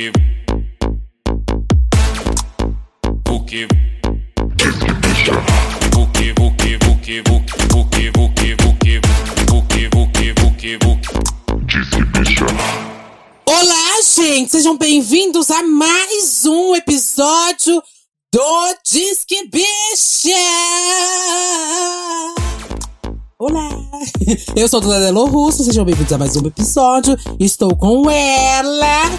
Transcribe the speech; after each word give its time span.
Vuki. 0.00 0.12
Vuki. 3.28 3.68
Vuki, 5.92 6.32
Vuki, 6.38 6.78
Vuki, 6.78 7.20
Vuki, 7.20 7.60
Vuki, 7.68 8.10
Vuki, 8.16 8.54
Vuki, 8.56 9.00
Vuki, 9.50 9.88
Vuki, 9.90 10.32
Vuki, 10.40 10.76
Vuki. 10.78 11.08
Olá, 13.44 14.00
gente! 14.16 14.52
Sejam 14.52 14.78
bem-vindos 14.78 15.50
a 15.50 15.62
mais 15.62 16.46
um 16.46 16.74
episódio 16.74 17.82
do 18.32 18.74
Disque 18.90 19.50
Bicha! 19.50 20.30
Olá! 23.38 23.68
Eu 24.56 24.66
sou 24.66 24.80
a 24.80 24.82
Dona 24.82 25.00
Delo 25.00 25.26
Russo, 25.26 25.62
sejam 25.62 25.84
bem-vindos 25.84 26.12
a 26.12 26.16
mais 26.16 26.36
um 26.36 26.46
episódio. 26.46 27.18
Estou 27.38 27.76
com 27.76 28.10
ela, 28.10 29.10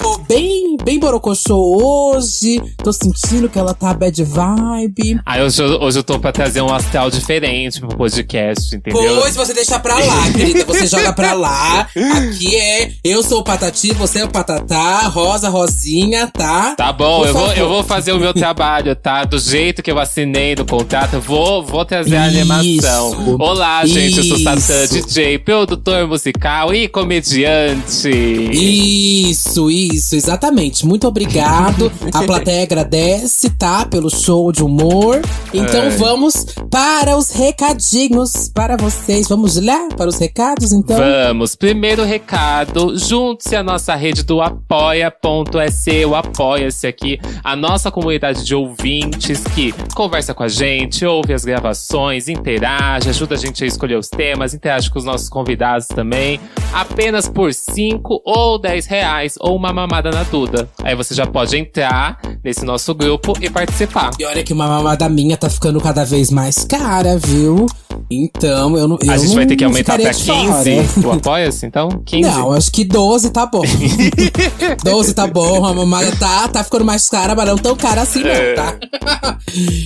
tô 0.00 0.18
bem, 0.18 0.76
bem 0.82 0.98
borocochô 0.98 2.14
hoje. 2.14 2.60
Tô 2.82 2.92
sentindo 2.92 3.48
que 3.48 3.58
ela 3.58 3.74
tá 3.74 3.92
bad 3.92 4.22
vibe. 4.24 5.20
Aí 5.26 5.42
hoje, 5.42 5.62
eu- 5.62 5.80
hoje 5.80 5.98
eu 5.98 6.02
tô 6.02 6.18
pra 6.18 6.32
trazer 6.32 6.60
um 6.62 6.72
astral 6.72 7.10
diferente 7.10 7.80
pro 7.80 7.88
podcast, 7.96 8.74
entendeu? 8.74 9.20
Pois 9.20 9.36
você 9.36 9.52
deixa 9.52 9.78
pra 9.78 9.94
lá, 9.98 10.32
querida. 10.32 10.64
Você 10.64 10.86
joga 10.86 11.12
pra 11.12 11.34
lá. 11.34 11.80
Aqui 11.80 12.56
é 12.56 12.92
eu 13.04 13.22
sou 13.22 13.40
o 13.40 13.44
Patati, 13.44 13.92
você 13.92 14.20
é 14.20 14.24
o 14.24 14.28
Patatá, 14.28 15.00
Rosa, 15.08 15.48
Rosinha, 15.48 16.26
tá? 16.28 16.74
Tá 16.76 16.92
bom, 16.92 17.20
Por 17.20 17.28
eu 17.28 17.32
vou, 17.34 17.42
favor. 17.48 17.58
eu 17.58 17.68
vou 17.68 17.82
fazer 17.84 18.12
o 18.12 18.18
meu 18.18 18.32
trabalho, 18.32 18.94
tá? 18.96 19.24
Do 19.24 19.38
jeito 19.38 19.82
que 19.82 19.90
eu 19.90 19.98
assinei 19.98 20.54
no 20.54 20.64
contrato, 20.64 21.14
eu 21.14 21.20
vou, 21.20 21.62
vou 21.64 21.84
trazer 21.84 22.16
a 22.16 22.26
Isso. 22.28 22.38
animação. 22.38 23.36
Olá, 23.38 23.84
gente, 23.84 24.18
eu 24.18 24.24
sou 24.24 24.38
Satã, 24.38 24.84
Isso. 24.84 24.94
DJ, 25.06 25.38
produtor 25.38 26.06
musical 26.06 26.72
e 26.74 26.88
comediante. 26.88 28.08
Isso, 28.10 29.70
isso, 29.92 30.14
exatamente. 30.14 30.86
Muito 30.86 31.06
obrigado. 31.06 31.90
A 32.12 32.22
plateia 32.24 32.62
agradece, 32.62 33.50
tá? 33.50 33.84
Pelo 33.86 34.10
show 34.10 34.50
de 34.52 34.62
humor. 34.62 35.20
Então 35.52 35.82
É. 35.84 35.90
vamos 35.90 36.44
para 36.70 37.16
os 37.16 37.30
recadinhos 37.30 38.48
para 38.48 38.76
vocês. 38.76 39.28
Vamos 39.28 39.56
lá 39.56 39.88
para 39.96 40.08
os 40.08 40.18
recados, 40.18 40.72
então? 40.72 40.96
Vamos, 40.98 41.54
primeiro 41.54 42.04
recado, 42.04 42.96
junte-se 42.96 43.56
à 43.56 43.62
nossa 43.62 43.94
rede 43.94 44.22
do 44.22 44.40
apoia.se, 44.40 46.04
o 46.04 46.14
Apoia-se 46.14 46.86
aqui, 46.86 47.18
a 47.42 47.56
nossa 47.56 47.90
comunidade 47.90 48.44
de 48.44 48.54
ouvintes 48.54 49.42
que 49.54 49.74
conversa 49.94 50.34
com 50.34 50.42
a 50.42 50.48
gente, 50.48 51.04
ouve 51.04 51.32
as 51.32 51.44
gravações, 51.44 52.28
interage, 52.28 53.08
ajuda 53.08 53.34
a 53.34 53.38
gente 53.38 53.64
a 53.64 53.66
escolher 53.66 53.96
os 53.96 54.08
temas, 54.08 54.54
interage 54.54 54.90
com 54.90 54.98
os 54.98 55.04
nossos 55.04 55.28
convidados 55.28 55.86
também, 55.88 56.38
apenas 56.72 57.28
por 57.28 57.52
5 57.52 58.22
ou 58.24 58.58
10 58.58 58.86
reais, 58.86 59.34
ou 59.40 59.56
uma 59.56 59.72
mamada 59.80 60.10
na 60.10 60.22
Duda. 60.22 60.68
Aí 60.82 60.94
você 60.94 61.14
já 61.14 61.26
pode 61.26 61.56
entrar 61.56 62.20
nesse 62.44 62.64
nosso 62.64 62.94
grupo 62.94 63.32
e 63.40 63.48
participar. 63.48 64.10
E 64.18 64.24
olha 64.24 64.42
que 64.42 64.52
uma 64.52 64.68
mamada 64.68 65.08
minha 65.08 65.36
tá 65.36 65.48
ficando 65.48 65.80
cada 65.80 66.04
vez 66.04 66.30
mais 66.30 66.64
cara, 66.64 67.18
viu? 67.18 67.66
Então, 68.10 68.76
eu 68.76 68.88
não. 68.88 68.98
Eu 69.02 69.12
a 69.12 69.16
gente 69.16 69.34
vai 69.34 69.46
ter 69.46 69.56
que 69.56 69.64
aumentar 69.64 69.98
pra 69.98 70.10
de 70.10 70.24
15 70.24 70.84
fora. 70.88 71.08
o 71.08 71.12
Apoia-se, 71.12 71.66
então? 71.66 71.88
15? 72.04 72.28
Não, 72.28 72.52
acho 72.52 72.72
que 72.72 72.84
12 72.84 73.30
tá 73.30 73.46
bom. 73.46 73.62
12 74.82 75.14
tá 75.14 75.26
bom, 75.26 75.64
a 75.64 75.72
mamada 75.72 76.10
tá, 76.16 76.48
tá 76.48 76.64
ficando 76.64 76.84
mais 76.84 77.08
cara, 77.08 77.34
mas 77.34 77.46
não 77.46 77.56
tão 77.56 77.76
cara 77.76 78.02
assim 78.02 78.20
não, 78.22 78.54
tá? 78.56 79.38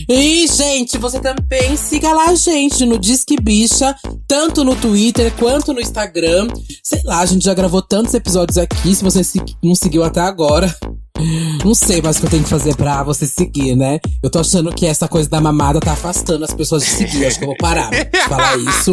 e, 0.09 0.47
gente, 0.47 0.97
você 0.97 1.21
também 1.21 1.77
siga 1.77 2.13
lá 2.13 2.31
a 2.31 2.35
gente 2.35 2.87
no 2.87 2.99
Disque 2.99 3.37
Bicha, 3.41 3.95
tanto 4.27 4.65
no 4.65 4.75
Twitter 4.75 5.31
quanto 5.39 5.73
no 5.73 5.81
Instagram. 5.81 6.49
Sei 6.83 7.03
lá, 7.05 7.21
a 7.21 7.27
gente 7.27 7.45
já 7.45 7.53
gravou 7.53 7.83
tantos 7.83 8.15
episódios 8.15 8.57
aqui, 8.57 8.95
se 8.95 9.05
você 9.05 9.21
não 9.63 9.75
seguiu 9.85 10.03
até 10.03 10.21
agora. 10.21 10.75
Não 11.65 11.75
sei 11.75 12.01
mais 12.03 12.17
o 12.17 12.21
que 12.21 12.27
eu 12.27 12.31
tenho 12.31 12.43
que 12.45 12.49
fazer 12.51 12.75
pra 12.77 13.03
você 13.03 13.27
seguir, 13.27 13.75
né? 13.77 13.99
Eu 14.23 14.31
tô 14.31 14.39
achando 14.41 14.73
que 14.73 14.87
essa 14.87 15.09
coisa 15.09 15.29
da 15.29 15.41
mamada 15.41 15.81
tá 15.81 15.93
afastando 15.93 16.45
as 16.45 16.53
pessoas 16.53 16.83
de 16.85 16.91
seguir. 16.91 17.25
Acho 17.27 17.39
que 17.39 17.45
eu 17.45 17.49
vou 17.49 17.57
parar 17.57 17.91
de 17.91 18.21
falar 18.29 18.57
isso. 18.59 18.93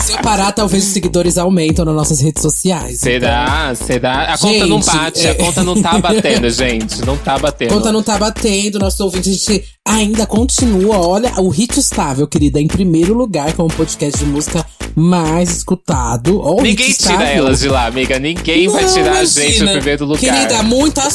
Se 0.00 0.12
eu 0.12 0.18
parar, 0.18 0.52
talvez 0.52 0.84
os 0.86 0.90
seguidores 0.92 1.36
aumentam 1.38 1.84
nas 1.84 1.94
nossas 1.94 2.20
redes 2.20 2.40
sociais. 2.42 3.00
Será? 3.00 3.74
Será? 3.74 4.34
A 4.34 4.38
conta 4.38 4.66
não 4.66 4.80
Gente, 4.80 4.96
bate, 4.96 5.26
é- 5.26 5.30
a 5.30 5.34
conta 5.34 5.64
não 5.64 5.82
tá 5.82 5.98
batendo, 5.98 6.50
gente. 6.50 7.04
Não 7.04 7.16
tá 7.16 7.34
A 7.34 7.38
batendo. 7.38 7.74
conta 7.74 7.90
não 7.92 8.02
tá 8.02 8.16
batendo, 8.18 8.78
nosso 8.78 9.02
ouvinte, 9.04 9.28
a 9.28 9.32
gente 9.32 9.64
ainda 9.86 10.24
continua. 10.26 10.98
Olha, 10.98 11.32
o 11.40 11.48
hit 11.48 11.78
estável, 11.80 12.26
querida, 12.28 12.60
em 12.60 12.68
primeiro 12.68 13.12
lugar, 13.14 13.52
como 13.54 13.68
podcast 13.68 14.18
de 14.18 14.24
música 14.30 14.64
mais 14.94 15.50
escutado. 15.56 16.40
Ó, 16.40 16.58
o 16.58 16.62
Ninguém 16.62 16.92
tira 16.92 17.24
elas 17.24 17.60
de 17.60 17.68
lá, 17.68 17.86
amiga. 17.86 18.18
Ninguém 18.18 18.68
vai 18.68 18.84
Não, 18.84 18.92
tirar 18.92 19.12
a 19.18 19.24
gente 19.24 19.38
imagina. 19.40 19.66
do 19.72 19.76
primeiro 19.78 20.04
lugar. 20.06 20.20
Querida, 20.20 20.62
muitas 20.62 21.12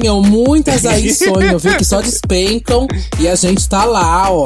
sonham, 0.00 0.22
muitas 0.22 0.86
aí 0.86 1.12
sonham, 1.14 1.58
viu? 1.58 1.76
Que 1.76 1.84
só 1.84 2.00
despencam 2.00 2.86
e 3.18 3.28
a 3.28 3.34
gente 3.34 3.68
tá 3.68 3.84
lá, 3.84 4.30
ó. 4.30 4.44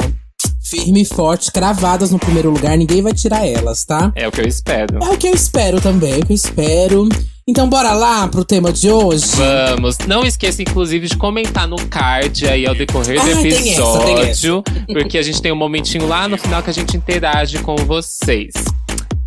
Firme 0.62 1.02
e 1.02 1.04
forte, 1.04 1.52
cravadas 1.52 2.10
no 2.10 2.18
primeiro 2.18 2.50
lugar, 2.50 2.76
ninguém 2.76 3.02
vai 3.02 3.12
tirar 3.12 3.46
elas, 3.46 3.84
tá? 3.84 4.12
É 4.16 4.26
o 4.26 4.32
que 4.32 4.40
eu 4.40 4.46
espero. 4.48 4.98
É 5.02 5.08
o 5.08 5.16
que 5.16 5.28
eu 5.28 5.34
espero 5.34 5.80
também, 5.80 6.14
é 6.14 6.18
o 6.18 6.26
que 6.26 6.32
eu 6.32 6.36
espero. 6.36 7.08
Então 7.46 7.68
bora 7.68 7.92
lá 7.92 8.26
pro 8.26 8.44
tema 8.44 8.72
de 8.72 8.90
hoje? 8.90 9.26
Vamos. 9.36 9.98
Não 10.06 10.24
esqueça, 10.24 10.62
inclusive, 10.62 11.06
de 11.06 11.16
comentar 11.16 11.68
no 11.68 11.76
card 11.88 12.48
aí 12.48 12.66
ao 12.66 12.74
decorrer 12.74 13.22
do 13.22 13.30
Ah, 13.30 13.42
tem 13.42 13.72
essa, 13.72 13.98
tem 13.98 14.18
episódio. 14.22 14.62
Porque 14.88 15.18
a 15.18 15.22
gente 15.22 15.42
tem 15.42 15.52
um 15.52 15.56
momentinho 15.56 16.08
lá 16.08 16.26
no 16.26 16.38
final 16.38 16.62
que 16.62 16.70
a 16.70 16.72
gente 16.72 16.96
interage 16.96 17.58
com 17.58 17.76
vocês. 17.76 18.54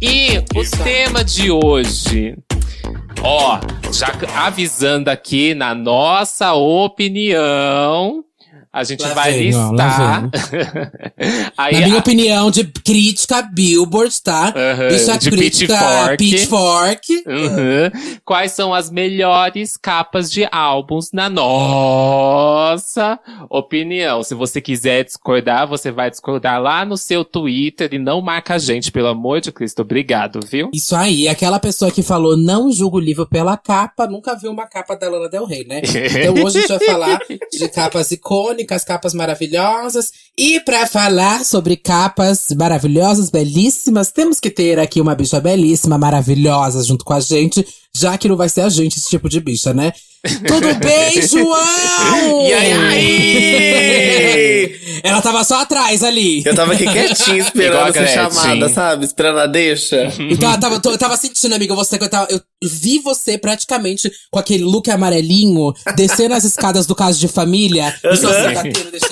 E 0.02 0.44
o 0.56 0.62
Isso. 0.62 0.78
tema 0.84 1.24
de 1.24 1.52
hoje. 1.52 2.36
Ó, 3.24 3.60
já 3.92 4.08
avisando 4.46 5.10
aqui 5.10 5.54
na 5.54 5.74
nossa 5.74 6.54
opinião. 6.54 8.24
A 8.78 8.84
gente 8.84 9.02
Lá 9.02 9.14
vai 9.16 9.34
vem, 9.34 9.56
ó, 9.56 9.72
listar. 9.72 10.30
aí, 11.58 11.74
Na 11.74 11.82
minha 11.88 11.96
a- 11.96 12.00
opinião, 12.00 12.52
de 12.52 12.64
crítica 12.64 13.42
Billboard, 13.42 14.22
tá? 14.22 14.54
Aham, 14.56 14.88
Bicha 14.90 15.18
de 15.18 15.32
crítica 15.32 15.74
Pitchfork. 16.16 16.18
Pitchfork. 16.18 17.24
Uhum. 17.26 18.20
Quais 18.24 18.52
são 18.52 18.72
as 18.74 18.92
melhores 18.92 19.76
capas 19.78 20.32
de 20.32 20.48
álbuns 20.52 21.12
na 21.12 21.28
nossa 21.98 23.20
opinião? 23.50 24.22
Se 24.24 24.36
você 24.36 24.62
quiser 24.62 25.04
discordar, 25.06 25.68
você 25.68 25.92
vai 25.92 26.10
discordar 26.12 26.62
lá 26.62 26.86
no 26.86 26.98
seu 26.98 27.26
Twitter 27.26 27.90
e 27.94 27.98
não 28.00 28.22
marca 28.22 28.54
a 28.56 28.58
gente, 28.60 28.92
pelo 28.92 29.08
amor 29.08 29.42
de 29.42 29.52
Cristo. 29.52 29.82
Obrigado, 29.82 30.40
viu? 30.46 30.70
Isso 30.74 30.96
aí, 30.96 31.28
aquela 31.28 31.60
pessoa 31.60 31.90
que 31.92 32.04
falou 32.04 32.38
não 32.38 32.72
julga 32.72 32.98
o 32.98 33.00
livro 33.00 33.26
pela 33.26 33.58
capa, 33.58 34.06
nunca 34.08 34.36
viu 34.36 34.52
uma 34.52 34.68
capa 34.68 34.96
da 34.96 35.10
Lana 35.10 35.30
Del 35.30 35.46
Rey, 35.46 35.66
né? 35.66 35.82
Então 36.28 36.44
hoje 36.44 36.58
a 36.58 36.62
gente 36.62 36.68
vai 36.70 36.80
falar 36.80 37.20
de 37.52 37.70
capas 37.70 38.12
icônicas, 38.12 38.67
capas 38.84 39.14
maravilhosas. 39.14 40.12
E 40.38 40.60
pra 40.60 40.86
falar 40.86 41.44
sobre 41.46 41.76
capas 41.76 42.48
maravilhosas, 42.58 43.30
belíssimas, 43.30 44.12
temos 44.12 44.40
que 44.40 44.50
ter 44.50 44.80
aqui 44.80 45.02
uma 45.02 45.16
bicha 45.16 45.40
belíssima, 45.40 45.98
maravilhosa 45.98 46.84
junto 46.84 47.04
com 47.04 47.14
a 47.14 47.20
gente, 47.20 47.66
já 48.00 48.18
que 48.18 48.28
não 48.28 48.38
vai 48.38 48.50
ser 48.50 48.62
a 48.62 48.70
gente 48.70 48.98
esse 48.98 49.10
tipo 49.10 49.30
de 49.30 49.40
bicha, 49.40 49.74
né? 49.74 49.92
Tudo 50.48 50.74
bem, 50.76 51.22
João? 51.28 52.48
E 52.48 52.54
aí, 52.54 52.74
aí? 52.74 54.80
Ela 55.04 55.22
tava 55.22 55.44
só 55.44 55.62
atrás 55.62 56.04
ali. 56.04 56.44
Eu 56.46 56.56
tava 56.56 56.74
aqui 56.74 56.86
quietinho 56.86 57.38
esperando 57.38 57.94
Gretchen. 57.94 58.14
chamada, 58.14 58.70
sabe? 58.70 59.06
Esperando 59.06 59.40
a 59.40 59.48
deixa. 59.48 60.12
Então, 60.30 60.52
eu 60.52 60.60
tava, 60.60 60.82
eu 60.84 60.98
tava 60.98 61.18
sentindo, 61.18 61.56
amiga, 61.56 61.76
você 61.76 61.98
que 61.98 62.04
eu 62.04 62.10
tava. 62.10 62.28
Eu 62.30 62.42
vi 62.64 63.00
você 63.00 63.38
praticamente 63.38 64.12
com 64.32 64.40
aquele 64.40 64.64
look 64.64 64.90
amarelinho, 64.90 65.74
descendo 65.96 66.34
as 66.34 66.44
escadas 66.44 66.86
do 66.86 66.96
caso 66.96 67.20
de 67.20 67.28
família. 67.28 67.96
E 68.04 68.18
só 68.18 68.34
se 68.34 68.54
batendo, 68.54 68.92
deixa... 68.92 69.08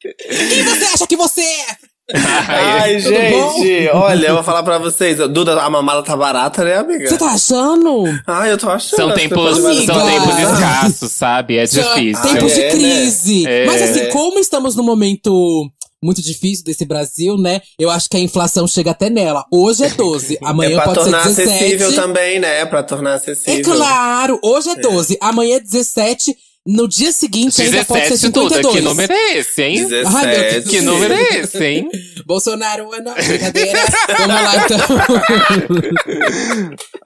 Quem 0.00 0.64
você 0.64 0.84
acha 0.86 1.06
que 1.06 1.16
você 1.16 1.42
é? 1.42 1.66
Ai, 2.48 3.00
gente, 3.00 3.88
olha, 3.92 4.26
eu 4.28 4.34
vou 4.34 4.42
falar 4.44 4.62
pra 4.62 4.76
vocês. 4.78 5.16
Duda, 5.30 5.60
a 5.62 5.70
mamada 5.70 6.02
tá 6.02 6.14
barata, 6.16 6.62
né, 6.62 6.76
amiga? 6.76 7.08
Você 7.08 7.16
tá 7.16 7.30
achando? 7.30 8.04
Ai, 8.26 8.52
eu 8.52 8.58
tô 8.58 8.68
achando. 8.68 8.96
São 8.96 9.14
tempos, 9.14 9.56
são 9.58 10.06
tempos 10.06 10.38
escassos, 10.38 11.12
sabe? 11.12 11.56
É 11.56 11.64
difícil. 11.64 12.22
Tempos 12.22 12.52
É, 12.52 12.54
de 12.54 12.60
né? 12.62 12.70
crise. 12.70 13.46
É. 13.46 13.66
Mas 13.66 13.80
assim, 13.82 14.10
como 14.10 14.38
estamos 14.38 14.76
num 14.76 14.84
momento 14.84 15.66
muito 16.02 16.20
difícil 16.20 16.62
desse 16.66 16.84
Brasil, 16.84 17.38
né? 17.38 17.62
Eu 17.78 17.90
acho 17.90 18.06
que 18.10 18.18
a 18.18 18.20
inflação 18.20 18.68
chega 18.68 18.90
até 18.90 19.08
nela. 19.08 19.42
Hoje 19.50 19.84
é 19.84 19.88
12, 19.88 20.34
É 20.44 20.46
amanhã 20.46 20.76
pra 20.76 20.84
pode 20.84 20.98
ser 20.98 21.10
tornar 21.10 21.24
17. 21.26 21.48
acessível 21.50 21.94
também, 21.94 22.38
né? 22.38 22.66
Pra 22.66 22.82
tornar 22.82 23.12
É 23.12 23.14
acessível. 23.14 23.74
claro, 23.74 24.38
hoje 24.44 24.68
é 24.68 24.74
12, 24.76 25.16
amanhã 25.22 25.56
é 25.56 25.60
17, 25.60 26.36
no 26.66 26.88
dia 26.88 27.12
seguinte 27.12 27.60
ainda 27.60 27.84
pode 27.84 28.04
ser 28.04 28.28
17 28.30 28.32
tudo. 28.32 28.48
52. 28.54 28.74
Que 28.76 28.80
número 28.82 29.12
é 29.12 29.36
esse, 29.38 29.62
hein? 29.62 29.78
Ai, 30.06 30.26
meu 30.26 30.36
17. 30.40 30.52
Deus. 30.60 30.68
Que 30.70 30.80
número 30.80 31.14
é 31.14 31.38
esse, 31.40 31.64
hein? 31.64 31.88
Bolsonaro 32.26 32.94
é 32.94 33.00
não, 33.02 33.14
brincadeira. 33.14 33.80
Vamos 34.18 34.42
lá 34.42 34.56
então. 34.64 34.78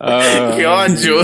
Ah. 0.01 0.53
Que 0.57 0.65
ódio. 0.65 1.17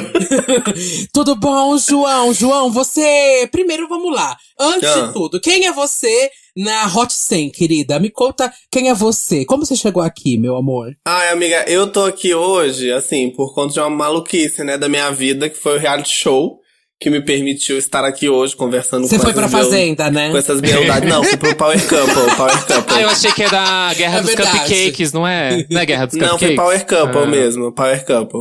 Tudo 1.12 1.36
bom, 1.36 1.78
João? 1.78 2.34
João, 2.34 2.70
você. 2.72 3.48
Primeiro 3.52 3.88
vamos 3.88 4.12
lá. 4.14 4.36
Antes 4.58 4.88
Ah. 4.88 5.06
de 5.06 5.12
tudo, 5.12 5.40
quem 5.40 5.66
é 5.66 5.72
você 5.72 6.30
na 6.56 6.86
Hot 6.86 7.12
100, 7.12 7.50
querida. 7.50 7.98
Me 7.98 8.10
conta 8.10 8.52
quem 8.70 8.88
é 8.88 8.94
você. 8.94 9.44
Como 9.44 9.64
você 9.64 9.76
chegou 9.76 10.02
aqui, 10.02 10.36
meu 10.38 10.56
amor? 10.56 10.92
Ai, 11.06 11.30
amiga, 11.30 11.64
eu 11.68 11.86
tô 11.90 12.04
aqui 12.04 12.34
hoje, 12.34 12.90
assim, 12.92 13.30
por 13.30 13.52
conta 13.54 13.74
de 13.74 13.80
uma 13.80 13.90
maluquice, 13.90 14.62
né, 14.64 14.76
da 14.78 14.88
minha 14.88 15.10
vida, 15.10 15.48
que 15.48 15.56
foi 15.58 15.76
o 15.76 15.80
reality 15.80 16.10
show 16.14 16.60
que 17.00 17.10
me 17.10 17.20
permitiu 17.20 17.76
estar 17.76 18.04
aqui 18.04 18.28
hoje 18.28 18.56
conversando 18.56 19.06
Você 19.06 19.16
com 19.16 19.22
foi 19.22 19.32
essas 19.32 19.42
pra 19.50 19.50
bel- 19.58 19.64
Fazenda, 19.70 20.10
né? 20.10 20.30
Com 20.30 20.38
essas 20.38 20.60
beldades. 20.60 21.08
Não, 21.08 21.22
fui 21.22 21.36
pro 21.36 21.54
Power 21.54 21.78
Couple, 21.88 22.36
Power 22.36 22.58
Couple. 22.66 22.94
Ah, 22.96 23.02
eu 23.02 23.08
achei 23.10 23.32
que 23.32 23.42
era 23.42 23.60
a 23.90 23.94
Guerra 23.94 24.18
É 24.18 24.20
dos 24.22 24.34
verdade. 24.34 24.58
Cupcakes, 24.58 25.12
não 25.12 25.26
é? 25.26 25.66
Não 25.70 25.80
é 25.80 25.86
Guerra 25.86 26.06
dos 26.06 26.14
Não, 26.16 26.28
Cupcakes? 26.30 26.46
foi 26.46 26.56
Power 26.56 26.86
Couple 26.86 27.22
Ah. 27.22 27.26
mesmo, 27.26 27.72
Power 27.72 28.04
Couple. 28.06 28.40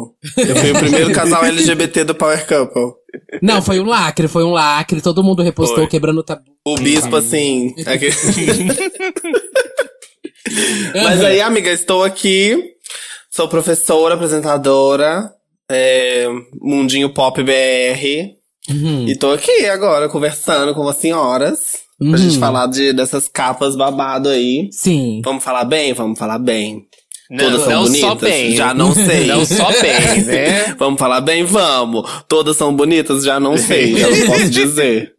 Eu 0.49 0.55
fui 0.55 0.71
o 0.71 0.79
primeiro 0.79 1.11
casal 1.11 1.43
LGBT 1.43 2.03
do 2.05 2.15
Power 2.15 2.45
Couple. 2.47 2.93
Não, 3.41 3.61
foi 3.61 3.79
um 3.79 3.85
lacre, 3.85 4.27
foi 4.27 4.43
um 4.43 4.51
lacre. 4.51 5.01
Todo 5.01 5.23
mundo 5.23 5.43
repostou 5.43 5.77
Foi. 5.79 5.87
quebrando 5.87 6.19
o 6.19 6.23
tabu. 6.23 6.43
O 6.65 6.75
bispo, 6.75 7.15
assim. 7.17 7.75
aqui- 7.85 8.09
Mas 10.95 11.23
aí, 11.23 11.41
amiga, 11.41 11.69
estou 11.71 12.03
aqui. 12.03 12.57
Sou 13.29 13.47
professora, 13.47 14.13
apresentadora, 14.15 15.29
é, 15.69 16.27
Mundinho 16.61 17.11
Pop 17.13 17.41
BR. 17.43 18.35
Uhum. 18.69 19.07
E 19.07 19.15
tô 19.15 19.31
aqui 19.31 19.65
agora 19.65 20.07
conversando 20.09 20.73
com 20.73 20.87
as 20.87 20.97
senhoras. 20.97 21.83
Pra 21.99 22.07
Uhum. 22.07 22.17
gente 22.17 22.37
falar 22.39 22.67
de, 22.67 22.91
dessas 22.91 23.27
capas 23.27 23.75
babado 23.75 24.27
aí. 24.29 24.67
Sim. 24.71 25.21
Vamos 25.23 25.43
falar 25.43 25.63
bem? 25.63 25.93
Vamos 25.93 26.17
falar 26.19 26.39
bem. 26.39 26.85
Não, 27.29 27.45
Todas 27.45 27.61
são 27.61 27.71
não 27.71 27.83
bonitas? 27.83 28.09
só 28.09 28.15
bem. 28.15 28.55
Já 28.55 28.73
não 28.73 28.93
sei. 28.93 29.25
Não 29.27 29.45
só 29.45 29.71
bem, 29.81 30.21
né? 30.23 30.75
Vamos 30.77 30.99
falar 30.99 31.21
bem? 31.21 31.43
Vamos. 31.45 32.09
Todas 32.27 32.57
são 32.57 32.75
bonitas? 32.75 33.23
Já 33.23 33.39
não 33.39 33.55
sei. 33.57 33.95
Já 33.97 34.09
não 34.09 34.25
posso 34.27 34.49
dizer. 34.49 35.12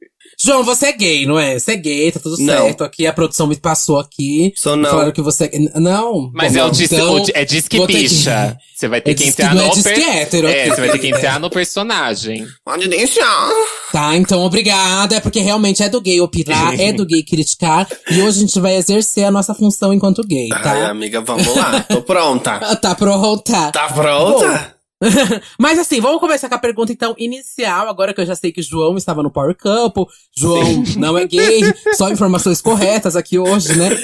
João, 0.44 0.62
você 0.62 0.86
é 0.86 0.92
gay, 0.92 1.24
não 1.26 1.38
é? 1.38 1.58
Você 1.58 1.72
é 1.72 1.76
gay, 1.76 2.12
tá 2.12 2.20
tudo 2.20 2.36
Não. 2.38 2.64
certo. 2.64 2.84
Aqui 2.84 3.06
a 3.06 3.12
produção 3.12 3.46
me 3.46 3.56
passou 3.56 3.98
aqui. 3.98 4.52
Sou 4.56 4.76
não. 4.76 4.90
Falaram 4.90 5.12
que 5.12 5.22
você. 5.22 5.50
Não. 5.74 6.30
Mas 6.34 6.52
Bom, 6.52 6.58
é 6.58 6.64
o 6.64 6.70
disque, 6.70 6.94
então, 6.94 7.14
o 7.14 7.26
é 7.32 7.44
disque 7.44 7.78
que- 7.80 7.86
bicha. 7.86 8.58
Você 8.74 8.88
vai 8.88 9.00
ter 9.00 9.12
É 9.12 9.14
que 9.14 9.24
entrar 9.24 9.52
é 9.56 9.62
no 9.62 9.70
disque 9.70 10.02
hétero 10.02 10.48
É, 10.48 10.68
você 10.68 10.80
vai 10.80 10.90
ter 10.90 10.98
que 10.98 11.06
entrar 11.08 11.38
no 11.40 11.48
personagem. 11.48 12.44
Pode 12.64 12.88
deixar. 12.88 13.48
Tá, 13.92 14.16
então 14.16 14.42
obrigada. 14.42 15.16
É 15.16 15.20
porque 15.20 15.40
realmente 15.40 15.82
é 15.82 15.88
do 15.88 16.00
gay 16.00 16.20
opinar, 16.20 16.78
é 16.78 16.92
do 16.92 17.06
gay 17.06 17.22
criticar. 17.22 17.88
E 18.10 18.20
hoje 18.20 18.38
a 18.38 18.40
gente 18.42 18.60
vai 18.60 18.74
exercer 18.76 19.24
a 19.24 19.30
nossa 19.30 19.54
função 19.54 19.94
enquanto 19.94 20.22
gay, 20.26 20.48
Ai, 20.52 20.62
tá? 20.62 20.88
amiga, 20.90 21.20
vamos 21.20 21.46
lá. 21.56 21.80
Tô 21.88 22.02
pronta. 22.02 22.60
Tá 22.84 22.94
pronta. 22.94 23.70
Tá 23.72 23.88
pronta? 23.88 24.73
Mas 25.58 25.78
assim, 25.78 26.00
vamos 26.00 26.20
começar 26.20 26.48
com 26.48 26.54
a 26.54 26.58
pergunta 26.58 26.92
então 26.92 27.14
inicial, 27.18 27.88
agora 27.88 28.12
que 28.12 28.20
eu 28.20 28.26
já 28.26 28.34
sei 28.34 28.52
que 28.52 28.62
João 28.62 28.96
estava 28.96 29.22
no 29.22 29.30
Power 29.30 29.56
Couple. 29.56 30.06
João 30.36 30.82
não 30.96 31.18
é 31.18 31.26
gay, 31.26 31.62
só 31.96 32.10
informações 32.10 32.60
corretas 32.60 33.16
aqui 33.16 33.38
hoje, 33.38 33.76
né? 33.76 33.90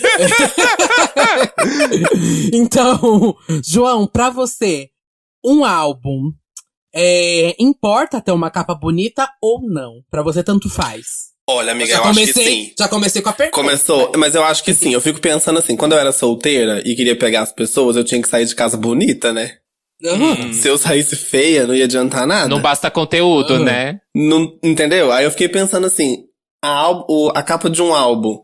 então, 2.52 3.36
João, 3.64 4.06
pra 4.06 4.30
você, 4.30 4.88
um 5.44 5.64
álbum 5.64 6.32
é, 6.94 7.54
importa 7.58 8.20
ter 8.20 8.32
uma 8.32 8.50
capa 8.50 8.74
bonita 8.74 9.28
ou 9.40 9.60
não? 9.62 10.02
Pra 10.10 10.22
você 10.22 10.42
tanto 10.42 10.68
faz. 10.68 11.30
Olha, 11.48 11.72
amiga, 11.72 11.90
já 11.90 11.98
eu 11.98 12.04
acho 12.04 12.20
que 12.20 12.32
comecei, 12.32 12.44
sim. 12.44 12.72
já 12.78 12.88
comecei 12.88 13.22
com 13.22 13.28
a 13.28 13.32
pergunta. 13.32 13.56
Começou, 13.56 14.12
mas 14.16 14.36
eu 14.36 14.44
acho 14.44 14.62
que 14.62 14.72
sim. 14.72 14.92
Eu 14.92 15.00
fico 15.00 15.20
pensando 15.20 15.58
assim, 15.58 15.76
quando 15.76 15.92
eu 15.92 15.98
era 15.98 16.12
solteira 16.12 16.80
e 16.86 16.94
queria 16.94 17.16
pegar 17.16 17.42
as 17.42 17.52
pessoas, 17.52 17.96
eu 17.96 18.04
tinha 18.04 18.22
que 18.22 18.28
sair 18.28 18.46
de 18.46 18.54
casa 18.54 18.76
bonita, 18.76 19.32
né? 19.32 19.59
Aham. 20.04 20.52
Se 20.52 20.68
eu 20.68 20.78
saísse 20.78 21.14
feia, 21.16 21.66
não 21.66 21.74
ia 21.74 21.84
adiantar 21.84 22.26
nada. 22.26 22.48
Não 22.48 22.60
basta 22.60 22.90
conteúdo, 22.90 23.54
Uhum. 23.54 23.64
né? 23.64 24.00
Não- 24.14 24.56
entendeu? 24.62 25.12
Aí 25.12 25.24
eu 25.24 25.30
fiquei 25.30 25.48
pensando 25.48 25.86
assim, 25.86 26.24
a, 26.64 26.90
a 27.34 27.42
capa 27.42 27.68
de 27.68 27.82
um 27.82 27.94
álbum, 27.94 28.40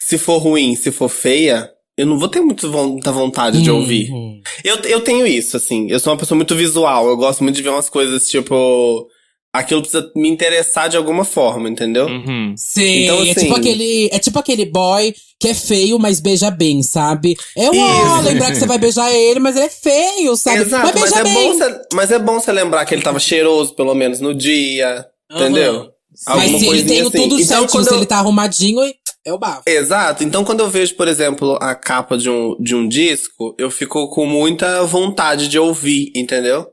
se 0.00 0.16
for 0.18 0.38
ruim, 0.38 0.74
se 0.74 0.90
for 0.90 1.08
feia, 1.08 1.70
eu 1.98 2.06
não 2.06 2.18
vou 2.18 2.28
ter 2.28 2.40
muito 2.40 2.68
muita 2.70 3.10
vontade 3.12 3.62
de 3.62 3.70
ouvir. 3.70 4.10
Uhum. 4.10 4.40
Eu, 4.64 4.76
eu 4.84 5.00
tenho 5.00 5.26
isso, 5.26 5.56
assim. 5.56 5.86
Eu 5.90 5.98
sou 6.00 6.12
uma 6.12 6.18
pessoa 6.18 6.36
muito 6.36 6.54
visual. 6.54 7.08
Eu 7.08 7.16
gosto 7.16 7.42
muito 7.42 7.56
de 7.56 7.62
ver 7.62 7.70
umas 7.70 7.88
coisas, 7.88 8.28
tipo. 8.28 9.06
Aquilo 9.52 9.80
precisa 9.80 10.10
me 10.14 10.28
interessar 10.28 10.88
de 10.88 10.96
alguma 10.98 11.24
forma, 11.24 11.68
entendeu? 11.68 12.06
Uhum. 12.06 12.52
Sim, 12.56 13.04
Então, 13.04 13.18
é 13.20 13.22
assim- 13.30 13.34
tipo 13.40 13.54
aquele. 13.54 14.08
É 14.12 14.18
tipo 14.18 14.38
aquele 14.38 14.64
boy 14.66 15.14
que 15.40 15.48
é 15.48 15.54
feio, 15.54 15.98
mas 15.98 16.20
beija 16.20 16.50
bem, 16.50 16.82
sabe? 16.82 17.36
É 17.56 17.68
ó, 17.70 18.20
lembrar 18.20 18.50
que 18.50 18.56
você 18.58 18.66
vai 18.66 18.78
beijar 18.78 19.10
ele, 19.12 19.40
mas 19.40 19.56
ele 19.56 19.64
é 19.66 19.70
feio, 19.70 20.36
sabe? 20.36 20.58
Exato, 20.60 20.98
mas 20.98 21.10
mas 21.10 21.12
é, 21.20 21.24
bem. 21.24 21.34
bom 21.34 21.54
cê, 21.58 21.80
mas 21.94 22.10
é 22.10 22.18
bom 22.18 22.38
você 22.40 22.52
lembrar 22.52 22.84
que 22.84 22.94
ele 22.94 23.02
tava 23.02 23.18
cheiroso, 23.18 23.74
pelo 23.74 23.94
menos, 23.94 24.20
no 24.20 24.34
dia. 24.34 25.06
Aham. 25.30 25.40
Entendeu? 25.40 25.90
Mas 26.26 26.38
Alguma 26.38 26.46
se 26.58 26.64
ele 26.64 26.66
coisinha 26.66 26.88
tem 26.88 27.02
o 27.04 27.08
assim. 27.08 27.18
tudo 27.18 27.34
Então, 27.34 27.46
certinho, 27.46 27.68
quando 27.70 27.84
se 27.84 27.90
eu- 27.90 27.96
ele 27.98 28.06
tá 28.06 28.16
arrumadinho, 28.18 28.80
é 29.24 29.32
o 29.32 29.38
bafo. 29.38 29.62
Exato. 29.66 30.22
Então, 30.24 30.44
quando 30.44 30.60
eu 30.60 30.68
vejo, 30.70 30.94
por 30.94 31.08
exemplo, 31.08 31.58
a 31.60 31.74
capa 31.74 32.16
de 32.16 32.30
um, 32.30 32.56
de 32.60 32.74
um 32.74 32.86
disco, 32.88 33.54
eu 33.58 33.70
fico 33.70 34.08
com 34.08 34.24
muita 34.26 34.82
vontade 34.84 35.48
de 35.48 35.58
ouvir, 35.58 36.12
entendeu? 36.14 36.66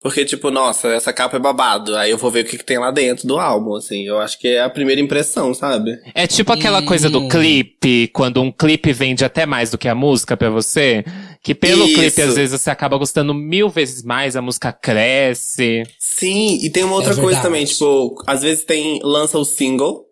Porque, 0.00 0.24
tipo, 0.24 0.48
nossa, 0.50 0.88
essa 0.88 1.12
capa 1.12 1.36
é 1.36 1.40
babado. 1.40 1.96
Aí 1.96 2.10
eu 2.12 2.18
vou 2.18 2.30
ver 2.30 2.44
o 2.44 2.48
que, 2.48 2.56
que 2.58 2.64
tem 2.64 2.78
lá 2.78 2.90
dentro 2.92 3.26
do 3.26 3.36
álbum, 3.38 3.74
assim. 3.74 4.04
Eu 4.06 4.20
acho 4.20 4.38
que 4.38 4.46
é 4.48 4.62
a 4.62 4.70
primeira 4.70 5.00
impressão, 5.00 5.52
sabe? 5.52 5.98
É 6.14 6.24
tipo 6.26 6.52
aquela 6.52 6.78
Hum. 6.80 6.84
coisa 6.86 7.10
do 7.10 7.26
clipe, 7.28 8.06
quando 8.08 8.40
um 8.40 8.52
clipe 8.52 8.92
vende 8.92 9.24
até 9.24 9.44
mais 9.44 9.70
do 9.72 9.78
que 9.78 9.88
a 9.88 9.94
música 9.96 10.36
pra 10.36 10.50
você. 10.50 11.04
Que 11.42 11.52
pelo 11.54 11.84
Isso. 11.84 11.94
clipe, 11.94 12.22
às 12.22 12.36
vezes, 12.36 12.60
você 12.60 12.70
acaba 12.70 12.96
gostando 12.96 13.34
mil 13.34 13.68
vezes 13.68 14.02
mais, 14.04 14.36
a 14.36 14.42
música 14.42 14.72
cresce. 14.72 15.82
Sim, 15.98 16.58
e 16.62 16.70
tem 16.70 16.84
uma 16.84 16.94
outra 16.94 17.14
É 17.14 17.16
coisa 17.16 17.40
também, 17.40 17.64
tipo, 17.64 18.22
às 18.26 18.42
vezes 18.42 18.64
tem, 18.64 19.00
lança 19.02 19.36
o 19.38 19.44
single, 19.44 20.04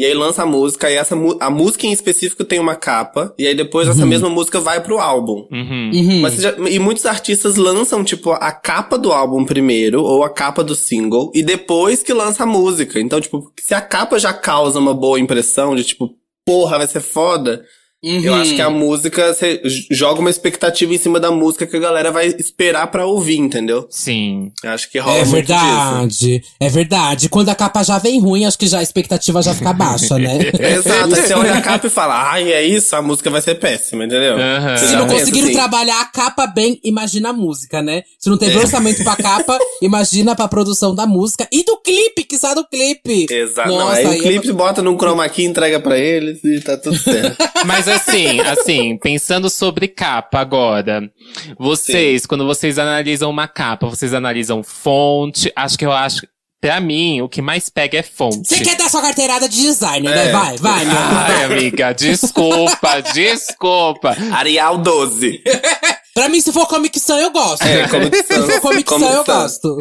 e 0.00 0.04
aí 0.06 0.14
lança 0.14 0.42
a 0.42 0.46
música, 0.46 0.90
e 0.90 0.94
essa 0.94 1.14
a 1.40 1.50
música 1.50 1.86
em 1.86 1.92
específico 1.92 2.42
tem 2.42 2.58
uma 2.58 2.74
capa, 2.74 3.34
e 3.38 3.46
aí 3.46 3.54
depois 3.54 3.86
essa 3.86 4.06
mesma 4.06 4.30
música 4.30 4.58
vai 4.58 4.80
pro 4.82 4.98
álbum. 4.98 5.46
Uhum. 5.52 5.90
Uhum. 5.92 6.20
Mas 6.22 6.36
já- 6.36 6.54
e 6.70 6.78
muitos 6.78 7.04
artistas 7.04 7.56
lançam, 7.56 8.02
tipo, 8.02 8.30
a 8.32 8.50
capa 8.50 8.96
do 8.96 9.12
álbum 9.12 9.44
primeiro, 9.44 10.02
ou 10.02 10.24
a 10.24 10.30
capa 10.30 10.64
do 10.64 10.74
single, 10.74 11.30
e 11.34 11.42
depois 11.42 12.02
que 12.02 12.14
lança 12.14 12.44
a 12.44 12.46
música. 12.46 12.98
Então, 12.98 13.20
tipo, 13.20 13.52
se 13.60 13.74
a 13.74 13.80
capa 13.82 14.18
já 14.18 14.32
causa 14.32 14.78
uma 14.78 14.94
boa 14.94 15.20
impressão 15.20 15.76
de, 15.76 15.84
tipo, 15.84 16.10
porra, 16.46 16.78
vai 16.78 16.86
ser 16.86 17.00
foda, 17.00 17.62
eu 18.02 18.32
Uhum. 18.32 18.40
acho 18.40 18.54
que 18.54 18.62
a 18.62 18.70
música, 18.70 19.34
você 19.34 19.60
joga 19.90 20.20
uma 20.20 20.30
expectativa 20.30 20.94
em 20.94 20.98
cima 20.98 21.20
da 21.20 21.30
música 21.30 21.66
que 21.66 21.76
a 21.76 21.80
galera 21.80 22.10
vai 22.10 22.28
esperar 22.38 22.86
pra 22.86 23.04
ouvir, 23.06 23.36
entendeu? 23.36 23.86
Sim. 23.90 24.50
Eu 24.64 24.70
acho 24.70 24.90
que 24.90 24.98
rola 24.98 25.18
É 25.18 25.24
muito 25.24 25.46
disso. 25.46 25.58
verdade, 25.58 26.42
é 26.58 26.68
verdade. 26.68 27.28
Quando 27.28 27.48
a 27.50 27.54
capa 27.54 27.82
já 27.82 27.98
vem 27.98 28.20
ruim, 28.20 28.44
acho 28.46 28.58
que 28.58 28.66
já 28.66 28.78
a 28.78 28.82
expectativa 28.82 29.42
já 29.42 29.54
fica 29.54 29.72
baixa, 29.72 30.18
né? 30.18 30.38
Exato, 30.58 31.10
você 31.10 31.34
olha 31.34 31.54
a 31.54 31.60
capa 31.60 31.86
e 31.86 31.90
fala, 31.90 32.30
ai, 32.32 32.52
é 32.52 32.62
isso, 32.62 32.94
a 32.96 33.02
música 33.02 33.28
vai 33.30 33.40
ser 33.42 33.56
péssima, 33.56 34.04
entendeu? 34.04 34.36
Você 34.78 34.86
Se 34.88 34.96
não 34.96 35.06
conseguiram 35.06 35.48
assim, 35.48 35.56
trabalhar 35.56 36.00
a 36.00 36.04
capa 36.06 36.46
bem, 36.46 36.80
imagina 36.84 37.30
a 37.30 37.32
música, 37.32 37.82
né? 37.82 38.02
Se 38.18 38.30
não 38.30 38.38
teve 38.38 38.54
É. 38.56 38.58
orçamento 38.60 39.02
pra 39.04 39.16
capa, 39.16 39.58
imagina 39.82 40.34
pra 40.34 40.48
produção 40.48 40.94
da 40.94 41.06
música 41.06 41.46
e 41.52 41.62
do 41.64 41.76
clipe, 41.78 42.24
que 42.24 42.38
sai 42.38 42.54
do 42.54 42.64
clipe. 42.66 43.26
Exato, 43.30 43.68
não, 43.68 43.78
Nossa, 43.80 43.96
aí 43.98 44.06
aí 44.06 44.16
o 44.16 44.18
é- 44.18 44.22
clipe 44.22 44.52
bota 44.52 44.80
num 44.82 44.96
chroma 44.96 45.28
key, 45.28 45.44
entrega 45.44 45.78
pra 45.80 45.98
eles 45.98 46.42
e 46.44 46.60
tá 46.60 46.76
tudo 46.76 46.96
certo. 46.98 47.36
Mas 47.66 47.86
assim, 47.90 48.40
assim, 48.40 48.96
pensando 48.98 49.48
sobre 49.50 49.88
capa 49.88 50.38
agora. 50.40 51.10
Vocês, 51.58 52.26
quando 52.26 52.46
vocês 52.46 52.78
analisam 52.78 53.30
uma 53.30 53.46
capa, 53.48 53.86
vocês 53.88 54.14
analisam 54.14 54.62
fonte. 54.62 55.52
Acho 55.54 55.78
que 55.78 55.86
eu 55.86 55.92
acho. 55.92 56.26
Pra 56.60 56.78
mim, 56.78 57.22
o 57.22 57.28
que 57.28 57.40
mais 57.40 57.70
pega 57.70 57.96
é 57.98 58.02
fonte. 58.02 58.46
Você 58.46 58.60
quer 58.60 58.76
dar 58.76 58.90
sua 58.90 59.00
carteirada 59.00 59.48
de 59.48 59.56
designer, 59.62 60.10
né? 60.10 60.28
É. 60.28 60.32
Vai, 60.32 60.56
vai, 60.58 60.84
meu 60.84 60.98
amor, 60.98 61.16
Ai, 61.18 61.32
vai. 61.32 61.44
amiga, 61.44 61.92
desculpa, 61.94 63.00
desculpa. 63.14 64.14
Arial 64.32 64.76
12. 64.76 65.42
Pra 66.14 66.28
mim, 66.28 66.40
se 66.40 66.52
for 66.52 66.66
comicção, 66.66 67.18
eu 67.18 67.30
gosto. 67.30 67.62
É, 67.62 67.86
Comic 67.88 68.16
Se 68.16 68.22
Sans. 68.34 68.46
for 68.46 68.60
comicção, 68.60 68.98
Comic 68.98 69.14
eu 69.16 69.24
gosto. 69.24 69.78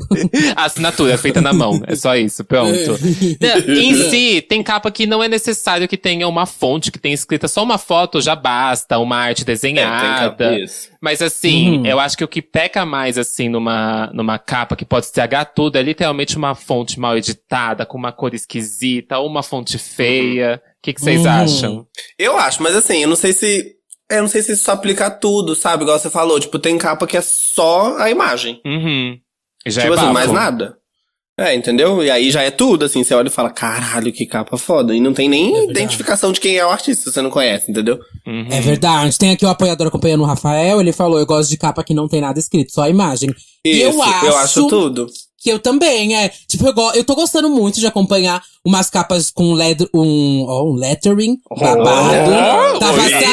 A 0.55 0.65
assinatura 0.65 1.13
é 1.13 1.17
feita 1.17 1.41
na 1.41 1.51
mão. 1.51 1.81
É 1.87 1.95
só 1.95 2.15
isso, 2.15 2.43
pronto. 2.43 2.71
Não, 3.41 3.75
em 3.75 4.09
si, 4.09 4.41
tem 4.47 4.61
capa 4.61 4.91
que 4.91 5.07
não 5.07 5.23
é 5.23 5.27
necessário 5.27 5.87
que 5.87 5.97
tenha 5.97 6.27
uma 6.27 6.45
fonte, 6.45 6.91
que 6.91 6.99
tenha 6.99 7.15
escrita 7.15 7.47
só 7.47 7.63
uma 7.63 7.77
foto, 7.77 8.21
já 8.21 8.35
basta, 8.35 8.97
uma 8.99 9.17
arte 9.17 9.41
É, 9.41 9.45
tem 9.45 9.53
desenhada. 9.55 10.29
capa, 10.29 10.53
isso. 10.59 10.89
Mas 11.01 11.21
assim, 11.21 11.77
Uhum. 11.79 11.85
eu 11.85 11.99
acho 11.99 12.17
que 12.17 12.23
o 12.23 12.27
que 12.27 12.41
peca 12.41 12.85
mais, 12.85 13.17
assim, 13.17 13.49
numa, 13.49 14.09
numa 14.13 14.37
capa 14.37 14.75
que 14.75 14.85
pode 14.85 15.05
estragar 15.07 15.51
tudo 15.53 15.77
é 15.77 15.81
literalmente 15.81 16.37
uma 16.37 16.53
fonte 16.55 16.99
mal 16.99 17.17
editada, 17.17 17.85
com 17.85 17.97
uma 17.97 18.11
cor 18.11 18.33
esquisita, 18.33 19.17
ou 19.17 19.27
uma 19.27 19.41
fonte 19.41 19.77
feia. 19.77 20.61
O 20.77 20.81
que, 20.81 20.93
que 20.93 21.01
vocês 21.01 21.21
Uhum. 21.25 21.29
acham? 21.31 21.87
Eu 22.17 22.37
acho, 22.37 22.61
mas 22.63 22.75
assim, 22.75 23.01
eu 23.01 23.09
não 23.09 23.15
sei 23.15 23.33
se. 23.33 23.75
Eu 24.09 24.21
não 24.21 24.29
sei 24.29 24.41
se 24.41 24.53
isso 24.53 24.71
aplica 24.71 25.05
a 25.07 25.11
tudo, 25.11 25.55
sabe? 25.55 25.83
Igual 25.83 25.99
você 25.99 26.09
falou, 26.09 26.39
tipo, 26.39 26.57
tem 26.57 26.77
capa 26.77 27.05
que 27.05 27.17
é 27.17 27.21
só 27.21 27.97
a 27.97 28.09
imagem. 28.09 28.59
Uhum. 28.65 29.17
Já 29.67 29.83
tipo 29.83 29.93
é 29.93 29.97
assim, 29.97 30.05
bafo. 30.05 30.13
mais 30.13 30.31
nada. 30.31 30.79
É, 31.39 31.55
entendeu? 31.55 32.03
E 32.03 32.11
aí 32.11 32.31
já 32.31 32.41
é 32.41 32.51
tudo, 32.51 32.83
assim, 32.83 33.01
você 33.01 33.13
olha 33.13 33.27
e 33.27 33.31
fala, 33.31 33.49
caralho, 33.49 34.11
que 34.11 34.25
capa 34.25 34.57
foda. 34.57 34.93
E 34.93 34.99
não 34.99 35.13
tem 35.13 35.29
nem 35.29 35.53
verdade. 35.53 35.71
identificação 35.71 36.33
de 36.33 36.41
quem 36.41 36.57
é 36.57 36.65
o 36.65 36.69
artista, 36.69 37.05
se 37.05 37.13
você 37.13 37.21
não 37.21 37.29
conhece, 37.29 37.71
entendeu? 37.71 37.97
Uhum. 38.27 38.47
É 38.51 38.59
verdade. 38.59 39.17
Tem 39.17 39.31
aqui 39.31 39.45
o 39.45 39.49
apoiador 39.49 39.87
acompanhando 39.87 40.21
o 40.21 40.25
Rafael. 40.25 40.81
Ele 40.81 40.91
falou: 40.91 41.17
Eu 41.17 41.25
gosto 41.25 41.49
de 41.49 41.57
capa 41.57 41.83
que 41.83 41.93
não 41.93 42.09
tem 42.09 42.19
nada 42.19 42.37
escrito, 42.37 42.73
só 42.73 42.81
a 42.81 42.89
imagem. 42.89 43.33
E 43.63 43.69
Isso, 43.69 43.83
eu 43.83 44.01
acho, 44.03 44.25
eu 44.25 44.37
acho 44.37 44.67
tudo. 44.67 45.07
Que 45.41 45.49
eu 45.49 45.59
também, 45.59 46.15
é. 46.15 46.29
Tipo, 46.47 46.67
eu, 46.67 46.73
go- 46.73 46.91
eu 46.93 47.03
tô 47.03 47.15
gostando 47.15 47.49
muito 47.49 47.79
de 47.79 47.87
acompanhar 47.87 48.41
umas 48.65 48.89
capas 48.89 49.31
com 49.31 49.53
leather, 49.53 49.87
um, 49.93 50.43
ó, 50.45 50.65
um 50.69 50.73
lettering 50.73 51.37
babado. 51.57 52.31
Oh, 52.75 52.79
tá 52.79 52.93
passada, 52.93 53.25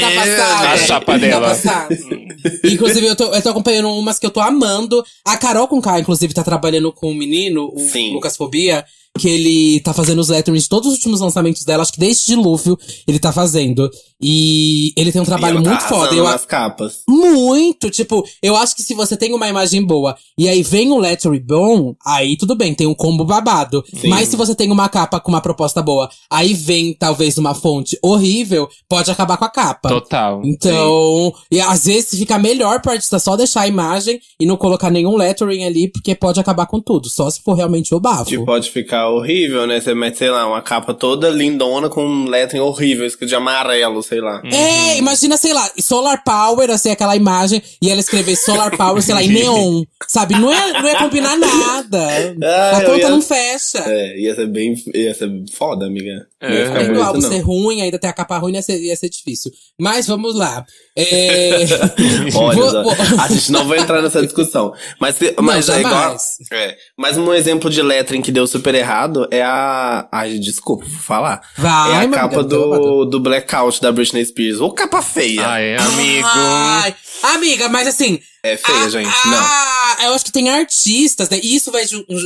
tá 0.00 0.10
passada. 0.14 0.68
A 0.70 0.78
chapa 0.78 1.18
dela. 1.18 1.48
Tá 1.48 1.48
passada. 1.54 1.98
inclusive, 2.64 3.06
eu 3.06 3.16
tô, 3.16 3.24
eu 3.34 3.42
tô 3.42 3.48
acompanhando 3.48 3.88
umas 3.90 4.18
que 4.18 4.26
eu 4.26 4.30
tô 4.30 4.40
amando. 4.40 5.04
A 5.24 5.36
Carol 5.36 5.66
com 5.66 5.82
K, 5.82 5.98
inclusive, 6.00 6.32
tá 6.32 6.44
trabalhando 6.44 6.92
com 6.92 7.10
um 7.10 7.14
menino, 7.14 7.70
o 7.74 7.80
Sim. 7.80 8.12
Lucas 8.12 8.36
Fobia. 8.36 8.84
Que 9.16 9.28
ele 9.28 9.78
tá 9.78 9.92
fazendo 9.94 10.18
os 10.18 10.28
letterings 10.28 10.64
de 10.64 10.68
todos 10.68 10.88
os 10.88 10.94
últimos 10.94 11.20
lançamentos 11.20 11.62
dela, 11.64 11.84
acho 11.84 11.92
que 11.92 12.00
desde 12.00 12.26
Dilúvio 12.26 12.76
ele 13.06 13.20
tá 13.20 13.30
fazendo. 13.30 13.88
E 14.20 14.92
ele 14.96 15.12
tem 15.12 15.20
um 15.20 15.24
trabalho 15.24 15.62
tá 15.62 15.70
muito 15.70 15.84
foda. 15.84 16.14
Eu, 16.14 16.24
nas 16.24 16.46
capas. 16.46 17.02
muito, 17.08 17.90
tipo, 17.90 18.24
eu 18.42 18.56
acho 18.56 18.74
que 18.74 18.82
se 18.82 18.94
você 18.94 19.16
tem 19.16 19.34
uma 19.34 19.48
imagem 19.48 19.84
boa 19.84 20.16
e 20.38 20.48
aí 20.48 20.62
vem 20.62 20.90
um 20.90 20.98
lettering 20.98 21.40
bom, 21.40 21.94
aí 22.04 22.36
tudo 22.36 22.54
bem, 22.56 22.74
tem 22.74 22.86
um 22.86 22.94
combo 22.94 23.24
babado. 23.24 23.84
Mas 24.04 24.28
se 24.28 24.36
você 24.36 24.54
tem 24.54 24.70
uma 24.70 24.88
capa 24.88 25.20
com 25.20 25.30
uma 25.30 25.40
proposta 25.40 25.82
boa, 25.82 26.08
aí 26.30 26.54
vem 26.54 26.94
talvez 26.94 27.36
uma 27.38 27.54
fonte 27.54 27.98
horrível, 28.02 28.68
pode 28.88 29.10
acabar 29.10 29.36
com 29.36 29.44
a 29.44 29.50
capa. 29.50 29.88
Total. 29.88 30.40
Então, 30.44 31.32
e 31.50 31.60
às 31.60 31.84
vezes 31.84 32.18
fica 32.18 32.38
melhor 32.38 32.80
pro 32.80 32.92
artista 32.92 33.18
só 33.18 33.36
deixar 33.36 33.62
a 33.62 33.68
imagem 33.68 34.20
e 34.38 34.46
não 34.46 34.56
colocar 34.56 34.90
nenhum 34.90 35.16
lettering 35.16 35.64
ali, 35.64 35.88
porque 35.88 36.14
pode 36.14 36.40
acabar 36.40 36.66
com 36.66 36.80
tudo, 36.80 37.08
só 37.08 37.28
se 37.30 37.42
for 37.42 37.54
realmente 37.54 37.94
o 37.94 38.00
bafo. 38.00 38.24
Que 38.24 38.38
pode 38.38 38.70
ficar 38.70 39.08
horrível, 39.08 39.66
né? 39.66 39.80
Você 39.80 39.94
mete, 39.94 40.18
sei 40.18 40.30
lá, 40.30 40.46
uma 40.46 40.62
capa 40.62 40.94
toda 40.94 41.28
lindona 41.30 41.88
com 41.88 42.06
um 42.06 42.28
lettering 42.28 42.62
horrível, 42.62 43.06
escrito 43.06 43.28
de 43.30 43.34
amarelo, 43.34 44.02
sei 44.02 44.13
lá. 44.20 44.40
É, 44.44 44.96
imagina, 44.98 45.36
sei 45.36 45.52
lá, 45.52 45.70
Solar 45.80 46.22
Power, 46.24 46.70
assim, 46.70 46.90
aquela 46.90 47.16
imagem, 47.16 47.62
e 47.80 47.90
ela 47.90 48.00
escrever 48.00 48.36
Solar 48.36 48.76
Power, 48.76 49.02
sei 49.02 49.14
lá, 49.14 49.22
em 49.22 49.28
neon. 49.32 49.84
Sabe? 50.08 50.34
Não 50.38 50.52
ia, 50.52 50.80
não 50.82 50.88
ia 50.88 50.98
combinar 50.98 51.36
nada. 51.36 52.04
Ah, 52.44 52.78
a 52.78 52.80
conta 52.84 52.98
ia- 52.98 53.10
não 53.10 53.22
fecha. 53.22 53.78
É, 53.86 54.18
ia 54.20 54.34
ser 54.34 54.46
bem. 54.48 54.74
ia 54.94 55.14
ser 55.14 55.30
foda, 55.52 55.86
amiga. 55.86 56.26
Não 56.42 56.50
ia 56.50 56.56
É. 56.60 56.64
ficar 56.66 56.74
Além 56.76 56.86
do 56.88 56.92
bonito, 56.94 57.06
álbum 57.06 57.20
não. 57.20 57.28
ser 57.30 57.38
ruim, 57.40 57.82
ainda 57.82 57.98
ter 57.98 58.06
a 58.08 58.12
capa 58.12 58.38
ruim, 58.38 58.52
ia 58.54 58.62
ser, 58.62 58.78
ia 58.80 58.96
ser 58.96 59.08
difícil. 59.08 59.50
Mas 59.80 60.06
vamos 60.06 60.34
lá. 60.36 60.64
É... 60.96 61.64
Olha, 62.36 62.56
Vou- 62.56 62.82
vou- 62.84 62.94
a 63.20 63.28
gente 63.28 63.50
não 63.52 63.66
vai 63.66 63.78
entrar 63.78 64.00
nessa 64.02 64.22
discussão. 64.22 64.72
Mas, 65.00 65.16
mas 65.40 65.68
é 65.68 65.80
igual. 65.80 66.16
É, 66.52 66.76
mas 66.96 67.16
um 67.16 67.32
exemplo 67.32 67.68
de 67.70 67.82
lettering 67.82 68.22
que 68.22 68.30
deu 68.32 68.46
super 68.46 68.74
errado 68.74 69.26
é 69.30 69.42
a. 69.42 70.08
Ai, 70.12 70.38
desculpa, 70.38 70.84
vou 70.84 71.00
falar. 71.00 71.40
Vai, 71.56 71.92
é 71.92 71.96
a 72.06 72.08
capa 72.08 72.34
amor 72.40 72.44
do, 72.44 73.04
do 73.06 73.20
Blackout 73.20 73.80
da 73.80 73.90
Britney 73.94 74.24
Spears. 74.24 74.60
Ou 74.60 74.72
capa 74.72 75.02
feia. 75.02 75.46
Ai, 75.46 75.76
amigo. 75.76 76.28
Ai, 76.28 76.94
amiga, 77.22 77.68
mas 77.68 77.88
assim. 77.88 78.20
É 78.42 78.56
feia, 78.56 78.84
ah, 78.84 78.88
gente. 78.88 79.14
Ah, 79.26 79.96
eu 80.02 80.14
acho 80.14 80.24
que 80.24 80.32
tem 80.32 80.50
artistas, 80.50 81.28
né? 81.30 81.40
E 81.42 81.56
isso 81.56 81.72
vai 81.72 81.84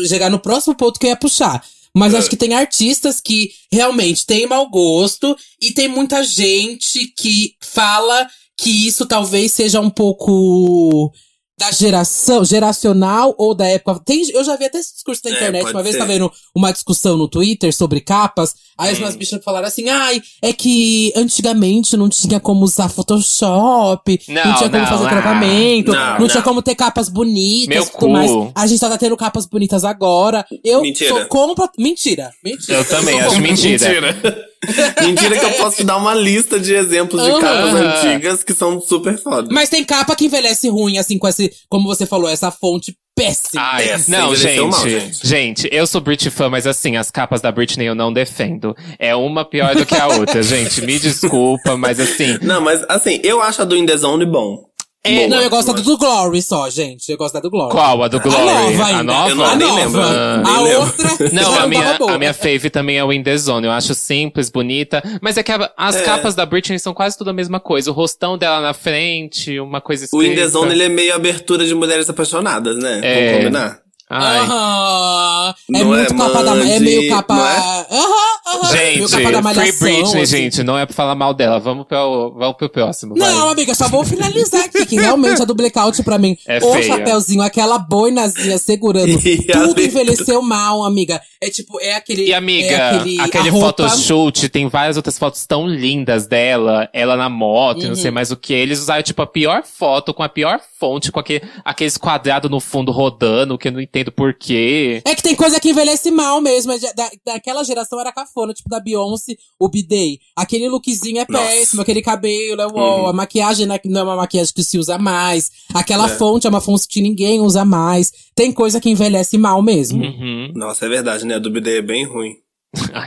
chegar 0.08 0.30
no 0.30 0.40
próximo 0.40 0.74
ponto 0.74 0.98
que 0.98 1.06
eu 1.06 1.10
ia 1.10 1.16
puxar. 1.16 1.62
Mas 1.94 2.14
acho 2.14 2.30
que 2.30 2.36
tem 2.36 2.54
artistas 2.54 3.20
que 3.20 3.50
realmente 3.72 4.24
têm 4.24 4.46
mau 4.46 4.68
gosto 4.68 5.36
e 5.60 5.72
tem 5.72 5.88
muita 5.88 6.22
gente 6.22 7.12
que 7.16 7.54
fala 7.60 8.28
que 8.56 8.86
isso 8.86 9.06
talvez 9.06 9.52
seja 9.52 9.80
um 9.80 9.90
pouco 9.90 11.12
da 11.58 11.72
geração, 11.72 12.44
geracional 12.44 13.34
ou 13.36 13.52
da 13.54 13.66
época. 13.66 14.00
Tem, 14.04 14.22
eu 14.30 14.44
já 14.44 14.54
vi 14.56 14.66
até 14.66 14.78
esse 14.78 14.94
discurso 14.94 15.20
na 15.24 15.30
É, 15.30 15.34
internet. 15.34 15.62
pode 15.62 15.74
Uma 15.74 15.82
vez 15.82 15.94
ser. 15.94 15.98
tava 16.00 16.12
vendo 16.12 16.30
uma 16.54 16.72
discussão 16.72 17.16
no 17.16 17.26
Twitter 17.28 17.74
sobre 17.74 18.00
capas. 18.00 18.54
Aí 18.78 18.92
as 18.92 18.98
Hum. 18.98 19.02
umas 19.02 19.16
bichas 19.16 19.42
falaram 19.44 19.66
assim: 19.66 19.88
ai, 19.88 20.22
é 20.40 20.52
que 20.52 21.12
antigamente 21.16 21.96
não 21.96 22.08
tinha 22.08 22.38
como 22.38 22.64
usar 22.64 22.88
Photoshop, 22.88 24.20
não, 24.28 24.34
Não, 24.34 24.54
tinha 24.56 24.70
como 24.70 24.82
não, 24.82 24.88
fazer 24.88 25.06
ah. 25.06 25.08
tratamento, 25.08 25.92
Não, 25.92 25.98
não, 26.12 26.18
não. 26.20 26.28
tinha 26.28 26.42
como 26.42 26.62
ter 26.62 26.74
capas 26.76 27.08
bonitas 27.08 27.68
Meu 27.68 27.82
e 27.82 27.86
tudo 27.86 27.98
cu. 27.98 28.08
mais. 28.08 28.30
A 28.54 28.66
gente 28.66 28.78
só 28.78 28.88
tá 28.88 28.96
tendo 28.96 29.16
capas 29.16 29.44
bonitas 29.46 29.84
agora. 29.84 30.46
Eu 30.64 30.80
Mentira. 30.82 31.10
sou 31.10 31.26
compra... 31.26 31.68
Mentira. 31.76 32.30
Mentira. 32.44 32.78
Eu 32.78 32.84
também 32.84 33.18
sou 33.18 33.30
acho 33.32 33.40
mentira. 33.40 33.88
Mentira. 34.12 34.47
Mentira 35.02 35.38
que 35.38 35.44
eu 35.44 35.52
posso 35.52 35.76
te 35.76 35.84
dar 35.84 35.96
uma 35.96 36.14
lista 36.14 36.58
de 36.58 36.74
exemplos 36.74 37.22
de 37.22 37.30
Aham. 37.30 37.40
capas 37.40 37.74
antigas 37.74 38.42
que 38.42 38.52
são 38.54 38.80
super 38.80 39.16
fodas. 39.18 39.50
Mas 39.52 39.68
tem 39.68 39.84
capa 39.84 40.16
que 40.16 40.26
envelhece 40.26 40.68
ruim, 40.68 40.98
assim, 40.98 41.18
com 41.18 41.28
esse, 41.28 41.50
como 41.68 41.86
você 41.86 42.06
falou, 42.06 42.28
essa 42.28 42.50
fonte 42.50 42.96
péssima. 43.14 43.60
Ai, 43.62 43.88
Essa 43.88 44.10
não, 44.10 44.34
gente, 44.34 44.60
mal, 44.60 44.88
gente, 44.88 45.26
gente. 45.26 45.68
eu 45.72 45.86
sou 45.88 46.00
Britney 46.00 46.30
fã, 46.30 46.48
mas 46.48 46.66
assim, 46.68 46.96
as 46.96 47.10
capas 47.10 47.40
da 47.40 47.50
Britney 47.50 47.86
eu 47.86 47.94
não 47.94 48.12
defendo. 48.12 48.76
É 48.98 49.14
uma 49.16 49.44
pior 49.44 49.74
do 49.74 49.84
que 49.84 49.96
a 49.96 50.06
outra, 50.06 50.40
gente. 50.44 50.80
Me 50.82 50.98
desculpa, 50.98 51.76
mas 51.76 51.98
assim. 51.98 52.38
Não, 52.42 52.60
mas 52.60 52.84
assim, 52.88 53.20
eu 53.24 53.42
acho 53.42 53.62
a 53.62 53.64
do 53.64 53.76
In 53.76 53.86
The 53.86 53.96
Zone 53.96 54.24
bom. 54.24 54.68
É, 55.08 55.14
Boa, 55.16 55.28
não, 55.28 55.42
eu 55.42 55.50
gosto 55.50 55.72
da 55.72 55.80
do 55.80 55.98
Glory 55.98 56.42
só, 56.42 56.68
gente. 56.70 57.10
Eu 57.10 57.16
gosto 57.16 57.34
da 57.34 57.40
do 57.40 57.50
Glory. 57.50 57.70
Qual? 57.72 58.02
A 58.02 58.08
do 58.08 58.20
Glory? 58.20 58.38
A 58.38 58.44
nova 58.44 58.84
ainda. 58.86 59.02
nova? 59.04 59.30
Eu 59.30 59.34
não- 59.36 59.44
a 59.44 59.56
nem 59.56 59.68
nova. 59.68 59.80
lembro, 59.80 60.00
a 60.00 60.36
nem 60.42 60.62
lembro. 60.64 60.80
outra. 60.80 61.08
Não, 61.32 61.54
a 61.58 61.66
minha, 61.66 61.94
boa. 61.98 62.12
a 62.12 62.18
minha 62.18 62.34
fave 62.34 62.70
também 62.70 62.96
é 62.98 63.04
o 63.04 63.12
In 63.12 63.22
The 63.22 63.36
Zone. 63.36 63.66
Eu 63.66 63.72
acho 63.72 63.94
simples, 63.94 64.48
bonita. 64.50 65.02
Mas 65.20 65.36
é 65.36 65.42
que 65.42 65.50
a- 65.52 65.70
as 65.76 65.96
É. 65.96 66.02
capas 66.02 66.34
da 66.34 66.44
Britney 66.46 66.78
são 66.78 66.92
quase 66.94 67.16
tudo 67.18 67.30
a 67.30 67.32
mesma 67.32 67.58
coisa. 67.60 67.90
O 67.90 67.94
rostão 67.94 68.36
dela 68.38 68.60
na 68.60 68.72
frente, 68.74 69.58
uma 69.60 69.80
coisa 69.80 70.04
O 70.12 70.22
escrita. 70.22 70.32
In 70.40 70.44
The 70.44 70.48
Zone, 70.50 70.72
ele 70.72 70.84
é 70.84 70.88
meio 70.88 71.14
abertura 71.14 71.64
de 71.66 71.74
mulheres 71.74 72.08
apaixonadas, 72.08 72.76
né? 72.76 73.00
É. 73.02 73.24
Vamos 73.26 73.38
combinar? 73.44 73.78
Ai. 74.10 74.38
Aham. 74.38 75.54
É 75.74 75.78
Não 75.80 75.84
muito 75.86 76.12
é 76.14 76.16
capa 76.16 76.42
da. 76.42 76.56
É 76.56 76.78
meio 76.80 77.08
capa. 77.10 77.34
é? 77.34 77.94
Aham, 77.94 78.14
aham. 78.46 78.72
meio 78.72 79.08
Gente, 79.08 79.10
capa 79.10 79.22
da 79.22 79.28
Free 79.30 79.42
malhação. 79.42 79.78
Britney, 79.88 80.22
assim. 80.22 80.26
gente, 80.36 80.62
não 80.62 80.78
é 80.78 80.86
pra 80.86 80.94
falar 80.94 81.14
mal 81.14 81.34
dela. 81.34 81.58
Vamos 81.60 81.86
pro, 81.86 82.34
vamos 82.36 82.56
pro 82.56 82.68
próximo. 82.70 83.14
vai. 83.16 83.30
Não, 83.30 83.50
amiga, 83.50 83.74
só 83.74 83.86
vou 83.88 84.04
finalizar 84.04 84.64
aqui, 84.64 84.86
que 84.86 84.96
realmente 84.96 85.42
a 85.42 85.44
do 85.44 85.54
blackout 85.54 86.02
pra 86.02 86.16
mim. 86.18 86.36
É 86.46 86.58
o 86.58 86.72
feia. 86.72 86.84
chapéuzinho, 86.84 87.42
aquela 87.42 87.78
boinazinha 87.78 88.58
segurando. 88.58 89.08
E 89.28 89.44
tudo 89.44 89.80
envelheceu 89.80 90.40
mal, 90.42 90.84
amiga. 90.84 91.20
É 91.40 91.50
tipo, 91.50 91.78
é 91.80 91.94
aquele. 91.94 92.24
E 92.26 92.34
amiga, 92.34 92.66
é 92.68 92.90
aquele, 92.96 93.20
aquele 93.20 93.48
roupa, 93.50 93.88
photoshoot, 93.88 94.48
tem 94.48 94.68
várias 94.68 94.96
outras 94.96 95.18
fotos 95.18 95.44
tão 95.46 95.66
lindas 95.66 96.26
dela, 96.26 96.88
ela 96.92 97.16
na 97.16 97.28
moto 97.28 97.80
e 97.80 97.84
não 97.84 97.90
Uhum. 97.90 97.96
sei 97.96 98.10
mais 98.10 98.30
o 98.30 98.36
que. 98.36 98.52
Eles 98.54 98.78
usaram, 98.80 99.02
tipo, 99.02 99.20
a 99.22 99.26
pior 99.26 99.62
foto, 99.64 100.12
com 100.14 100.22
a 100.22 100.28
pior 100.28 100.60
fonte, 100.80 101.12
com 101.12 101.20
aquele, 101.20 101.42
aqueles 101.64 101.96
quadrados 101.96 102.50
no 102.50 102.58
fundo 102.60 102.90
rodando, 102.90 103.56
que 103.58 103.68
eu 103.68 103.72
não 103.72 103.80
entendo 103.80 103.97
porquê. 104.04 105.00
É 105.04 105.14
que 105.14 105.22
tem 105.22 105.34
coisa 105.34 105.58
que 105.60 105.70
envelhece 105.70 106.10
mal 106.10 106.40
mesmo. 106.40 106.72
é 106.72 106.78
Da, 106.94 107.10
daquela 107.24 107.62
geração 107.64 108.00
era 108.00 108.12
cafona, 108.12 108.52
tipo 108.52 108.68
da 108.68 108.80
Beyoncé, 108.80 109.36
o 109.58 109.68
Bidei. 109.68 110.18
Aquele 110.36 110.68
lookzinho 110.68 111.18
é 111.20 111.26
Nossa. 111.28 111.44
péssimo, 111.44 111.82
aquele 111.82 112.02
cabelo 112.02 112.60
é 112.60 112.66
uó, 112.66 113.00
Uhum. 113.02 113.06
A 113.08 113.12
maquiagem 113.12 113.66
que 113.78 113.88
não 113.88 114.00
é 114.00 114.04
uma 114.04 114.16
maquiagem 114.16 114.52
que 114.54 114.62
se 114.64 114.78
usa 114.78 114.98
mais. 114.98 115.50
Aquela 115.74 116.06
É. 116.06 116.16
fonte 116.16 116.46
é 116.46 116.50
uma 116.50 116.60
fonte 116.60 116.86
que 116.88 117.00
ninguém 117.00 117.40
usa 117.40 117.64
mais. 117.64 118.12
Tem 118.34 118.52
coisa 118.52 118.80
que 118.80 118.90
envelhece 118.90 119.36
mal 119.38 119.62
mesmo. 119.62 120.02
Uhum. 120.02 120.52
Nossa, 120.54 120.86
é 120.86 120.88
verdade, 120.88 121.24
né? 121.26 121.34
A 121.34 121.38
do 121.38 121.50
BD 121.50 121.78
é 121.78 121.82
bem 121.82 122.04
ruim. 122.04 122.34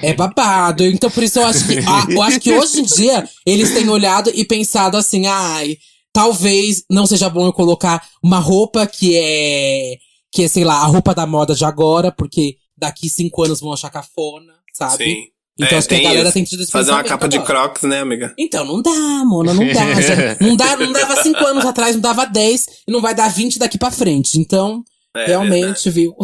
É 0.02 0.14
babado. 0.14 0.84
Então, 0.86 1.10
por 1.12 1.24
isso 1.24 1.40
eu 1.40 1.46
acho 1.46 1.68
que. 1.68 1.78
ah, 1.88 2.06
eu 2.10 2.22
acho 2.22 2.40
que 2.40 2.52
hoje 2.52 2.80
em 2.82 2.84
dia 2.84 3.28
eles 3.46 3.74
têm 3.74 3.88
olhado 3.90 4.32
e 4.34 4.44
pensado 4.44 4.98
assim, 4.98 5.28
ai, 5.28 5.78
talvez 6.12 6.84
não 6.90 7.06
seja 7.06 7.30
bom 7.30 7.46
eu 7.46 7.54
colocar 7.54 8.04
uma 8.24 8.40
roupa 8.40 8.86
que 8.88 9.16
é. 9.18 9.98
Que 10.32 10.44
é, 10.44 10.48
sei 10.48 10.64
lá, 10.64 10.76
a 10.82 10.86
roupa 10.86 11.14
da 11.14 11.26
moda 11.26 11.54
de 11.54 11.66
agora, 11.66 12.12
porque 12.12 12.56
daqui 12.78 13.10
cinco 13.10 13.44
anos 13.44 13.60
vão 13.60 13.74
achar 13.74 13.90
cafona, 13.90 14.54
sabe? 14.74 15.04
Sim. 15.04 15.24
Então 15.60 15.76
É, 15.76 15.78
acho 15.80 15.88
que 15.90 15.96
a 15.96 16.02
galera 16.02 16.24
isso. 16.24 16.34
tem 16.34 16.44
tido 16.46 16.64
esse 16.64 16.72
Fazer 16.72 16.92
uma 16.92 17.04
capa 17.04 17.28
de 17.28 17.38
agora. 17.38 17.54
crocs, 17.68 17.84
né, 17.84 18.00
amiga? 18.00 18.34
Então, 18.38 18.66
não 18.66 18.82
dá, 18.82 18.92
mona, 19.26 19.54
não 19.54 19.66
dá. 19.68 19.74
já- 20.02 20.38
não, 20.40 20.56
dá 20.56 20.78
não 20.78 20.92
dava 20.94 21.22
cinco 21.22 21.46
anos 21.46 21.66
atrás, 21.66 21.94
não 21.96 22.02
dava 22.02 22.26
10 22.26 22.66
e 22.88 22.92
não 22.92 23.02
vai 23.02 23.14
dar 23.14 23.28
20 23.30 23.60
daqui 23.60 23.78
pra 23.78 23.92
frente. 23.92 24.40
Então, 24.40 24.82
É, 25.16 25.26
realmente, 25.28 25.90
viu? 25.90 26.16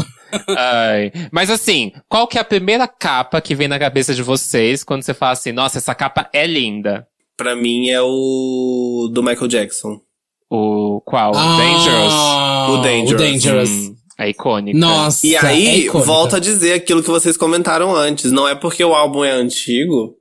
Ai. 0.58 1.12
Mas 1.32 1.50
assim, 1.50 1.92
qual 2.10 2.28
que 2.28 2.38
é 2.38 2.42
a 2.42 2.46
primeira 2.46 2.88
capa 2.88 3.42
que 3.42 3.54
vem 3.54 3.68
na 3.68 3.78
cabeça 3.78 4.14
de 4.16 4.24
vocês 4.24 4.84
quando 4.84 5.04
você 5.04 5.14
fala 5.14 5.34
assim, 5.34 5.52
nossa, 5.52 5.78
essa 5.78 5.94
capa 5.94 6.30
é 6.34 6.48
linda? 6.48 7.06
Pra 7.36 7.56
mim 7.56 7.90
é 7.90 8.02
o 8.02 9.10
do 9.12 9.22
Michael 9.22 9.48
Jackson. 9.48 10.00
O 10.50 11.02
qual? 11.06 11.34
Ah, 11.36 11.58
Dangerous? 11.58 12.14
O 12.70 12.78
Dangerous. 12.82 13.12
O 13.12 13.18
Dangerous. 13.18 13.70
Hum, 13.70 13.96
a 14.18 14.28
icônica. 14.28 14.78
Nossa. 14.78 15.26
E 15.28 15.36
é 15.36 15.46
aí, 15.46 15.86
icônica. 15.86 16.06
volta 16.06 16.38
a 16.38 16.40
dizer 16.40 16.74
aquilo 16.74 17.04
que 17.04 17.10
vocês 17.10 17.38
comentaram 17.38 17.96
antes. 17.96 18.32
Não 18.32 18.48
é 18.48 18.56
porque 18.56 18.84
o 18.84 18.96
álbum 18.96 19.24
é 19.24 19.32
antigo 19.32 20.16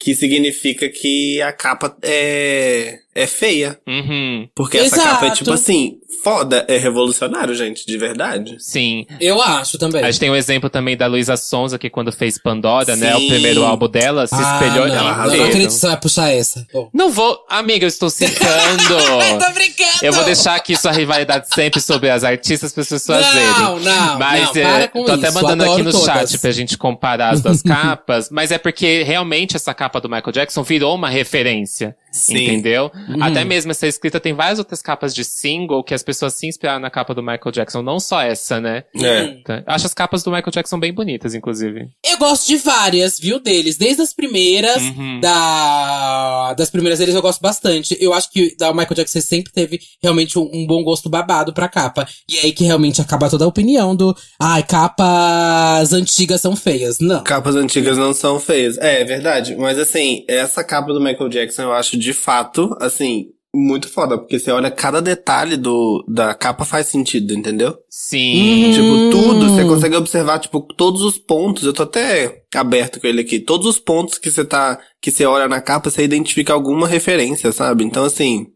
que 0.00 0.14
significa 0.14 0.88
que 0.88 1.42
a 1.42 1.52
capa 1.52 1.96
é, 2.02 2.98
é 3.14 3.26
feia. 3.26 3.80
Uhum, 3.86 4.48
Porque 4.54 4.78
essa 4.78 4.96
Exato. 4.96 5.08
capa 5.10 5.26
é 5.26 5.30
tipo 5.30 5.50
assim, 5.52 5.98
foda, 6.22 6.64
é 6.68 6.76
revolucionário, 6.76 7.54
gente, 7.54 7.86
de 7.86 7.96
verdade. 7.98 8.56
sim. 8.58 9.06
Eu 9.20 9.40
acho 9.40 9.78
também. 9.78 10.02
A 10.02 10.10
gente 10.10 10.20
tem 10.20 10.30
o 10.30 10.36
exemplo 10.36 10.68
também 10.70 10.96
da 10.96 11.06
Luísa 11.06 11.36
Sonza, 11.36 11.78
que 11.78 11.88
quando 11.90 12.12
fez 12.12 12.38
Pandora, 12.38 12.96
né? 12.96 13.14
O 13.16 13.20
Sim. 13.20 13.28
primeiro 13.28 13.64
álbum 13.64 13.88
dela, 13.88 14.26
se 14.26 14.34
espelhou 14.34 14.84
ah, 14.84 14.88
não, 14.88 14.94
nela 14.94 15.26
não, 15.26 15.36
não 15.36 15.44
acredito 15.44 15.68
que 15.68 15.74
você 15.74 15.86
vai 15.86 15.96
puxar 16.00 16.30
essa. 16.32 16.66
Pô. 16.72 16.88
Não 16.92 17.10
vou. 17.10 17.38
Amiga, 17.48 17.84
eu 17.84 17.88
estou 17.88 18.10
citando. 18.10 18.38
Tô 19.44 19.52
brincando! 19.52 19.88
eu 20.02 20.12
vou 20.12 20.24
deixar 20.24 20.54
aqui 20.54 20.76
sua 20.76 20.92
rivalidade 20.92 21.46
sempre 21.54 21.80
sobre 21.80 22.10
as 22.10 22.22
artistas 22.24 22.72
para 22.72 22.82
as 22.82 22.88
pessoas 22.88 23.24
Não, 23.26 23.32
verem. 23.32 23.84
não, 23.84 24.18
Mas 24.18 24.54
não, 24.54 24.62
é, 24.62 24.64
para 24.64 24.88
com 24.88 25.04
tô 25.04 25.12
até 25.12 25.28
isso, 25.28 25.34
mandando 25.34 25.62
aqui 25.64 25.72
adoro 25.72 25.84
no 25.84 25.92
todas. 25.92 26.06
chat 26.06 26.38
pra 26.38 26.50
gente 26.52 26.78
comparar 26.78 27.34
as 27.34 27.40
duas 27.40 27.62
capas. 27.62 28.28
Mas 28.30 28.50
é 28.50 28.58
porque 28.58 29.02
realmente 29.02 29.56
essa 29.56 29.72
capa 29.74 30.00
do 30.00 30.08
Michael 30.08 30.32
Jackson 30.32 30.62
virou 30.62 30.94
uma 30.94 31.08
referência. 31.08 31.96
Sim. 32.18 32.44
Entendeu? 32.44 32.90
Uhum. 33.08 33.22
Até 33.22 33.44
mesmo 33.44 33.70
essa 33.70 33.86
escrita 33.86 34.18
tem 34.20 34.32
várias 34.34 34.58
outras 34.58 34.82
capas 34.82 35.14
de 35.14 35.24
single 35.24 35.82
que 35.84 35.94
as 35.94 36.02
pessoas 36.02 36.34
se 36.34 36.46
inspiraram 36.46 36.80
na 36.80 36.90
capa 36.90 37.14
do 37.14 37.22
Michael 37.22 37.52
Jackson, 37.52 37.82
não 37.82 37.98
só 38.00 38.20
essa, 38.20 38.60
né? 38.60 38.84
É. 38.96 39.26
Tá? 39.44 39.62
Acho 39.66 39.86
as 39.86 39.94
capas 39.94 40.22
do 40.22 40.30
Michael 40.30 40.52
Jackson 40.52 40.78
bem 40.78 40.92
bonitas, 40.92 41.34
inclusive. 41.34 41.88
Eu 42.04 42.18
gosto 42.18 42.46
de 42.46 42.56
várias, 42.56 43.18
viu, 43.18 43.40
deles. 43.40 43.76
Desde 43.76 44.02
as 44.02 44.12
primeiras, 44.12 44.82
Uhum. 44.82 45.20
da... 45.20 46.54
das 46.54 46.70
primeiras 46.70 46.98
deles 46.98 47.14
eu 47.14 47.22
gosto 47.22 47.40
bastante. 47.40 47.96
Eu 48.00 48.12
acho 48.12 48.30
que 48.30 48.56
da 48.56 48.72
Michael 48.72 48.94
Jackson 48.94 49.20
sempre 49.20 49.52
teve 49.52 49.80
realmente 50.02 50.38
um, 50.38 50.48
um 50.52 50.66
bom 50.66 50.82
gosto 50.82 51.08
babado 51.08 51.52
pra 51.52 51.68
capa. 51.68 52.06
E 52.28 52.38
é 52.38 52.42
aí 52.44 52.52
que 52.52 52.64
realmente 52.64 53.00
acaba 53.00 53.28
toda 53.30 53.44
a 53.44 53.48
opinião 53.48 53.94
do, 53.94 54.16
ai, 54.40 54.62
capas 54.62 55.92
antigas 55.92 56.40
são 56.40 56.54
feias. 56.56 56.98
Não. 57.00 57.22
Capas 57.22 57.54
antigas 57.56 57.96
não 57.96 58.12
são 58.12 58.38
feias. 58.40 58.76
É, 58.78 59.00
é 59.02 59.04
verdade. 59.04 59.56
Mas 59.56 59.78
assim, 59.78 60.24
essa 60.28 60.62
capa 60.64 60.92
do 60.92 61.00
Michael 61.00 61.28
Jackson 61.28 61.62
eu 61.62 61.72
acho 61.72 61.96
de 61.96 62.07
fato, 62.12 62.76
assim, 62.80 63.26
muito 63.54 63.88
foda. 63.88 64.18
Porque 64.18 64.38
você 64.38 64.50
olha 64.50 64.70
cada 64.70 65.00
detalhe 65.00 65.56
do, 65.56 66.04
da 66.08 66.34
capa 66.34 66.64
faz 66.64 66.86
sentido, 66.86 67.34
entendeu? 67.34 67.76
Sim. 67.88 68.66
Uhum. 68.66 68.72
Tipo, 68.72 69.10
tudo, 69.10 69.48
você 69.48 69.64
consegue 69.64 69.96
observar, 69.96 70.38
tipo, 70.38 70.60
todos 70.60 71.02
os 71.02 71.18
pontos. 71.18 71.64
Eu 71.64 71.72
tô 71.72 71.82
até 71.84 72.42
aberto 72.54 73.00
com 73.00 73.06
ele 73.06 73.20
aqui. 73.22 73.38
Todos 73.38 73.66
os 73.66 73.78
pontos 73.78 74.18
que 74.18 74.30
você 74.30 74.44
tá, 74.44 74.78
que 75.00 75.10
você 75.10 75.24
olha 75.24 75.48
na 75.48 75.60
capa, 75.60 75.90
você 75.90 76.02
identifica 76.04 76.52
alguma 76.52 76.86
referência, 76.86 77.50
sabe? 77.52 77.84
Então, 77.84 78.04
assim, 78.04 78.46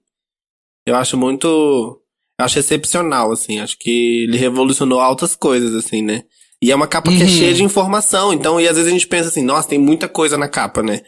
eu 0.87 0.97
acho 0.97 1.17
muito, 1.17 1.47
eu 2.39 2.45
acho 2.45 2.59
excepcional, 2.59 3.33
assim. 3.33 3.61
Acho 3.61 3.79
que 3.79 4.25
ele 4.25 4.37
revolucionou 4.37 5.01
altas 5.01 5.35
coisas, 5.35 5.75
assim, 5.75 6.03
né? 6.03 6.23
E 6.61 6.71
é 6.71 6.77
uma 6.77 6.87
capa 6.87 7.11
que 7.11 7.21
é 7.21 7.25
Uhum. 7.25 7.29
cheia 7.29 7.55
de 7.55 7.65
informação. 7.65 8.33
Então, 8.33 8.61
e 8.61 8.69
às 8.69 8.77
vezes 8.77 8.89
a 8.89 8.93
gente 8.95 9.07
pensa 9.09 9.29
assim, 9.29 9.43
nossa, 9.43 9.69
tem 9.69 9.79
muita 9.81 10.07
coisa 10.07 10.39
na 10.39 10.49
capa, 10.49 10.81
né? 10.83 11.01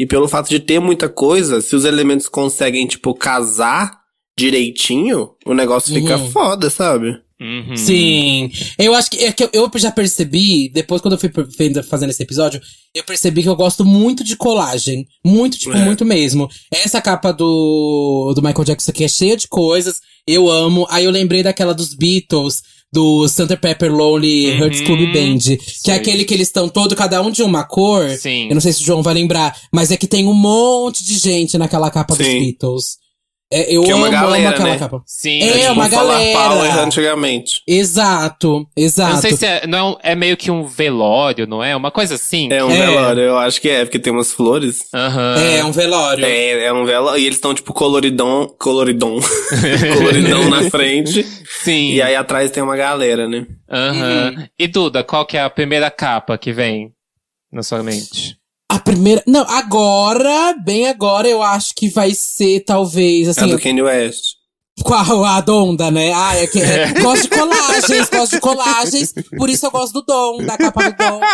E 0.00 0.06
pelo 0.06 0.28
fato 0.28 0.48
de 0.48 0.60
ter 0.60 0.78
muita 0.80 1.08
coisa, 1.08 1.60
se 1.60 1.74
os 1.74 1.84
elementos 1.84 2.28
conseguem, 2.28 2.86
tipo, 2.86 3.14
casar 3.14 3.98
direitinho, 4.38 5.30
o 5.46 5.54
negócio 5.54 5.92
fica 5.94 6.16
Uhum. 6.16 6.30
foda, 6.30 6.68
sabe? 6.70 7.18
Uhum. 7.40 7.76
Sim. 7.76 8.50
Eu 8.78 8.94
acho 8.94 9.10
que, 9.10 9.18
é 9.24 9.30
que 9.32 9.44
eu, 9.44 9.50
eu 9.52 9.70
já 9.76 9.90
percebi, 9.90 10.70
depois 10.70 11.02
quando 11.02 11.14
eu 11.14 11.18
fui 11.18 11.30
fazendo 11.82 12.08
esse 12.10 12.22
episódio, 12.22 12.60
eu 12.94 13.04
percebi 13.04 13.42
que 13.42 13.48
eu 13.48 13.56
gosto 13.56 13.84
muito 13.84 14.24
de 14.24 14.36
colagem. 14.36 15.06
Muito, 15.24 15.58
tipo, 15.58 15.76
É. 15.76 15.84
muito 15.84 16.04
mesmo. 16.04 16.48
Essa 16.72 17.00
capa 17.00 17.32
do, 17.32 18.32
do 18.34 18.42
Michael 18.42 18.64
Jackson 18.64 18.90
aqui 18.90 19.04
é 19.04 19.08
cheia 19.08 19.36
de 19.36 19.48
coisas, 19.48 20.00
eu 20.26 20.48
amo. 20.50 20.86
Aí 20.88 21.04
eu 21.04 21.10
lembrei 21.10 21.42
daquela 21.42 21.74
dos 21.74 21.94
Beatles, 21.94 22.62
do 22.92 23.28
Santa 23.28 23.56
Pepper 23.56 23.92
Lonely 23.92 24.52
Uhum. 24.52 24.58
Hearts 24.58 24.80
Club 24.82 25.12
Band. 25.12 25.38
Que 25.38 25.58
Sei. 25.66 25.94
é 25.94 25.96
aquele 25.96 26.24
que 26.24 26.32
eles 26.32 26.48
estão 26.48 26.68
todo, 26.68 26.96
cada 26.96 27.20
um 27.20 27.30
de 27.30 27.42
uma 27.42 27.64
cor. 27.64 28.08
Sim. 28.10 28.48
Eu 28.48 28.54
não 28.54 28.60
sei 28.60 28.72
se 28.72 28.82
o 28.82 28.84
João 28.84 29.02
vai 29.02 29.14
lembrar, 29.14 29.56
mas 29.72 29.90
é 29.90 29.96
que 29.96 30.06
tem 30.06 30.26
um 30.26 30.34
monte 30.34 31.04
de 31.04 31.18
gente 31.18 31.58
naquela 31.58 31.90
capa 31.90 32.14
dos 32.14 32.26
Sim. 32.26 32.40
Beatles. 32.40 32.98
É, 33.52 33.72
eu 33.76 33.82
Que 33.84 33.90
é 33.92 33.94
uma 33.94 34.06
amo, 34.08 34.12
galera, 34.12 34.38
amo 34.48 34.54
aquela 34.54 34.68
né? 34.70 34.78
capa. 34.78 35.02
Sim. 35.06 35.40
É, 35.40 35.52
tipo, 35.60 35.72
uma 35.72 35.88
Falar 35.88 36.14
galera. 36.18 36.38
Power 36.48 36.78
antigamente. 36.80 37.62
Exato, 37.66 38.66
exato. 38.76 39.10
Eu 39.10 39.14
não 39.14 39.20
sei 39.22 39.36
se 39.36 39.46
é, 39.46 39.66
não 39.68 39.78
é, 39.78 39.82
um- 39.84 39.96
é 40.02 40.14
meio 40.16 40.36
que 40.36 40.50
um 40.50 40.64
velório, 40.64 41.46
não 41.46 41.62
é? 41.62 41.76
Uma 41.76 41.92
coisa 41.92 42.16
assim. 42.16 42.52
É 42.52 42.64
um 42.64 42.70
É. 42.70 42.86
velório, 42.86 43.22
eu 43.22 43.38
acho 43.38 43.60
que 43.60 43.68
é, 43.68 43.84
porque 43.84 44.00
tem 44.00 44.12
umas 44.12 44.32
flores. 44.32 44.86
Aham. 44.92 45.36
É, 45.38 45.64
um 45.64 45.70
velório. 45.70 46.24
É, 46.24 46.64
é 46.64 46.72
um 46.72 46.84
velório. 46.84 47.20
E 47.20 47.24
eles 47.24 47.36
estão, 47.36 47.54
tipo, 47.54 47.72
coloridão. 47.72 48.52
Coloridão. 48.58 49.16
coloridão 49.96 50.48
na 50.50 50.62
frente. 50.70 51.22
Sim. 51.62 51.92
E 51.92 52.02
aí 52.02 52.16
atrás 52.16 52.50
tem 52.50 52.62
uma 52.62 52.76
galera, 52.76 53.28
né? 53.28 53.46
Aham. 53.70 54.48
E 54.58 54.66
Duda, 54.66 55.04
qual 55.04 55.24
que 55.24 55.36
é 55.36 55.42
a 55.42 55.50
primeira 55.50 55.90
capa 55.90 56.36
que 56.36 56.52
vem 56.52 56.90
na 57.52 57.62
sua 57.62 57.82
mente? 57.82 58.36
A 58.76 58.78
primeira. 58.78 59.22
Não, 59.26 59.40
agora, 59.48 60.54
bem 60.62 60.86
agora, 60.86 61.26
eu 61.26 61.42
acho 61.42 61.74
que 61.74 61.88
vai 61.88 62.12
ser, 62.12 62.60
talvez, 62.60 63.26
a 63.26 63.30
assim. 63.30 63.50
do 63.50 63.58
Kanye 63.58 63.80
West. 63.80 64.34
Qual 64.84 65.24
a 65.24 65.40
Donda, 65.40 65.90
né? 65.90 66.12
Ah, 66.12 66.36
é 66.36 66.46
que. 66.46 66.60
é, 66.60 66.92
gosto 67.00 67.22
de 67.22 67.28
colagens, 67.30 68.10
gosto 68.10 68.32
de 68.34 68.40
colagens. 68.40 69.14
Por 69.38 69.48
isso 69.48 69.64
eu 69.64 69.70
gosto 69.70 69.94
do 69.94 70.02
Dom, 70.02 70.44
da 70.44 70.58
capa 70.58 70.90
do 70.90 70.96
Donda. 70.96 71.26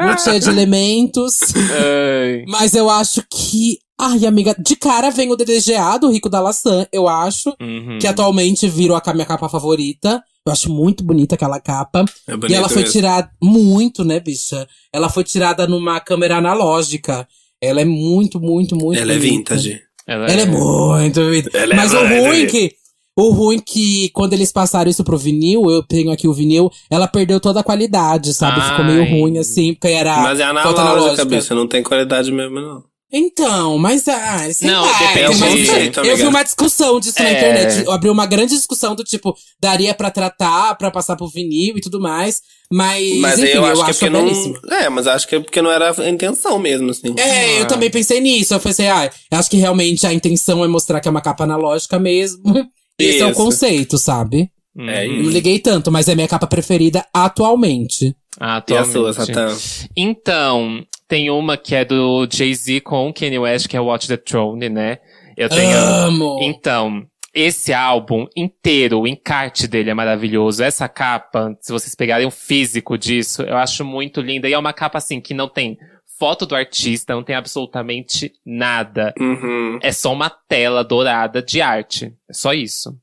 Muito 0.00 0.22
cheia 0.24 0.40
de 0.40 0.48
elementos. 0.48 1.40
Ai. 1.54 2.44
Mas 2.48 2.74
eu 2.74 2.88
acho 2.88 3.22
que. 3.30 3.78
Ai, 4.00 4.24
amiga, 4.24 4.56
de 4.58 4.74
cara 4.76 5.10
vem 5.10 5.30
o 5.30 5.36
DDGA 5.36 5.98
do 6.00 6.10
Rico 6.10 6.30
da 6.30 6.40
Laçã, 6.40 6.86
eu 6.90 7.06
acho. 7.06 7.54
Uhum. 7.60 7.98
Que 8.00 8.06
atualmente 8.06 8.66
virou 8.66 8.96
a 8.96 9.12
minha 9.12 9.26
capa 9.26 9.50
favorita. 9.50 10.24
Eu 10.46 10.52
acho 10.52 10.72
muito 10.72 11.04
bonita 11.04 11.34
aquela 11.34 11.60
capa. 11.60 12.04
É 12.26 12.32
bonito 12.36 12.50
E 12.50 12.54
ela 12.54 12.68
foi 12.68 12.78
mesmo. 12.82 12.92
tirada 12.92 13.30
muito, 13.42 14.04
né, 14.04 14.18
bicha? 14.20 14.66
Ela 14.92 15.08
foi 15.10 15.22
tirada 15.22 15.66
numa 15.66 16.00
câmera 16.00 16.38
analógica. 16.38 17.28
Ela 17.62 17.82
é 17.82 17.84
muito, 17.84 18.40
muito, 18.40 18.74
muito. 18.74 18.98
Ela 18.98 19.12
é 19.12 19.16
bonita. 19.18 19.54
vintage. 19.54 19.80
Ela, 20.06 20.26
Ela 20.30 20.40
é 20.42 20.46
muito 20.46 21.20
bonita. 21.20 21.50
Ela 21.56 21.72
é 21.74 21.76
Mas 21.76 21.92
o 21.92 22.00
vintage. 22.00 22.20
ruim 22.20 22.46
que. 22.46 22.72
O 23.16 23.30
ruim 23.32 23.58
que 23.58 24.08
quando 24.14 24.32
eles 24.32 24.50
passaram 24.50 24.90
isso 24.90 25.04
pro 25.04 25.18
vinil, 25.18 25.68
eu 25.70 25.82
tenho 25.82 26.10
aqui 26.10 26.26
o 26.26 26.32
vinil, 26.32 26.70
ela 26.88 27.06
perdeu 27.06 27.38
toda 27.38 27.60
a 27.60 27.62
qualidade, 27.64 28.32
sabe? 28.32 28.62
Ficou 28.62 28.84
meio 28.84 29.02
Ai. 29.02 29.10
ruim, 29.10 29.36
assim, 29.36 29.74
porque 29.74 29.88
era. 29.88 30.22
Mas 30.22 30.40
é 30.40 30.46
foto 30.62 30.80
analógica, 30.80 31.24
bicha. 31.26 31.54
Não 31.54 31.66
tem 31.66 31.82
qualidade 31.82 32.32
mesmo, 32.32 32.58
não. 32.60 32.82
Então, 33.12 33.76
mas 33.78 34.06
ah, 34.06 34.38
sei 34.52 34.70
Não, 34.70 34.84
lá, 34.84 34.92
depende 34.98 35.14
tem 35.14 35.22
É 35.24 35.28
o 35.28 35.32
uma- 35.32 35.46
conceito, 35.48 36.00
Eu 36.00 36.16
vi 36.16 36.22
uma 36.26 36.42
discussão 36.44 37.00
disso 37.00 37.20
na 37.20 37.28
É. 37.28 37.32
internet. 37.32 37.84
Eu 37.84 37.92
abri 37.92 38.08
uma 38.08 38.24
grande 38.26 38.54
discussão 38.54 38.94
do 38.94 39.02
tipo, 39.02 39.34
daria 39.60 39.92
pra 39.94 40.10
tratar, 40.10 40.76
pra 40.76 40.90
passar 40.90 41.16
pro 41.16 41.26
vinil 41.28 41.76
e 41.76 41.80
tudo 41.80 42.00
mais. 42.00 42.40
Mas, 42.72 43.16
Mas 43.18 43.38
enfim, 43.40 43.48
eu 43.50 43.64
acho 43.66 43.84
que 43.84 43.90
é 43.90 43.94
porque 43.94 44.10
belíssimo. 44.10 44.60
não. 44.62 44.76
É, 44.78 44.88
mas 44.88 45.06
acho 45.08 45.26
que 45.26 45.34
é 45.34 45.40
porque 45.40 45.60
não 45.60 45.72
era 45.72 45.90
a 45.90 46.08
intenção 46.08 46.56
mesmo, 46.56 46.90
assim. 46.90 47.12
É, 47.18 47.58
eu 47.58 47.62
Ah. 47.64 47.66
também 47.66 47.90
pensei 47.90 48.20
nisso. 48.20 48.54
Eu 48.54 48.60
pensei, 48.60 48.86
ah, 48.86 49.10
eu 49.32 49.38
acho 49.38 49.50
que 49.50 49.56
realmente 49.56 50.06
a 50.06 50.12
intenção 50.12 50.64
é 50.64 50.68
mostrar 50.68 51.00
que 51.00 51.08
é 51.08 51.10
uma 51.10 51.20
capa 51.20 51.42
analógica 51.42 51.98
mesmo. 51.98 52.42
Esse 52.96 53.20
é 53.22 53.26
o 53.26 53.30
Isso. 53.30 53.36
conceito, 53.42 53.98
sabe? 53.98 54.50
É 54.78 55.04
Uhum. 55.08 55.14
Eu 55.16 55.22
Não 55.24 55.30
liguei 55.30 55.58
tanto, 55.58 55.90
mas 55.90 56.06
é 56.08 56.14
minha 56.14 56.28
capa 56.28 56.46
preferida 56.46 57.04
atualmente. 57.12 58.14
Ah, 58.38 58.46
E 58.68 58.74
a 58.76 58.82
atualmente. 58.82 58.92
sua, 58.92 59.12
Satã? 59.12 59.56
Então, 59.96 60.84
tem 61.10 61.28
uma 61.28 61.56
que 61.56 61.74
é 61.74 61.84
do 61.84 62.24
Jay-Z 62.30 62.82
com 62.82 63.12
Kanye 63.12 63.40
West, 63.40 63.66
que 63.66 63.76
é 63.76 63.80
Watch 63.80 64.06
the 64.06 64.16
Throne, 64.16 64.68
né? 64.68 64.98
Eu 65.36 65.48
tenho. 65.48 65.76
Amo! 65.76 66.38
Então, 66.40 67.04
esse 67.34 67.72
álbum 67.72 68.26
inteiro, 68.36 69.00
o 69.00 69.08
encarte 69.08 69.66
dele 69.66 69.90
é 69.90 69.94
maravilhoso. 69.94 70.62
Essa 70.62 70.88
capa, 70.88 71.52
se 71.60 71.72
vocês 71.72 71.96
pegarem 71.96 72.28
o 72.28 72.30
físico 72.30 72.96
disso, 72.96 73.42
eu 73.42 73.56
acho 73.56 73.84
muito 73.84 74.20
linda. 74.20 74.48
E 74.48 74.52
é 74.52 74.58
uma 74.58 74.72
capa 74.72 74.98
assim 74.98 75.20
que 75.20 75.34
não 75.34 75.48
tem 75.48 75.76
foto 76.16 76.46
do 76.46 76.54
artista, 76.54 77.12
não 77.12 77.24
tem 77.24 77.34
absolutamente 77.34 78.30
nada. 78.46 79.12
Uhum. 79.18 79.80
É 79.82 79.90
só 79.90 80.12
uma 80.12 80.30
tela 80.30 80.84
dourada 80.84 81.42
de 81.42 81.60
arte. 81.60 82.14
É 82.28 82.32
só 82.32 82.54
isso. 82.54 82.96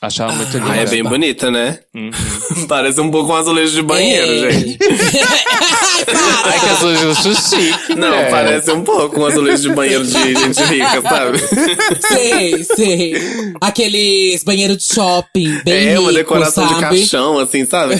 Acho 0.00 0.22
ela 0.22 0.32
muito 0.32 0.56
linda. 0.56 0.70
Ah, 0.72 0.76
é 0.76 0.86
bem 0.86 1.02
bonita, 1.02 1.50
né? 1.50 1.80
Uhum. 1.94 2.10
Parece 2.68 3.00
um 3.00 3.10
pouco 3.10 3.32
um 3.32 3.36
azulejo 3.36 3.72
de 3.74 3.82
banheiro, 3.82 4.46
É. 4.46 4.52
gente. 4.52 4.78
Ai! 4.80 6.04
Ai, 6.44 6.60
que 6.60 6.66
azul 6.68 7.34
chique. 7.34 7.94
Não, 7.96 8.10
né? 8.10 8.30
parece 8.30 8.70
um 8.70 8.82
pouco 8.82 9.20
um 9.20 9.26
azulejo 9.26 9.62
de 9.68 9.74
banheiro 9.74 10.04
de 10.06 10.12
gente 10.12 10.62
rica, 10.62 11.02
sabe? 11.02 11.38
Sei, 12.08 12.64
sei. 12.64 13.14
Aqueles 13.60 14.42
banheiros 14.44 14.78
de 14.78 14.84
shopping, 14.94 15.60
bem 15.64 15.88
é 15.88 15.98
uma 15.98 16.08
rico, 16.10 16.14
decoração 16.20 16.64
de 16.66 16.74
sabe? 16.74 16.98
caixão, 16.98 17.38
assim, 17.38 17.66
sabe? 17.66 17.94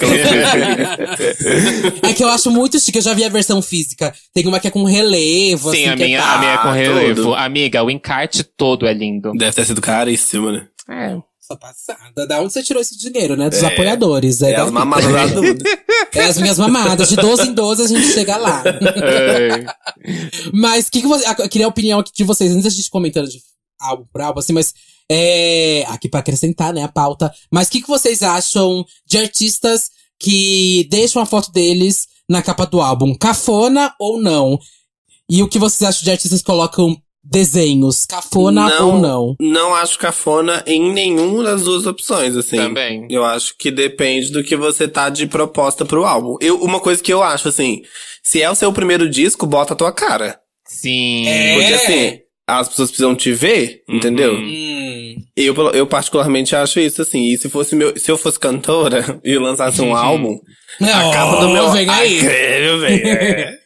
É 2.02 2.12
que 2.12 2.22
eu 2.24 2.28
acho 2.28 2.50
muito 2.50 2.78
chique, 2.78 2.98
eu 2.98 3.02
já 3.02 3.12
vi 3.12 3.24
a 3.24 3.28
versão 3.28 3.60
física. 3.60 4.12
Tem 4.32 4.46
uma 4.46 4.60
que 4.60 4.68
é 4.68 4.70
com 4.70 4.84
relevo, 4.84 5.70
Sim, 5.70 5.84
assim, 5.84 5.88
a 5.88 5.96
que 5.96 6.02
é 6.02 6.06
minha, 6.06 6.20
tal. 6.22 6.34
a 6.34 6.38
minha 6.38 6.52
é 6.52 6.58
com 6.58 6.68
Ah, 6.68 6.72
relevo. 6.72 7.14
tudo. 7.22 7.34
Amiga, 7.34 7.82
o 7.82 7.90
encarte 7.90 8.42
todo 8.44 8.86
é 8.86 8.92
lindo. 8.94 9.32
Deve 9.34 9.52
ter 9.54 9.64
sido 9.66 9.80
caríssimo, 9.80 10.50
né? 10.52 10.66
É. 10.88 11.16
Só 11.48 11.56
passada. 11.56 12.26
Da 12.26 12.42
onde 12.42 12.52
você 12.52 12.62
tirou 12.62 12.82
esse 12.82 12.94
dinheiro, 12.98 13.34
né? 13.34 13.48
Dos 13.48 13.62
É. 13.62 13.66
apoiadores. 13.72 14.42
É, 14.42 14.50
É 14.52 14.56
as 14.56 14.70
mamadas 14.70 15.10
da. 15.10 15.24
É 16.12 16.24
as 16.24 16.36
minhas 16.38 16.58
mamadas. 16.58 17.08
De 17.08 17.16
12 17.16 17.48
em 17.48 17.54
12 17.54 17.82
a 17.84 17.86
gente 17.86 18.06
chega 18.12 18.36
lá. 18.36 18.62
É. 18.66 19.64
mas 20.52 20.90
que 20.90 21.00
que 21.00 21.06
você, 21.06 21.24
eu 21.26 21.48
queria 21.48 21.66
a 21.66 21.70
opinião 21.70 22.00
aqui 22.00 22.12
de 22.14 22.24
vocês, 22.24 22.50
antes 22.52 22.64
da 22.64 22.70
gente 22.70 22.90
comentando 22.90 23.28
de 23.28 23.40
álbum 23.80 24.04
por 24.12 24.20
álbum, 24.20 24.40
assim, 24.40 24.52
mas 24.52 24.74
é, 25.10 25.84
aqui 25.88 26.08
pra 26.08 26.20
acrescentar, 26.20 26.74
né, 26.74 26.82
a 26.82 26.88
pauta. 26.88 27.32
Mas 27.50 27.68
o 27.68 27.70
que, 27.70 27.80
que 27.80 27.88
vocês 27.88 28.22
acham 28.22 28.84
de 29.06 29.16
artistas 29.16 29.90
que 30.20 30.86
deixam 30.90 31.22
a 31.22 31.26
foto 31.26 31.50
deles 31.50 32.06
na 32.28 32.42
capa 32.42 32.66
do 32.66 32.80
álbum? 32.80 33.14
Cafona 33.14 33.94
ou 33.98 34.20
não? 34.20 34.58
E 35.30 35.42
o 35.42 35.48
que 35.48 35.58
vocês 35.58 35.88
acham 35.88 36.02
de 36.04 36.10
artistas 36.10 36.40
que 36.40 36.46
colocam 36.46 36.94
desenhos? 37.30 38.06
Cafona 38.06 38.68
Não. 38.68 38.88
ou 38.88 38.98
não? 38.98 39.36
Não 39.40 39.74
acho 39.74 39.98
cafona 39.98 40.62
em 40.66 40.92
nenhuma 40.92 41.42
das 41.42 41.64
duas 41.64 41.86
opções, 41.86 42.36
assim. 42.36 42.56
Também. 42.56 43.06
Eu 43.10 43.24
acho 43.24 43.54
que 43.58 43.70
depende 43.70 44.30
do 44.30 44.42
que 44.42 44.56
você 44.56 44.88
tá 44.88 45.08
de 45.08 45.26
proposta 45.26 45.84
pro 45.84 46.04
álbum. 46.04 46.36
Eu, 46.40 46.60
uma 46.62 46.80
coisa 46.80 47.02
que 47.02 47.12
eu 47.12 47.22
acho, 47.22 47.48
assim, 47.48 47.82
se 48.22 48.42
é 48.42 48.50
o 48.50 48.54
seu 48.54 48.72
primeiro 48.72 49.08
disco, 49.08 49.46
bota 49.46 49.74
a 49.74 49.76
tua 49.76 49.92
cara. 49.92 50.38
Sim. 50.66 51.26
É. 51.26 51.54
Porque 51.54 51.74
assim, 51.74 52.18
as 52.46 52.68
pessoas 52.68 52.90
precisam 52.90 53.14
te 53.14 53.32
ver, 53.32 53.82
entendeu? 53.88 54.32
Uhum. 54.32 54.46
Hum. 54.46 55.16
Eu, 55.36 55.54
eu 55.72 55.86
particularmente 55.86 56.56
acho 56.56 56.80
isso, 56.80 57.02
assim. 57.02 57.26
E 57.26 57.38
se 57.38 57.48
fosse 57.48 57.76
meu, 57.76 57.92
se 57.98 58.10
eu 58.10 58.18
fosse 58.18 58.38
cantora 58.38 59.20
e 59.24 59.36
lançasse 59.38 59.80
um 59.82 59.94
álbum, 59.94 60.38
a 60.80 61.12
capa 61.12 61.40
do 61.40 61.50
meu 61.50 61.70
vem 61.70 61.88
aí. 61.88 62.20
Ah, 62.68 62.80
bem, 62.80 63.00
é. 63.02 63.54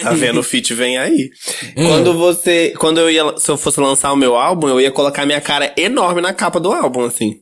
Tá 0.00 0.10
vendo? 0.12 0.40
O 0.40 0.42
feat 0.42 0.72
vem 0.74 0.96
aí. 0.98 1.30
Hum. 1.76 1.86
Quando 1.88 2.14
você. 2.14 2.72
Quando 2.78 2.98
eu 2.98 3.10
ia. 3.10 3.36
Se 3.38 3.50
eu 3.50 3.56
fosse 3.58 3.78
lançar 3.80 4.12
o 4.12 4.16
meu 4.16 4.36
álbum, 4.36 4.68
eu 4.68 4.80
ia 4.80 4.90
colocar 4.90 5.26
minha 5.26 5.40
cara 5.40 5.72
enorme 5.76 6.20
na 6.20 6.32
capa 6.32 6.58
do 6.58 6.72
álbum, 6.72 7.04
assim. 7.04 7.40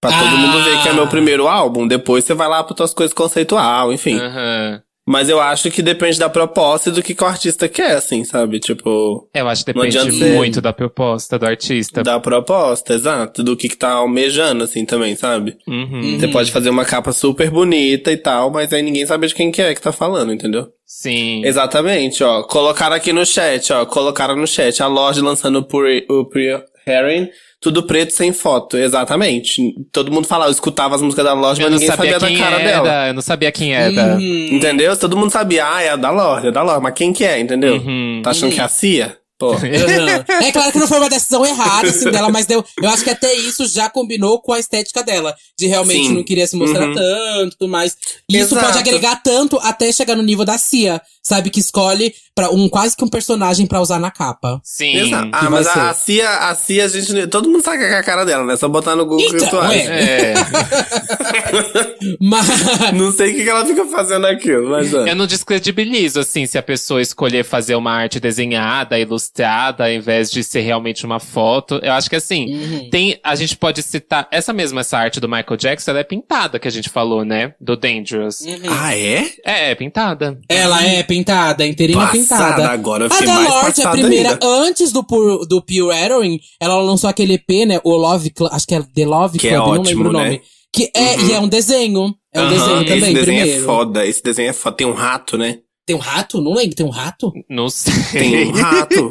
Pra 0.00 0.10
todo 0.10 0.28
Ah. 0.34 0.36
mundo 0.36 0.64
ver 0.64 0.82
que 0.82 0.88
é 0.88 0.92
meu 0.92 1.06
primeiro 1.06 1.46
álbum. 1.46 1.86
Depois 1.86 2.24
você 2.24 2.34
vai 2.34 2.48
lá 2.48 2.64
para 2.64 2.74
tuas 2.74 2.92
coisas 2.92 3.14
conceitual, 3.14 3.92
enfim. 3.92 4.18
Aham. 4.18 4.82
Mas 5.06 5.28
eu 5.28 5.40
acho 5.40 5.70
que 5.70 5.82
depende 5.82 6.18
da 6.18 6.28
proposta 6.28 6.88
e 6.88 6.92
do 6.92 7.02
que, 7.02 7.16
o 7.20 7.26
artista 7.26 7.68
quer, 7.68 7.96
assim, 7.96 8.24
sabe? 8.24 8.60
Tipo, 8.60 9.28
Eu 9.34 9.48
acho 9.48 9.64
que 9.64 9.72
depende 9.72 9.98
muito 10.34 10.60
da 10.60 10.72
proposta 10.72 11.38
do 11.38 11.44
artista. 11.46 12.02
da 12.04 12.20
proposta, 12.20 12.94
exato. 12.94 13.42
Do 13.42 13.56
que, 13.56 13.68
que 13.68 13.76
tá 13.76 13.90
almejando, 13.90 14.62
assim, 14.62 14.84
também, 14.84 15.16
sabe? 15.16 15.56
Uhum. 15.66 16.18
Você 16.18 16.28
pode 16.28 16.52
fazer 16.52 16.70
uma 16.70 16.84
capa 16.84 17.12
super 17.12 17.50
bonita 17.50 18.12
e 18.12 18.16
tal, 18.16 18.50
mas 18.50 18.72
aí 18.72 18.80
ninguém 18.80 19.04
sabe 19.04 19.26
de 19.26 19.34
quem 19.34 19.50
que 19.50 19.60
é 19.60 19.74
que 19.74 19.82
tá 19.82 19.90
falando, 19.90 20.32
entendeu? 20.32 20.68
Sim. 20.86 21.44
Exatamente, 21.44 22.22
ó. 22.22 22.44
Colocaram 22.44 22.94
aqui 22.94 23.12
no 23.12 23.26
chat, 23.26 23.72
ó. 23.72 23.84
Colocaram 23.84 24.36
no 24.36 24.46
chat. 24.46 24.82
A 24.82 24.86
loja 24.86 25.22
lançando 25.24 25.58
o 25.58 25.64
Pure, 25.64 26.06
o 26.08 26.26
Pure 26.26 26.62
Herring, 26.86 27.28
tudo 27.62 27.84
preto 27.84 28.12
sem 28.12 28.32
foto. 28.32 28.76
Exatamente. 28.76 29.72
Todo 29.92 30.10
mundo 30.10 30.26
falava, 30.26 30.50
eu 30.50 30.52
escutava 30.52 30.96
as 30.96 31.00
músicas 31.00 31.24
da 31.24 31.32
loja, 31.32 31.62
Eu 31.62 31.70
mas 31.70 31.72
não 31.72 31.78
ninguém 31.78 31.88
sabia 31.96 32.12
sabia 32.12 32.18
da 32.18 32.26
quem 32.26 32.36
cara 32.38 32.60
era, 32.60 32.82
dela. 32.82 33.08
eu 33.08 33.14
não 33.14 33.22
sabia 33.22 33.52
quem 33.52 33.72
era. 33.74 34.16
Uhum. 34.16 34.48
Entendeu? 34.52 34.96
Todo 34.96 35.16
mundo 35.16 35.30
sabia, 35.30 35.64
ah, 35.72 35.80
é 35.80 35.90
a 35.90 35.96
da 35.96 36.10
loja, 36.10 36.48
é 36.48 36.50
da 36.50 36.62
loja. 36.62 36.80
Mas 36.80 36.92
quem 36.94 37.12
que 37.12 37.24
é, 37.24 37.38
entendeu? 37.38 37.76
Uhum. 37.76 38.20
Tá 38.22 38.30
achando 38.30 38.52
que 38.52 38.60
é 38.60 38.64
a 38.64 38.68
Cia? 38.68 39.16
Pô. 39.42 39.50
Uhum. 39.54 39.58
É 40.46 40.52
claro 40.52 40.70
que 40.72 40.78
não 40.78 40.86
foi 40.86 40.98
uma 40.98 41.08
decisão 41.10 41.44
errada, 41.44 41.88
assim, 41.88 42.10
dela, 42.10 42.28
mas 42.30 42.46
deu, 42.46 42.64
eu 42.80 42.88
acho 42.90 43.02
que 43.02 43.10
até 43.10 43.32
isso 43.34 43.66
já 43.66 43.88
combinou 43.90 44.40
com 44.40 44.52
a 44.52 44.58
estética 44.60 45.02
dela. 45.02 45.34
De 45.58 45.66
realmente 45.66 46.06
Sim. 46.08 46.14
não 46.14 46.22
queria 46.22 46.46
se 46.46 46.54
mostrar 46.56 46.86
Uhum. 46.88 46.94
tanto, 46.94 47.56
tudo 47.58 47.70
mais. 47.70 47.96
E 48.28 48.36
isso 48.38 48.54
Exato. 48.54 48.66
pode 48.66 48.78
agregar 48.78 49.16
tanto 49.22 49.58
até 49.62 49.90
chegar 49.90 50.14
no 50.16 50.22
nível 50.22 50.44
da 50.44 50.56
Cia, 50.58 51.00
sabe? 51.22 51.50
Que 51.50 51.58
escolhe 51.60 52.14
para 52.34 52.50
um 52.50 52.68
quase 52.68 52.96
que 52.96 53.04
um 53.04 53.08
personagem 53.08 53.66
pra 53.66 53.80
usar 53.80 53.98
na 53.98 54.10
capa. 54.10 54.60
Sim. 54.64 54.96
Exato. 55.06 55.28
Ah, 55.32 55.50
mas 55.50 55.66
a, 55.66 55.90
a 55.90 55.94
Cia, 55.94 56.28
a 56.48 56.54
Cia, 56.54 56.84
a 56.84 56.88
gente. 56.88 57.26
Todo 57.28 57.48
mundo 57.50 57.62
sabe 57.64 57.78
que 57.78 57.84
é 57.84 57.96
a 57.98 58.02
cara 58.02 58.24
dela, 58.24 58.44
né? 58.44 58.56
Só 58.56 58.68
botar 58.68 58.94
no 58.96 59.04
Google 59.06 59.26
Então, 59.26 59.38
que 59.40 59.50
tu 59.50 59.58
acha. 59.58 59.74
é. 59.76 60.32
É. 60.32 60.34
Mas. 62.20 62.46
Não 62.94 63.12
sei 63.12 63.30
o 63.32 63.34
que, 63.34 63.44
que 63.44 63.50
ela 63.50 63.64
fica 63.66 63.84
fazendo 63.86 64.26
aquilo, 64.26 64.70
mas. 64.70 64.92
é. 64.92 65.10
Eu 65.10 65.16
não 65.16 65.26
descredibilizo, 65.26 66.20
assim, 66.20 66.46
se 66.46 66.58
a 66.58 66.62
pessoa 66.62 67.00
escolher 67.00 67.44
fazer 67.44 67.74
uma 67.74 67.92
arte 67.92 68.18
desenhada, 68.20 68.98
ilustrada, 68.98 69.31
ao 69.40 69.90
invés 69.90 70.30
de 70.30 70.44
ser 70.44 70.60
realmente 70.60 71.06
uma 71.06 71.18
foto. 71.18 71.80
Eu 71.82 71.92
acho 71.92 72.10
que, 72.10 72.16
assim, 72.16 72.52
Uhum. 72.54 72.90
tem, 72.90 73.18
a 73.24 73.34
gente 73.34 73.56
pode 73.56 73.82
citar, 73.82 74.28
essa 74.30 74.52
mesma, 74.52 74.80
essa 74.82 74.98
arte 74.98 75.18
do 75.20 75.28
Michael 75.28 75.56
Jackson, 75.56 75.90
ela 75.92 76.00
é 76.00 76.04
pintada, 76.04 76.58
que 76.58 76.68
a 76.68 76.70
gente 76.70 76.88
falou, 76.88 77.24
né? 77.24 77.54
Do 77.60 77.76
Dangerous. 77.76 78.40
Uhum. 78.42 78.56
Ah, 78.68 78.96
é? 78.96 79.30
É, 79.44 79.70
é 79.70 79.74
pintada. 79.74 80.38
Ela 80.48 80.84
é 80.84 81.02
pintada, 81.02 81.66
inteirinha 81.66 81.98
Passada, 81.98 82.18
pintada. 82.56 82.68
agora 82.70 83.04
eu 83.04 83.08
A 83.08 83.10
fiquei 83.10 83.26
da 83.26 83.34
mais 83.34 83.48
Lorde, 83.48 83.66
a 83.66 83.66
passada 83.84 83.98
primeira, 83.98 84.30
ainda. 84.32 84.46
antes 84.46 84.92
do, 84.92 85.02
Pure, 85.04 85.46
do 85.48 85.62
Pure 85.62 85.96
Heroin, 85.96 86.38
ela 86.60 86.76
lançou 86.82 87.08
aquele 87.08 87.34
EP, 87.34 87.64
né? 87.66 87.80
O 87.84 87.96
Love 87.96 88.30
Club, 88.30 88.50
acho 88.52 88.66
que 88.66 88.74
é 88.74 88.82
The 88.82 89.06
Love 89.06 89.38
Que 89.38 89.48
Club, 89.48 89.54
é 89.54 89.56
não 89.64 89.68
ótimo, 89.70 89.84
lembro 90.04 90.08
o 90.10 90.12
né? 90.12 90.24
nome. 90.24 90.42
Que 90.74 90.90
é, 90.94 91.16
Uhum. 91.16 91.28
E 91.28 91.32
é 91.32 91.40
um 91.40 91.48
desenho. 91.48 92.14
É 92.34 92.40
um 92.40 92.48
desenho 92.48 92.78
também, 92.84 92.96
Esse 92.98 93.12
desenho 93.12 93.24
primeiro. 93.24 93.50
é 93.62 93.64
foda, 93.66 94.06
esse 94.06 94.22
desenho 94.22 94.48
é 94.48 94.52
foda. 94.54 94.76
Tem 94.76 94.86
um 94.86 94.92
rato, 94.94 95.36
né? 95.36 95.58
Tem 95.84 95.96
um 95.96 95.98
rato? 95.98 96.40
Não 96.40 96.54
lembro, 96.54 96.76
tem 96.76 96.86
um 96.86 96.90
rato? 96.90 97.32
Não 97.50 97.68
sei. 97.68 97.92
Tem 98.12 98.46
um 98.46 98.52
rato. 98.52 99.08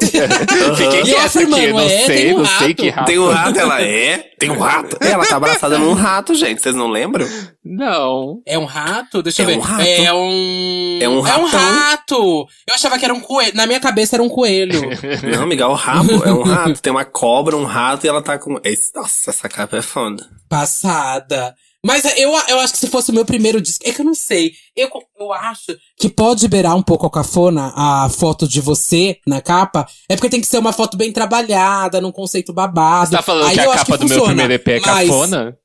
Fiquei 0.76 1.00
E 1.00 1.02
quieta 1.04 1.10
ela 1.10 1.26
aqui, 1.26 1.26
afirmando, 1.26 1.68
não 1.68 1.80
é, 1.80 1.88
sei, 2.06 2.16
tem 2.16 2.34
um 2.34 2.38
não 2.38 2.46
sei 2.46 2.54
rato. 2.68 2.74
que 2.76 2.88
rato. 2.88 3.06
Tem 3.06 3.18
um 3.18 3.28
rato, 3.30 3.58
ela 3.58 3.82
é? 3.82 4.18
Tem 4.38 4.50
um 4.50 4.58
rato. 4.58 4.96
Ela 5.00 5.26
tá 5.26 5.36
abraçada 5.36 5.78
num 5.78 5.92
rato, 5.92 6.34
gente. 6.34 6.62
Vocês 6.62 6.74
não 6.74 6.88
lembram? 6.88 7.28
Não. 7.62 8.40
É 8.46 8.58
um 8.58 8.64
rato? 8.64 9.22
Deixa 9.22 9.42
É 9.42 9.44
eu 9.44 9.46
ver. 9.48 9.56
um 9.58 9.60
rato. 9.60 9.82
É 9.82 10.12
um. 10.14 10.98
É 11.02 11.08
um 11.08 11.26
É 11.26 11.36
um 11.36 11.44
rato! 11.46 12.46
Eu 12.66 12.74
achava 12.74 12.98
que 12.98 13.04
era 13.04 13.12
um 13.12 13.20
coelho. 13.20 13.52
Na 13.54 13.66
minha 13.66 13.78
cabeça 13.80 14.16
era 14.16 14.22
um 14.22 14.28
coelho. 14.30 14.80
Não, 15.30 15.42
amiga, 15.42 15.64
é 15.64 15.66
o 15.66 15.74
rabo. 15.74 16.24
É 16.24 16.32
um 16.32 16.42
rato. 16.42 16.80
Tem 16.80 16.90
uma 16.90 17.04
cobra, 17.04 17.54
um 17.54 17.64
rato 17.64 18.06
e 18.06 18.08
ela 18.08 18.22
tá 18.22 18.38
com. 18.38 18.58
Nossa, 18.94 19.28
essa 19.30 19.48
capa 19.48 19.76
é 19.76 19.82
foda. 19.82 20.26
Passada. 20.48 21.54
Mas 21.84 22.04
eu, 22.16 22.30
eu 22.48 22.60
acho 22.60 22.72
que 22.72 22.78
se 22.78 22.86
fosse 22.86 23.10
o 23.10 23.14
meu 23.14 23.24
primeiro 23.24 23.60
disco. 23.60 23.82
É 23.86 23.92
que 23.92 24.00
eu 24.00 24.04
não 24.04 24.14
sei. 24.14 24.52
Eu, 24.76 24.88
eu 25.18 25.32
acho 25.32 25.76
que 25.98 26.08
pode 26.08 26.46
beirar 26.46 26.76
um 26.76 26.82
pouco 26.82 27.06
a 27.06 27.10
cafona 27.10 27.72
a 27.74 28.08
foto 28.08 28.46
de 28.46 28.60
você 28.60 29.18
na 29.26 29.40
capa. 29.40 29.86
É 30.08 30.14
porque 30.14 30.30
tem 30.30 30.40
que 30.40 30.46
ser 30.46 30.58
uma 30.58 30.72
foto 30.72 30.96
bem 30.96 31.12
trabalhada, 31.12 32.00
num 32.00 32.12
conceito 32.12 32.52
babado. 32.52 33.10
Você 33.10 33.16
tá 33.16 33.22
falando 33.22 33.48
Aí 33.48 33.54
que 33.54 33.60
a 33.60 33.74
capa 33.74 33.98
do 33.98 34.06
meu 34.06 34.18
funciona, 34.18 34.26
primeiro 34.28 34.52
EP 34.52 34.68
é 34.68 34.80
mas- 34.80 35.08
cafona? 35.08 35.58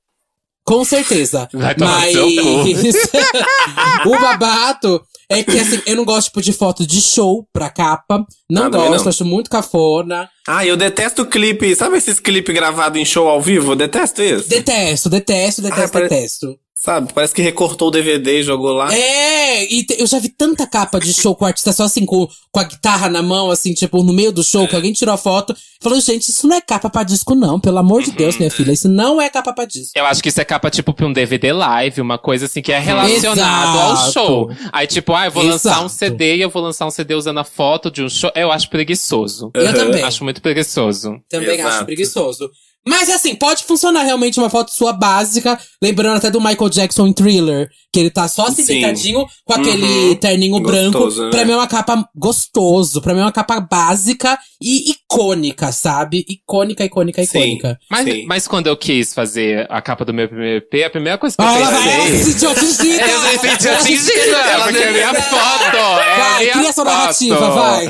Com 0.66 0.84
certeza. 0.84 1.48
Vai 1.54 1.76
tomar 1.76 2.02
Mas 2.02 2.16
o 4.06 4.20
babado 4.20 5.02
é 5.30 5.44
que 5.44 5.60
assim, 5.60 5.82
eu 5.86 5.96
não 5.96 6.06
gosto 6.06 6.28
tipo, 6.28 6.42
de 6.42 6.54
foto 6.54 6.86
de 6.88 7.02
show 7.02 7.48
pra 7.52 7.70
capa. 7.70 8.26
Não 8.50 8.64
Ah, 8.66 8.70
gosto, 8.70 9.04
não. 9.04 9.10
acho 9.10 9.26
muito 9.26 9.50
cafona. 9.50 10.30
Ah, 10.48 10.66
eu 10.66 10.78
detesto 10.78 11.26
clipe. 11.26 11.76
Sabe 11.76 11.98
esses 11.98 12.20
clipes 12.20 12.54
gravados 12.56 13.00
em 13.00 13.06
show 13.06 13.28
ao 13.28 13.42
vivo? 13.42 13.74
Eu 13.74 13.76
detesto 13.76 14.22
isso. 14.24 14.48
Detesto, 14.50 15.10
detesto, 15.10 15.62
detesto, 15.62 15.84
Ah, 15.86 15.90
pare- 15.90 16.08
detesto. 16.10 16.58
Sabe? 16.80 17.12
Parece 17.12 17.34
que 17.34 17.42
recortou 17.42 17.88
o 17.88 17.92
DVD 17.92 18.40
e 18.40 18.44
jogou 18.44 18.72
lá. 18.72 18.94
É, 18.94 19.64
e 19.74 19.84
te- 19.84 20.00
eu 20.00 20.06
já 20.06 20.20
vi 20.20 20.30
tanta 20.30 20.66
capa 20.68 21.00
de 21.00 21.12
show 21.12 21.36
com 21.36 21.44
o 21.44 21.48
artista 21.48 21.74
só 21.74 21.84
assim, 21.84 22.06
com, 22.06 22.28
com 22.52 22.60
a 22.60 22.64
guitarra 22.64 23.10
na 23.10 23.22
mão, 23.24 23.50
assim, 23.50 23.74
tipo, 23.74 24.04
no 24.04 24.14
meio 24.14 24.32
do 24.32 24.44
show, 24.44 24.68
que 24.68 24.76
alguém 24.76 24.94
tirou 24.94 25.14
a 25.14 25.18
foto. 25.18 25.56
Falou, 25.82 26.00
gente, 26.00 26.30
isso 26.30 26.48
não 26.48 26.56
é 26.56 26.62
capa 26.62 26.88
pra 26.90 27.02
disco, 27.04 27.34
não. 27.34 27.60
Pelo 27.60 27.80
amor 27.80 28.04
de 28.04 28.12
Deus, 28.12 28.38
minha 28.38 28.52
filha, 28.52 28.72
isso 28.72 28.88
não 28.88 29.20
é 29.20 29.28
capa 29.30 29.52
pra 29.54 29.66
disco. 29.66 29.92
Eu 29.96 30.06
acho 30.06 30.22
que 30.22 30.30
isso 30.30 30.40
é 30.40 30.46
capa, 30.46 30.70
tipo, 30.70 30.94
pra 30.94 31.06
um 31.08 31.12
DVD 31.14 31.52
live, 31.52 32.00
uma 32.00 32.18
coisa 32.20 32.46
assim 32.46 32.62
que 32.62 32.72
é 32.72 32.78
relacionado 32.80 33.78
ao 33.80 33.94
Exato. 33.94 34.12
show. 34.14 34.52
Aí, 34.72 34.86
tipo, 34.88 35.14
ah, 35.14 35.26
eu 35.26 35.32
vou 35.32 35.44
lançar 35.44 35.82
um 35.82 35.86
Exato. 35.88 35.90
CD 35.90 36.36
e 36.38 36.42
eu 36.42 36.50
vou 36.50 36.62
lançar 36.62 36.86
um 36.86 36.92
CD 36.92 37.16
usando 37.16 37.40
a 37.40 37.44
foto 37.44 37.90
de 37.90 38.04
um 38.04 38.10
show. 38.10 38.32
Eu 38.36 38.52
acho 38.52 38.70
preguiçoso. 38.70 39.50
Eu 39.54 39.74
também. 39.74 40.04
Acho 40.04 40.24
muito 40.24 40.42
preguiçoso. 40.42 41.20
Também 41.30 41.56
Exato. 41.60 41.70
acho 41.76 41.86
preguiçoso. 41.86 42.50
Mas 42.88 43.10
assim, 43.10 43.36
pode 43.36 43.66
funcionar 43.66 44.04
realmente 44.04 44.40
uma 44.40 44.50
foto 44.50 44.72
sua 44.72 44.94
básica, 44.94 45.60
lembrando 45.84 46.18
até 46.18 46.32
do 46.32 46.40
Michael 46.40 46.70
Jackson 46.70 47.08
em 47.08 47.14
Thriller, 47.14 47.70
que 47.98 48.02
ele 48.02 48.12
tá 48.12 48.28
só 48.28 48.46
assim 48.46 48.64
Sim. 48.64 48.74
deitadinho 48.74 49.26
com 49.44 49.54
aquele 49.54 50.10
Uhum. 50.10 50.16
terninho 50.18 50.60
branco. 50.60 51.00
Gostoso, 51.00 51.24
né? 51.26 51.30
Pra 51.32 51.44
mim 51.46 51.54
é 51.54 51.56
uma 51.56 51.66
capa 51.68 52.08
gostoso, 52.16 53.02
pra 53.02 53.12
mim 53.16 53.22
é 53.22 53.24
uma 53.24 53.32
capa 53.32 53.60
básica 53.60 54.38
e 54.62 54.92
icônica, 54.92 55.72
sabe? 55.72 56.24
Icônica, 56.30 56.86
icônica, 56.86 57.26
Sim. 57.26 57.38
icônica. 57.40 57.80
Mas, 57.90 58.04
Sim. 58.06 58.26
mas 58.28 58.48
quando 58.48 58.68
eu 58.68 58.78
quis 58.78 59.16
fazer 59.16 59.66
a 59.68 59.82
capa 59.82 60.06
do 60.06 60.14
meu 60.14 60.28
primeiro 60.28 60.58
EP, 60.58 60.84
a 60.86 60.90
primeira 60.92 61.18
coisa 61.18 61.36
que 61.36 61.42
eu 61.42 61.48
ela 61.48 61.58
vai, 61.72 61.72
ela 61.72 61.82
se 61.82 62.12
pensei. 62.12 62.24
sentiu 62.34 62.52
atingida! 62.52 63.06
Eu 63.08 63.22
me 63.22 63.30
senti 63.40 63.48
Ela 63.48 63.58
se 63.58 63.70
atingida, 63.70 64.12
sentiu 64.14 64.64
porque 64.64 64.78
é 64.84 64.92
minha 64.92 65.14
foto. 65.16 65.76
É 65.76 65.80
a 65.80 66.18
Vai, 66.18 66.40
minha 66.44 66.54
cria 66.54 66.74
sua 66.74 66.84
narrativa, 66.86 67.50
vai. 67.50 67.86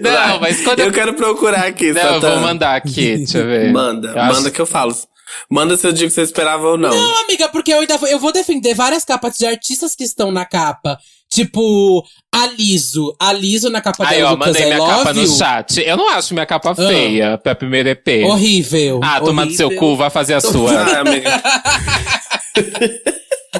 Não, 0.00 0.40
mas 0.40 0.60
quando 0.64 0.80
eu. 0.80 0.86
Eu 0.86 0.92
quero 0.92 1.14
procurar 1.14 1.66
aqui, 1.66 1.92
Não, 1.92 2.02
eu 2.14 2.20
vou 2.20 2.40
mandar 2.40 2.74
aqui, 2.76 3.16
deixa 3.18 3.38
eu 3.38 3.46
ver. 3.46 3.70
Manda, 3.72 4.08
Eu 4.08 4.20
acho- 4.22 4.34
manda 4.34 4.50
que 4.50 4.60
eu 4.60 4.66
falo. 4.66 4.96
Manda 5.50 5.76
se 5.76 5.86
eu 5.86 5.92
digo 5.92 6.08
que 6.08 6.14
você 6.14 6.22
esperava 6.22 6.66
ou 6.68 6.76
não. 6.78 6.90
Não, 6.90 7.24
amiga, 7.24 7.48
porque 7.48 7.72
eu 7.72 7.80
ainda 7.80 7.96
vou, 7.98 8.08
eu 8.08 8.18
vou 8.18 8.32
defender 8.32 8.74
várias 8.74 9.04
capas 9.04 9.36
de 9.38 9.46
artistas 9.46 9.94
que 9.94 10.04
estão 10.04 10.30
na 10.32 10.44
capa. 10.44 10.98
Tipo, 11.30 12.04
a 12.34 12.46
Liso. 12.46 13.16
A 13.18 13.32
Liso 13.32 13.70
na 13.70 13.80
capa 13.80 14.06
Aí, 14.06 14.18
dela 14.18 14.32
ó, 14.32 14.34
do 14.34 14.38
Cause 14.38 14.50
mandei 14.50 14.62
I 14.62 14.66
minha 14.66 14.78
Love 14.78 14.98
capa 14.98 15.12
no 15.14 15.22
You. 15.22 15.28
chat. 15.34 15.80
Eu 15.80 15.96
não 15.96 16.08
acho 16.10 16.34
minha 16.34 16.44
capa 16.44 16.74
feia 16.74 17.38
pra 17.38 17.54
primeiro 17.54 17.88
EP. 17.88 18.24
Horrível. 18.26 19.00
Ah, 19.02 19.18
toma 19.20 19.46
do 19.46 19.52
seu 19.54 19.74
cu, 19.76 19.96
vai 19.96 20.10
fazer 20.10 20.34
a 20.34 20.40
sua. 20.42 20.70
Ah, 20.72 21.00
amiga. 21.00 21.30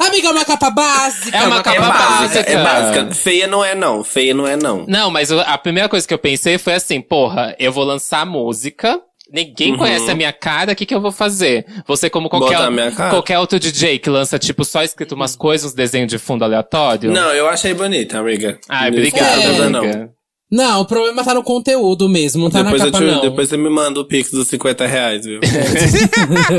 Amiga, 0.00 0.28
é 0.28 0.30
uma 0.30 0.44
capa 0.44 0.70
básica. 0.70 1.36
É 1.36 1.42
uma 1.46 1.58
É 1.58 1.62
capa 1.62 1.80
básica, 1.88 2.40
é 2.40 2.56
básica. 2.62 3.02
básica. 3.04 3.14
Feia 3.14 3.46
não 3.46 3.62
é 3.64 3.74
não. 3.74 4.02
Feia 4.02 4.34
não 4.34 4.46
é 4.46 4.56
não. 4.56 4.84
Não, 4.88 5.10
mas 5.10 5.30
eu- 5.30 5.40
a 5.40 5.56
primeira 5.58 5.88
coisa 5.88 6.06
que 6.08 6.14
eu 6.14 6.18
pensei 6.18 6.56
foi 6.58 6.74
assim, 6.74 7.00
porra, 7.00 7.54
eu 7.58 7.70
vou 7.72 7.84
lançar 7.84 8.24
música. 8.24 8.98
Ninguém 9.32 9.72
Uhum. 9.72 9.78
conhece 9.78 10.10
a 10.10 10.14
minha 10.14 10.32
cara, 10.32 10.72
o 10.72 10.76
que, 10.76 10.84
que 10.84 10.94
eu 10.94 11.00
vou 11.00 11.10
fazer? 11.10 11.64
Você, 11.86 12.10
como 12.10 12.28
qualquer, 12.28 12.56
Botar 12.56 12.66
a 12.66 12.70
minha 12.70 12.92
cara? 12.92 13.10
qualquer 13.10 13.38
outro 13.38 13.58
DJ 13.58 13.98
que 13.98 14.10
lança, 14.10 14.38
tipo, 14.38 14.62
só 14.64 14.82
escrito 14.82 15.14
umas 15.14 15.34
coisas, 15.34 15.70
uns 15.70 15.74
desenhos 15.74 16.08
de 16.10 16.18
fundo 16.18 16.44
aleatório. 16.44 17.10
Não, 17.10 17.30
eu 17.32 17.48
achei 17.48 17.72
bonita, 17.72 18.18
amiga. 18.18 18.58
Ai, 18.68 18.90
esquenta, 18.90 19.24
É. 19.24 19.68
não. 19.70 20.10
Não, 20.54 20.82
o 20.82 20.84
problema 20.84 21.24
tá 21.24 21.32
no 21.32 21.42
conteúdo 21.42 22.06
mesmo, 22.10 22.42
não 22.42 22.50
tá 22.50 22.62
Depois, 22.62 22.82
na 22.82 22.88
eu 22.88 22.92
capa, 22.92 23.04
te- 23.06 23.10
não. 23.10 23.20
depois 23.22 23.48
você 23.48 23.56
me 23.56 23.70
manda 23.70 23.98
o 23.98 24.04
pix 24.04 24.30
dos 24.30 24.46
50 24.48 24.86
reais, 24.86 25.24
viu? 25.24 25.40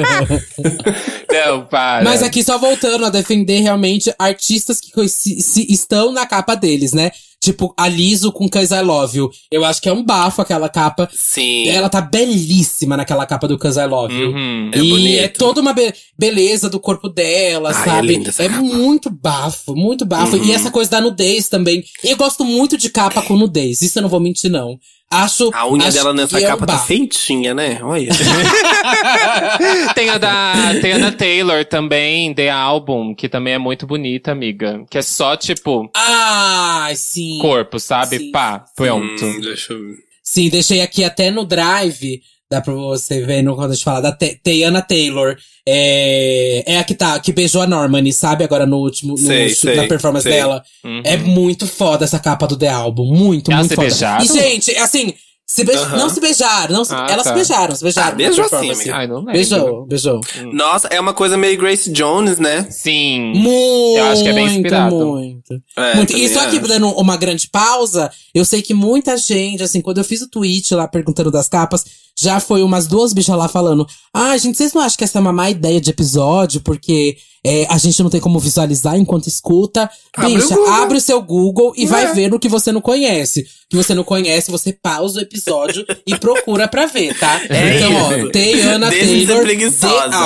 Não, 1.31 1.65
para. 1.65 2.03
Mas 2.03 2.21
aqui 2.23 2.43
só 2.43 2.57
voltando 2.57 3.05
a 3.05 3.09
defender 3.09 3.59
realmente 3.59 4.13
artistas 4.19 4.79
que 4.79 5.07
se- 5.07 5.41
se 5.41 5.65
estão 5.71 6.12
na 6.12 6.25
capa 6.25 6.55
deles, 6.55 6.93
né? 6.93 7.12
Tipo, 7.43 7.73
a 7.77 7.89
Liso 7.89 8.32
com 8.32 8.47
Cause 8.47 8.73
I 8.73 8.79
Love 8.82 9.17
You. 9.17 9.29
Eu 9.51 9.65
acho 9.65 9.82
que 9.82 9.89
é 9.89 9.93
um 9.93 10.01
bafo 10.01 10.41
aquela 10.41 10.69
capa. 10.69 11.10
Sim. 11.13 11.67
Ela 11.67 11.89
tá 11.89 11.99
belíssima 11.99 12.95
naquela 12.95 13.25
capa 13.25 13.49
do 13.49 13.58
Cause 13.58 13.77
I 13.77 13.86
Love 13.86 14.13
You. 14.17 14.29
Uhum. 14.32 14.71
É 14.73 14.77
e 14.79 14.89
bonito. 14.89 15.19
é 15.19 15.27
toda 15.27 15.60
uma 15.60 15.73
be- 15.73 15.93
beleza 16.17 16.69
do 16.69 16.79
corpo 16.79 17.10
dela, 17.10 17.71
Ai, 17.73 17.82
é 17.82 17.86
sabe? 17.86 18.15
É, 18.15 18.47
capa. 18.47 18.62
muito 18.62 19.10
bafo, 19.10 19.75
muito 19.75 20.06
bafo. 20.06 20.38
Uhum. 20.38 20.45
E 20.45 20.53
essa 20.53 20.71
coisa 20.71 20.89
da 20.91 21.01
nudez 21.01 21.49
também. 21.49 21.84
Eu 22.01 22.15
gosto 22.15 22.45
muito 22.45 22.77
de 22.77 22.89
capa 22.89 23.21
com 23.21 23.36
nudez, 23.36 23.82
isso 23.82 23.97
eu 23.99 24.03
não 24.03 24.10
vou 24.10 24.21
mentir, 24.21 24.49
não. 24.49 24.79
Acho. 25.13 25.52
A 25.54 25.67
unha 25.67 25.88
acho 25.88 25.97
dela 25.97 26.13
nessa 26.13 26.39
é 26.39 26.45
um 26.45 26.47
capa 26.47 26.65
tá 26.65 26.80
feitinha, 26.80 27.54
né? 27.54 27.80
Olha. 27.84 28.10
tem 29.93 30.10
a 30.10 30.17
da, 30.17 30.54
tem 30.82 30.93
a 30.93 30.97
da 30.97 31.12
Taylor 31.12 31.63
também, 31.65 32.34
The 32.34 32.49
Album, 32.49 33.13
que 33.13 33.30
também 33.30 33.54
é 33.54 33.58
muito 33.58 33.86
bonita, 33.86 34.32
amiga. 34.32 34.84
Que 34.89 34.97
é 34.97 35.02
só, 35.02 35.38
tipo, 35.38 35.89
Ai, 35.95 36.95
sim. 36.95 37.38
corpo, 37.39 37.80
sabe? 37.80 38.17
Sim. 38.17 38.32
Pá, 38.32 38.65
pronto. 38.76 39.23
Hum, 39.23 39.41
deixa 39.41 39.73
eu 39.73 39.80
ver. 39.80 39.97
Sim, 40.23 40.49
deixei 40.49 40.82
aqui 40.82 41.04
até 41.04 41.30
no 41.30 41.45
drive. 41.45 42.21
Dá 42.54 42.62
pra 42.62 42.74
você 42.74 43.22
ver 43.26 43.42
no, 43.42 43.56
quando 43.56 43.72
a 43.72 43.74
gente 43.74 43.84
fala 43.84 44.00
da 44.02 44.12
Te- 44.12 44.39
Teyana 44.44 44.82
Taylor. 44.82 45.36
É, 45.66 46.63
é 46.74 46.78
a 46.80 46.84
que 46.84 46.94
tá, 46.94 47.20
que 47.20 47.32
beijou 47.34 47.62
a 47.62 47.68
Normani, 47.68 48.13
sabe? 48.13 48.44
Agora 48.44 48.66
no 48.66 48.78
último, 48.78 49.13
no, 49.13 49.18
Sei, 49.18 49.50
sei, 49.50 49.76
na 49.76 49.88
performance 49.88 50.24
sei. 50.24 50.34
dela. 50.34 50.62
Uhum. 50.84 51.02
É 51.04 51.18
muito 51.18 51.66
foda 51.66 52.04
essa 52.06 52.20
capa 52.20 52.46
do 52.48 52.56
The 52.58 52.68
Album. 52.70 53.06
Muito, 53.16 53.52
Elas 53.52 53.62
muito 53.68 53.70
se 53.72 53.76
foda. 53.76 53.88
beijaram? 53.88 54.24
E, 54.24 54.28
gente, 54.28 54.72
assim, 54.78 55.13
se 55.48 55.63
beij- 55.63 55.80
Aham. 55.80 55.98
não 55.98 56.10
se 56.10 56.20
beijaram. 56.20 56.74
Não 56.76 56.86
se- 56.86 56.94
Ah, 56.94 57.08
elas 57.10 57.24
tá. 57.24 57.30
se 57.30 57.36
beijaram, 57.36 57.76
se 57.76 57.84
beijaram. 57.84 58.12
Ah, 58.12 58.16
beijou 58.16 58.50
sim, 58.50 58.72
amiga. 58.72 58.96
Ai, 58.96 59.08
não 59.08 59.16
lembro. 59.18 59.32
Beijou, 59.34 59.86
beijou. 59.86 60.22
Nossa, 60.52 60.88
é 60.89 61.00
uma 61.00 61.13
coisa 61.13 61.38
meio 61.38 61.58
Grace 61.58 61.89
Jones, 61.92 62.39
né? 62.39 62.68
Sim. 62.70 63.32
Muito, 63.34 63.98
Eu 64.00 64.06
acho 64.06 64.22
que 64.24 64.30
é 64.30 64.34
bem 64.34 64.46
inspirado. 64.48 64.96
muito. 64.96 65.62
É, 65.78 65.96
Muito. 65.96 66.16
E 66.16 66.28
só 66.30 66.42
que 66.50 66.58
acho. 66.58 66.68
dando 66.68 66.88
uma 66.89 67.16
grande 67.18 67.48
pausa, 67.50 68.12
eu 68.36 68.44
sei 68.46 68.62
que 68.62 68.74
muita 68.74 69.16
gente, 69.18 69.63
assim, 69.63 69.82
quando 69.82 69.98
eu 70.00 70.04
fiz 70.04 70.22
o 70.22 70.30
tweet 70.30 70.74
lá 70.76 70.88
perguntando 70.88 71.32
das 71.32 71.48
capas, 71.48 71.86
já 72.19 72.39
foi 72.39 72.62
umas 72.63 72.88
duas 72.88 73.13
bichas 73.13 73.36
lá 73.38 73.47
falando: 73.47 73.88
Ah, 74.13 74.38
gente, 74.38 74.58
vocês 74.58 74.73
não 74.73 74.82
acham 74.82 74.97
que 74.97 75.04
essa 75.04 75.17
é 75.17 75.21
uma 75.21 75.34
má 75.34 75.49
ideia 75.49 75.80
de 75.82 75.89
episódio? 75.89 76.62
Porque 76.62 77.17
é, 77.45 77.65
a 77.69 77.78
gente 77.78 78.02
não 78.02 78.10
tem 78.10 78.21
como 78.21 78.39
visualizar 78.39 78.95
enquanto 78.97 79.28
escuta. 79.28 79.89
Abre 80.15 80.36
Bicha, 80.36 80.58
o 80.60 80.65
abre 80.67 80.97
o 80.97 81.02
seu 81.02 81.21
Google 81.21 81.73
e 81.76 81.84
É. 81.84 81.88
vai 81.88 82.13
ver 82.13 82.30
no 82.30 82.39
que 82.39 82.47
você 82.47 82.71
não 82.71 82.80
conhece. 82.82 83.41
O 83.41 83.45
que 83.71 83.76
você 83.76 83.93
não 83.95 84.04
conhece, 84.04 84.52
você 84.52 84.71
pausa 84.71 85.19
o 85.19 85.23
episódio 85.23 85.84
e 86.06 86.15
procura 86.15 86.67
pra 86.67 86.86
ver, 86.86 87.17
tá? 87.19 87.41
É 87.49 87.78
então, 87.78 87.91
isso. 87.91 87.99
ó, 87.99 88.10
ser 88.10 88.32
Taylor. 88.32 89.39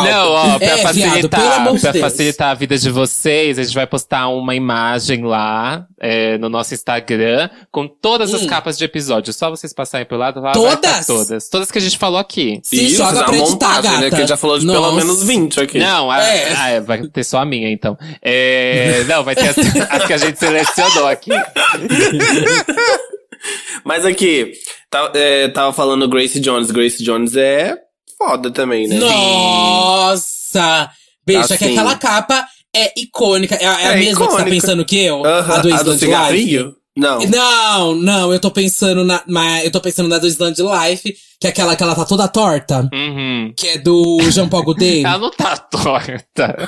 Não, 0.04 0.32
ó, 0.32 0.58
pra 0.60 0.68
É, 0.68 0.78
facilitar, 0.80 1.14
viado, 1.14 1.30
pelo 1.30 1.54
amor 1.54 1.74
de 1.76 1.80
pra 1.82 1.92
Deus. 1.94 2.04
facilitar 2.04 2.50
a 2.50 2.54
vida 2.54 2.78
de 2.78 2.90
vocês, 2.92 3.58
a 3.58 3.64
gente 3.64 3.74
vai 3.74 3.88
postar 3.88 4.28
uma 4.28 4.54
imagem 4.54 5.24
lá 5.24 5.88
é, 6.00 6.38
no 6.38 6.50
nosso 6.50 6.74
Instagram 6.74 7.50
com 7.72 7.88
todas 7.88 8.34
as 8.34 8.44
Hum. 8.44 8.48
capas 8.48 8.78
de 8.78 8.86
episódio. 8.86 9.34
Só 9.34 9.50
vocês 9.50 9.74
passarem 9.74 10.06
pelo 10.06 10.22
lado 10.22 10.40
lá. 10.40 10.52
Todas? 10.52 11.06
todas. 11.08 11.50
Todas 11.50 11.72
que 11.72 11.78
a 11.78 11.82
gente 11.82 11.98
falou 11.98 12.20
aqui. 12.20 12.60
Se 12.64 12.86
Isso, 12.86 12.98
joga 12.98 13.22
a 13.22 13.24
pra 13.24 13.36
editar, 13.38 13.50
montagem, 13.52 13.92
né? 14.00 14.10
Que 14.10 14.16
a 14.16 14.20
gente 14.20 14.30
já 14.30 14.38
falou 14.38 14.60
de 14.60 14.66
pelo 14.66 14.82
Nossa. 14.82 14.96
menos 14.96 15.24
20 15.24 15.60
aqui. 15.60 15.80
Não, 15.80 16.12
a- 16.12 16.24
É. 16.24 16.54
ah, 16.56 16.70
é, 16.70 16.82
vai 16.82 17.02
ter 17.08 17.24
só 17.24 17.40
a 17.40 17.46
minha, 17.46 17.72
então. 17.72 17.98
É, 18.22 19.04
não, 19.08 19.24
vai 19.24 19.36
ter 19.36 19.50
as, 19.50 19.58
as 19.58 20.06
que 20.06 20.14
a 20.14 20.18
gente 20.18 20.38
selecionou 20.40 21.08
aqui. 21.08 21.32
Mas 23.84 24.06
aqui, 24.06 24.54
tá- 24.90 25.12
é, 25.16 25.48
tava 25.50 25.72
falando 25.74 26.08
Grace 26.08 26.40
Jones. 26.40 26.72
Grace 26.72 27.04
Jones 27.04 27.36
é 27.36 27.76
foda 28.18 28.52
também, 28.52 28.88
né? 28.88 28.98
Nossa! 28.98 30.90
Beijo, 31.26 31.48
que 31.48 31.54
Assim. 31.56 31.72
aquela 31.72 31.96
capa 31.96 32.46
é 32.84 32.94
icônica. 32.98 33.56
É, 33.56 33.66
a- 33.66 33.82
é 33.82 33.88
a 33.88 33.92
É 33.94 34.00
mesma 34.00 34.26
que 34.26 34.32
você 34.32 34.38
tá 34.38 34.42
icônica. 34.44 34.50
pensando 34.62 34.86
que 34.86 34.98
eu? 35.04 35.26
A 35.26 35.42
do 35.42 35.54
a 35.54 35.58
do 35.60 35.70
Island 35.70 35.86
Life? 35.92 36.00
cigarrinho? 36.00 36.76
Não. 36.96 37.20
Não, 37.20 37.96
não, 37.96 38.34
eu 38.34 38.40
tô 38.40 38.50
pensando 38.50 39.04
na. 39.04 39.22
Mas 39.28 39.64
eu 39.66 39.70
tô 39.72 39.80
pensando 39.80 40.10
na 40.10 40.18
do 40.18 40.26
Island 40.28 40.60
Life, 40.62 41.16
que 41.40 41.46
é 41.46 41.50
aquela 41.52 41.76
que 41.76 41.84
ela 41.84 41.94
tá 41.94 42.04
toda 42.06 42.28
torta. 42.28 42.90
Uhum. 42.92 43.54
Que 43.56 43.68
é 43.68 43.78
do 43.78 44.18
Jean 44.32 44.50
Paul 44.50 44.64
Gaultier. 44.64 45.06
Ela 45.06 45.20
não 45.20 45.30
tá 45.30 45.56
torta. 45.58 46.58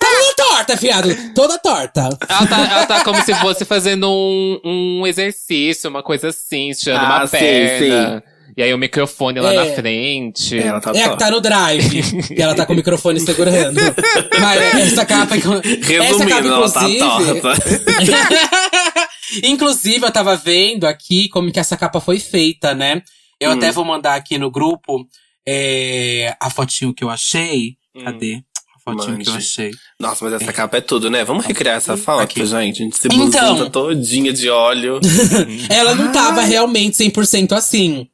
Toda 0.00 0.34
torta, 0.36 0.76
fiado! 0.76 1.08
Toda 1.34 1.58
torta. 1.58 2.08
Ela 2.28 2.46
tá, 2.46 2.60
ela 2.70 2.86
tá 2.86 3.04
como 3.04 3.20
se 3.22 3.34
fosse 3.34 3.64
fazendo 3.64 4.08
um, 4.08 4.60
um 4.64 5.06
exercício, 5.06 5.90
uma 5.90 6.02
coisa 6.02 6.28
assim, 6.28 6.70
estirando 6.70 7.04
Ah, 7.04 7.16
uma 7.18 7.26
sim, 7.26 7.36
perna. 7.38 8.22
E 8.58 8.62
aí 8.64 8.74
o 8.74 8.78
microfone 8.78 9.38
lá 9.38 9.52
É. 9.52 9.56
na 9.56 9.66
frente. 9.76 10.58
Ela 10.58 10.80
tá 10.80 10.90
É 10.92 11.04
a 11.04 11.10
que 11.10 11.16
tá 11.18 11.30
no 11.30 11.40
drive. 11.40 12.00
e 12.36 12.42
ela 12.42 12.56
tá 12.56 12.66
com 12.66 12.72
o 12.72 12.76
microfone 12.76 13.20
segurando. 13.20 13.78
Mas 14.40 14.90
essa 14.92 15.06
capa. 15.06 15.36
essa 15.36 15.46
capa, 15.62 15.68
Resumindo, 15.86 16.48
ela 16.48 16.68
tá 16.68 16.88
inclusive. 16.88 17.40
torta. 17.40 17.62
Inclusive, 19.44 20.04
eu 20.06 20.10
tava 20.10 20.36
vendo 20.36 20.86
aqui 20.86 21.28
como 21.28 21.52
que 21.52 21.60
essa 21.60 21.76
capa 21.76 22.00
foi 22.00 22.18
feita, 22.18 22.74
né? 22.74 23.02
Eu 23.40 23.50
Hum. 23.50 23.54
até 23.54 23.70
vou 23.70 23.84
mandar 23.84 24.14
aqui 24.16 24.38
no 24.38 24.50
grupo 24.50 25.06
é, 25.46 26.34
a 26.40 26.50
fotinho 26.50 26.92
que 26.92 27.04
eu 27.04 27.10
achei. 27.10 27.76
Hum. 27.94 28.04
Cadê? 28.04 28.40
A 28.74 28.80
fotinho 28.80 29.18
que 29.18 29.28
eu 29.28 29.32
Mande. 29.34 29.44
achei. 29.46 29.70
Nossa, 30.00 30.24
mas 30.24 30.34
essa 30.42 30.52
capa 30.52 30.78
é 30.78 30.80
tudo, 30.80 31.08
né? 31.10 31.24
Vamos 31.24 31.44
recriar 31.46 31.76
essa 31.76 31.96
foto, 31.96 32.22
Aqui. 32.22 32.44
gente. 32.44 32.82
A 32.82 32.84
gente 32.84 32.96
se 32.98 33.08
Então. 33.12 33.70
todinha 33.70 34.32
de 34.32 34.48
óleo. 34.50 34.98
Ela 35.70 35.94
não 35.94 36.10
tava 36.10 36.40
realmente 36.42 36.96
100% 36.96 37.52
assim. 37.52 38.08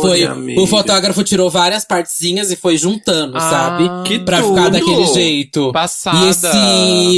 Foi, 0.00 0.22
amiga. 0.24 0.60
o 0.60 0.66
fotógrafo 0.66 1.24
tirou 1.24 1.50
várias 1.50 1.84
partezinhas 1.84 2.50
e 2.52 2.56
foi 2.56 2.76
juntando, 2.76 3.36
Ah, 3.36 3.40
sabe? 3.40 4.08
Que 4.08 4.18
Pra 4.20 4.40
tudo. 4.40 4.54
ficar 4.54 4.68
daquele 4.70 5.06
jeito. 5.06 5.72
Passada. 5.72 6.24
E 6.24 6.28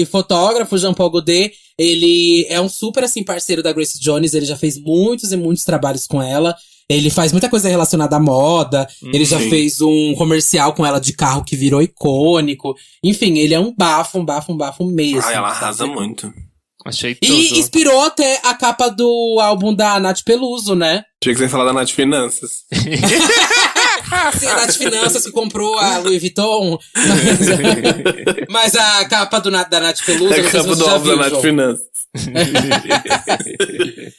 esse 0.01 0.07
fotógrafo, 0.07 0.79
Jean 0.79 0.95
Paul 0.95 1.11
Godet, 1.11 1.53
ele 1.79 2.47
é 2.49 2.61
um 2.61 2.68
super, 2.68 3.05
assim, 3.05 3.23
parceiro 3.23 3.62
da 3.62 3.73
Grace 3.73 4.01
Jones. 4.01 4.33
Ele 4.35 4.47
já 4.47 4.57
fez 4.57 4.79
muitos 4.79 5.31
e 5.33 5.37
muitos 5.37 5.64
trabalhos 5.64 6.07
com 6.07 6.23
ela. 6.23 6.55
Ele 6.88 7.11
faz 7.11 7.33
muita 7.33 7.49
coisa 7.49 7.68
relacionada 7.68 8.16
à 8.16 8.21
moda. 8.21 8.87
ele 9.03 9.25
já 9.25 9.38
sim. 9.38 9.49
fez 9.51 9.81
um 9.81 10.14
comercial 10.14 10.73
com 10.75 10.85
ela 10.85 10.99
de 11.01 11.12
carro 11.12 11.45
que 11.45 11.57
virou 11.57 11.81
icônico. 11.83 12.75
Enfim, 13.05 13.38
ele 13.38 13.55
é 13.55 13.61
um 13.61 13.75
bafo, 13.77 14.18
um 14.18 14.25
bafo, 14.25 14.53
um 14.53 14.57
bafo 14.57 14.85
mesmo. 14.87 15.23
Ai, 15.23 15.35
ela 15.35 15.49
arrasa 15.49 15.79
sabe? 15.87 15.92
muito. 15.92 16.33
Achei 16.85 17.14
tudo. 17.14 17.33
E 17.33 17.59
inspirou 17.59 18.03
até 18.03 18.40
a 18.45 18.55
capa 18.55 18.88
do 18.88 19.38
álbum 19.40 19.75
da 19.75 20.01
Nath 20.01 20.23
Peluso, 20.25 20.75
né? 20.75 21.05
Tinha 21.23 21.35
que 21.35 21.40
você 21.40 21.49
falar 21.49 21.64
da 21.66 21.73
Nath 21.73 21.90
Finanças. 21.90 22.64
Sim, 24.38 24.47
a 24.47 24.57
Nath 24.57 24.77
Finanças 24.77 25.25
que 25.25 25.31
comprou 25.31 25.79
a 25.79 25.99
Louis 25.99 26.21
Vuitton. 26.21 26.79
Mas, 28.49 28.49
mas 28.75 28.77
a 28.77 29.05
capa 29.09 29.38
do, 29.40 29.51
da 29.51 29.81
Nath 29.81 30.01
Peluso, 30.05 30.35
É 30.35 30.42
não 30.42 30.42
sei 30.42 30.45
se 30.45 30.51
campo 30.51 30.68
você 30.75 30.81
do 30.81 30.85
já 30.85 30.92
álbum 30.92 31.05
da 31.07 31.12
viu, 31.14 31.18
Nath 31.23 31.31
João. 31.31 31.42
Finanças. 31.42 31.87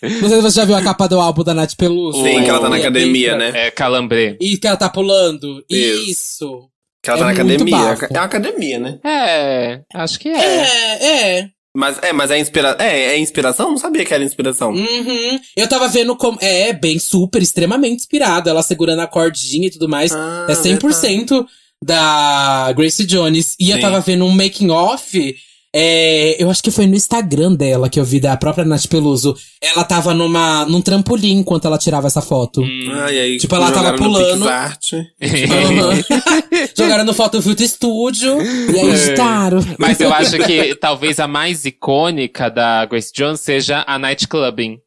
Não 0.02 0.30
sei 0.30 0.38
se 0.38 0.42
você 0.42 0.60
já 0.60 0.66
viu 0.66 0.76
a 0.76 0.82
capa 0.82 1.08
do 1.08 1.20
álbum 1.20 1.44
da 1.44 1.54
Nath 1.54 1.76
Peluso. 1.76 2.24
Sim, 2.24 2.44
que 2.44 2.50
ela 2.50 2.60
tá 2.60 2.70
na 2.70 2.78
academia, 2.78 3.36
né? 3.36 3.52
É, 3.54 3.72
calambrê. 3.72 4.38
E 4.42 4.58
que 4.58 4.68
ela 4.68 4.78
tá 4.78 4.90
pulando. 4.90 5.64
Isso. 5.70 6.10
Isso. 6.12 6.70
Que 7.04 7.10
ela 7.10 7.18
É 7.18 7.22
tá 7.22 7.26
na 7.26 7.32
academia. 7.34 7.78
bafo. 7.78 8.06
É 8.06 8.18
uma 8.18 8.24
academia, 8.24 8.80
né? 8.80 9.00
É, 9.06 9.82
acho 9.94 10.18
que 10.20 10.30
é. 10.30 10.38
É, 10.38 11.06
é. 11.40 11.50
Mas 11.76 11.98
é, 12.04 12.14
mas 12.14 12.30
é, 12.30 12.38
inspira... 12.38 12.78
é, 12.80 13.14
é 13.14 13.18
inspiração? 13.18 13.72
Não 13.72 13.78
sabia 13.78 14.06
que 14.06 14.14
era 14.14 14.24
inspiração. 14.24 14.72
Uhum. 14.72 15.40
Eu 15.56 15.68
tava 15.68 15.88
vendo 15.88 16.16
como. 16.16 16.38
É, 16.40 16.72
bem 16.72 17.00
super, 17.00 17.42
extremamente 17.42 18.02
inspirado. 18.02 18.50
Ela 18.50 18.62
segurando 18.62 19.00
a 19.00 19.08
cordinha 19.08 19.68
e 19.68 19.72
tudo 19.72 19.90
mais. 19.90 20.12
Ah, 20.12 20.46
é 20.48 20.54
100% 20.54 21.46
da 21.84 22.72
Grace 22.74 23.06
Jones. 23.06 23.56
E 23.60 23.72
eu 23.72 23.78
Sim. 23.78 23.82
tava 23.82 24.00
vendo 24.02 24.24
um 24.24 24.32
making 24.32 24.70
off. 24.70 25.36
É, 25.76 26.42
eu 26.42 26.52
acho 26.52 26.62
que 26.62 26.70
foi 26.70 26.86
no 26.86 26.96
Instagram 26.96 27.56
dela 27.56 27.90
que 27.90 28.00
eu 28.00 28.06
vi 28.06 28.20
da 28.20 28.38
própria 28.38 28.64
Nath 28.64 28.86
Peluso. 28.88 29.36
Ela 29.60 29.84
tava 29.84 30.14
numa, 30.14 30.66
num 30.66 30.82
trampolim 30.82 31.40
enquanto 31.40 31.66
ela 31.66 31.80
tirava 31.80 32.06
essa 32.06 32.22
foto. 32.22 32.62
Ai, 32.62 33.20
aí, 33.20 33.38
Tipo, 33.38 33.56
ela 33.56 33.72
tava 33.72 33.94
no 33.94 33.98
pulando. 33.98 34.46
Uhum. 34.96 36.04
Jogaram 36.78 37.04
no 37.04 37.14
Photofilter 37.14 37.68
Studio 37.68 38.40
e 38.42 38.80
aí 38.80 38.90
editaram. 38.90 39.60
Mas 39.80 40.00
eu 40.00 40.14
acho 40.14 40.38
que 40.38 40.76
talvez 40.76 41.20
a 41.20 41.28
mais 41.28 41.66
icônica 41.66 42.50
da 42.50 42.86
Grace 42.86 43.12
Jones 43.14 43.40
seja 43.40 43.84
a 43.88 43.98
Night 43.98 44.28
Clubbing. 44.28 44.80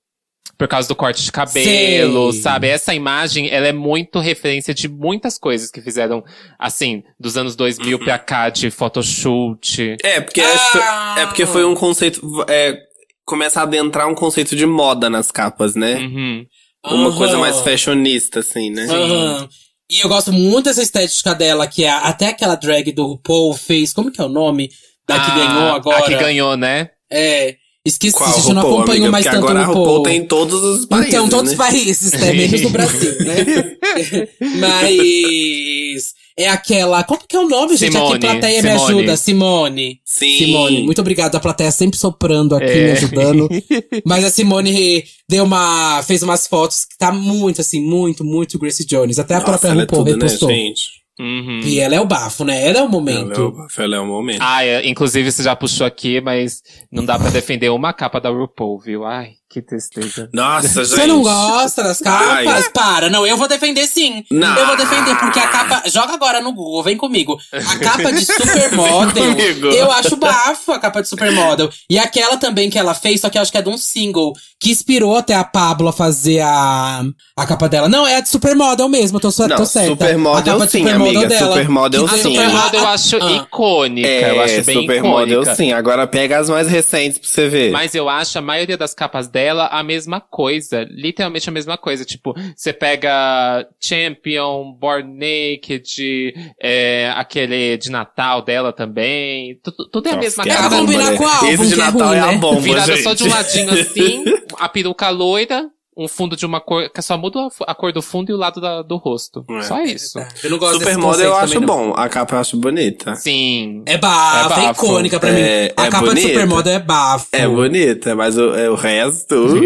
Por 0.58 0.66
causa 0.68 0.88
do 0.88 0.96
corte 0.96 1.22
de 1.22 1.30
cabelo, 1.30 2.32
Sei. 2.32 2.40
sabe? 2.40 2.66
Essa 2.68 2.94
imagem, 2.94 3.50
ela 3.50 3.66
é 3.66 3.72
muito 3.72 4.18
referência 4.18 4.72
de 4.72 4.88
muitas 4.88 5.36
coisas 5.36 5.70
que 5.70 5.82
fizeram, 5.82 6.24
assim, 6.58 7.02
dos 7.20 7.36
anos 7.36 7.54
2000 7.54 7.98
pra 7.98 8.18
cá, 8.18 8.48
de 8.48 8.70
photoshoot. 8.70 9.96
É, 10.02 10.20
porque, 10.20 10.40
Ah! 10.40 11.16
é 11.18 11.26
porque 11.26 11.44
foi 11.46 11.64
um 11.64 11.74
conceito. 11.74 12.20
É, 12.48 12.78
começa 13.24 13.60
a 13.60 13.64
adentrar 13.64 14.08
um 14.08 14.14
conceito 14.14 14.56
de 14.56 14.64
moda 14.66 15.10
nas 15.10 15.30
capas, 15.30 15.74
né? 15.74 15.96
Uhum. 15.96 16.46
Uma 16.86 17.08
Aham. 17.08 17.16
coisa 17.18 17.38
mais 17.38 17.60
fashionista, 17.60 18.40
assim, 18.40 18.70
né? 18.70 18.86
Aham. 18.88 19.48
E 19.90 20.00
eu 20.04 20.08
gosto 20.08 20.32
muito 20.32 20.64
dessa 20.64 20.82
estética 20.82 21.34
dela, 21.34 21.66
que 21.66 21.84
é 21.84 21.90
até 21.90 22.28
aquela 22.28 22.54
drag 22.56 22.90
do 22.92 23.06
RuPaul 23.06 23.54
fez. 23.54 23.92
Como 23.92 24.10
que 24.10 24.20
é 24.20 24.24
o 24.24 24.28
nome? 24.28 24.68
Da 25.06 25.14
que 25.20 25.30
Ah, 25.30 25.34
ganhou 25.34 25.74
agora. 25.74 25.98
A 25.98 26.02
que 26.02 26.16
ganhou, 26.16 26.56
né? 26.56 26.90
É. 27.10 27.56
Esqueci, 27.86 28.16
Qual 28.16 28.28
a 28.28 28.32
gente 28.32 28.48
não 28.48 28.54
RuPaul, 28.62 28.74
acompanhou 28.78 29.04
amiga? 29.06 29.10
mais 29.12 29.24
tanto 29.24 29.36
agora 29.38 29.60
a 29.60 29.64
RuPaul. 29.66 29.84
RuPaul 29.86 30.02
tem 30.02 30.16
em 30.18 30.26
todos 30.26 30.62
os 30.62 30.86
países, 30.86 31.08
Então, 31.14 31.28
todos 31.28 31.44
né? 31.46 31.50
os 31.52 31.56
países, 31.56 32.12
né? 32.12 32.32
Menos 32.32 32.60
no 32.62 32.70
Brasil, 32.70 33.14
né? 33.20 34.28
Mas 34.58 36.14
é 36.38 36.48
aquela. 36.48 37.02
Como 37.04 37.20
que 37.26 37.36
é 37.36 37.38
o 37.38 37.48
nome, 37.48 37.76
gente? 37.76 37.92
Simone, 37.92 38.10
Aqui, 38.16 38.26
plateia 38.26 38.62
me 38.62 38.68
Simone. 38.70 38.84
ajuda. 38.98 39.16
Simone. 39.16 40.00
Sim. 40.04 40.38
Simone, 40.38 40.82
muito 40.82 41.00
obrigada. 41.00 41.36
A 41.36 41.40
plateia 41.40 41.70
sempre 41.70 41.98
soprando 41.98 42.54
aqui, 42.54 42.66
É. 42.66 42.84
me 42.86 42.90
ajudando. 42.92 43.48
Mas 44.04 44.24
a 44.24 44.30
Simone 44.30 45.04
deu 45.28 45.44
uma. 45.44 46.02
fez 46.02 46.22
umas 46.22 46.46
fotos 46.46 46.84
que 46.84 46.96
tá 46.98 47.12
muito, 47.12 47.60
assim, 47.60 47.80
muito, 47.80 48.24
muito 48.24 48.58
Grace 48.58 48.84
Jones. 48.84 49.18
Até 49.18 49.34
a 49.34 49.38
Nossa, 49.40 49.50
própria 49.52 49.68
é 49.68 49.72
RuPaul 49.82 50.04
tudo, 50.04 50.16
né, 50.16 50.24
repostou. 50.24 50.48
gente? 50.50 50.82
Uhum. 51.18 51.60
e 51.64 51.80
ela 51.80 51.94
é 51.94 52.00
o 52.00 52.06
bafo, 52.06 52.44
né? 52.44 52.66
Ela 52.66 52.80
é 52.80 52.82
o 52.82 52.88
momento. 52.88 53.32
Ela 53.32 53.40
é 53.40 53.40
o, 53.40 53.82
ela 53.82 53.96
é 53.96 54.00
o 54.00 54.06
momento. 54.06 54.40
Ah, 54.42 54.64
é, 54.64 54.86
inclusive 54.86 55.32
você 55.32 55.42
já 55.42 55.56
puxou 55.56 55.86
aqui, 55.86 56.20
mas 56.20 56.62
não 56.92 57.04
dá 57.04 57.18
pra 57.18 57.30
defender 57.30 57.70
uma 57.70 57.92
capa 57.92 58.20
da 58.20 58.28
RuPaul, 58.28 58.78
viu? 58.78 59.04
Ai. 59.04 59.32
Que 59.48 59.62
tristeza. 59.62 60.28
Nossa, 60.34 60.84
gente. 60.84 60.96
Você 60.96 61.06
não 61.06 61.22
gosta 61.22 61.82
das 61.82 62.00
capas? 62.00 62.28
Ai. 62.28 62.62
Para, 62.74 63.08
não, 63.08 63.24
eu 63.26 63.36
vou 63.36 63.46
defender 63.48 63.86
sim. 63.86 64.24
Não. 64.30 64.54
Eu 64.56 64.66
vou 64.66 64.76
defender, 64.76 65.16
porque 65.18 65.38
a 65.38 65.46
capa. 65.46 65.82
Joga 65.88 66.14
agora 66.14 66.40
no 66.40 66.52
Google, 66.52 66.82
vem 66.82 66.96
comigo. 66.96 67.38
A 67.52 67.78
capa 67.78 68.12
de 68.12 68.24
Supermodel. 68.26 69.24
comigo. 69.34 69.68
eu 69.68 69.90
acho 69.92 70.16
bafo 70.16 70.72
a 70.72 70.78
capa 70.80 71.00
de 71.00 71.08
Supermodel. 71.08 71.70
E 71.88 71.96
aquela 71.98 72.36
também 72.36 72.68
que 72.68 72.78
ela 72.78 72.92
fez, 72.92 73.20
só 73.20 73.30
que 73.30 73.38
eu 73.38 73.42
acho 73.42 73.52
que 73.52 73.56
é 73.58 73.62
de 73.62 73.68
um 73.68 73.78
single, 73.78 74.32
que 74.60 74.70
inspirou 74.70 75.16
até 75.16 75.34
a 75.34 75.44
Pablo 75.44 75.88
a 75.88 75.92
fazer 75.92 76.40
a, 76.40 77.04
a 77.36 77.46
capa 77.46 77.68
dela. 77.68 77.88
Não, 77.88 78.04
é 78.06 78.16
a 78.16 78.20
de 78.20 78.28
Supermodel 78.28 78.88
mesmo, 78.88 79.18
eu 79.18 79.20
tô, 79.20 79.46
Não, 79.46 79.56
tô 79.56 79.64
certa. 79.64 79.90
Supermodel 79.90 80.38
a 80.38 80.42
capa 80.42 80.66
de 80.66 80.72
sim, 80.72 80.78
Supermodel 80.80 81.20
amiga, 81.20 81.28
dela. 81.28 81.52
Supermodel 81.52 82.08
sim. 82.08 82.16
Supermodel 82.34 82.80
eu 82.80 82.86
Ah, 82.86 82.92
acho 82.92 83.16
ah. 83.22 83.32
icônica. 83.32 84.08
É, 84.08 84.30
eu 84.32 84.42
acho 84.42 84.62
bem 84.64 84.80
Supermodel 84.80 85.28
icônica. 85.42 85.54
sim. 85.54 85.72
Agora 85.72 86.06
pega 86.06 86.38
as 86.38 86.50
mais 86.50 86.68
recentes 86.68 87.18
pra 87.18 87.28
você 87.28 87.48
ver. 87.48 87.70
Mas 87.70 87.94
eu 87.94 88.08
acho 88.08 88.38
a 88.38 88.42
maioria 88.42 88.76
das 88.76 88.92
capas 88.92 89.28
dela 89.36 89.66
a 89.66 89.82
mesma 89.82 90.18
coisa. 90.18 90.86
Literalmente 90.88 91.46
a 91.46 91.52
mesma 91.52 91.76
coisa. 91.76 92.06
Tipo, 92.06 92.34
você 92.56 92.72
pega 92.72 93.68
Champion, 93.78 94.72
Born 94.72 95.12
Naked, 95.12 96.32
é, 96.58 97.12
aquele 97.14 97.76
de 97.76 97.90
Natal 97.90 98.40
dela 98.40 98.72
também. 98.72 99.60
Tudo, 99.62 99.90
tudo 99.90 100.08
é 100.08 100.12
a 100.12 100.16
mesma 100.16 100.42
É 100.44 100.56
bomba, 100.62 100.76
combinar 100.78 101.10
né? 101.10 101.16
com 101.18 101.46
Esse 101.46 101.66
de 101.66 101.74
é 101.74 101.76
Natal 101.76 102.14
é 102.14 102.20
a 102.20 102.32
né? 102.32 102.38
bomba, 102.38 102.60
Virada 102.62 102.92
gente. 102.94 103.02
só 103.02 103.12
de 103.12 103.24
um 103.24 103.28
ladinho 103.28 103.70
assim, 103.70 104.24
a 104.58 104.68
peruca 104.70 105.10
loira, 105.10 105.68
um 105.96 106.06
fundo 106.06 106.36
de 106.36 106.44
uma 106.44 106.60
cor, 106.60 106.90
que 106.90 107.00
só 107.00 107.16
muda 107.16 107.48
a 107.66 107.74
cor 107.74 107.92
do 107.92 108.02
fundo 108.02 108.30
e 108.30 108.34
o 108.34 108.36
lado 108.36 108.60
da- 108.60 108.82
do 108.82 108.96
rosto. 108.96 109.44
É. 109.50 109.62
Só 109.62 109.82
isso. 109.82 110.18
Eu 110.44 110.50
não 110.50 110.58
gosto 110.58 110.78
desse 110.78 110.90
Supermodel 110.92 111.26
eu 111.30 111.36
acho 111.36 111.60
não. 111.60 111.66
bom. 111.66 111.92
A 111.96 112.08
capa 112.08 112.36
eu 112.36 112.40
acho 112.40 112.56
bonita. 112.58 113.14
Sim. 113.16 113.82
É 113.86 113.96
bafo, 113.96 114.60
É 114.60 114.66
é, 114.66 114.70
icônica 114.72 115.18
pra 115.18 115.30
É- 115.30 115.32
mim. 115.68 115.72
A 115.76 115.86
é 115.86 115.90
capa 115.90 116.04
de 116.04 116.10
bonita. 116.10 116.28
Supermodel 116.28 116.72
é 116.74 116.78
bafo. 116.78 117.26
É 117.32 117.48
bonita, 117.48 118.14
mas 118.14 118.36
o, 118.36 118.54
é 118.54 118.68
o 118.68 118.74
resto. 118.74 119.34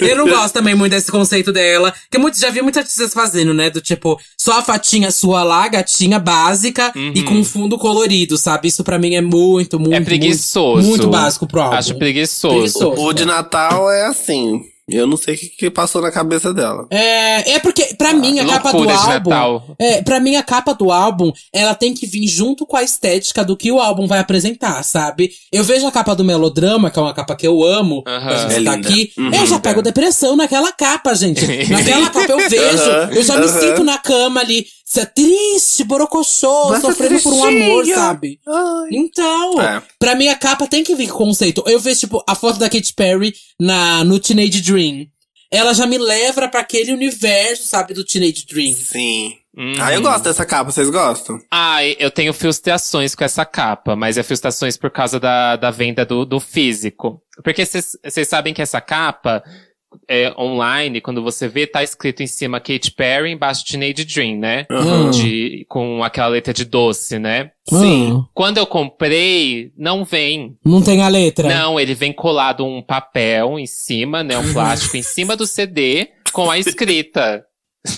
Eu 0.00 0.16
não 0.16 0.28
gosto 0.28 0.52
também 0.54 0.74
muito 0.74 0.92
desse 0.92 1.10
conceito 1.10 1.52
dela. 1.52 1.92
Que 2.10 2.18
muito, 2.18 2.38
já 2.38 2.50
vi 2.50 2.62
muitas 2.62 2.82
artistas 2.82 3.12
fazendo, 3.12 3.52
né? 3.54 3.70
Do 3.70 3.80
tipo, 3.80 4.18
só 4.36 4.58
a 4.58 4.62
fatinha 4.62 5.10
sua 5.10 5.42
lá, 5.42 5.66
gatinha 5.68 6.18
básica 6.18 6.92
e 7.14 7.22
com 7.22 7.42
fundo 7.44 7.78
colorido, 7.78 8.36
sabe? 8.38 8.68
Isso 8.68 8.84
pra 8.84 8.98
mim 8.98 9.14
é 9.14 9.20
muito, 9.20 9.78
muito. 9.78 9.94
é 9.94 10.00
preguiçoso. 10.00 10.76
Muito, 10.86 10.88
muito 10.88 11.08
básico 11.08 11.46
pro 11.46 11.60
álbum. 11.62 11.76
Acho 11.76 11.94
preguiçoso. 11.96 12.54
Preguiçoso. 12.54 13.02
O 13.02 13.12
de 13.12 13.24
Natal 13.24 13.90
é 13.90 13.99
assim. 14.06 14.62
Eu 14.92 15.06
não 15.06 15.16
sei 15.16 15.36
o 15.36 15.38
que, 15.38 15.48
que 15.50 15.70
passou 15.70 16.02
na 16.02 16.10
cabeça 16.10 16.52
dela. 16.52 16.84
É, 16.90 17.52
é 17.52 17.58
porque, 17.60 17.94
pra 17.96 18.12
mim, 18.12 18.40
a 18.40 18.44
capa 18.46 18.72
do 18.72 18.84
de 18.84 18.92
álbum. 18.92 19.30
Natal. 19.30 19.76
É, 19.78 20.02
pra 20.02 20.18
mim, 20.18 20.34
a 20.34 20.42
capa 20.42 20.74
do 20.74 20.90
álbum, 20.90 21.30
ela 21.52 21.76
tem 21.76 21.94
que 21.94 22.06
vir 22.08 22.26
junto 22.26 22.66
com 22.66 22.76
a 22.76 22.82
estética 22.82 23.44
do 23.44 23.56
que 23.56 23.70
o 23.70 23.80
álbum 23.80 24.08
vai 24.08 24.18
apresentar, 24.18 24.82
sabe? 24.82 25.30
Eu 25.52 25.62
vejo 25.62 25.86
a 25.86 25.92
capa 25.92 26.12
do 26.16 26.24
Melodrama, 26.24 26.90
que 26.90 26.98
é 26.98 27.02
uma 27.02 27.14
capa 27.14 27.36
que 27.36 27.46
eu 27.46 27.62
amo, 27.62 28.02
Aham. 28.04 28.26
pra 28.26 28.36
gente 28.38 28.54
É 28.54 28.58
linda. 28.58 28.72
aqui. 28.72 29.12
Uhum, 29.16 29.30
eu 29.32 29.46
já 29.46 29.56
é. 29.56 29.60
pego 29.60 29.80
depressão 29.80 30.34
naquela 30.34 30.72
capa, 30.72 31.14
gente. 31.14 31.46
Naquela 31.70 32.10
capa 32.10 32.32
eu 32.32 32.48
vejo. 32.48 32.82
Aham, 32.90 33.10
eu 33.14 33.22
já 33.22 33.36
me 33.36 33.46
aham. 33.46 33.60
sinto 33.60 33.84
na 33.84 33.96
cama 33.98 34.40
ali, 34.40 34.66
se- 34.90 35.06
triste, 35.06 35.84
borocochô, 35.84 36.76
sofrendo 36.80 37.20
por 37.22 37.32
um 37.32 37.44
amor, 37.44 37.86
sabe? 37.86 38.40
Então, 38.90 39.60
É. 39.62 39.82
pra 39.98 40.14
mim 40.14 40.28
a 40.28 40.34
capa 40.36 40.66
tem 40.66 40.82
que 40.82 40.94
vir 40.94 41.08
com 41.10 41.18
conceito. 41.26 41.62
Eu 41.66 41.78
vejo, 41.78 42.00
tipo, 42.00 42.24
a 42.28 42.34
foto 42.34 42.58
da 42.58 42.68
Katy 42.68 42.92
Perry 42.94 43.32
na, 43.58 44.02
no 44.04 44.18
Teenage 44.18 44.60
Dream. 44.62 45.06
Ela 45.52 45.72
já 45.74 45.86
me 45.86 45.98
leva 45.98 46.48
pra 46.48 46.60
aquele 46.60 46.92
universo, 46.92 47.66
sabe, 47.66 47.92
do 47.94 48.04
Teenage 48.04 48.46
Dream. 48.46 48.72
Sim. 48.74 49.34
Uhum. 49.56 49.72
Ah, 49.80 49.92
eu 49.92 50.00
gosto 50.00 50.22
dessa 50.24 50.46
capa, 50.46 50.70
vocês 50.70 50.88
gostam? 50.90 51.40
Ai, 51.50 51.96
eu 51.98 52.08
tenho 52.10 52.32
frustrações 52.32 53.16
com 53.16 53.24
essa 53.24 53.44
capa, 53.44 53.96
mas 53.96 54.16
é 54.16 54.22
frustrações 54.22 54.76
por 54.76 54.90
causa 54.90 55.18
da, 55.18 55.56
da 55.56 55.70
venda 55.72 56.04
do, 56.06 56.24
do 56.24 56.38
físico. 56.38 57.20
Porque 57.42 57.66
vocês 57.66 58.28
sabem 58.28 58.54
que 58.54 58.62
essa 58.62 58.80
capa, 58.80 59.42
é, 60.08 60.32
online, 60.38 61.00
quando 61.00 61.22
você 61.22 61.48
vê, 61.48 61.66
tá 61.66 61.82
escrito 61.82 62.22
em 62.22 62.26
cima 62.26 62.60
Katy 62.60 62.92
Perry, 62.92 63.32
embaixo 63.32 63.64
Teenage 63.64 64.04
Dream, 64.04 64.38
né? 64.38 64.66
Uhum. 64.70 65.10
De, 65.10 65.64
com 65.68 66.02
aquela 66.02 66.28
letra 66.28 66.52
de 66.52 66.64
doce, 66.64 67.18
né? 67.18 67.50
Sim. 67.68 68.24
Quando 68.34 68.58
eu 68.58 68.66
comprei, 68.66 69.72
não 69.76 70.04
vem. 70.04 70.56
Não 70.64 70.82
tem 70.82 71.02
a 71.02 71.08
letra. 71.08 71.48
Não, 71.48 71.78
ele 71.78 71.94
vem 71.94 72.12
colado 72.12 72.64
um 72.64 72.82
papel 72.82 73.58
em 73.58 73.66
cima, 73.66 74.22
né? 74.22 74.36
Um 74.38 74.52
plástico 74.52 74.96
em 74.96 75.02
cima 75.02 75.36
do 75.36 75.46
CD 75.46 76.08
com 76.32 76.50
a 76.50 76.58
escrita. 76.58 77.44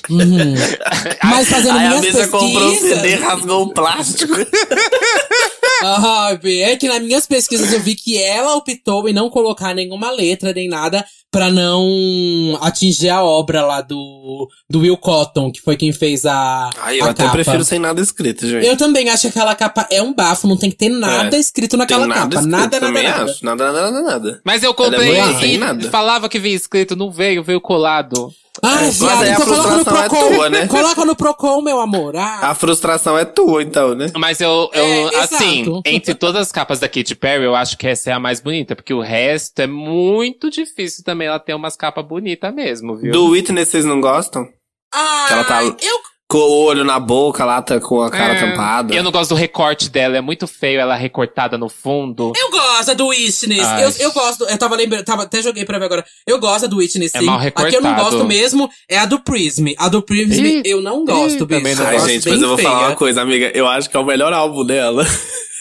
Uhum. 0.09 0.55
Mas 1.25 1.49
fazendo 1.49 1.79
Aí 1.79 1.87
a 1.87 2.01
mesa 2.01 2.29
comprou 2.29 2.69
o 2.69 2.71
pesquisas. 2.71 2.99
CD, 3.01 3.15
rasgou 3.17 3.63
o 3.65 3.75
plástico. 3.75 4.35
Aham, 5.83 6.39
é 6.45 6.77
que 6.77 6.89
nas 6.89 7.03
minhas 7.03 7.27
pesquisas 7.27 7.73
eu 7.73 7.81
vi 7.81 7.95
que 7.95 8.17
ela 8.21 8.55
optou 8.57 9.09
em 9.09 9.13
não 9.13 9.29
colocar 9.31 9.75
nenhuma 9.75 10.11
letra 10.11 10.53
nem 10.53 10.69
nada 10.69 11.05
pra 11.31 11.51
não 11.51 12.59
atingir 12.61 13.09
a 13.09 13.23
obra 13.23 13.65
lá 13.65 13.81
do, 13.81 14.49
do 14.69 14.81
Will 14.81 14.97
Cotton, 14.99 15.51
que 15.51 15.61
foi 15.63 15.77
quem 15.77 15.91
fez 15.93 16.27
a. 16.27 16.69
Ai, 16.79 17.01
eu 17.01 17.07
a 17.07 17.11
até 17.11 17.23
capa. 17.23 17.35
prefiro 17.37 17.65
sem 17.65 17.79
nada 17.79 18.01
escrito, 18.01 18.47
gente. 18.47 18.67
Eu 18.67 18.77
também 18.77 19.09
acho 19.09 19.23
que 19.23 19.29
aquela 19.29 19.55
capa 19.55 19.87
é 19.91 20.03
um 20.03 20.13
bafo, 20.15 20.47
não 20.47 20.57
tem 20.59 20.71
que 20.71 20.77
ter 20.77 20.91
nada 20.91 21.35
É. 21.37 21.41
escrito 21.41 21.77
naquela 21.77 22.07
nada 22.07 22.21
capa. 22.21 22.35
escrito, 22.35 22.51
nada, 22.51 22.81
nada, 22.81 23.03
nada. 23.03 23.25
acho. 23.33 23.45
Nada, 23.45 23.73
nada, 23.73 23.91
nada, 23.91 24.03
nada. 24.03 24.41
Mas 24.45 24.63
eu 24.63 24.69
Ela 24.69 24.75
comprei 24.77 25.17
é 25.19 25.47
e 25.55 25.59
nada. 25.59 25.91
falava 25.91 26.29
que 26.29 26.39
veio 26.39 26.55
escrito, 26.55 26.95
não 26.95 27.11
veio, 27.11 27.43
veio 27.43 27.61
colado. 27.61 28.31
Ah, 28.65 28.85
É, 28.87 28.91
viado, 28.91 29.25
então 29.25 29.45
coloca 29.47 29.63
no 29.71 29.75
frustração 29.85 29.97
é 30.05 30.09
Procon. 30.09 30.35
tua, 30.35 30.51
né? 30.51 30.67
Coloca 30.69 31.05
no 31.05 31.17
Procon, 31.17 31.63
meu 31.63 31.81
amor. 31.81 32.15
Ah, 32.17 32.51
A 32.51 32.55
frustração 32.55 33.19
é 33.19 33.25
tua, 33.25 33.61
então, 33.63 33.95
né? 33.95 34.07
Mas 34.17 34.41
eu, 34.41 34.71
eu 34.73 34.85
É, 35.11 35.17
assim, 35.17 35.63
exato. 35.63 35.83
entre 35.85 36.15
todas 36.15 36.43
as 36.43 36.53
capas 36.53 36.79
da 36.79 36.89
Katy 36.89 37.17
Perry, 37.17 37.45
eu 37.45 37.57
acho 37.57 37.77
que 37.77 37.89
essa 37.89 38.11
é 38.11 38.13
a 38.13 38.21
mais 38.21 38.41
bonita, 38.41 38.77
porque 38.77 38.95
o 38.95 39.01
resto 39.01 39.59
é 39.61 39.67
muito 39.67 40.49
difícil 40.49 41.03
também 41.05 41.27
ela 41.27 41.41
ter 41.41 41.55
umas 41.55 41.75
capas 41.77 42.05
bonitas 42.07 42.55
mesmo, 42.55 42.97
viu? 42.97 43.13
Do 43.13 43.31
Whitney 43.31 43.65
vocês 43.65 43.85
não 43.85 44.01
gostam? 44.01 44.47
ah 44.95 45.25
que 45.27 45.33
ela 45.33 45.45
tá- 45.45 45.63
eu 45.65 45.99
Com 46.33 46.39
o 46.39 46.65
olho 46.65 46.83
na 46.83 46.99
boca 46.99 47.45
lá, 47.45 47.61
tá 47.61 47.79
com 47.79 48.01
a 48.01 48.11
cara 48.11 48.33
É, 48.35 48.41
tampada. 48.41 48.95
Eu 48.95 49.03
não 49.03 49.13
gosto 49.13 49.31
do 49.31 49.35
recorte 49.35 49.91
dela, 49.91 50.17
é 50.17 50.21
muito 50.23 50.47
feio 50.47 50.81
ela 50.81 50.97
recortada 50.97 51.59
no 51.59 51.69
fundo. 51.69 52.33
Eu 52.35 52.51
gosto 52.51 52.95
do 52.95 53.09
Witness. 53.09 53.67
Ai. 53.67 53.85
Eu, 53.85 53.91
eu 53.99 54.13
gosto. 54.13 54.45
Eu 54.45 54.57
tava 54.59 54.75
lembrando. 54.75 55.05
Tava, 55.05 55.25
até 55.25 55.43
joguei 55.43 55.65
pra 55.67 55.79
ver 55.79 55.85
agora. 55.85 56.05
Eu 56.27 56.39
gosto 56.41 56.67
do 56.69 56.79
Witness, 56.79 57.15
É 57.15 57.19
sim. 57.19 57.27
mal 57.27 57.39
a 57.39 57.51
que 57.51 57.77
eu 57.77 57.83
não 57.83 57.91
recortado. 57.91 58.17
gosto 58.17 58.25
mesmo 58.27 58.71
é 58.89 58.99
a 58.99 59.05
do 59.05 59.21
Prism. 59.21 59.67
A 59.77 59.89
do 59.89 60.01
Prism 60.01 60.43
Ih, 60.45 60.63
eu 60.65 60.81
não 60.81 61.05
gosto, 61.05 61.23
ih, 61.23 61.47
bicho. 61.47 61.47
também 61.47 61.75
não 61.75 61.87
Ai, 61.87 61.93
gosto 61.95 62.09
gente, 62.09 62.25
bem 62.25 62.33
mas 62.35 62.43
eu 62.43 62.49
vou 62.49 62.57
feia. 62.57 62.69
falar 62.71 62.89
uma 62.89 62.97
coisa, 62.97 63.21
amiga. 63.21 63.51
Eu 63.55 63.67
acho 63.69 63.91
que 63.91 63.97
é 63.97 64.01
o 64.01 64.05
melhor 64.05 64.33
álbum 64.33 64.65
dela. 64.65 65.07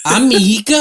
Amiga! 0.03 0.77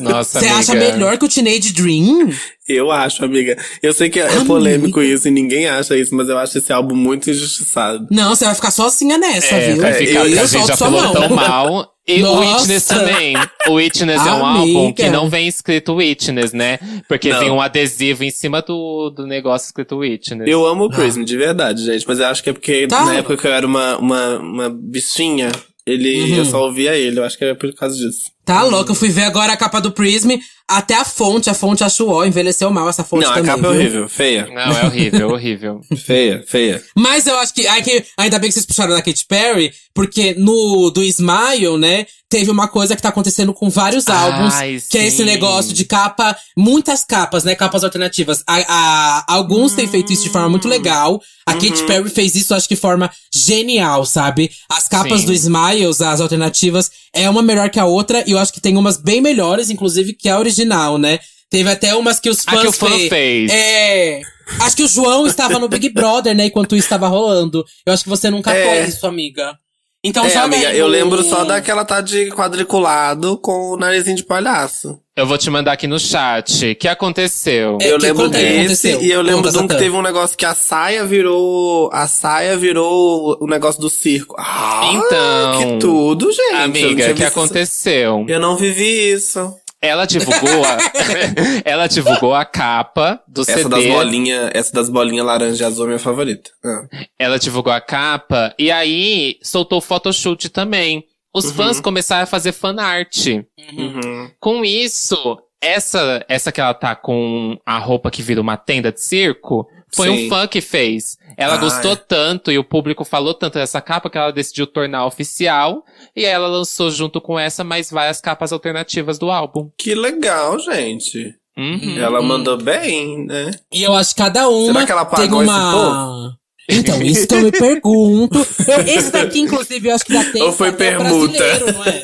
Nossa, 0.00 0.40
Você 0.40 0.46
amiga. 0.46 0.54
acha 0.58 0.74
melhor 0.74 1.18
que 1.18 1.24
o 1.24 1.28
Teenage 1.28 1.72
Dream? 1.72 2.30
eu 2.66 2.90
acho, 2.90 3.22
amiga. 3.24 3.56
Eu 3.82 3.92
sei 3.92 4.08
que 4.08 4.18
é 4.18 4.26
Amiga. 4.26 4.44
polêmico 4.46 5.02
isso 5.02 5.28
e 5.28 5.30
ninguém 5.30 5.68
acha 5.68 5.94
isso, 5.96 6.14
mas 6.14 6.28
eu 6.28 6.38
acho 6.38 6.56
esse 6.56 6.72
álbum 6.72 6.94
muito 6.96 7.28
injustiçado. 7.30 8.06
Não, 8.10 8.34
você 8.34 8.46
vai 8.46 8.54
ficar 8.54 8.70
sozinha 8.70 9.18
nessa, 9.18 9.54
É, 9.56 9.72
viu? 9.72 9.82
vai 9.82 9.92
ficar, 9.92 10.20
eu, 10.20 10.32
que 10.32 10.38
a 10.38 10.42
eu 10.42 10.46
gente 10.46 10.66
já 10.68 10.76
falou 10.76 11.02
mão. 11.02 11.12
tão 11.12 11.28
mal. 11.36 11.90
E 12.06 12.22
o 12.22 12.26
Nossa. 12.26 12.58
Witness 12.60 12.84
também. 12.86 13.34
O 13.66 13.74
Witness 13.74 14.20
é 14.26 14.32
um 14.32 14.44
álbum 14.46 14.92
que 14.92 15.08
não 15.08 15.28
vem 15.30 15.48
escrito 15.48 15.94
Witness, 15.94 16.52
né? 16.52 16.78
Porque 17.08 17.30
Não. 17.30 17.40
vem 17.40 17.50
um 17.50 17.60
adesivo 17.62 18.24
em 18.24 18.30
cima 18.30 18.60
do, 18.60 19.08
do 19.10 19.26
negócio 19.26 19.66
escrito 19.66 19.96
Witness. 19.96 20.46
Eu 20.48 20.66
amo 20.66 20.84
o 20.84 20.90
Prism, 20.90 21.22
de 21.24 21.36
verdade, 21.36 21.82
gente. 21.84 22.06
Mas 22.06 22.18
eu 22.18 22.26
acho 22.26 22.42
que 22.42 22.50
é 22.50 22.52
porque 22.52 22.86
Tá. 22.86 23.04
na 23.06 23.14
época 23.16 23.38
que 23.38 23.46
eu 23.46 23.52
era 23.52 23.66
uma, 23.66 23.96
uma, 23.96 24.38
uma 24.38 24.70
bichinha, 24.70 25.50
ele, 25.86 26.22
Uhum. 26.32 26.36
eu 26.38 26.44
só 26.44 26.62
ouvia 26.66 26.96
ele. 26.96 27.18
Eu 27.18 27.24
acho 27.24 27.36
que 27.38 27.44
é 27.44 27.54
por 27.54 27.72
causa 27.74 27.96
disso. 27.96 28.32
Tá 28.44 28.62
louco, 28.62 28.90
eu 28.90 28.94
fui 28.94 29.08
ver 29.08 29.24
agora 29.24 29.52
a 29.52 29.56
capa 29.56 29.80
do 29.80 29.90
Prism. 29.92 30.30
Até 30.66 30.94
a 30.94 31.04
fonte, 31.04 31.50
a 31.50 31.54
fonte 31.54 31.84
acho 31.84 32.08
ó, 32.08 32.24
envelheceu 32.24 32.70
mal 32.70 32.88
essa 32.88 33.04
fonte 33.04 33.24
não, 33.26 33.34
também. 33.34 33.50
a 33.50 33.54
capa 33.54 33.66
é 33.66 33.70
viu? 33.70 33.80
horrível. 33.80 34.08
Feia. 34.08 34.46
Não, 34.46 34.76
é 34.78 34.84
horrível, 34.86 35.28
horrível. 35.30 35.80
Feia, 36.06 36.42
feia. 36.46 36.82
Mas 36.96 37.26
eu 37.26 37.38
acho 37.38 37.52
que, 37.52 37.66
ai, 37.66 37.82
que 37.82 38.02
ainda 38.16 38.38
bem 38.38 38.48
que 38.48 38.54
vocês 38.54 38.64
puxaram 38.64 38.94
da 38.94 39.02
Katy 39.02 39.26
Perry, 39.28 39.72
porque 39.94 40.34
no 40.38 40.90
do 40.90 41.02
Smile, 41.02 41.76
né, 41.78 42.06
teve 42.30 42.50
uma 42.50 42.66
coisa 42.66 42.96
que 42.96 43.02
tá 43.02 43.10
acontecendo 43.10 43.52
com 43.52 43.68
vários 43.68 44.08
Ai, 44.08 44.16
álbuns, 44.32 44.86
que 44.88 44.96
é 44.96 45.06
esse 45.06 45.22
negócio 45.22 45.74
de 45.74 45.84
capa, 45.84 46.34
muitas 46.56 47.04
capas, 47.04 47.44
né, 47.44 47.54
capas 47.54 47.84
alternativas. 47.84 48.42
A, 48.46 48.56
a- 48.66 49.24
alguns 49.34 49.74
têm 49.74 49.86
feito 49.86 50.14
isso 50.14 50.22
de 50.24 50.30
forma 50.30 50.48
muito 50.48 50.66
legal. 50.66 51.20
A 51.46 51.52
Katy 51.52 51.82
Uhum. 51.82 51.86
Perry 51.86 52.08
fez 52.08 52.34
isso, 52.36 52.54
acho 52.54 52.66
que 52.66 52.74
de 52.74 52.80
forma 52.80 53.10
genial, 53.34 54.06
sabe? 54.06 54.50
As 54.66 54.88
capas 54.88 55.20
Sim. 55.20 55.26
do 55.26 55.32
Smiles, 55.34 56.00
as 56.00 56.22
alternativas, 56.22 56.90
é 57.14 57.28
uma 57.30 57.42
melhor 57.42 57.70
que 57.70 57.78
a 57.80 57.84
outra, 57.86 58.22
e 58.26 58.32
eu 58.32 58.38
acho 58.38 58.52
que 58.52 58.60
tem 58.60 58.76
umas 58.76 58.96
bem 58.96 59.20
melhores, 59.20 59.70
inclusive, 59.70 60.12
que 60.14 60.28
a 60.28 60.38
original, 60.38 60.98
né? 60.98 61.18
Teve 61.50 61.70
até 61.70 61.94
umas 61.94 62.18
que 62.18 62.28
os 62.28 62.40
A 62.46 62.50
fãs 62.52 62.60
que 62.62 62.66
o 62.68 62.72
fã 62.72 62.90
fe- 62.90 63.08
fez. 63.08 63.50
é. 63.52 64.20
Acho 64.60 64.76
que 64.76 64.82
o 64.82 64.88
João 64.88 65.26
estava 65.26 65.58
no 65.58 65.68
Big 65.68 65.88
Brother, 65.90 66.34
né? 66.34 66.46
Enquanto 66.46 66.74
isso 66.76 66.84
estava 66.86 67.06
rolando. 67.08 67.64
Eu 67.86 67.92
acho 67.94 68.02
que 68.02 68.08
você 68.10 68.28
nunca 68.30 68.52
É. 68.52 68.64
foi 68.80 68.88
isso, 68.88 69.06
amiga. 69.06 69.56
Então 70.02 70.24
é, 70.26 70.28
joga 70.28 70.44
amiga, 70.44 70.68
aí 70.68 70.78
eu 70.78 70.86
lembro 70.86 71.22
só 71.22 71.44
daquela 71.44 71.82
tá 71.84 72.02
de 72.02 72.28
quadriculado 72.30 73.38
com 73.38 73.70
o 73.70 73.76
narizinho 73.78 74.16
de 74.16 74.24
palhaço. 74.24 74.98
Eu 75.16 75.28
vou 75.28 75.38
te 75.38 75.48
mandar 75.48 75.72
aqui 75.72 75.86
no 75.86 75.96
chat. 75.96 76.72
O 76.72 76.74
que 76.74 76.88
aconteceu? 76.88 77.78
É, 77.80 77.92
eu 77.92 77.98
que 77.98 78.06
lembro 78.06 78.28
desse 78.28 78.88
aconteceu? 78.88 79.00
e 79.00 79.12
eu 79.12 79.22
lembro 79.22 79.42
Conta, 79.44 79.52
de 79.52 79.58
um 79.64 79.68
que 79.68 79.76
teve 79.76 79.94
um 79.94 80.02
negócio 80.02 80.36
que 80.36 80.44
a 80.44 80.56
saia 80.56 81.06
virou. 81.06 81.88
A 81.92 82.08
saia 82.08 82.56
virou 82.56 83.38
o 83.40 83.46
negócio 83.46 83.80
do 83.80 83.88
circo. 83.88 84.34
Ah, 84.36 84.90
Então, 84.92 85.58
que 85.58 85.78
tudo, 85.78 86.32
gente. 86.32 86.54
Amiga, 86.54 87.12
o 87.12 87.14
que 87.14 87.22
aconteceu? 87.22 88.26
Eu 88.26 88.40
não 88.40 88.56
vivi 88.56 89.12
isso. 89.12 89.54
Ela 89.80 90.04
divulgou 90.04 90.64
a, 90.64 90.78
ela 91.64 91.86
divulgou 91.86 92.34
a 92.34 92.44
capa 92.44 93.20
do 93.28 93.42
Essa 93.42 93.58
CD. 93.58 93.68
das 93.68 93.84
bolinhas, 93.86 94.50
essa 94.52 94.72
das 94.72 94.88
bolinhas 94.88 95.26
laranja 95.26 95.62
e 95.62 95.66
azul 95.66 95.84
é 95.84 95.88
minha 95.88 95.98
favorita. 95.98 96.50
Ah. 96.64 96.86
Ela 97.18 97.38
divulgou 97.38 97.72
a 97.72 97.80
capa 97.80 98.52
e 98.58 98.68
aí 98.70 99.36
soltou 99.42 99.80
photoshoot 99.80 100.48
também. 100.48 101.04
Os 101.34 101.50
fãs 101.50 101.80
começaram 101.80 102.22
a 102.22 102.26
fazer 102.26 102.52
fanart. 102.52 103.26
Uhum. 103.26 104.30
Com 104.38 104.64
isso, 104.64 105.38
essa 105.60 106.24
essa 106.28 106.52
que 106.52 106.60
ela 106.60 106.74
tá 106.74 106.94
com 106.94 107.58
a 107.66 107.78
roupa 107.78 108.10
que 108.10 108.22
vira 108.22 108.40
uma 108.40 108.56
tenda 108.56 108.92
de 108.92 109.00
circo, 109.00 109.66
foi 109.94 110.08
Sim. 110.08 110.26
um 110.26 110.28
fã 110.28 110.46
que 110.46 110.60
fez. 110.60 111.16
Ela 111.36 111.54
Ah, 111.54 111.58
gostou 111.58 111.92
é. 111.92 111.96
tanto 111.96 112.52
e 112.52 112.58
o 112.58 112.64
público 112.64 113.04
falou 113.04 113.34
tanto 113.34 113.54
dessa 113.58 113.80
capa 113.80 114.08
que 114.08 114.16
ela 114.18 114.30
decidiu 114.32 114.66
tornar 114.66 115.06
oficial. 115.06 115.84
E 116.14 116.24
aí 116.24 116.32
ela 116.32 116.46
lançou 116.48 116.90
junto 116.90 117.20
com 117.20 117.38
essa 117.38 117.64
mais 117.64 117.90
várias 117.90 118.20
capas 118.20 118.52
alternativas 118.52 119.18
do 119.18 119.30
álbum. 119.30 119.70
Que 119.76 119.94
legal, 119.94 120.58
gente. 120.60 121.34
Uhum. 121.56 121.96
Ela 121.98 122.20
mandou 122.20 122.56
bem, 122.56 123.24
né? 123.26 123.50
E 123.72 123.82
eu 123.84 123.94
acho 123.94 124.14
que 124.14 124.22
cada 124.22 124.48
uma 124.48 124.72
Será 124.72 124.86
que 124.86 124.92
ela 124.92 125.04
tem 125.04 125.26
pagou 125.28 125.42
uma. 125.42 126.36
Então, 126.68 127.02
isso 127.02 127.26
que 127.26 127.34
eu 127.34 127.42
me 127.42 127.50
pergunto. 127.52 128.38
Esse 128.86 129.10
daqui, 129.12 129.40
inclusive, 129.40 129.88
eu 129.88 129.94
acho 129.94 130.04
que 130.04 130.12
já 130.14 130.24
tem. 130.32 130.42
Ou 130.42 130.52
foi 130.52 130.70
o 130.70 130.72
permuta? 130.72 131.38
brasileiro, 131.38 131.72
Não 131.74 131.84
é? 131.84 132.02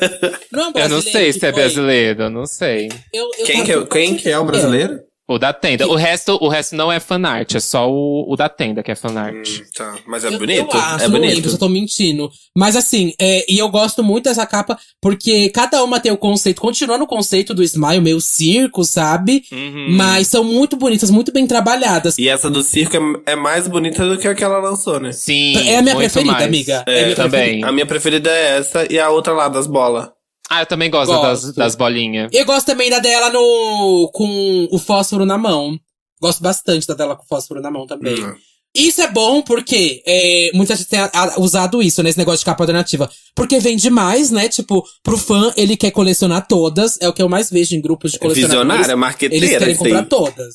Não 0.53 0.63
é 0.63 0.69
um 0.69 0.73
Eu 0.79 0.89
não 0.91 1.03
sei 1.03 1.33
se 1.33 1.47
é 1.47 1.53
brasileiro, 1.53 2.23
eu 2.25 2.31
não 2.31 2.47
sei. 2.47 2.89
Eu- 3.13 3.31
eu 3.39 3.47
Quem 3.47 3.65
que, 3.65 3.73
é, 3.73 3.87
quem 3.87 4.17
que 4.17 4.29
é 4.29 4.39
o 4.39 4.45
brasileiro? 4.45 5.01
O 5.33 5.39
da 5.39 5.53
tenda. 5.53 5.87
O 5.87 5.95
resto, 5.95 6.37
o 6.41 6.49
resto 6.49 6.75
não 6.75 6.91
é 6.91 6.99
fanart, 6.99 7.55
é 7.55 7.61
só 7.61 7.89
o, 7.89 8.25
o 8.29 8.35
da 8.35 8.49
tenda 8.49 8.83
que 8.83 8.91
é 8.91 8.97
fanart. 8.97 9.37
Hum, 9.49 9.63
tá. 9.77 9.95
Mas 10.05 10.25
é 10.25 10.29
Eu- 10.35 10.39
bonito? 10.41 10.75
Eu 10.75 10.81
acho, 10.81 11.05
é 11.05 11.09
não 11.09 11.21
bonito. 11.21 11.35
lembro 11.37 11.51
eu 11.53 11.59
tô 11.59 11.69
mentindo. 11.69 12.29
Mas 12.57 12.75
assim, 12.75 13.15
é, 13.21 13.47
e 13.49 13.57
eu 13.59 13.69
gosto 13.69 14.03
muito 14.03 14.25
dessa 14.25 14.45
capa, 14.45 14.77
porque 15.01 15.49
cada 15.51 15.85
uma 15.85 16.01
tem 16.01 16.11
o 16.11 16.17
conceito, 16.17 16.61
continua 16.61 16.99
no 16.99 17.07
conceito 17.07 17.55
do 17.55 17.63
Smile, 17.63 18.01
meio 18.01 18.21
circo, 18.21 18.83
sabe? 18.83 19.45
Uhum. 19.53 19.87
Mas 19.91 20.27
são 20.27 20.43
muito 20.43 20.77
bonitas, 20.77 21.11
muito 21.13 21.33
bem 21.33 21.47
trabalhadas. 21.47 22.19
E 22.19 22.29
essa 22.29 22.51
do 22.51 22.61
circo 22.63 22.97
é, 23.27 23.33
é 23.33 23.37
mais 23.37 23.69
bonita 23.69 24.05
do 24.09 24.19
que 24.19 24.27
a 24.27 24.35
que 24.35 24.43
ela 24.43 24.59
lançou, 24.59 24.99
né? 24.99 25.13
Sim. 25.13 25.57
É 25.59 25.77
a 25.77 25.83
minha 25.83 25.95
muito 25.95 26.11
preferida, 26.11 26.33
mais. 26.33 26.45
amiga. 26.47 26.85
É, 26.89 27.01
a 27.01 27.05
minha 27.05 27.15
também. 27.17 27.31
preferida. 27.41 27.69
A 27.69 27.73
minha 27.73 27.87
preferida 27.87 28.31
é 28.31 28.59
essa 28.59 28.93
e 28.93 28.99
a 28.99 29.09
outra 29.11 29.33
lá, 29.33 29.49
das 29.49 29.69
bolas. 29.69 30.09
Ah, 30.51 30.63
eu 30.63 30.67
também 30.67 30.91
gosto, 30.91 31.13
Gosto. 31.13 31.23
Das, 31.47 31.55
das 31.55 31.75
bolinhas. 31.77 32.29
Eu 32.33 32.45
gosto 32.45 32.67
também 32.67 32.91
da 32.91 32.99
dela 32.99 33.31
no 33.31 34.11
com 34.13 34.69
o 34.73 34.79
fósforo 34.79 35.25
na 35.25 35.39
mão. 35.39 35.79
Gosto 36.21 36.43
bastante 36.43 36.87
da 36.89 36.95
dela 36.95 37.15
com 37.17 37.25
fósforo 37.25 37.61
na 37.61 37.71
mão 37.71 37.87
também. 37.87 38.23
Hum. 38.23 38.35
Isso 38.75 39.01
é 39.01 39.09
bom 39.11 39.43
porque 39.43 40.01
é, 40.07 40.51
muita 40.55 40.77
gente 40.77 40.89
tem 40.89 41.01
a- 41.01 41.11
a- 41.13 41.41
usado 41.41 41.83
isso 41.83 42.03
nesse 42.03 42.19
negócio 42.19 42.41
de 42.41 42.45
capa 42.45 42.63
alternativa. 42.63 43.11
Porque 43.35 43.59
vende 43.59 43.91
mais, 43.91 44.31
né? 44.31 44.49
Tipo, 44.49 44.85
pro 45.03 45.17
fã, 45.19 45.53
ele 45.57 45.77
quer 45.77 45.91
colecionar 45.93 46.47
todas. 46.47 46.97
É 47.01 47.09
o 47.09 47.13
que 47.13 47.23
eu 47.23 47.29
mais 47.29 47.51
vejo 47.51 47.75
em 47.75 47.81
grupos 47.81 48.13
de 48.13 48.17
É 48.19 48.21
colecionadores. 48.21 48.61
visionária, 48.63 48.93
Eles 48.93 49.01
marqueteira. 49.01 49.47
querem 49.59 49.75
isso 49.75 49.85
aí. 49.85 49.91
comprar 49.93 50.07
todas. 50.09 50.55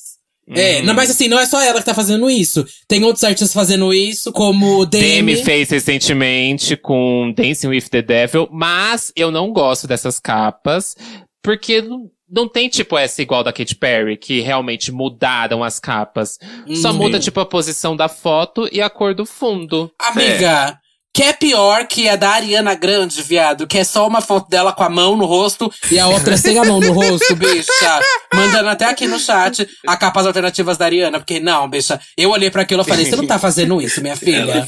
É, 0.50 0.78
Uhum. 0.80 0.86
não, 0.86 0.94
mas 0.94 1.10
assim, 1.10 1.28
não 1.28 1.40
é 1.40 1.46
só 1.46 1.60
ela 1.62 1.80
que 1.80 1.86
tá 1.86 1.94
fazendo 1.94 2.30
isso. 2.30 2.66
Tem 2.88 3.04
outros 3.04 3.24
artistas 3.24 3.52
fazendo 3.54 3.92
isso, 3.94 4.32
como 4.32 4.80
o 4.80 4.86
Demi 4.86 5.34
Demi. 5.34 5.36
fez 5.44 5.70
recentemente 5.72 6.76
com 6.78 7.34
Dancing 7.36 7.68
with 7.70 7.90
the 7.90 8.02
Devil, 8.02 8.48
mas 8.52 9.12
eu 9.16 9.32
não 9.32 9.52
gosto 9.52 9.88
dessas 9.88 10.20
capas, 10.20 10.96
porque 11.42 11.82
não, 12.30 12.48
tem 12.48 12.70
tipo 12.70 12.98
essa 12.98 13.22
igual 13.22 13.44
da 13.44 13.52
Katy 13.54 13.76
Perry, 13.76 14.18
que 14.18 14.40
realmente 14.42 14.92
mudaram 14.92 15.64
as 15.64 15.80
capas. 15.80 16.38
Só 16.76 16.90
Uhum. 16.92 16.98
muda 16.98 17.20
tipo 17.20 17.40
a 17.40 17.46
posição 17.46 17.96
da 17.96 18.08
foto 18.08 18.68
e 18.72 18.82
a 18.82 18.90
cor 18.90 19.16
do 19.16 19.26
fundo. 19.26 19.92
Amiga, 20.00 20.78
que 21.16 21.24
é 21.24 21.32
pior 21.32 21.88
que 21.88 22.10
a 22.10 22.18
da 22.18 22.32
Ariana 22.32 22.76
Grande, 22.76 23.22
viado, 23.22 23.66
que 23.66 23.78
é 23.78 23.86
só 23.86 24.06
uma 24.06 24.20
foto 24.20 24.50
dela 24.50 24.74
com 24.74 24.84
a 24.84 24.90
mão 24.90 25.16
no 25.16 25.26
rosto 25.26 25.72
e 25.90 25.98
a 25.98 26.08
outra 26.10 26.36
sem 26.36 26.58
a 26.60 26.66
mão 26.66 26.78
no 26.82 26.92
rosto, 26.92 27.34
bicha. 27.38 27.72
Mandando 28.34 28.68
até 28.68 28.84
aqui 28.84 29.08
no 29.08 29.18
chat 29.18 29.66
a 29.88 29.96
capas 29.96 30.26
alternativas 30.28 30.78
da 30.78 30.84
Ariana, 30.84 31.18
porque 31.18 31.40
não, 31.40 31.70
bicha. 31.70 31.98
Eu 32.18 32.32
olhei 32.32 32.52
pra 32.52 32.64
aquilo 32.64 32.82
e 32.82 32.86
falei, 32.86 33.06
você 33.06 33.16
não 33.16 33.26
tá 33.26 33.40
fazendo 33.40 33.82
isso, 33.82 34.02
minha 34.02 34.18
filha. 34.18 34.68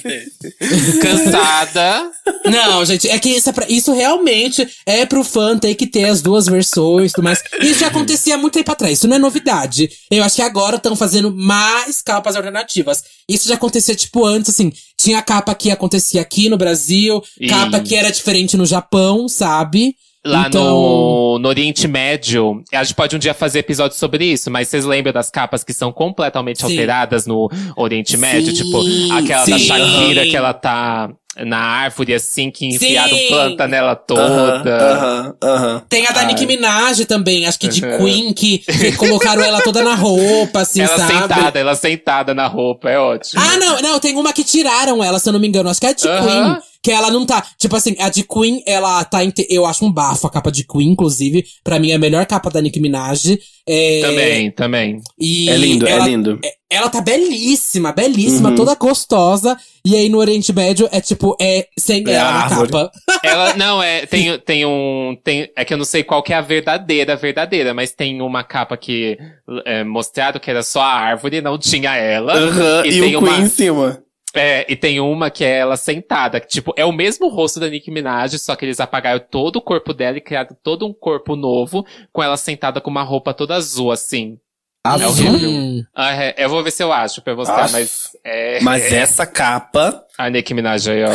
Cansada. 1.02 2.10
Não, 2.46 2.86
gente, 2.86 3.10
é 3.10 3.20
que 3.20 3.30
isso, 3.30 3.50
é 3.50 3.54
pra- 3.54 3.66
isso 3.68 3.94
realmente 3.94 4.68
é 4.86 5.06
pro 5.06 5.24
fã 5.26 5.58
ter 5.58 5.76
que 5.76 5.86
ter 5.86 6.06
as 6.06 6.22
duas 6.22 6.46
versões 6.46 7.12
e 7.12 7.14
tudo 7.16 7.26
mais. 7.26 7.42
Isso 7.60 7.82
já 7.82 7.88
acontecia 7.88 8.36
há 8.36 8.38
muito 8.38 8.54
tempo 8.54 8.72
atrás, 8.72 8.94
isso 8.98 9.08
não 9.08 9.16
é 9.18 9.20
novidade. 9.20 9.90
Eu 10.10 10.24
acho 10.24 10.36
que 10.38 10.42
agora 10.42 10.78
estão 10.78 10.96
fazendo 10.96 11.36
mais 11.36 12.02
capas 12.02 12.36
alternativas. 12.38 13.04
Isso 13.28 13.48
já 13.50 13.56
acontecia, 13.56 13.96
tipo, 13.96 14.26
antes, 14.26 14.52
assim, 14.52 14.72
tinha 15.00 15.22
capa 15.22 15.54
que 15.56 15.70
acontecia 15.72 16.22
aqui 16.22 16.50
no 16.50 16.58
Brasil, 16.58 17.22
E- 17.40 17.48
capa 17.48 17.80
que 17.80 17.96
era 17.96 18.12
diferente 18.12 18.58
no 18.58 18.66
Japão, 18.66 19.28
sabe? 19.30 19.96
Lá 20.26 20.48
Então- 20.48 20.64
no, 20.66 21.40
no 21.40 21.48
Oriente 21.48 21.88
Médio, 21.88 22.62
a 22.74 22.84
gente 22.84 22.96
pode 22.96 23.16
um 23.16 23.20
dia 23.20 23.34
fazer 23.34 23.60
episódio 23.60 23.96
sobre 23.98 24.26
isso, 24.26 24.52
mas 24.52 24.68
vocês 24.68 24.84
lembram 24.84 25.14
das 25.14 25.30
capas 25.30 25.64
que 25.64 25.72
são 25.72 25.90
completamente 25.92 26.58
Sim. 26.60 26.66
alteradas 26.66 27.26
no 27.26 27.50
Oriente 27.78 28.18
Médio? 28.18 28.54
Sim, 28.54 28.64
Tipo, 28.64 28.82
aquela 29.14 29.46
da 29.46 29.58
sim. 29.58 29.60
Shakira, 29.60 30.24
que 30.26 30.36
ela 30.36 30.54
tá 30.54 31.10
na 31.46 31.58
árvore 31.58 32.14
assim, 32.14 32.50
que 32.50 32.66
enfiaram 32.66 33.16
Sim. 33.16 33.28
planta 33.28 33.68
nela 33.68 33.96
toda. 33.96 34.22
aham, 34.24 35.36
aham. 35.44 35.82
Tem 35.90 36.06
a 36.08 36.12
da 36.12 36.22
Ai. 36.22 36.28
Nicki 36.28 36.46
Minaj 36.46 37.06
também, 37.06 37.46
acho 37.46 37.60
que 37.60 37.68
de. 37.68 37.82
Queen, 37.82 38.34
que, 38.34 38.60
que 38.60 38.92
colocaram 38.94 39.44
ela 39.44 39.62
toda 39.62 39.84
na 39.84 39.96
roupa, 39.96 40.62
assim, 40.62 40.82
ela 40.82 40.98
sabe? 40.98 41.14
sentada, 41.14 41.60
ela 41.60 41.76
sentada 41.76 42.34
na 42.34 42.48
roupa, 42.48 42.90
é 42.90 43.00
ótimo. 43.00 43.42
Ah, 43.42 43.58
não, 43.58 43.82
não, 43.82 44.00
tem 44.00 44.16
uma 44.16 44.34
que 44.34 44.44
tiraram 44.44 45.04
ela, 45.04 45.20
se 45.20 45.30
eu 45.30 45.34
não 45.34 45.40
me 45.40 45.48
engano. 45.48 45.70
Acho 45.70 45.80
que 45.80 45.86
é 45.86 45.90
a 45.90 45.94
de 45.94 46.08
Aham. 46.08 46.26
Queen. 46.28 46.58
Que 46.88 46.92
ela 46.94 47.12
não 47.12 47.26
tá. 47.26 47.46
Tipo 47.58 47.76
assim, 47.76 47.98
a 48.00 48.08
de 48.08 48.24
Queen, 48.24 48.64
ela 48.66 49.04
tá. 49.04 49.20
Eu 49.50 49.66
acho 49.66 49.84
um 49.84 49.92
bafo 49.92 50.26
a 50.26 50.30
capa 50.30 50.50
de 50.50 50.64
Queen, 50.66 50.90
inclusive. 50.92 51.44
Pra 51.62 51.80
mim 51.80 51.92
é 51.92 51.96
a 51.96 52.00
melhor 52.00 52.26
capa 52.26 52.50
da 52.50 52.62
Nicki 52.62 52.80
Minaj. 52.80 53.38
É... 53.68 54.00
Também, 54.02 54.52
também. 54.52 55.02
E 55.20 55.50
É 55.50 55.58
lindo, 55.58 55.86
ela, 55.86 56.06
é 56.06 56.08
lindo. 56.08 56.40
Ela 56.70 56.88
tá 56.90 57.02
belíssima, 57.02 57.92
belíssima, 57.92 58.50
Uhum. 58.52 58.56
toda 58.56 58.74
gostosa. 58.76 59.58
E 59.84 59.98
aí 59.98 60.08
no 60.08 60.18
Oriente 60.18 60.54
Médio 60.54 60.88
é 60.90 61.02
tipo, 61.02 61.36
é 61.42 61.68
sem 61.78 62.04
É 62.08 62.14
ela 62.14 62.32
na 62.32 62.50
capa. 62.50 62.92
Ela, 63.22 63.54
não, 63.56 63.84
é, 63.84 64.06
tem, 64.06 64.38
tem 64.40 64.66
um, 64.66 65.18
tem, 65.24 65.50
é 65.58 65.66
que 65.66 65.74
eu 65.74 65.78
não 65.78 65.84
sei 65.86 66.04
qual 66.04 66.24
que 66.24 66.32
é 66.32 66.38
a 66.38 66.42
verdadeira, 66.42 67.18
verdadeira, 67.18 67.74
mas 67.74 67.92
tem 67.92 68.22
uma 68.22 68.44
capa 68.46 68.78
que 68.78 69.18
é, 69.66 69.84
mostrado 69.84 70.40
que 70.40 70.50
era 70.50 70.64
só 70.64 70.80
a 70.82 70.94
árvore, 70.94 71.42
não 71.42 71.58
tinha 71.58 71.96
ela. 71.98 72.34
Aham, 72.34 72.86
E 72.86 72.90
E, 72.98 73.02
tem 73.02 73.16
o 73.16 73.20
uma- 73.20 73.30
Queen 73.34 73.44
em 73.46 73.50
cima. 73.50 74.02
É, 74.34 74.66
e 74.72 74.76
tem 74.76 75.00
uma 75.00 75.32
que 75.32 75.44
é 75.44 75.60
ela 75.60 75.78
sentada, 75.78 76.40
que 76.40 76.48
tipo, 76.48 76.74
é 76.76 76.86
o 76.86 76.92
mesmo 76.92 77.28
rosto 77.30 77.60
da 77.60 77.68
Nicki 77.70 77.90
Minaj, 77.90 78.38
só 78.38 78.56
que 78.56 78.66
eles 78.66 78.80
apagaram 78.80 79.20
todo 79.32 79.56
o 79.56 79.62
corpo 79.62 79.94
dela 79.94 80.18
e 80.18 80.22
criaram 80.22 80.56
todo 80.62 80.86
um 80.86 80.94
corpo 80.94 81.36
novo, 81.36 81.86
com 82.12 82.22
ela 82.22 82.38
sentada 82.38 82.80
com 82.82 82.90
uma 82.90 83.04
roupa 83.04 83.34
toda 83.34 83.56
azul, 83.56 83.92
assim. 83.92 84.38
É 84.86 85.08
horrível. 85.08 85.50
Hum. 85.50 85.84
Ah, 85.96 86.14
é, 86.14 86.36
eu 86.38 86.50
vou 86.50 86.64
ver 86.64 86.72
se 86.72 86.84
eu 86.84 86.94
acho 86.94 87.22
pra 87.22 87.36
mostrar, 87.36 87.64
Aff. 87.64 87.74
mas 87.74 88.10
é, 88.24 88.60
Mas 88.64 88.92
essa 88.94 89.26
capa. 89.26 90.04
a 90.18 90.30
Nicki 90.30 90.54
Minaj 90.54 90.88
aí, 90.90 91.04
ó. 91.04 91.12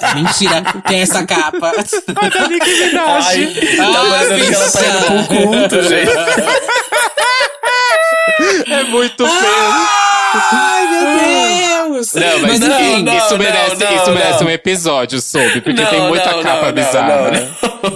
É 0.00 0.14
mentira, 0.14 0.62
tem 0.86 1.00
essa 1.00 1.26
capa. 1.26 1.70
a 1.74 2.48
Nicki 2.48 2.70
Minaj. 2.70 3.26
Ai, 3.26 3.54
tá 3.76 3.84
Ai, 3.88 4.10
parecendo 4.10 4.46
que 4.46 4.54
ela 4.54 4.70
tá 4.70 4.80
bicha. 4.80 4.86
indo 4.86 5.26
pro 5.26 5.42
culto, 5.42 5.82
gente. 5.82 6.12
É 8.72 8.82
muito 8.84 9.26
feio. 9.26 10.13
Ai, 10.34 10.86
meu 10.90 11.94
Deus! 11.94 12.12
Não, 12.14 12.22
mas, 12.40 12.42
Mas 12.42 12.60
enfim, 12.60 12.92
enfim, 12.92 13.02
não, 13.04 13.16
isso 13.18 13.30
não, 13.30 13.38
merece, 13.38 13.76
não, 13.84 13.96
isso 13.96 14.10
merece 14.12 14.40
não. 14.40 14.46
um 14.46 14.50
episódio 14.50 15.20
sobre, 15.20 15.60
porque 15.60 15.80
Não, 15.82 15.90
tem 15.90 16.00
muita 16.08 16.32
não, 16.32 16.42
capa 16.42 16.66
não, 16.66 16.72
bizarra. 16.72 17.30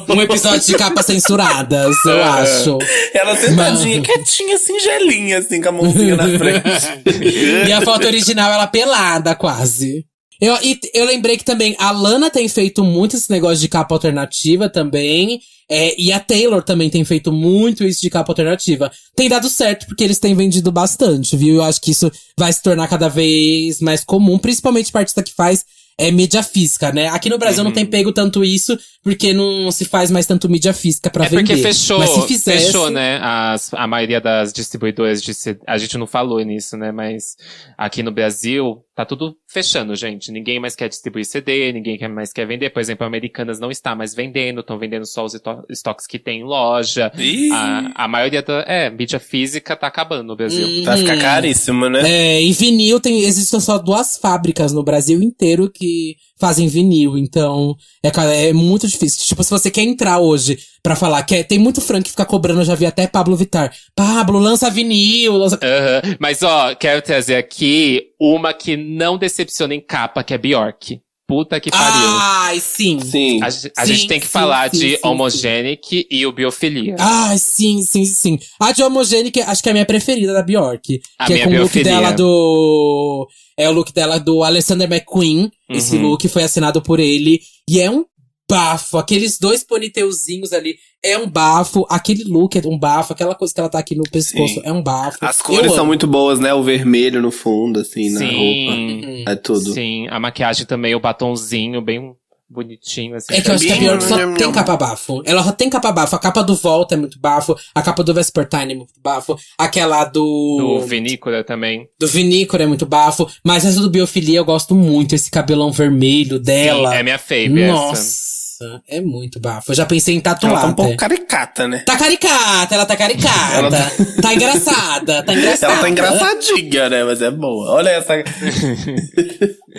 não, 0.07 0.16
Um 0.16 0.22
episódio 0.22 0.61
de 0.61 0.74
capas 0.76 1.07
censuradas, 1.07 1.97
eu 2.05 2.18
É. 2.18 2.22
acho. 2.22 2.78
Ela 3.12 3.34
sentadinha, 3.36 4.01
quietinha, 4.01 4.57
singelinha, 4.57 5.39
assim, 5.39 5.61
com 5.61 5.68
a 5.68 5.72
mãozinha 5.72 6.16
na 6.16 6.24
frente. 6.39 6.68
E 7.68 7.72
a 7.72 7.80
foto 7.82 8.07
original, 8.07 8.53
ela 8.53 8.66
pelada, 8.66 9.34
quase. 9.34 10.05
Eu, 10.41 10.57
e 10.62 10.78
eu 10.95 11.05
lembrei 11.05 11.36
que 11.36 11.45
também 11.45 11.74
a 11.78 11.91
Lana 11.91 12.30
tem 12.30 12.49
feito 12.49 12.84
muito 12.84 13.16
esse 13.16 13.30
negócio 13.30 13.59
de 13.59 13.68
capa 13.68 13.95
alternativa 13.95 14.68
também. 14.68 15.41
é, 15.70 16.01
e 16.01 16.11
a 16.12 16.18
Taylor 16.20 16.62
também 16.62 16.89
tem 16.89 17.05
feito 17.05 17.30
muito 17.30 17.84
isso 17.84 18.01
de 18.01 18.09
capa 18.09 18.30
alternativa. 18.32 18.91
Tem 19.14 19.28
dado 19.28 19.49
certo 19.51 19.86
porque 19.86 20.03
eles 20.05 20.18
têm 20.18 20.34
vendido 20.34 20.72
bastante, 20.72 21.36
viu? 21.36 21.57
Eu 21.57 21.62
acho 21.62 21.80
que 21.80 21.91
isso 21.91 22.11
vai 22.39 22.53
se 22.53 22.62
tornar 22.62 22.89
cada 22.89 23.09
vez 23.09 23.80
mais 23.80 24.03
comum, 24.05 24.39
principalmente 24.39 24.91
pra 24.91 25.01
artista 25.03 25.22
que 25.22 25.34
faz 25.34 25.64
é, 26.01 26.11
mídia 26.12 26.43
física, 26.45 26.93
né? 26.93 27.09
Aqui 27.09 27.28
no 27.28 27.36
Brasil 27.39 27.64
não 27.64 27.72
tem 27.72 27.84
pego 27.84 28.12
tanto 28.12 28.45
isso, 28.45 28.78
porque 29.03 29.32
não 29.34 29.70
se 29.72 29.84
faz 29.84 30.11
mais 30.12 30.24
tanto 30.26 30.49
mídia 30.49 30.72
física 30.72 31.11
pra 31.11 31.26
É 31.26 31.28
vender. 31.28 31.43
porque 31.43 31.57
fechou, 31.61 31.99
Mas 31.99 32.11
se 32.11 32.22
fizesse, 32.22 32.66
fechou, 32.66 32.89
né? 32.89 33.18
As, 33.20 33.74
a 33.74 33.86
maioria 33.86 34.20
das 34.20 34.53
distribuidoras 34.53 35.20
de 35.20 35.32
a 35.66 35.76
gente 35.76 35.99
não 35.99 36.07
falou 36.07 36.41
nisso, 36.41 36.76
né? 36.76 36.93
Mas 36.93 37.34
aqui 37.76 38.03
no 38.03 38.12
Brasil 38.12 38.78
tá 38.99 39.05
tudo 39.05 39.36
fechando, 39.46 39.94
gente. 39.94 40.32
Ninguém 40.32 40.59
mais 40.59 40.74
quer 40.74 40.88
distribuir 40.88 41.24
CD, 41.24 41.72
ninguém 41.72 41.96
quer- 41.96 42.09
mais 42.09 42.32
quer 42.32 42.44
vender. 42.49 42.70
Por 42.70 42.80
exemplo, 42.80 43.05
a 43.05 43.07
Americanas 43.07 43.61
não 43.61 43.70
está 43.70 43.94
mais 43.94 44.12
vendendo, 44.12 44.59
estão 44.59 44.76
vendendo 44.76 45.07
só 45.07 45.24
os 45.24 45.34
esto- 45.34 45.64
estoques 45.70 46.05
que 46.05 46.18
tem 46.18 46.40
em 46.40 46.42
loja. 46.44 47.12
Ih, 47.16 47.49
A, 47.53 47.92
a 48.05 48.09
maioria 48.09 48.42
da, 48.42 48.64
é, 48.66 48.90
mídia 48.90 49.20
física 49.20 49.76
tá 49.76 49.86
acabando 49.86 50.24
no 50.24 50.34
Brasil. 50.34 50.66
Hum. 50.66 50.82
vai 50.82 50.99
ficar 50.99 51.16
caríssimo, 51.16 51.88
né? 51.88 52.01
É, 52.11 52.42
e 52.42 52.53
vinil 52.53 52.99
tem, 52.99 53.20
existem 53.20 53.61
só 53.61 53.78
duas 53.78 54.18
fábricas 54.18 54.72
no 54.72 54.82
Brasil 54.82 55.22
inteiro 55.22 55.70
que 55.72 56.16
fazem 56.39 56.68
vinil. 56.68 57.16
Então, 57.18 57.76
é, 58.03 58.49
é 58.49 58.53
muito 58.53 58.86
difícil. 58.86 59.26
Tipo, 59.26 59.43
se 59.45 59.51
você 59.51 59.70
quer 59.70 59.82
entrar 59.82 60.18
hoje 60.18 60.59
pra 60.82 60.97
falar 60.97 61.22
que 61.24 61.34
é- 61.36 61.43
tem 61.43 61.59
muito 61.59 61.80
fã 61.80 62.01
que 62.01 62.11
fica 62.11 62.24
cobrando, 62.24 62.61
eu 62.61 62.64
já 62.64 62.74
vi 62.74 62.86
até 62.86 63.07
Pablo 63.07 63.36
Vittar. 63.36 63.72
Pablo, 63.95 64.39
lança 64.39 64.70
vinil, 64.70 65.34
lança... 65.36 65.59
Aham. 65.62 66.16
Mas, 66.18 66.43
ó, 66.43 66.74
quero 66.74 67.03
trazer 67.03 67.36
aqui 67.36 68.05
uma 68.20 68.53
que 68.53 68.76
não 68.76 69.18
decepciona 69.18 69.74
em 69.74 69.80
capa, 69.80 70.22
que 70.22 70.32
é 70.34 70.39
Bjork. 70.39 71.01
Puta 71.28 71.60
que 71.60 71.70
pariu. 71.70 72.08
Ai, 72.10 72.58
sim. 72.58 72.98
Sim. 73.00 73.42
a, 73.42 73.46
a 73.48 73.50
sim, 73.50 73.68
gente 73.84 74.08
tem 74.08 74.18
que 74.18 74.24
sim, 74.26 74.32
falar 74.32 74.70
sim, 74.70 74.78
de 74.78 74.96
sim, 74.96 75.00
Homogenic 75.04 76.06
e 76.10 76.24
o 76.26 76.32
Biofilia. 76.32 76.96
Ai, 76.98 77.36
sim, 77.36 77.82
sim, 77.82 78.06
sim. 78.06 78.38
A 78.58 78.72
de 78.72 78.82
Homogenic, 78.82 79.38
acho 79.42 79.62
que 79.62 79.68
é 79.68 79.72
a 79.72 79.74
minha 79.74 79.84
preferida 79.84 80.32
da 80.32 80.42
Bjork. 80.42 80.98
A 81.18 81.26
que 81.26 81.34
minha 81.34 81.44
é 81.44 81.46
com 81.46 81.50
o 81.54 81.58
look 81.58 81.72
biofilia. 81.72 81.92
dela 82.00 82.12
do. 82.12 83.28
É 83.58 83.68
o 83.68 83.72
look 83.72 83.92
dela 83.92 84.18
do 84.18 84.42
Alexander 84.42 84.90
McQueen. 84.90 85.50
Esse 85.68 85.96
Uhum. 85.96 86.08
look 86.08 86.26
foi 86.28 86.44
assinado 86.44 86.80
por 86.80 86.98
ele. 86.98 87.40
E 87.68 87.78
é 87.78 87.90
um 87.90 88.06
bafo. 88.50 88.96
Aqueles 88.96 89.38
dois 89.38 89.62
ponytailzinhos 89.62 90.54
ali. 90.54 90.76
É 91.03 91.16
um 91.16 91.28
bafo. 91.28 91.86
Aquele 91.88 92.24
look 92.24 92.57
é 92.59 92.62
um 92.66 92.78
bafo. 92.78 93.12
Aquela 93.12 93.34
coisa 93.34 93.55
que 93.55 93.61
ela 93.61 93.68
tá 93.68 93.78
aqui 93.78 93.94
no 93.94 94.03
pescoço 94.05 94.55
Sim. 94.55 94.62
é 94.64 94.72
um 94.72 94.82
bafo. 94.82 95.18
As 95.20 95.38
Eu 95.38 95.44
cores 95.44 95.70
são 95.72 95.80
amo. 95.80 95.86
muito 95.86 96.07
boas, 96.07 96.40
né? 96.40 96.53
O 96.53 96.62
vermelho 96.62 97.22
no 97.22 97.30
fundo, 97.30 97.80
assim, 97.80 98.11
na 98.11 98.20
roupa. 98.20 98.34
Sim. 98.34 99.05
Uhum. 99.05 99.24
É 99.26 99.36
tudo. 99.36 99.72
Sim, 99.72 100.09
a 100.09 100.18
maquiagem 100.18 100.66
também, 100.66 100.94
o 100.94 101.01
batonzinho 101.01 101.80
bem 101.80 102.14
bonitinho, 102.51 103.14
assim. 103.14 103.34
É 103.34 103.40
que 103.42 103.51
eu 103.51 103.55
acho 103.55 103.66
que 103.66 103.72
a 103.72 103.76
Bjork 103.76 104.03
só 104.05 104.16
tem 104.34 104.53
capa 104.53 104.76
bafo. 104.76 105.22
Ela 105.24 105.44
só 105.44 105.53
tem 105.53 105.68
capa 105.68 105.92
bafo. 105.92 106.16
A 106.16 106.18
capa 106.18 106.42
do 106.42 106.57
Volta 106.57 106.94
é 106.94 106.99
muito 106.99 107.18
bafo. 107.20 107.55
A 107.74 107.82
capa 107.82 108.03
do 108.03 108.14
Vespertine 108.14 108.72
é 108.72 108.76
muito 108.76 108.94
bafo. 109.03 109.36
Aquela 109.59 110.05
do. 110.05 110.78
Do 110.80 110.86
Vinícola 110.86 111.44
também. 111.44 111.88
Do 112.01 112.07
Vinícola 112.07 112.62
é 112.62 112.66
muito 112.66 112.86
bafo. 112.86 113.28
Mas 113.44 113.64
essa 113.66 113.80
do 113.80 113.90
Biofilia 113.90 114.38
eu 114.38 114.44
gosto 114.44 114.74
muito. 114.74 115.14
Esse 115.14 115.30
cabelão 115.30 115.70
vermelho 115.70 116.38
dela. 116.38 116.90
Sim, 116.90 116.96
é 116.96 117.03
minha 117.03 117.18
fave 117.18 117.61
essa. 117.61 118.38
Nossa, 118.61 118.82
é 118.88 119.00
muito 119.00 119.38
bafo. 119.40 119.70
Eu 119.70 119.74
já 119.76 119.86
pensei 119.86 120.14
em 120.14 120.18
Ela 120.24 120.34
tatuar. 120.34 120.61
tá 120.62 120.66
um 120.68 120.74
pouco 120.74 120.96
caricata, 120.96 121.68
né? 121.68 121.78
Tá 121.86 121.96
caricata, 121.96 122.74
ela 122.74 122.86
tá 122.86 122.96
caricata. 122.96 123.54
Ela 123.54 123.70
tá- 123.70 123.90
tá... 124.22 124.34
engraçada, 124.34 125.22
tá 125.22 125.32
engraçada. 125.34 125.72
Ela 125.72 125.80
tá 125.82 125.88
engraçadinha, 125.88 126.88
né? 126.90 127.04
Mas 127.04 127.22
é 127.22 127.30
boa. 127.30 127.70
Olha 127.72 127.90
essa. 127.90 128.14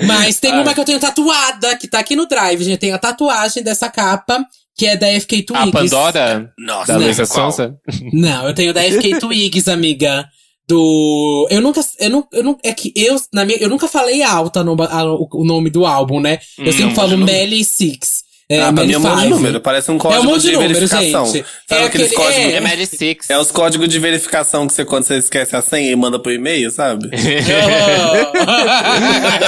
Mas 0.07 0.39
tem 0.39 0.53
uma 0.53 0.73
que 0.73 0.79
eu 0.79 0.85
tenho 0.85 0.99
tatuada, 0.99 1.75
que 1.77 1.87
tá 1.87 1.99
aqui 1.99 2.15
no 2.15 2.25
drive, 2.27 2.63
gente. 2.63 2.79
Tem 2.79 2.93
a 2.93 2.97
tatuagem 2.97 3.63
dessa 3.63 3.89
capa, 3.89 4.43
que 4.77 4.85
é 4.85 4.95
da 4.95 5.07
FK 5.19 5.35
A 5.35 5.43
Twigs. 5.43 5.71
Pandora, 5.71 6.53
Nossa, 6.57 6.93
da. 6.93 6.99
Luísa 6.99 7.27
qual? 7.27 7.51
Sonza. 7.51 7.75
Não, 8.13 8.47
eu 8.47 8.53
tenho 8.53 8.73
da 8.73 8.81
FK 8.83 9.19
Twigs, 9.19 9.67
amiga. 9.67 10.25
Do. 10.67 11.47
Eu 11.49 11.61
nunca. 11.61 11.81
Eu 11.99 12.09
não, 12.11 12.27
eu 12.31 12.43
não, 12.43 12.57
é 12.63 12.71
que 12.71 12.93
eu, 12.95 13.19
na 13.33 13.43
minha, 13.43 13.57
eu 13.57 13.67
nunca 13.69 13.87
falei 13.87 14.21
alta 14.21 14.63
no, 14.63 14.79
a- 14.83 15.03
o, 15.33 15.43
nome 15.43 15.69
do 15.69 15.83
álbum, 15.85 16.19
né? 16.21 16.39
Eu 16.57 16.69
Hum, 16.69 16.71
sempre 16.71 16.95
falo. 16.95 17.17
Melly 17.17 17.65
Six. 17.65 18.28
É, 18.51 18.61
ah, 18.61 18.73
pra 18.73 18.83
mim 18.83 18.93
é 18.93 18.97
um 18.97 19.01
monte 19.01 19.21
de 19.21 19.29
número. 19.29 19.61
Parece 19.61 19.91
um 19.91 19.93
É 19.93 19.97
um 19.97 19.99
código 19.99 20.23
monte 20.23 20.41
de 20.41 20.47
de 20.47 20.53
número, 20.53 20.73
verificação. 20.73 21.25
gente. 21.27 21.45
Sabe 21.67 21.81
É 21.81 21.85
aqueles 21.85 22.07
aquele- 22.11 22.23
códigos? 22.25 22.53
é. 22.53 22.81
É 22.81 22.85
Six. 22.85 23.29
É 23.29 23.37
os 23.37 23.51
códigos 23.51 23.87
de 23.87 23.99
verificação 23.99 24.65
que 24.65 24.73
você, 24.73 24.83
quando 24.83 25.03
você 25.03 25.17
esquece 25.17 25.55
a 25.55 25.61
senha 25.61 25.91
e 25.91 25.95
manda 25.95 26.17
pro 26.19 26.31
e-mail, 26.31 26.71
sabe? 26.71 27.09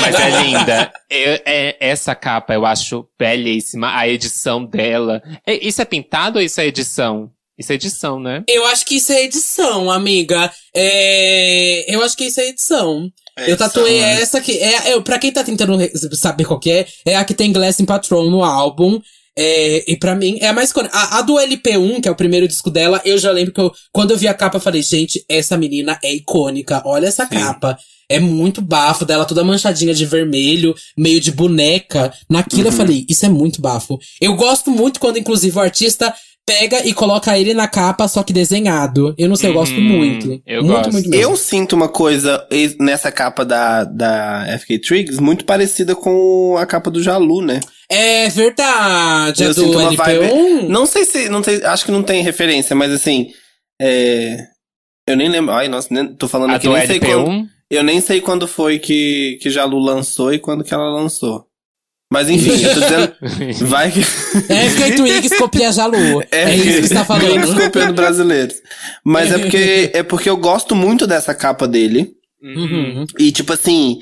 Mas 0.01 0.15
é 0.19 0.43
linda. 0.43 0.91
Eu- 1.09 1.39
é- 1.45 1.77
essa 1.79 2.13
capa 2.15 2.53
eu 2.53 2.65
acho 2.65 3.05
belíssima. 3.19 3.95
A 3.97 4.07
edição 4.07 4.63
dela. 4.65 5.21
É- 5.45 5.65
isso 5.65 5.81
é 5.81 5.85
pintado 5.85 6.37
ou 6.39 6.45
isso 6.45 6.61
é 6.61 6.67
edição? 6.67 7.31
Isso 7.57 7.71
é 7.71 7.75
edição, 7.75 8.19
né? 8.19 8.43
Eu 8.47 8.65
acho 8.67 8.85
que 8.85 8.95
isso 8.95 9.11
é 9.11 9.23
edição, 9.23 9.91
amiga. 9.91 10.51
É... 10.75 11.85
Eu 11.93 12.01
acho 12.03 12.17
que 12.17 12.23
isso 12.25 12.39
é 12.41 12.47
edição. 12.47 13.07
Eu 13.37 13.57
tatuei 13.57 13.97
essa 13.99 14.39
que 14.41 14.53
é, 14.59 14.91
é, 14.91 14.99
pra 15.01 15.17
quem 15.19 15.31
tá 15.31 15.43
tentando 15.43 15.77
saber 16.15 16.45
qual 16.45 16.59
que 16.59 16.71
é, 16.71 16.85
é 17.05 17.15
a 17.15 17.23
que 17.25 17.33
tem 17.33 17.51
Glass 17.51 17.79
in 17.79 17.85
Patron 17.85 18.29
no 18.29 18.43
álbum. 18.43 18.99
É, 19.37 19.89
e 19.89 19.95
pra 19.95 20.13
mim 20.13 20.37
é 20.41 20.49
a 20.49 20.53
mais 20.53 20.71
icônica. 20.71 20.93
A, 20.95 21.19
a 21.19 21.21
do 21.21 21.35
LP1, 21.35 22.01
que 22.01 22.07
é 22.07 22.11
o 22.11 22.15
primeiro 22.15 22.47
disco 22.47 22.69
dela, 22.69 23.01
eu 23.05 23.17
já 23.17 23.31
lembro 23.31 23.53
que 23.53 23.61
eu, 23.61 23.71
quando 23.91 24.11
eu 24.11 24.17
vi 24.17 24.27
a 24.27 24.33
capa, 24.33 24.57
eu 24.57 24.61
falei, 24.61 24.81
gente, 24.81 25.23
essa 25.29 25.57
menina 25.57 25.97
é 26.03 26.13
icônica. 26.13 26.81
Olha 26.85 27.07
essa 27.07 27.23
Sim. 27.25 27.35
capa. 27.35 27.77
É 28.09 28.19
muito 28.19 28.61
bafo 28.61 29.05
dela, 29.05 29.23
toda 29.23 29.41
manchadinha 29.41 29.93
de 29.93 30.05
vermelho, 30.05 30.75
meio 30.97 31.21
de 31.21 31.31
boneca. 31.31 32.13
Naquilo 32.29 32.63
eu 32.67 32.71
Uhum. 32.71 32.77
falei, 32.77 33.05
isso 33.07 33.25
é 33.25 33.29
muito 33.29 33.61
bafo. 33.61 33.97
Eu 34.19 34.35
gosto 34.35 34.69
muito 34.69 34.99
quando, 34.99 35.17
inclusive, 35.17 35.57
o 35.57 35.61
artista 35.61 36.13
pega 36.45 36.85
e 36.85 36.93
coloca 36.93 37.37
ele 37.37 37.53
na 37.53 37.67
capa, 37.67 38.07
só 38.07 38.23
que 38.23 38.33
desenhado. 38.33 39.13
Eu 39.17 39.29
não 39.29 39.35
sei, 39.35 39.49
eu 39.49 39.53
gosto 39.53 39.75
Uhum, 39.77 39.81
muito. 39.83 40.41
eu 40.45 40.63
muito, 40.63 40.75
gosto. 40.77 40.91
muito 40.93 41.09
mesmo. 41.09 41.23
Eu 41.31 41.37
sinto 41.37 41.73
uma 41.73 41.87
coisa 41.87 42.45
nessa 42.79 43.11
capa 43.11 43.45
da, 43.45 43.83
da 43.83 44.45
FK 44.59 44.79
Triggs 44.79 45.21
muito 45.21 45.45
parecida 45.45 45.95
com 45.95 46.55
a 46.57 46.65
capa 46.65 46.89
do 46.91 47.01
Jalu, 47.01 47.41
né? 47.41 47.59
É 47.89 48.29
verdade, 48.29 49.43
Eu 49.43 49.53
do 49.53 49.61
sinto 49.61 49.77
uma 49.79 49.91
LP1. 49.91 50.67
Não 50.67 50.85
sei 50.85 51.05
se. 51.05 51.29
Não 51.29 51.43
sei, 51.43 51.63
acho 51.63 51.85
que 51.85 51.91
não 51.91 52.03
tem 52.03 52.23
referência, 52.23 52.75
mas 52.75 52.91
assim. 52.91 53.27
É. 53.81 54.37
Eu 55.07 55.15
nem 55.17 55.27
lembro. 55.29 55.53
Ai, 55.53 55.67
nossa, 55.67 55.87
nem, 55.91 56.13
tô 56.15 56.27
falando 56.27 56.51
A 56.51 56.55
aqui, 56.55 56.67
do 56.67 56.73
nem 56.73 56.87
sei 56.87 56.99
quando. 56.99 57.27
LP1. 57.29 57.45
Eu 57.69 57.83
nem 57.83 58.01
sei 58.01 58.19
quando 58.21 58.47
foi 58.47 58.79
que, 58.79 59.37
que 59.41 59.49
Jalu 59.49 59.79
lançou 59.79 60.33
e 60.33 60.39
quando 60.39 60.63
que 60.63 60.73
ela 60.73 60.89
lançou. 60.89 61.45
Mas 62.11 62.29
enfim, 62.29 62.61
eu 62.61 62.73
tô 62.73 62.79
dizendo. 62.81 63.13
Vai 63.69 63.89
que. 63.89 64.01
É 64.49 64.69
FK 64.69 64.95
Twigs 64.97 65.37
copia 65.37 65.71
Jalu. 65.71 66.21
É, 66.29 66.53
isso 66.53 66.81
que 66.81 66.87
você 66.89 66.93
tá 66.93 67.05
Twigs 67.05 67.45
falando. 67.47 67.61
copiando 67.61 67.93
brasileiros. 67.95 68.55
Mas 69.01 69.31
é 69.31 69.37
porque, 69.39 69.91
é 69.95 70.03
porque 70.03 70.29
eu 70.29 70.35
gosto 70.35 70.75
muito 70.75 71.07
dessa 71.07 71.33
capa 71.33 71.65
dele. 71.65 72.11
Uhum. 72.43 73.05
E, 73.17 73.31
tipo 73.31 73.53
assim, 73.53 73.99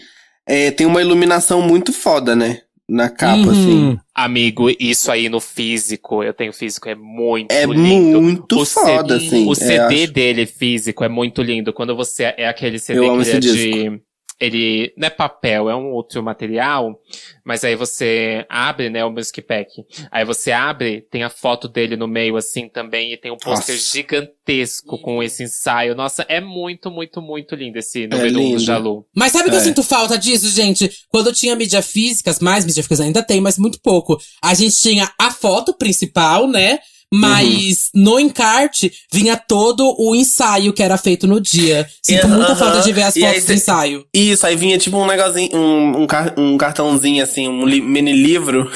é, 0.48 0.72
tem 0.72 0.88
uma 0.88 1.02
iluminação 1.02 1.62
muito 1.62 1.94
foda, 1.94 2.36
né? 2.36 2.62
Na 2.90 3.10
capa, 3.10 3.52
assim. 3.52 3.90
Uhum. 3.90 3.98
Amigo, 4.16 4.72
isso 4.80 5.12
aí 5.12 5.30
no 5.30 5.40
físico, 5.40 6.24
eu 6.24 6.34
tenho 6.34 6.52
físico, 6.52 6.90
é 6.90 6.96
muito 6.96 7.52
É 7.52 7.64
lindo. 7.68 8.20
muito 8.20 8.60
O 8.60 8.66
foda, 8.66 9.20
CD, 9.20 9.28
assim. 9.28 9.46
O 9.48 9.52
é, 9.52 9.56
CD 9.56 10.04
acho. 10.06 10.14
dele 10.14 10.46
físico 10.48 11.04
é 11.04 11.10
muito 11.10 11.44
lindo. 11.44 11.72
Quando 11.72 11.96
você 11.96 12.34
é 12.36 12.48
aquele 12.48 12.80
CD 12.80 13.00
Eu 13.00 13.12
amo 13.12 13.22
que 13.24 13.30
ele 13.30 13.38
é 13.38 13.40
de. 13.40 14.02
Ele 14.40 14.94
não 14.96 15.08
é 15.08 15.10
papel, 15.10 15.70
é 15.70 15.76
um 15.76 15.92
outro 15.92 16.24
material, 16.24 16.98
mas 17.44 17.64
aí 17.64 17.76
você 17.76 18.46
abre, 18.48 18.90
né, 18.90 19.04
o 19.04 19.12
Music 19.12 19.42
Pack. 19.42 19.70
Aí 20.10 20.24
você 20.24 20.52
abre, 20.54 21.02
tem 21.12 21.24
a 21.24 21.30
foto 21.30 21.68
dele 21.68 21.98
no 21.98 22.08
meio 22.08 22.38
assim 22.38 22.70
também, 22.70 23.12
e 23.12 23.18
tem 23.18 23.32
um 23.32 23.38
pôster 23.38 23.76
gigantesco 23.78 24.98
com 25.00 25.22
esse 25.22 25.44
ensaio. 25.44 25.96
Nossa, 25.96 26.26
é 26.30 26.40
muito, 26.40 26.90
muito, 26.90 27.22
muito 27.22 27.56
lindo 27.56 27.78
esse 27.80 28.04
É 28.04 28.08
número 28.08 28.40
1 28.40 28.42
lindo. 28.44 28.58
do 28.58 28.64
Jalu. 28.64 29.06
Mas 29.16 29.32
sabe 29.32 29.50
que 29.50 29.56
eu 29.56 29.60
É. 29.60 29.64
sinto 29.64 29.84
falta 29.84 30.18
disso, 30.18 30.50
gente? 30.50 30.90
Quando 31.10 31.28
eu 31.28 31.34
tinha 31.34 31.56
mídia 31.56 31.82
físicas, 31.82 32.40
mais 32.40 32.66
mídia 32.66 32.82
físicas 32.84 33.02
ainda 33.02 33.22
tem, 33.24 33.42
mas 33.42 33.58
muito 33.58 33.80
pouco. 33.82 34.18
A 34.42 34.54
gente 34.54 34.76
tinha 34.80 35.12
a 35.20 35.32
foto 35.32 35.74
principal, 35.74 36.48
né? 36.48 36.80
Mas 37.14 37.90
Uhum. 37.96 38.04
no 38.04 38.20
encarte 38.20 38.92
vinha 39.12 39.36
todo 39.36 39.96
o 39.98 40.16
ensaio 40.16 40.72
que 40.74 40.84
era 40.84 40.98
feito 40.98 41.26
no 41.28 41.40
dia. 41.42 41.88
Sinto 42.04 42.28
Aham. 42.28 42.38
muita 42.38 42.56
falta 42.56 42.82
de 42.82 42.92
ver 42.94 43.04
as 43.04 43.16
E 43.16 43.22
fotos 43.22 43.44
do 43.44 43.48
cê- 43.48 43.54
ensaio. 43.56 44.06
Isso, 44.14 44.46
aí 44.46 44.56
vinha 44.56 44.78
tipo 44.78 44.98
um 44.98 45.08
negocinho, 45.08 45.50
um, 45.58 46.04
um, 46.04 46.08
car- 46.08 46.34
um 46.38 46.58
cartãozinho, 46.58 47.24
assim, 47.24 47.48
um 47.48 47.66
li- 47.66 47.82
mini 47.82 48.12
livro. 48.14 48.72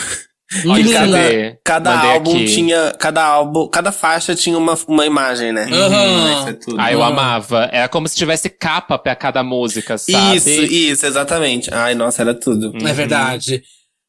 Olha, 0.67 0.83
Hum. 0.85 0.93
cadê? 0.93 1.57
Cada 1.63 1.95
Mandei 1.95 2.11
álbum 2.11 2.35
aqui. 2.35 2.45
tinha. 2.45 2.93
Cada 2.99 3.23
álbum. 3.23 3.67
Cada 3.67 3.91
faixa 3.91 4.35
tinha 4.35 4.55
uma, 4.57 4.77
uma 4.87 5.05
imagem, 5.05 5.51
né? 5.51 5.67
Aham. 5.71 6.39
Isso 6.39 6.49
é 6.49 6.53
tudo. 6.53 6.75
Ah, 6.79 6.91
eu 6.91 7.01
Ah. 7.03 7.07
amava. 7.07 7.69
Era 7.71 7.87
como 7.89 8.07
se 8.07 8.15
tivesse 8.15 8.49
capa 8.49 8.97
pra 8.99 9.15
cada 9.15 9.43
música, 9.43 9.97
sabe? 9.97 10.37
Isso, 10.37 10.49
isso, 10.49 11.05
exatamente. 11.07 11.73
Ai, 11.73 11.95
nossa, 11.95 12.21
era 12.21 12.33
tudo. 12.35 12.67
Uhum. 12.71 12.87
É 12.87 12.93
verdade. 12.93 13.63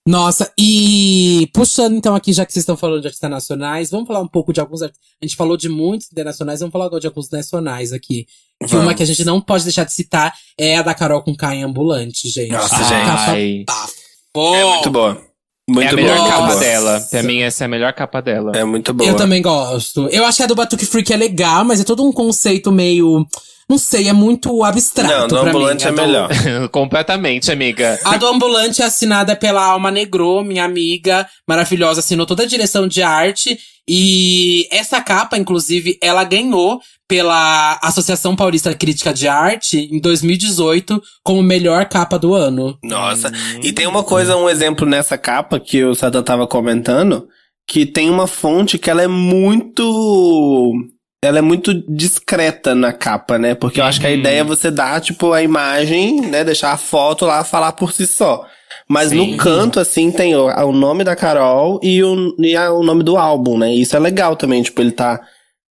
Nossa, 0.07 0.53
e 0.59 1.49
puxando 1.55 1.95
então 1.97 2.15
aqui, 2.15 2.31
já 2.33 2.45
que 2.45 2.53
vocês 2.53 2.63
estão 2.63 2.77
falando 2.77 3.01
de 3.01 3.07
artistas 3.07 3.31
nacionais, 3.31 3.91
vamos 3.91 4.07
falar 4.07 4.21
um 4.21 4.29
pouco 4.29 4.53
de 4.53 4.61
alguns 4.61 4.83
artistas. 4.83 5.07
A 5.23 5.25
gente 5.25 5.35
falou 5.37 5.57
de 5.57 5.69
muitos 5.69 6.09
internacionais, 6.13 6.61
vamos 6.61 6.73
falar 6.73 6.85
agora 6.87 7.01
de 7.01 7.07
alguns 7.07 7.31
nacionais 7.31 7.91
aqui. 7.93 8.27
Que 8.61 8.67
Vamos. 8.69 8.85
uma 8.87 8.95
que 8.95 9.03
a 9.03 9.07
gente 9.07 9.25
não 9.25 9.41
pode 9.41 9.65
deixar 9.65 9.85
de 9.85 9.93
citar 9.95 10.35
é 10.59 10.77
a 10.77 10.83
da 10.83 10.95
Carol 10.95 11.23
com 11.23 11.35
K 11.35 11.55
em 11.55 11.63
ambulante, 11.65 12.29
gente. 12.29 12.53
Nossa, 12.53 12.77
A 12.77 12.83
gente. 12.83 13.07
capa 13.07 13.31
Ai. 13.33 13.65
bafo. 13.67 13.95
É 14.55 14.65
muito 14.75 14.91
boa. 14.91 15.23
É 15.67 15.73
Muito 15.73 15.93
a 15.95 15.97
melhor 15.97 16.17
boa. 16.19 16.29
capa 16.29 16.47
Nossa. 16.49 16.61
dela. 16.61 17.01
Pra 17.11 17.23
mim, 17.23 17.41
essa 17.41 17.65
é 17.65 17.67
a 17.67 17.69
melhor 17.69 17.93
capa 17.95 18.21
dela. 18.21 18.53
É 18.55 18.65
muito 18.65 18.93
boa. 18.93 19.09
Eu 19.09 19.17
também 19.17 19.41
gosto. 19.41 20.07
Eu 20.09 20.27
acho 20.27 20.37
que 20.37 20.43
a 20.43 20.47
do 20.47 20.55
Batuque 20.55 20.85
Freak 20.85 21.11
é 21.13 21.17
legal, 21.17 21.65
mas 21.65 21.81
é 21.81 21.85
todo 21.85 22.05
um 22.05 22.13
conceito 22.13 22.71
meio. 22.71 23.27
Não 23.69 23.79
sei, 23.79 24.09
é 24.09 24.13
muito 24.13 24.63
abstrato. 24.63 25.13
Não, 25.13 25.29
do 25.29 25.39
ambulante 25.39 25.85
mim. 25.85 25.91
é 25.91 25.95
do- 25.95 26.03
melhor. 26.03 26.31
Completamente, 26.71 27.51
amiga. 27.51 27.99
A 28.05 28.17
do 28.17 28.27
ambulante 28.27 28.83
é 28.83 28.85
assinada 28.85 29.35
pela 29.35 29.65
Alma 29.65 29.91
Negro, 29.91 30.43
minha 30.45 30.65
amiga 30.65 31.27
maravilhosa, 31.49 32.01
assinou 32.01 32.27
toda 32.27 32.43
a 32.43 32.47
direção 32.47 32.87
de 32.87 33.03
arte. 33.03 33.59
E 33.89 34.67
essa 34.71 35.01
capa, 35.01 35.37
inclusive, 35.37 35.99
ela 36.03 36.25
ganhou 36.25 36.81
pela 37.07 37.79
Associação 37.83 38.35
Paulista 38.35 38.75
Crítica 38.75 39.13
de 39.13 39.29
Arte 39.29 39.79
em 39.93 40.01
2018 40.01 41.03
como 41.23 41.43
melhor 41.43 41.87
capa 41.87 42.19
do 42.19 42.33
ano. 42.35 42.79
Nossa. 42.83 43.31
E 43.63 43.73
tem 43.73 43.87
uma 43.87 44.03
coisa, 44.03 44.37
um 44.39 44.49
exemplo 44.49 44.87
nessa 44.87 45.19
capa 45.19 45.61
que 45.61 45.85
o 45.85 45.95
Satan 45.95 46.23
tava 46.23 46.47
comentando, 46.47 47.29
que 47.69 47.85
tem 47.85 48.09
uma 48.09 48.27
fonte 48.27 48.79
que 48.79 48.89
ela 48.89 49.03
é 49.03 49.09
muito. 49.09 50.73
Ela 51.25 51.39
é 51.39 51.43
muito 51.43 51.73
discreta 51.89 52.75
na 52.75 52.93
capa, 52.93 53.39
né? 53.39 53.55
Porque 53.55 53.81
eu 53.81 53.85
acho 53.85 54.01
que 54.01 54.07
a 54.07 54.11
Uhum. 54.11 54.17
ideia 54.17 54.41
é 54.41 54.45
você 54.45 54.71
dar, 54.71 55.01
tipo, 55.01 55.33
a 55.33 55.43
imagem, 55.43 56.21
né? 56.23 56.45
Deixar 56.45 56.73
a 56.73 56.77
foto 56.77 57.25
lá 57.27 57.43
falar 57.45 57.73
por 57.73 57.93
si 57.93 58.07
só. 58.07 58.45
Mas 58.89 59.11
Sim. 59.11 59.17
no 59.33 59.37
canto, 59.37 59.81
assim, 59.81 60.11
tem 60.11 60.35
o, 60.37 60.47
o 60.47 60.73
nome 60.73 61.05
da 61.05 61.17
Carol 61.17 61.81
e, 61.83 62.03
o, 62.03 62.35
e 62.39 62.55
a- 62.57 62.73
o 62.73 62.83
nome 62.83 63.03
do 63.03 63.17
álbum, 63.17 63.57
né? 63.59 63.73
E 63.73 63.81
isso 63.81 63.97
é 63.97 64.01
legal 64.01 64.37
também, 64.37 64.63
tipo, 64.63 64.81
ele 64.83 64.91
tá 64.93 65.21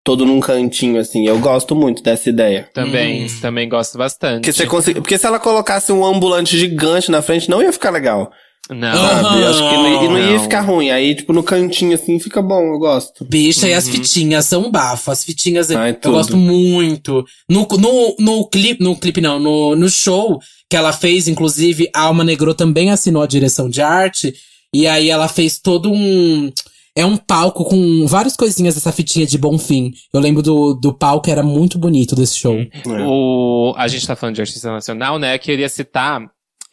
todo 0.04 0.26
num 0.26 0.40
cantinho, 0.40 1.00
assim. 1.00 1.28
Eu 1.28 1.38
gosto 1.40 1.76
muito 1.76 2.02
dessa 2.04 2.30
ideia. 2.30 2.68
Também, 2.74 3.26
Hum. 3.26 3.28
também 3.42 3.70
gosto 3.70 3.98
bastante. 3.98 4.42
Porque, 4.42 4.52
você 4.54 4.66
consegui- 4.66 5.00
porque 5.02 5.18
se 5.18 5.26
ela 5.26 5.40
colocasse 5.40 5.92
um 5.92 6.04
ambulante 6.06 6.58
gigante 6.58 7.10
na 7.12 7.22
frente, 7.22 7.50
não 7.50 7.62
ia 7.62 7.72
ficar 7.72 7.90
legal. 7.92 8.32
Não. 8.70 8.96
Sabe? 8.96 9.44
Acho 9.44 9.58
que 9.70 9.76
não, 9.76 9.88
ia- 9.90 10.04
e 10.04 10.08
não 10.08 10.32
ia 10.34 10.40
ficar 10.40 10.62
ruim. 10.62 10.90
Aí, 10.90 11.14
tipo, 11.16 11.34
no 11.34 11.44
cantinho, 11.44 11.94
assim, 11.94 12.18
fica 12.20 12.42
bom, 12.42 12.62
eu 12.74 12.80
gosto. 12.80 13.26
Bicha, 13.26 13.68
e 13.68 13.74
as 13.74 13.86
Uhum. 13.86 13.92
fitinhas 13.92 14.46
são 14.46 14.72
bafo. 14.72 15.12
As 15.12 15.24
fitinhas 15.24 15.70
eu- 15.70 15.78
Ai, 15.78 15.92
eu 15.92 15.96
tudo. 15.96 16.14
gosto 16.14 16.38
muito. 16.38 17.26
No, 17.50 17.68
no, 17.78 18.16
no 18.20 18.48
clipe, 18.48 18.82
no 18.84 18.96
clipe 18.96 19.20
não, 19.20 19.38
no, 19.40 19.76
no 19.76 19.90
show 19.90 20.40
que 20.70 20.78
ela 20.78 20.94
fez, 20.94 21.28
inclusive, 21.28 21.90
a 21.94 22.02
Alma 22.04 22.24
Negro 22.24 22.54
também 22.54 22.90
assinou 22.90 23.22
a 23.22 23.28
direção 23.28 23.70
de 23.70 23.82
arte. 23.82 24.34
E 24.74 24.88
aí 24.88 25.10
ela 25.10 25.28
fez 25.28 25.60
todo 25.60 25.92
um. 25.92 26.52
É 26.96 27.06
um 27.06 27.18
palco 27.18 27.66
com 27.66 28.06
várias 28.08 28.36
coisinhas 28.36 28.76
dessa 28.76 28.92
fitinha 28.92 29.26
de 29.26 29.38
Bonfim. 29.38 29.92
Eu 30.14 30.20
lembro 30.22 30.42
do, 30.44 30.74
do 30.76 30.94
palco, 30.94 31.30
era 31.30 31.44
muito 31.44 31.78
bonito 31.78 32.16
desse 32.16 32.38
show. 32.38 32.56
É. 32.56 32.70
O, 33.06 33.74
a 33.76 33.88
gente 33.88 34.06
tá 34.08 34.16
falando 34.16 34.36
de 34.36 34.42
artista 34.42 34.72
nacional, 34.72 35.18
né? 35.20 35.38
Queria 35.40 35.68
citar 35.70 36.22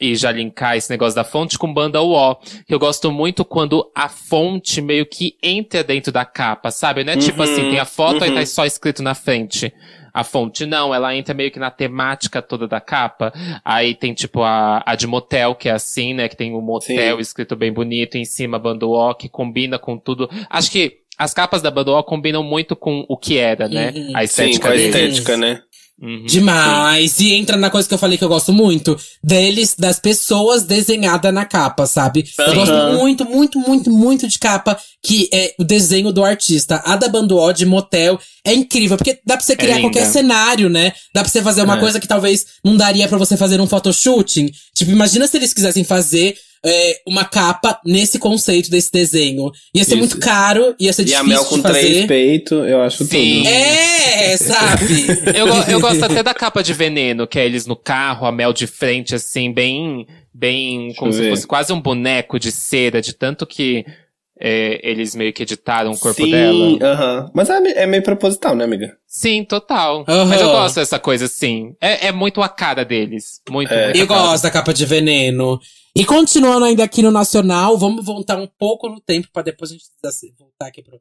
e 0.01 0.15
já 0.17 0.33
linkar 0.33 0.77
esse 0.77 0.91
negócio 0.91 1.15
da 1.15 1.25
fonte 1.25 1.59
com 1.59 1.73
banda 1.73 2.01
UO. 2.03 2.37
Que 2.67 2.75
eu 2.75 2.79
gosto 2.79 3.11
muito 3.13 3.45
quando 3.45 3.91
a 3.95 4.09
fonte 4.09 4.81
meio 4.81 5.05
que 5.07 5.37
entra 5.43 5.85
dentro 5.85 6.11
da 6.11 6.25
capa, 6.25 6.71
sabe? 6.71 7.05
Não 7.05 7.13
é 7.13 7.17
tipo 7.17 7.43
Uhum, 7.43 7.45
assim, 7.45 7.63
tem 7.71 7.79
a 7.79 7.85
foto 7.85 8.25
e 8.25 8.29
uhum. 8.29 8.35
tá 8.35 8.47
só 8.47 8.65
escrito 8.65 9.03
na 9.03 9.15
frente. 9.15 9.73
A 10.13 10.25
fonte 10.25 10.67
não, 10.67 10.93
ela 10.93 11.15
entra 11.15 11.33
meio 11.35 11.51
que 11.53 11.59
na 11.59 11.71
temática 11.71 12.43
toda 12.43 12.67
da 12.67 12.81
capa. 12.81 13.33
Aí 13.65 13.95
tem 13.95 14.13
tipo 14.13 14.43
a, 14.43 14.83
a 14.85 14.95
de 14.97 15.07
motel, 15.07 15.55
que 15.55 15.69
é 15.69 15.73
assim, 15.73 16.15
né? 16.15 16.29
Que 16.29 16.37
tem 16.37 16.53
o 16.53 16.61
motel 16.61 17.17
Sim. 17.17 17.21
escrito 17.21 17.55
bem 17.55 17.73
bonito, 17.73 18.17
em 18.17 18.25
cima 18.25 18.57
a 18.57 18.61
banda 18.61 18.87
UO, 18.87 19.15
que 19.15 19.29
combina 19.29 19.79
com 19.79 19.97
tudo. 19.97 20.29
Acho 20.49 20.71
que 20.71 20.99
as 21.17 21.35
capas 21.35 21.61
da 21.63 21.71
banda 21.71 21.93
UO 21.93 22.03
combinam 22.03 22.43
muito 22.43 22.75
com 22.75 23.05
o 23.09 23.17
que 23.17 23.37
era, 23.39 23.69
né? 23.69 23.93
Uhum. 23.95 24.13
A 24.17 24.19
Sim, 24.21 24.25
estética 24.25 24.67
com 24.69 24.73
a 24.73 24.77
deles. 24.77 24.95
estética, 24.97 25.37
né? 25.37 25.63
Uhum. 26.03 26.25
Demais! 26.25 27.21
E 27.21 27.33
entra 27.35 27.57
na 27.59 27.69
coisa 27.69 27.87
que 27.87 27.93
eu 27.93 27.99
falei 27.99 28.17
que 28.17 28.25
eu 28.25 28.29
gosto 28.29 28.53
muito. 28.53 28.97
Deles, 29.23 29.75
das 29.79 30.01
pessoas 30.01 30.63
desenhadas 30.63 31.33
na 31.33 31.45
capa, 31.45 31.87
sabe? 31.87 32.25
Eu 32.39 32.45
Aham. 32.47 32.55
gosto 32.55 32.99
muito, 32.99 33.25
muito, 33.27 33.59
muito, 33.59 33.91
muito 33.91 34.27
de 34.27 34.39
capa 34.39 34.79
que 35.03 35.29
é 35.33 35.55
o 35.59 35.65
desenho 35.65 36.11
do 36.13 36.25
artista. 36.25 36.83
A 36.87 36.97
da 36.97 37.09
Banduó 37.09 37.53
de 37.53 37.67
motel 37.67 38.19
é 38.45 38.55
incrível, 38.55 38.97
porque 38.97 39.19
dá 39.27 39.37
pra 39.37 39.45
você 39.45 39.55
criar 39.57 39.77
linda. 39.77 39.89
qualquer 39.89 40.07
cenário, 40.07 40.69
né? 40.71 40.93
Dá 41.15 41.21
pra 41.23 41.31
você 41.31 41.43
fazer 41.43 41.63
uma 41.63 41.77
É. 41.77 41.81
coisa 41.81 42.01
que 42.01 42.09
talvez 42.09 42.47
não 42.65 42.77
daria 42.77 43.07
pra 43.09 43.19
você 43.19 43.37
fazer 43.37 43.61
um 43.61 43.67
photoshooting. 43.67 44.51
Tipo, 44.75 44.91
imagina 44.93 45.27
se 45.27 45.37
eles 45.37 45.53
quisessem 45.53 45.85
fazer 45.85 46.35
é, 46.65 47.01
uma 47.07 47.25
capa 47.25 47.81
nesse 47.85 48.19
conceito 48.19 48.71
desse 48.71 48.93
desenho. 48.93 49.51
Ia 49.75 49.85
ser 49.85 49.91
Isso. 49.93 49.97
muito 49.99 50.19
caro, 50.19 50.75
ia 50.79 50.93
ser 50.93 51.07
E 51.07 51.15
a 51.15 51.23
difícil 51.23 51.29
Mel 51.29 51.45
com 51.47 51.57
de 51.57 51.63
fazer. 51.63 51.81
três 51.81 52.07
peitos, 52.07 52.69
eu 52.69 52.83
acho 52.83 53.05
Sim. 53.05 53.39
tudo. 53.45 53.49
É, 53.49 54.37
sabe? 54.37 55.07
Eu, 55.35 55.47
eu 55.73 55.81
gosto 55.81 56.03
até 56.05 56.23
da 56.23 56.35
capa 56.35 56.63
de 56.63 56.73
veneno, 56.73 57.27
que 57.27 57.39
é 57.39 57.47
eles 57.47 57.67
no 57.67 57.77
carro, 57.77 58.27
a 58.27 58.33
Mel 58.33 58.53
de 58.53 58.67
frente, 58.67 59.15
assim, 59.15 59.53
bem. 59.53 60.07
Bem. 60.33 60.95
como 60.95 61.13
se 61.13 61.21
ver. 61.21 61.31
fosse 61.31 61.47
quase 61.47 61.73
um 61.73 61.81
boneco 61.81 62.39
de 62.39 62.53
cera, 62.53 63.01
de 63.01 63.13
tanto 63.13 63.47
que 63.47 63.85
é, 64.41 64.81
eles 64.83 65.15
meio 65.15 65.33
que 65.33 65.43
editaram 65.43 65.91
o 65.93 65.99
corpo 65.99 66.25
Sim, 66.25 66.31
dela. 66.31 66.93
aham. 66.93 67.31
Mas 67.35 67.51
é, 67.51 67.83
é 67.83 67.87
meio 67.87 68.03
proposital, 68.03 68.55
né, 68.57 68.65
amiga? 68.65 68.97
Sim, 69.07 69.45
total. 69.45 70.05
Mas 70.29 70.41
eu 70.41 70.49
gosto 70.49 70.77
dessa 70.77 70.99
coisa, 70.99 71.27
assim. 71.27 71.75
É, 71.81 72.07
é 72.09 72.13
muito 72.13 72.41
a 72.41 72.49
cara 72.49 72.85
deles. 72.85 73.41
Muito, 73.51 73.73
É. 73.73 73.85
muito 73.87 73.99
Eu 73.99 74.07
gosto 74.07 74.43
da 74.43 74.51
capa 74.51 74.73
de 74.73 74.87
veneno. 74.87 75.61
E 75.95 76.05
continuando 76.05 76.65
ainda 76.65 76.85
aqui 76.85 77.03
no 77.03 77.11
Nacional, 77.11 77.77
vamos 77.77 78.05
voltar 78.05 78.37
um 78.39 78.47
pouco 78.47 78.89
no 78.89 79.01
tempo 79.01 79.29
pra 79.33 79.43
depois 79.43 79.71
a 79.71 79.75
gente 79.75 79.85
voltar 80.39 80.67
aqui 80.69 80.83
pro, 80.83 80.99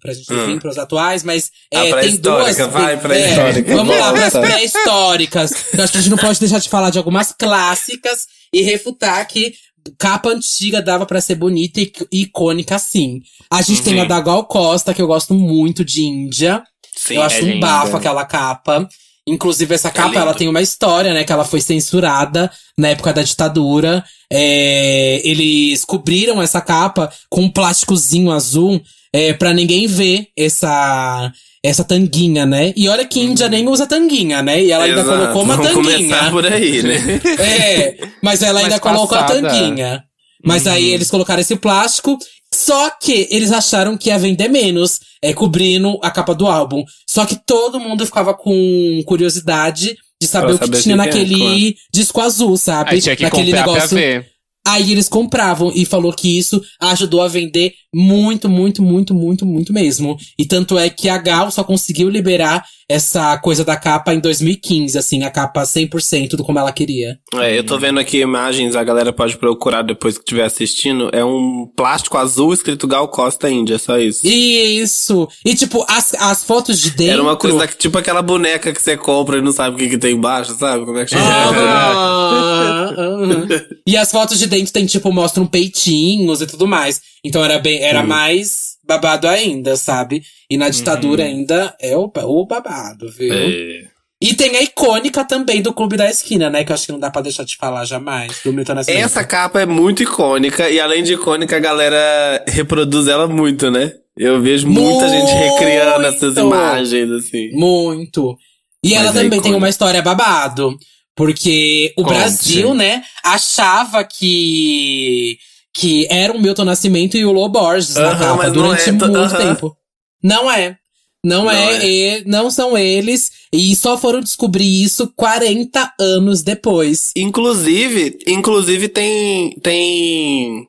pra 0.00 0.12
gente 0.12 0.30
Hum. 0.32 0.46
vir 0.46 0.60
pros 0.60 0.76
atuais, 0.78 1.24
mas 1.24 1.50
A 1.74 1.78
é, 1.86 2.00
tem 2.00 2.16
duas. 2.16 2.42
pré-histórica, 2.54 2.66
vai, 2.68 2.92
é, 2.94 2.96
pré-histórica, 2.98 3.74
vamos 3.76 3.96
lá, 3.96 4.12
pras 4.12 4.32
pré-históricas. 4.34 5.52
Acho 5.78 5.92
que 5.92 5.98
a 5.98 6.00
gente 6.02 6.10
não 6.10 6.18
pode 6.18 6.38
deixar 6.38 6.58
de 6.58 6.68
falar 6.68 6.90
de 6.90 6.98
algumas 6.98 7.32
clássicas 7.32 8.26
e 8.52 8.62
refutar 8.62 9.26
que 9.26 9.54
capa 9.98 10.30
antiga 10.30 10.82
dava 10.82 11.06
pra 11.06 11.20
ser 11.20 11.34
bonita 11.34 11.80
e 11.80 11.92
icônica 12.12 12.78
sim. 12.78 13.20
A 13.50 13.62
gente 13.62 13.82
tem 13.82 13.94
Uhum. 13.96 14.02
a 14.02 14.04
da 14.04 14.20
Gal 14.20 14.44
Costa, 14.44 14.92
que 14.92 15.00
eu 15.00 15.06
gosto 15.06 15.34
muito 15.34 15.84
de 15.84 16.02
Índia. 16.04 16.62
Sim, 16.96 17.14
eu 17.14 17.22
acho 17.22 17.38
é 17.38 17.54
um 17.54 17.60
bafo 17.60 17.96
aquela 17.96 18.24
capa. 18.24 18.88
Inclusive, 19.26 19.74
essa 19.74 19.90
capa, 19.90 20.08
lindo. 20.08 20.20
ela 20.20 20.34
tem 20.34 20.48
uma 20.48 20.62
história, 20.62 21.12
né? 21.12 21.22
Que 21.22 21.32
ela 21.32 21.44
foi 21.44 21.60
censurada 21.60 22.50
na 22.78 22.88
época 22.88 23.12
da 23.12 23.22
ditadura. 23.22 24.02
É, 24.32 25.20
eles 25.22 25.84
cobriram 25.84 26.40
essa 26.40 26.60
capa 26.60 27.10
com 27.28 27.42
um 27.42 27.50
plásticozinho 27.50 28.30
azul 28.30 28.80
é, 29.12 29.32
pra 29.34 29.52
ninguém 29.52 29.86
ver 29.86 30.28
essa, 30.36 31.30
essa 31.64 31.82
tanguinha, 31.84 32.46
né? 32.46 32.72
E 32.76 32.88
olha 32.88 33.04
que 33.04 33.20
Índia 33.20 33.48
nem 33.48 33.66
usa 33.68 33.86
tanguinha, 33.86 34.42
né? 34.42 34.62
E 34.62 34.70
ela 34.70 34.84
ainda 34.84 35.00
Exato. 35.00 35.18
colocou 35.18 35.42
uma 35.42 35.56
Vamos 35.56 35.72
tanguinha. 35.72 35.96
começar 35.98 36.30
por 36.30 36.46
aí, 36.46 36.82
né? 36.82 36.96
É, 37.38 38.08
mas 38.22 38.42
ela 38.42 38.60
ainda 38.60 38.72
Mas 38.72 38.80
colocou 38.80 39.18
a 39.18 39.22
passada. 39.24 39.48
tanguinha. 39.48 40.04
Mas 40.44 40.66
Uhum. 40.66 40.72
aí 40.72 40.90
eles 40.90 41.10
colocaram 41.10 41.40
esse 41.40 41.56
plástico, 41.56 42.16
só 42.54 42.90
que 42.90 43.26
eles 43.30 43.50
acharam 43.50 43.96
que 43.98 44.08
ia 44.08 44.18
vender 44.18 44.46
menos, 44.48 45.00
é, 45.20 45.32
cobrindo 45.32 45.98
a 46.02 46.10
capa 46.12 46.32
do 46.34 46.46
álbum. 46.46 46.84
Só 47.10 47.26
que 47.26 47.36
todo 47.44 47.80
mundo 47.80 48.06
ficava 48.06 48.32
com 48.34 49.02
curiosidade 49.04 49.96
de 50.20 50.28
saber 50.28 50.52
o 50.54 50.58
que 50.58 50.64
saber 50.66 50.80
tinha 50.82 50.94
que 50.96 51.00
é, 51.02 51.04
naquele 51.06 51.34
claro. 51.36 51.74
disco 51.92 52.20
azul, 52.20 52.56
sabe? 52.56 52.90
Aí 52.90 53.00
tinha 53.02 53.16
que 53.16 53.22
Naquele 53.24 53.50
comprar 53.52 53.66
negócio. 53.66 53.88
pra 53.88 53.98
ver. 53.98 54.26
Aí 54.66 54.92
eles 54.92 55.08
compravam 55.08 55.72
e 55.74 55.84
falou 55.84 56.12
que 56.12 56.38
isso 56.38 56.60
ajudou 56.80 57.22
a 57.22 57.28
vender 57.28 57.72
muito, 57.94 58.48
muito, 58.48 58.82
muito, 58.82 59.14
muito, 59.14 59.46
muito 59.46 59.72
mesmo. 59.72 60.16
E 60.38 60.44
tanto 60.44 60.78
é 60.78 60.90
que 60.90 61.08
a 61.08 61.18
Gal 61.18 61.50
só 61.50 61.64
conseguiu 61.64 62.08
liberar 62.08 62.64
essa 62.90 63.36
coisa 63.38 63.64
da 63.66 63.76
capa 63.76 64.14
em 64.14 64.18
2015, 64.18 64.96
assim, 64.96 65.22
a 65.22 65.30
capa 65.30 65.62
100% 65.62 66.30
do 66.30 66.44
como 66.44 66.58
ela 66.58 66.72
queria. 66.72 67.18
É, 67.34 67.58
eu 67.58 67.62
tô 67.62 67.78
vendo 67.78 68.00
aqui 68.00 68.18
imagens, 68.18 68.74
a 68.74 68.82
galera 68.82 69.12
pode 69.12 69.36
procurar 69.36 69.82
depois 69.82 70.16
que 70.16 70.24
estiver 70.24 70.44
assistindo. 70.44 71.10
É 71.12 71.22
um 71.22 71.70
plástico 71.76 72.16
azul 72.16 72.54
escrito 72.54 72.86
Gal 72.86 73.06
Costa 73.08 73.50
Índia, 73.50 73.78
só 73.78 73.98
isso. 73.98 74.26
Isso! 74.26 75.28
E 75.44 75.54
tipo, 75.54 75.84
as, 75.86 76.14
as 76.14 76.44
fotos 76.44 76.80
de 76.80 76.90
dentro. 76.90 77.12
Era 77.12 77.22
uma 77.22 77.36
coisa 77.36 77.66
tipo 77.66 77.98
aquela 77.98 78.22
boneca 78.22 78.72
que 78.72 78.80
você 78.80 78.96
compra 78.96 79.36
e 79.36 79.42
não 79.42 79.52
sabe 79.52 79.76
o 79.76 79.78
que, 79.78 79.90
que 79.90 79.98
tem 79.98 80.14
embaixo, 80.14 80.54
sabe? 80.58 80.86
Como 80.86 80.98
é 80.98 81.04
que 81.04 81.10
chama? 81.10 81.26
Ah, 81.28 82.94
aham. 82.96 83.48
e 83.86 83.96
as 83.98 84.10
fotos 84.10 84.38
de 84.38 84.46
dentro 84.46 84.72
tem, 84.72 84.86
tipo, 84.86 85.12
mostram 85.12 85.46
peitinhos 85.46 86.40
e 86.40 86.46
tudo 86.46 86.66
mais. 86.66 87.02
Então 87.24 87.44
era 87.44 87.58
bem, 87.58 87.77
era 87.80 88.02
mais 88.02 88.76
babado 88.86 89.28
ainda, 89.28 89.76
sabe? 89.76 90.22
E 90.50 90.56
na 90.56 90.68
ditadura 90.68 91.24
ainda 91.24 91.74
é 91.80 91.96
o, 91.96 92.10
o 92.14 92.46
babado, 92.46 93.10
viu? 93.10 93.32
É. 93.32 93.88
E 94.20 94.34
tem 94.34 94.56
a 94.56 94.62
icônica 94.62 95.24
também 95.24 95.62
do 95.62 95.72
Clube 95.72 95.96
da 95.96 96.10
Esquina, 96.10 96.50
né? 96.50 96.64
Que 96.64 96.72
eu 96.72 96.74
acho 96.74 96.86
que 96.86 96.92
não 96.92 96.98
dá 96.98 97.08
pra 97.08 97.22
deixar 97.22 97.44
de 97.44 97.56
falar 97.56 97.84
jamais. 97.84 98.40
Do 98.44 98.52
Milton 98.52 98.74
Nascimento. 98.74 99.04
Essa 99.04 99.22
capa 99.22 99.60
é 99.60 99.66
muito 99.66 100.02
icônica 100.02 100.68
e 100.68 100.80
além 100.80 101.04
de 101.04 101.14
icônica, 101.14 101.56
a 101.56 101.60
galera 101.60 102.44
reproduz 102.48 103.06
ela 103.06 103.28
muito, 103.28 103.70
né? 103.70 103.92
Eu 104.16 104.42
vejo 104.42 104.66
muita 104.66 105.08
gente 105.08 105.30
recriando 105.30 106.04
essas 106.06 106.34
Muito! 106.34 106.48
imagens, 106.48 107.10
assim. 107.12 107.50
Muito. 107.52 108.36
E 108.82 108.90
Mas 108.90 108.98
ela 108.98 109.10
é 109.10 109.22
também 109.22 109.40
tem 109.40 109.54
uma 109.54 109.68
história 109.68 110.02
babado. 110.02 110.76
Porque 111.14 111.92
o 111.96 112.02
Conte. 112.02 112.14
Brasil, 112.14 112.74
né, 112.74 113.02
achava 113.24 114.04
que 114.04 115.38
que 115.78 116.08
era 116.10 116.32
o 116.32 116.40
Milton 116.40 116.64
Nascimento 116.64 117.16
e 117.16 117.24
o 117.24 117.30
Lô 117.30 117.48
Borges 117.48 117.94
na 117.94 118.08
Aham, 118.10 118.18
capa 118.18 118.36
mas 118.36 118.52
não 118.52 118.62
durante 118.64 118.88
é, 118.88 118.92
muito 118.92 119.16
aham. 119.16 119.36
tempo. 119.38 119.76
Não 120.20 120.50
é. 120.50 120.76
Não, 121.24 121.44
Não 121.44 121.50
é, 121.50 121.76
é. 121.76 121.88
e- 121.88 122.24
não 122.26 122.50
são 122.50 122.76
eles. 122.76 123.30
E 123.52 123.74
só 123.76 123.96
foram 123.96 124.20
descobrir 124.20 124.82
isso 124.82 125.12
40 125.14 125.92
anos 126.00 126.42
depois. 126.42 127.12
Inclusive, 127.16 128.18
inclusive 128.26 128.88
tem 128.88 129.52
tem 129.60 130.66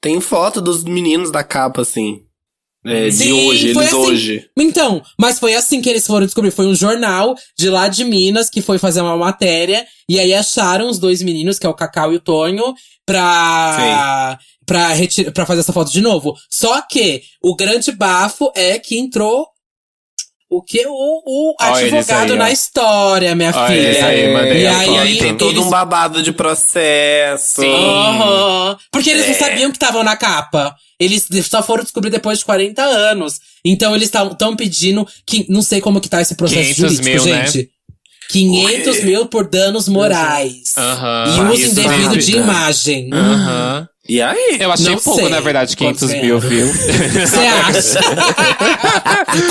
tem 0.00 0.20
foto 0.20 0.60
dos 0.62 0.84
meninos 0.84 1.30
da 1.30 1.44
capa 1.44 1.82
assim. 1.82 2.22
É, 2.84 3.08
de 3.08 3.16
Sim, 3.16 3.32
hoje, 3.48 3.74
foi 3.74 3.82
eles 3.82 3.94
assim. 3.94 3.96
hoje. 4.06 4.50
Então, 4.56 5.02
mas 5.18 5.38
foi 5.40 5.54
assim 5.54 5.82
que 5.82 5.90
eles 5.90 6.06
foram 6.06 6.24
descobrir. 6.24 6.52
Foi 6.52 6.66
um 6.66 6.74
jornal 6.74 7.34
de 7.58 7.68
lá 7.68 7.88
de 7.88 8.04
Minas 8.04 8.48
que 8.48 8.62
foi 8.62 8.78
fazer 8.78 9.00
uma 9.00 9.16
matéria. 9.16 9.84
E 10.08 10.20
aí 10.20 10.32
acharam 10.32 10.88
os 10.88 10.98
dois 10.98 11.20
meninos, 11.20 11.58
que 11.58 11.66
é 11.66 11.68
o 11.68 11.74
Cacau 11.74 12.12
e 12.12 12.16
o 12.16 12.20
Tonho, 12.20 12.62
pra, 13.06 14.38
pra, 14.66 14.90
pra 15.32 15.46
fazer 15.46 15.60
essa 15.60 15.72
foto 15.72 15.90
de 15.90 16.00
novo. 16.00 16.34
Só 16.50 16.82
que 16.82 17.22
o 17.42 17.54
grande 17.56 17.92
bafo 17.92 18.50
é 18.54 18.78
que 18.78 18.98
entrou 18.98 19.46
o 20.50 20.62
que? 20.62 20.84
O, 20.86 20.92
o 20.92 21.54
advogado 21.58 22.32
aí, 22.32 22.38
na 22.38 22.50
história, 22.50 23.34
minha 23.34 23.52
Olha 23.54 23.66
filha. 23.66 24.06
aí, 24.06 24.62
e 24.62 24.66
a 24.66 24.78
aí. 24.78 24.90
E 24.90 24.98
aí 24.98 25.18
tem 25.18 25.36
todo 25.36 25.56
eles- 25.56 25.64
um 25.66 25.70
babado 25.70 26.22
de 26.22 26.32
processo. 26.32 27.62
Sim. 27.62 27.72
Aham. 27.74 28.76
Porque 28.92 29.10
eles 29.10 29.26
não 29.26 29.34
É. 29.34 29.38
sabiam 29.38 29.70
que 29.70 29.76
estavam 29.76 30.04
na 30.04 30.16
capa. 30.16 30.74
Eles 30.98 31.26
só 31.50 31.62
foram 31.62 31.82
descobrir 31.82 32.10
depois 32.10 32.38
de 32.38 32.44
40 32.44 32.82
anos. 32.82 33.38
Então 33.64 33.94
eles 33.94 34.08
estão 34.08 34.56
pedindo 34.56 35.06
que. 35.26 35.44
Não 35.48 35.62
sei 35.62 35.80
como 35.80 36.00
que 36.00 36.08
tá 36.08 36.22
esse 36.22 36.34
processo 36.36 36.74
500 36.74 36.80
jurídico, 36.96 37.04
mil, 37.24 37.34
né? 37.34 37.46
gente. 37.48 37.70
500 38.30 39.04
mil 39.04 39.26
por 39.26 39.48
danos 39.48 39.88
morais. 39.88 40.65
E 40.76 41.40
uso 41.52 41.70
indevido 41.80 42.16
de 42.18 42.36
imagem. 42.36 43.10
E 44.08 44.22
aí? 44.22 44.58
Eu 44.60 44.70
achei 44.70 44.90
Não 44.94 45.00
pouco, 45.00 45.18
sei 45.18 45.28
na 45.28 45.40
verdade, 45.40 45.76
500 45.76 46.00
quanto 46.00 46.22
mil, 46.22 46.36
é. 46.36 46.40
viu? 46.40 46.66
Você 46.68 47.36
acha? 47.38 48.00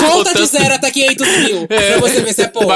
Conta 0.00 0.34
de 0.34 0.46
zero 0.46 0.74
até 0.74 0.90
500 0.90 1.28
mil. 1.38 1.68
Pra 1.68 1.98
você 2.00 2.20
ver 2.22 2.32
se 2.32 2.42
é 2.42 2.48
pouco. 2.48 2.72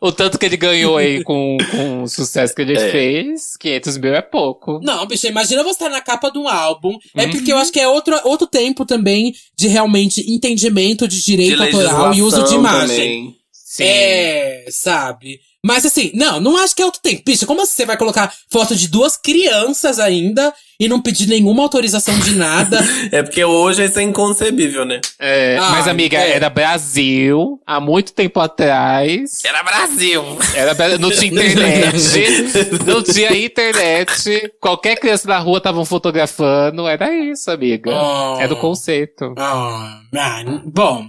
o 0.00 0.12
tanto 0.12 0.38
que 0.38 0.46
ele 0.46 0.56
ganhou 0.56 0.96
aí 0.96 1.24
com, 1.24 1.56
com 1.72 2.02
o 2.04 2.08
sucesso 2.08 2.54
que 2.54 2.62
ele 2.62 2.76
É. 2.78 2.90
fez, 2.90 3.56
500 3.58 3.98
mil 3.98 4.14
é 4.14 4.22
pouco. 4.22 4.78
Não, 4.82 5.04
bicho, 5.06 5.26
imagina 5.26 5.62
você 5.64 5.70
estar 5.70 5.88
na 5.90 6.00
capa 6.00 6.30
de 6.30 6.38
um 6.38 6.48
álbum. 6.48 6.90
Uhum. 6.90 6.98
É 7.16 7.26
porque 7.26 7.52
eu 7.52 7.56
acho 7.58 7.72
que 7.72 7.80
é 7.80 7.88
outro, 7.88 8.16
outro 8.24 8.46
tempo 8.46 8.84
também 8.84 9.32
de 9.58 9.66
realmente 9.66 10.20
entendimento 10.32 11.08
de 11.08 11.20
direito 11.20 11.60
autoral 11.62 12.14
e 12.14 12.22
uso 12.22 12.44
de 12.44 12.54
imagem. 12.54 12.88
também. 12.96 13.34
Sim. 13.52 13.82
É, 13.84 14.66
sabe? 14.70 15.40
Mas 15.64 15.86
assim, 15.86 16.10
não, 16.14 16.40
não 16.40 16.58
acho 16.58 16.76
que 16.76 16.82
é 16.82 16.84
outro 16.84 17.00
tempo. 17.00 17.22
Bicho, 17.24 17.46
como 17.46 17.62
assim 17.62 17.72
você 17.72 17.86
vai 17.86 17.96
colocar 17.96 18.30
foto 18.50 18.76
de 18.76 18.86
duas 18.86 19.16
crianças 19.16 19.98
ainda 19.98 20.52
e 20.78 20.86
não 20.88 21.00
pedir 21.00 21.26
nenhuma 21.26 21.62
autorização 21.62 22.18
de 22.18 22.36
nada? 22.36 22.84
É 23.10 23.22
porque 23.22 23.44
hoje 23.44 23.84
isso 23.84 23.98
é 23.98 24.02
inconcebível, 24.02 24.84
né? 24.84 25.00
É, 25.18 25.56
Ah, 25.58 25.70
mas, 25.70 25.88
amiga, 25.88 26.18
é. 26.18 26.32
era 26.32 26.50
Brasil, 26.50 27.60
há 27.66 27.80
muito 27.80 28.12
tempo 28.12 28.40
atrás. 28.40 29.42
Era 29.44 29.62
Brasil. 29.62 30.22
Era, 30.54 30.98
não 30.98 31.10
tinha 31.10 31.30
internet. 31.30 32.82
não 32.84 33.02
tinha 33.02 33.36
internet. 33.36 34.52
Qualquer 34.60 34.96
criança 34.96 35.28
na 35.28 35.38
rua 35.38 35.58
estavam 35.58 35.84
fotografando. 35.84 36.86
Era 36.88 37.14
isso, 37.14 37.50
amiga. 37.50 37.90
Oh. 37.90 38.40
É 38.40 38.48
do 38.48 38.56
conceito. 38.56 39.32
Ah, 39.38 40.00
ah, 40.14 40.44
bom. 40.64 41.06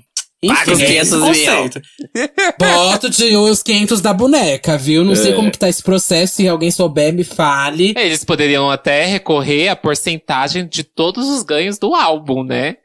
Paga 0.47 0.71
os 0.73 0.79
Enfim, 0.79 0.85
500 0.93 1.07
esse 1.07 1.15
mil. 1.17 1.25
conceito. 1.27 1.81
Boto 2.59 3.09
de 3.09 3.35
os 3.35 3.63
500 3.63 4.01
da 4.01 4.13
boneca, 4.13 4.77
viu? 4.77 5.03
Não 5.03 5.15
sei 5.15 5.31
É. 5.31 5.35
como 5.35 5.51
que 5.51 5.57
tá 5.59 5.69
esse 5.69 5.83
processo. 5.83 6.35
Se 6.35 6.47
alguém 6.47 6.71
souber, 6.71 7.13
me 7.13 7.23
fale. 7.23 7.93
Eles 7.97 8.23
poderiam 8.23 8.69
até 8.69 9.05
recorrer 9.05 9.69
à 9.69 9.75
porcentagem 9.75 10.67
de 10.67 10.83
todos 10.83 11.27
os 11.29 11.43
ganhos 11.43 11.77
do 11.77 11.93
álbum, 11.93 12.43
né? 12.43 12.77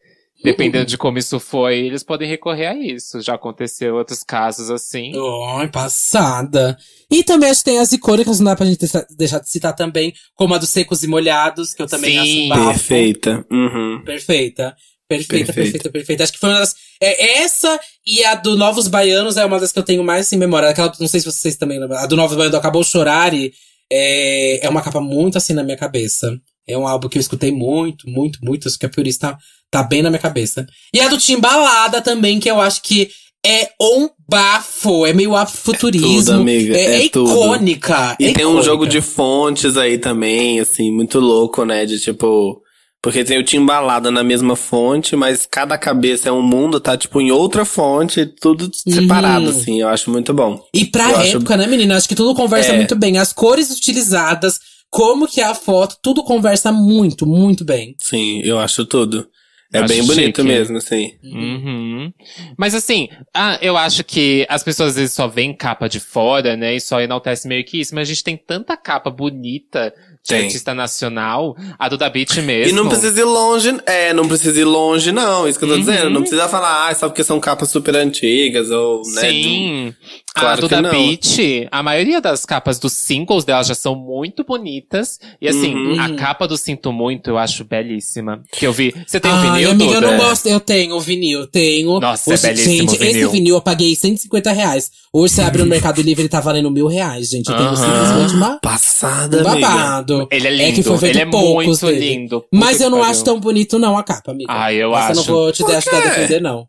Dependendo 0.42 0.86
de 0.86 0.96
como 0.96 1.18
isso 1.18 1.38
foi, 1.38 1.80
eles 1.80 2.02
podem 2.02 2.26
recorrer 2.26 2.64
a 2.68 2.74
isso. 2.74 3.20
Já 3.20 3.34
aconteceu 3.34 3.94
outros 3.96 4.22
casos 4.22 4.70
assim. 4.70 5.12
Ai, 5.58 5.68
passada. 5.68 6.78
E 7.10 7.22
também 7.22 7.50
acho 7.50 7.60
que 7.62 7.70
tem 7.70 7.78
as 7.78 7.92
icônicas, 7.92 8.40
não 8.40 8.46
dá 8.46 8.56
pra 8.56 8.64
gente 8.64 8.78
deixar- 9.18 9.40
de 9.40 9.50
citar 9.50 9.74
também, 9.76 10.14
como 10.34 10.54
a 10.54 10.58
dos 10.58 10.70
secos 10.70 11.02
e 11.02 11.06
molhados, 11.06 11.74
que 11.74 11.82
eu 11.82 11.86
também 11.86 12.12
Sim. 12.12 12.50
acho 12.52 12.58
bafo. 12.64 12.70
Perfeita. 12.72 13.44
Uhum. 13.50 14.00
Perfeita. 14.02 14.74
Perfeita, 15.18 15.52
Perfeita. 15.52 15.90
perfeita. 15.90 16.22
Acho 16.24 16.32
que 16.32 16.38
foi 16.38 16.50
uma 16.50 16.60
das. 16.60 16.74
É, 17.02 17.40
essa 17.42 17.78
e 18.06 18.24
a 18.24 18.34
do 18.36 18.56
Novos 18.56 18.86
Baianos 18.86 19.36
é 19.36 19.44
uma 19.44 19.58
das 19.58 19.72
que 19.72 19.78
eu 19.78 19.82
tenho 19.82 20.04
mais 20.04 20.32
em 20.32 20.36
memória. 20.36 20.68
Aquela, 20.68 20.92
não 21.00 21.08
sei 21.08 21.18
se 21.20 21.26
vocês 21.26 21.56
também 21.56 21.80
lembram. 21.80 21.98
A 21.98 22.06
do 22.06 22.16
Novos 22.16 22.36
Baianos 22.36 22.52
do 22.52 22.58
Acabou 22.58 22.84
Chorare 22.84 23.52
é, 23.92 24.64
é 24.64 24.68
uma 24.68 24.82
capa 24.82 25.00
muito 25.00 25.36
assim 25.36 25.52
na 25.52 25.64
minha 25.64 25.76
cabeça. 25.76 26.32
É 26.68 26.78
um 26.78 26.86
álbum 26.86 27.08
que 27.08 27.18
eu 27.18 27.20
escutei 27.20 27.50
muito, 27.50 28.08
muito, 28.08 28.38
muito. 28.42 28.68
Acho 28.68 28.78
que 28.78 28.86
é 28.86 28.88
por 28.88 29.04
isso 29.06 29.18
tá, 29.18 29.36
tá 29.70 29.82
bem 29.82 30.02
na 30.02 30.10
minha 30.10 30.20
cabeça. 30.20 30.64
E 30.94 31.00
a 31.00 31.08
do 31.08 31.18
Timbalada 31.18 32.00
também, 32.00 32.38
que 32.38 32.48
eu 32.48 32.60
acho 32.60 32.80
que 32.82 33.10
é 33.44 33.70
um 33.82 34.08
bafo. 34.28 35.04
É 35.06 35.12
meio 35.12 35.34
afrofuturismo. 35.34 36.18
tudo, 36.18 36.32
amiga, 36.34 36.76
É, 36.76 37.06
é 37.06 37.08
tudo. 37.08 37.30
icônica. 37.32 38.16
E 38.20 38.26
é 38.26 38.32
tem 38.32 38.44
um 38.44 38.50
icônica. 38.50 38.62
jogo 38.64 38.86
de 38.86 39.00
fontes 39.00 39.76
aí 39.76 39.98
também, 39.98 40.60
assim, 40.60 40.92
muito 40.92 41.18
louco, 41.18 41.64
né? 41.64 41.84
De 41.84 41.98
tipo. 41.98 42.62
Porque 43.02 43.24
tem 43.24 43.38
o 43.38 43.44
Timbalada 43.44 44.10
na 44.10 44.22
mesma 44.22 44.54
fonte, 44.54 45.16
mas 45.16 45.46
cada 45.46 45.78
cabeça 45.78 46.28
é 46.28 46.32
um 46.32 46.42
mundo, 46.42 46.78
tá 46.78 46.98
tipo 46.98 47.18
em 47.20 47.30
outra 47.30 47.64
fonte, 47.64 48.26
tudo 48.26 48.70
separado, 48.74 49.46
Uhum. 49.46 49.50
assim. 49.50 49.80
Eu 49.80 49.88
acho 49.88 50.10
muito 50.10 50.34
bom. 50.34 50.62
E 50.74 50.84
pra 50.84 51.08
Eu 51.10 51.16
acho- 51.16 51.36
época, 51.38 51.56
né, 51.56 51.66
menina? 51.66 51.96
Acho 51.96 52.06
que 52.08 52.14
tudo 52.14 52.34
conversa 52.34 52.72
É. 52.72 52.76
muito 52.76 52.94
bem. 52.94 53.16
As 53.16 53.32
cores 53.32 53.70
utilizadas, 53.70 54.60
como 54.90 55.26
que 55.26 55.40
é 55.40 55.44
a 55.44 55.54
foto, 55.54 55.96
tudo 56.02 56.22
conversa 56.22 56.70
muito, 56.70 57.26
muito 57.26 57.64
bem. 57.64 57.94
Sim, 57.98 58.42
eu 58.44 58.58
acho 58.58 58.84
tudo. 58.84 59.26
É 59.72 59.78
Acho 59.78 59.88
bem 59.94 60.04
bonito 60.04 60.42
chique. 60.42 60.42
mesmo, 60.42 60.78
assim. 60.78 61.12
Uhum. 61.22 62.12
Mas 62.58 62.74
assim, 62.74 63.08
ah, 63.32 63.56
eu 63.62 63.76
acho 63.76 64.02
que 64.02 64.44
as 64.48 64.64
pessoas 64.64 64.90
às 64.90 64.96
vezes 64.96 65.12
só 65.14 65.28
veem 65.28 65.54
capa 65.56 65.88
de 65.88 66.00
fora, 66.00 66.56
né? 66.56 66.74
E 66.74 66.80
só 66.80 67.00
enaltece 67.00 67.46
meio 67.46 67.64
que 67.64 67.80
isso. 67.80 67.94
Mas 67.94 68.08
a 68.08 68.12
gente 68.12 68.24
tem 68.24 68.36
tanta 68.36 68.76
capa 68.76 69.10
bonita 69.10 69.94
de 70.22 70.28
Tem. 70.34 70.44
artista 70.44 70.74
nacional. 70.74 71.56
A 71.78 71.88
do 71.88 71.96
da 71.96 72.08
Beat 72.10 72.36
mesmo. 72.42 72.72
E 72.72 72.72
não 72.72 72.88
precisa 72.88 73.18
ir 73.20 73.24
longe, 73.24 73.74
é, 73.86 74.12
não 74.12 74.28
precisa 74.28 74.60
ir 74.60 74.64
longe, 74.64 75.10
não. 75.12 75.48
Isso 75.48 75.58
que 75.58 75.64
eu 75.64 75.68
tô 75.70 75.74
Uhum. 75.76 75.80
dizendo. 75.80 76.10
Não 76.10 76.20
precisa 76.20 76.46
falar, 76.48 76.88
ah, 76.88 76.94
só 76.94 77.08
porque 77.08 77.24
são 77.24 77.40
capas 77.40 77.70
super 77.70 77.96
antigas, 77.96 78.70
ou, 78.70 79.02
né? 79.14 79.22
de- 79.22 79.42
Sim. 79.42 79.94
Claro 80.34 80.58
a 80.58 80.60
do 80.60 80.68
que 80.68 80.74
da 80.74 80.82
não. 80.82 80.90
Beat, 80.90 81.68
a 81.70 81.82
maioria 81.82 82.20
das 82.20 82.46
capas 82.46 82.78
dos 82.78 82.92
singles 82.92 83.44
dela 83.44 83.62
já 83.64 83.74
são 83.74 83.94
muito 83.96 84.44
bonitas. 84.44 85.18
E 85.40 85.48
assim, 85.48 85.74
Uhum. 85.74 86.00
a 86.00 86.14
capa 86.14 86.46
do 86.46 86.56
Sinto 86.56 86.92
Muito 86.92 87.30
eu 87.30 87.38
acho 87.38 87.64
belíssima. 87.64 88.40
Que 88.52 88.66
eu 88.66 88.72
vi. 88.72 88.94
Você 89.06 89.18
tem 89.18 89.30
o 89.30 89.34
Ai, 89.34 89.42
vinil, 89.50 89.70
amiga, 89.72 89.92
eu 89.94 90.00
Duda? 90.00 90.10
não 90.12 90.18
gosto. 90.18 90.46
Eu 90.48 90.60
tenho 90.60 90.94
o 90.96 91.00
vinil, 91.00 91.46
tenho. 91.46 91.98
Nossa, 92.00 92.30
é 92.30 92.34
Hoje, 92.34 92.42
belíssimo 92.42 92.74
Gente, 92.74 92.94
o 92.94 92.98
vinil. 92.98 93.10
esse 93.26 93.26
vinil 93.32 93.54
eu 93.56 93.60
paguei 93.60 93.94
150 93.96 94.52
reais. 94.52 94.90
Hoje 95.12 95.34
você 95.34 95.42
abre 95.42 95.62
no 95.62 95.68
Mercado 95.68 96.00
Livre, 96.00 96.22
ele 96.22 96.28
tá 96.28 96.40
valendo 96.40 96.70
mil 96.70 96.86
reais, 96.86 97.28
gente. 97.28 97.50
Eu 97.50 97.56
tenho 97.56 97.76
simplesmente 97.76 98.34
uma, 98.34 98.60
Passada, 98.60 99.42
um 99.42 99.48
amiga. 99.48 99.66
babado. 99.68 100.28
Ele 100.30 100.46
é 100.46 100.50
lindo, 100.50 100.62
É 100.68 100.72
que 100.72 100.82
foi 100.84 100.98
feito 100.98 101.16
ele 101.16 101.22
é 101.22 101.26
poucos 101.30 101.66
muito 101.66 101.86
dele. 101.86 101.98
lindo. 102.16 102.44
Mas 102.52 102.80
eu 102.80 102.88
não 102.88 102.98
que 102.98 103.04
acho 103.06 103.20
pariu. 103.20 103.24
tão 103.24 103.40
bonito, 103.40 103.78
não, 103.78 103.98
a 103.98 104.04
capa, 104.04 104.30
amiga. 104.30 104.52
Ah, 104.52 104.72
eu 104.72 104.94
Essa 104.96 105.10
eu 105.10 105.14
não 105.16 105.22
acho. 105.22 105.32
vou 105.32 105.52
te 105.52 105.62
Por 105.64 105.74
ajudar 105.74 105.98
a 105.98 106.02
quê? 106.02 106.08
defender, 106.08 106.40
não. 106.40 106.66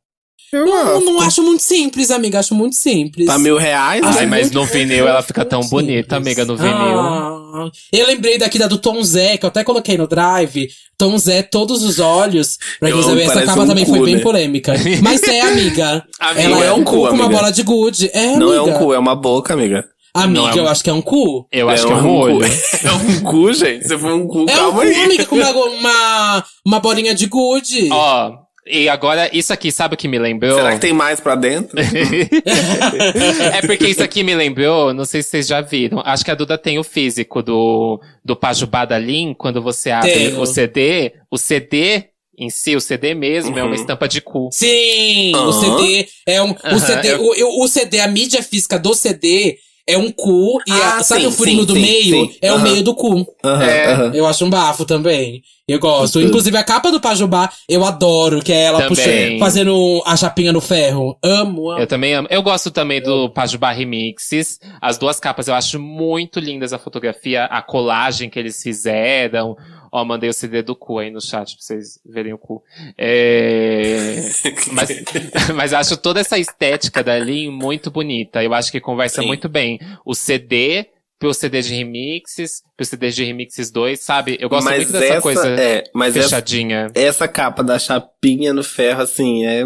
Eu 0.53 0.65
Não, 0.65 0.83
gosto. 0.93 1.05
não 1.05 1.21
acho 1.21 1.43
muito 1.43 1.63
simples, 1.63 2.11
amiga. 2.11 2.39
Acho 2.39 2.53
muito 2.53 2.75
simples. 2.75 3.25
Pra 3.25 3.37
mil 3.37 3.57
reais, 3.57 4.03
Ai, 4.03 4.25
mas 4.25 4.51
no 4.51 4.65
vinil 4.65 5.07
ela 5.07 5.21
fica 5.23 5.45
tão 5.45 5.61
simples. 5.63 5.81
bonita, 5.87 6.17
amiga, 6.17 6.43
no 6.43 6.57
vinil. 6.57 6.71
Ah, 6.73 7.69
eu 7.91 8.07
lembrei 8.07 8.37
daqui 8.37 8.59
da 8.59 8.67
do 8.67 8.77
Tom 8.77 9.01
Zé, 9.03 9.37
que 9.37 9.45
eu 9.45 9.49
até 9.49 9.63
coloquei 9.63 9.97
no 9.97 10.07
drive. 10.07 10.67
Tom 10.97 11.17
Zé, 11.17 11.41
todos 11.41 11.83
os 11.83 11.99
olhos. 11.99 12.57
Pra 12.79 12.89
Eu 12.89 12.97
quem 12.97 13.05
saber, 13.05 13.21
essa 13.23 13.43
capa 13.45 13.61
um 13.61 13.67
também 13.67 13.85
cu, 13.85 13.91
foi 13.91 14.05
bem 14.05 14.15
né? 14.15 14.21
polêmica. 14.21 14.73
Mas 15.01 15.23
é, 15.23 15.41
amiga. 15.41 16.05
Amiga, 16.19 16.41
Ela 16.41 16.63
é 16.63 16.67
é 16.67 16.73
um 16.73 16.79
um 16.79 16.83
cu 16.83 16.91
cu, 16.97 17.07
com 17.07 17.15
uma 17.15 17.29
bola 17.29 17.51
de 17.51 17.63
gude. 17.63 18.09
É, 18.13 18.35
Não 18.37 18.51
amiga. 18.51 18.55
é 18.57 18.61
um 18.61 18.73
cu, 18.77 18.93
é 18.93 18.99
uma 18.99 19.15
boca, 19.15 19.53
amiga. 19.53 19.85
Amiga, 20.13 20.41
Não 20.41 20.49
é 20.49 20.53
um- 20.53 20.57
eu 20.57 20.67
acho 20.67 20.83
que 20.83 20.89
é 20.89 20.93
um 20.93 21.01
cu. 21.01 21.47
Eu 21.51 21.69
acho 21.69 21.87
que 21.87 21.91
é 21.93 21.95
um 21.95 22.17
olho. 22.17 22.39
cu. 22.39 22.45
É 22.83 22.91
um 22.91 23.21
cu, 23.21 23.53
gente. 23.53 23.87
Se 23.87 23.97
for 23.97 24.11
um 24.13 24.27
cu, 24.27 24.39
É 24.39 24.43
um 24.43 24.45
calma 24.57 24.73
cu, 24.73 24.79
aí. 24.81 24.95
amiga, 25.05 25.25
com 25.25 25.35
uma, 25.37 25.49
uma, 25.51 26.45
uma 26.65 26.79
bolinha 26.81 27.15
de 27.15 27.25
gude. 27.27 27.87
Ó, 27.91 28.33
e 28.67 28.87
agora, 28.89 29.29
isso 29.35 29.51
aqui, 29.51 29.71
sabe 29.71 29.95
o 29.95 29.97
que 29.97 30.07
me 30.07 30.19
lembrou? 30.19 30.55
Será 30.55 30.73
que 30.73 30.79
tem 30.79 30.93
mais 30.93 31.19
pra 31.19 31.35
dentro? 31.35 31.77
é 33.53 33.61
porque 33.65 33.87
isso 33.87 34.03
aqui 34.03 34.23
me 34.23 34.35
lembrou, 34.35 34.93
não 34.93 35.05
sei 35.05 35.21
se 35.23 35.29
vocês 35.29 35.47
já 35.47 35.61
viram. 35.61 36.01
Acho 36.05 36.23
que 36.23 36.31
a 36.31 36.35
Duda 36.35 36.57
tem 36.57 36.77
o 36.79 36.83
físico 36.83 37.41
do, 37.41 37.99
do 38.23 38.35
Pajubá 38.35 38.85
da 38.85 38.97
Lin, 38.97 39.33
quando 39.33 39.61
você 39.61 39.91
abre 39.91 40.11
Tenho. 40.13 40.39
o 40.39 40.45
CD, 40.45 41.13
o 41.29 41.37
CD 41.37 42.05
em 42.37 42.49
si, 42.49 42.75
o 42.75 42.81
CD 42.81 43.13
mesmo, 43.13 43.57
é 43.57 43.61
uma 43.61 43.69
Uhum. 43.69 43.75
estampa 43.75 44.07
de 44.07 44.19
cu. 44.21 44.49
Sim, 44.51 45.31
o 45.35 45.37
Aham. 45.37 45.51
CD 45.79 46.07
é 46.25 46.41
um. 46.41 46.51
O, 46.51 46.79
CD, 46.79 47.11
eu- 47.13 47.21
o, 47.21 47.63
o 47.63 47.67
CD, 47.67 47.99
a 47.99 48.07
mídia 48.07 48.41
física 48.41 48.79
do 48.79 48.93
CD 48.95 49.57
é 49.91 49.97
um 49.97 50.11
cu. 50.11 50.59
E 50.67 50.71
a- 50.71 50.97
Ah, 50.97 51.03
sabe 51.03 51.21
sim, 51.21 51.27
o 51.27 51.31
furinho 51.31 51.61
sim, 51.61 51.65
do 51.65 51.73
sim, 51.75 51.81
meio? 51.81 52.25
sim. 52.27 52.35
É 52.41 52.51
o 52.51 52.55
Aham. 52.55 52.63
meio 52.63 52.83
do 52.83 52.93
cu. 52.95 53.25
Aham, 53.43 53.63
É. 53.63 53.93
aham. 53.93 54.11
Eu 54.13 54.25
acho 54.27 54.45
um 54.45 54.49
bafo 54.49 54.85
também. 54.85 55.41
Eu 55.67 55.79
gosto. 55.79 56.19
Inclusive 56.19 56.57
a 56.57 56.63
capa 56.65 56.91
do 56.91 56.99
Pajubá, 56.99 57.49
eu 57.69 57.85
adoro, 57.85 58.41
que 58.41 58.51
é 58.51 58.63
ela 58.63 58.87
puxando, 58.87 59.39
fazendo 59.39 60.03
a 60.05 60.17
chapinha 60.17 60.51
no 60.51 60.59
ferro. 60.59 61.17
Amo, 61.23 61.71
amo. 61.71 61.79
Eu 61.81 61.87
também 61.87 62.13
amo. 62.13 62.27
Eu 62.29 62.41
gosto 62.43 62.69
também 62.71 63.01
do 63.01 63.29
Pajubá 63.29 63.71
Remixes. 63.71 64.59
As 64.81 64.97
duas 64.97 65.17
capas 65.19 65.47
eu 65.47 65.53
acho 65.53 65.79
muito 65.79 66.39
lindas 66.41 66.73
a 66.73 66.79
fotografia, 66.79 67.45
a 67.45 67.61
colagem 67.61 68.29
que 68.29 68.37
eles 68.37 68.61
fizeram. 68.61 69.55
Ó, 69.91 70.05
mandei 70.05 70.29
o 70.29 70.33
CD 70.33 70.61
do 70.61 70.75
cu 70.75 70.99
aí 70.99 71.11
no 71.11 71.19
chat 71.21 71.53
pra 71.55 71.61
vocês 71.61 71.99
verem 72.05 72.31
o 72.33 72.37
cu. 72.37 72.63
É... 72.97 74.21
mas, 74.71 74.89
mas 75.55 75.73
acho 75.73 75.97
toda 75.97 76.19
essa 76.21 76.37
estética 76.39 77.03
dali 77.03 77.49
muito 77.49 77.91
bonita. 77.91 78.41
Eu 78.43 78.53
acho 78.53 78.71
que 78.71 78.79
conversa 78.79 79.21
Sim. 79.21 79.27
muito 79.27 79.49
bem. 79.49 79.79
O 80.05 80.15
CD 80.15 80.87
pro 81.19 81.33
CD 81.33 81.61
de 81.61 81.75
remixes, 81.75 82.63
pro 82.75 82.83
CD 82.85 83.11
de 83.11 83.23
remixes 83.23 83.69
2, 83.69 83.99
sabe? 83.99 84.37
Eu 84.39 84.49
gosto 84.49 84.65
mas 84.65 84.77
muito 84.77 84.91
dessa 84.93 85.05
essa, 85.13 85.21
coisa 85.21 85.47
é, 85.49 85.83
mas 85.93 86.15
essa, 86.15 86.29
fechadinha. 86.29 86.87
essa 86.95 87.27
capa 87.27 87.63
da 87.63 87.77
chapinha 87.77 88.53
no 88.53 88.63
ferro, 88.63 89.01
assim, 89.03 89.45
é. 89.45 89.63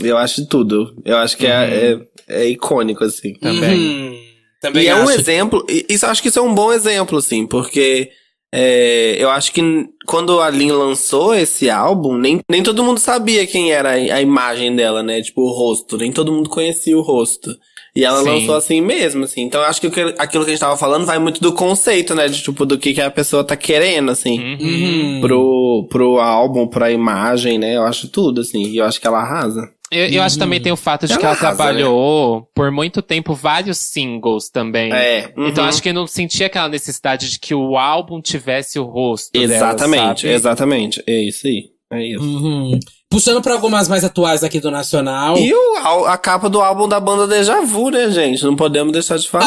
Eu 0.00 0.18
acho 0.18 0.46
tudo. 0.46 0.94
Eu 1.04 1.16
acho 1.18 1.36
que 1.36 1.46
Uhum. 1.46 1.52
é, 1.52 1.92
é, 2.28 2.42
é 2.42 2.46
icônico, 2.46 3.04
assim. 3.04 3.34
também. 3.34 3.78
Uhum. 3.78 4.22
Também 4.60 4.84
E 4.84 4.88
é 4.88 4.94
um 4.94 5.08
acho. 5.08 5.20
exemplo, 5.20 5.66
isso 5.88 6.04
acho 6.06 6.20
que 6.22 6.28
isso 6.28 6.38
é 6.38 6.42
um 6.42 6.54
bom 6.54 6.72
exemplo, 6.72 7.18
assim, 7.18 7.46
porque 7.46 8.10
é, 8.54 9.16
eu 9.18 9.30
acho 9.30 9.50
que 9.52 9.62
quando 10.06 10.38
a 10.40 10.50
Lin 10.50 10.70
lançou 10.70 11.34
esse 11.34 11.70
álbum, 11.70 12.18
nem, 12.18 12.40
nem 12.50 12.62
todo 12.62 12.84
mundo 12.84 12.98
sabia 12.98 13.46
quem 13.46 13.72
era 13.72 13.92
a 13.92 14.20
imagem 14.20 14.76
dela, 14.76 15.02
né? 15.02 15.22
Tipo, 15.22 15.40
o 15.42 15.50
rosto. 15.50 15.96
Nem 15.96 16.12
todo 16.12 16.32
mundo 16.32 16.50
conhecia 16.50 16.96
o 16.96 17.00
rosto. 17.00 17.50
E 17.94 18.04
ela 18.04 18.22
Sim. 18.22 18.28
lançou 18.28 18.56
assim 18.56 18.80
mesmo, 18.80 19.24
assim. 19.24 19.42
Então 19.42 19.60
eu 19.60 19.66
acho 19.66 19.80
que 19.80 19.86
aquilo 20.18 20.44
que 20.44 20.50
a 20.50 20.54
gente 20.54 20.60
tava 20.60 20.76
falando 20.78 21.04
vai 21.04 21.18
muito 21.18 21.40
do 21.42 21.52
conceito, 21.52 22.14
né? 22.14 22.26
De 22.26 22.42
tipo, 22.42 22.64
do 22.64 22.78
que, 22.78 22.94
que 22.94 23.00
a 23.00 23.10
pessoa 23.10 23.44
tá 23.44 23.54
querendo, 23.54 24.10
assim. 24.10 24.38
Uhum. 24.38 24.58
Uhum. 24.60 25.20
Pro, 25.20 25.86
pro 25.90 26.18
álbum, 26.18 26.66
pra 26.66 26.90
imagem, 26.90 27.58
né? 27.58 27.76
Eu 27.76 27.82
acho 27.82 28.08
tudo, 28.08 28.40
assim. 28.40 28.62
E 28.64 28.78
eu 28.78 28.84
acho 28.84 29.00
que 29.00 29.06
ela 29.06 29.20
arrasa. 29.20 29.68
Eu, 29.90 30.06
eu 30.06 30.22
acho 30.22 30.36
que 30.36 30.40
também 30.40 30.58
tem 30.58 30.72
o 30.72 30.76
fato 30.76 31.06
de 31.06 31.12
Ela 31.12 31.20
que 31.20 31.26
ela 31.26 31.34
arrasa, 31.34 31.54
trabalhou 31.54 32.48
por 32.54 32.70
muito 32.70 33.02
tempo 33.02 33.34
vários 33.34 33.76
singles 33.76 34.48
também. 34.48 34.90
É. 34.90 35.30
Então 35.36 35.64
uhum. 35.64 35.68
acho 35.68 35.82
que 35.82 35.90
eu 35.90 35.94
não 35.94 36.06
sentia 36.06 36.46
aquela 36.46 36.70
necessidade 36.70 37.30
de 37.30 37.38
que 37.38 37.54
o 37.54 37.76
álbum 37.76 38.22
tivesse 38.22 38.78
o 38.78 38.84
rosto 38.84 39.30
dela, 39.32 39.54
Exatamente, 39.54 40.22
sabe? 40.22 40.32
exatamente. 40.32 41.04
É 41.06 41.20
isso 41.20 41.46
aí. 41.46 41.64
É 41.92 42.02
isso. 42.02 42.24
Uhum. 42.24 42.80
Puxando 43.12 43.42
pra 43.42 43.52
algumas 43.52 43.88
mais 43.88 44.02
atuais 44.04 44.42
aqui 44.42 44.58
do 44.58 44.70
Nacional. 44.70 45.36
E 45.36 45.52
o, 45.52 45.76
a, 46.06 46.14
a 46.14 46.16
capa 46.16 46.48
do 46.48 46.60
álbum 46.62 46.88
da 46.88 46.98
banda 46.98 47.26
Deja 47.26 47.60
Vu, 47.60 47.90
né, 47.90 48.10
gente? 48.10 48.42
Não 48.42 48.56
podemos 48.56 48.90
deixar 48.92 49.18
de 49.18 49.28
falar. 49.28 49.46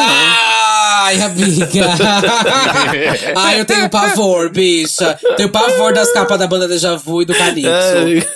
Ai, 1.02 1.20
amiga! 1.20 1.66
Ai, 3.36 3.60
eu 3.60 3.64
tenho 3.64 3.88
pavor, 3.90 4.50
bicha. 4.50 5.18
Tenho 5.36 5.48
pavor 5.50 5.92
das 5.92 6.12
capas 6.12 6.38
da 6.38 6.46
banda 6.46 6.68
Deja 6.68 6.96
Vu 6.96 7.22
e 7.22 7.24
do 7.24 7.34
Calypso. 7.34 7.70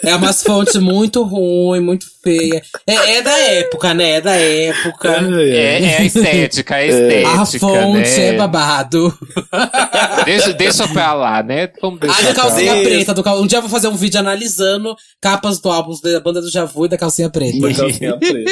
É 0.04 0.14
umas 0.16 0.42
fontes 0.42 0.76
muito 0.76 1.22
ruins, 1.22 1.82
muito 1.82 2.06
feias. 2.22 2.60
É, 2.86 3.18
é 3.18 3.22
da 3.22 3.38
época, 3.38 3.94
né? 3.94 4.10
É 4.16 4.20
da 4.20 4.34
época. 4.34 5.08
É, 5.40 5.82
é 5.84 5.96
a 5.98 6.02
estética, 6.04 6.76
é 6.76 6.80
a 6.82 6.86
estética. 6.86 7.42
A 7.42 7.46
fonte 7.46 8.10
né? 8.10 8.26
é 8.28 8.32
babado. 8.36 9.18
Deixa, 10.24 10.52
deixa 10.52 10.88
pra 10.88 11.12
lá, 11.12 11.42
né? 11.42 11.70
Vamos 11.80 11.98
A 12.02 12.06
deixar 12.06 12.22
da 12.22 12.34
pra 12.34 12.42
lá. 12.44 12.48
calcinha 12.50 12.74
Deus. 12.74 12.86
preta. 12.88 13.14
Do, 13.14 13.22
cal- 13.22 13.40
um 13.40 13.46
dia 13.46 13.58
eu 13.58 13.62
vou 13.62 13.70
fazer 13.70 13.88
um 13.88 13.96
vídeo 13.96 14.20
analisando 14.20 14.94
capas 15.20 15.60
do 15.60 15.70
álbum 15.70 15.94
da 16.02 16.20
banda 16.20 16.40
do 16.40 16.50
Javu 16.50 16.86
e 16.86 16.88
da 16.88 16.96
calcinha 16.98 17.28
preta. 17.30 17.58
Da 17.58 17.74
calcinha 17.74 18.16
preta. 18.18 18.50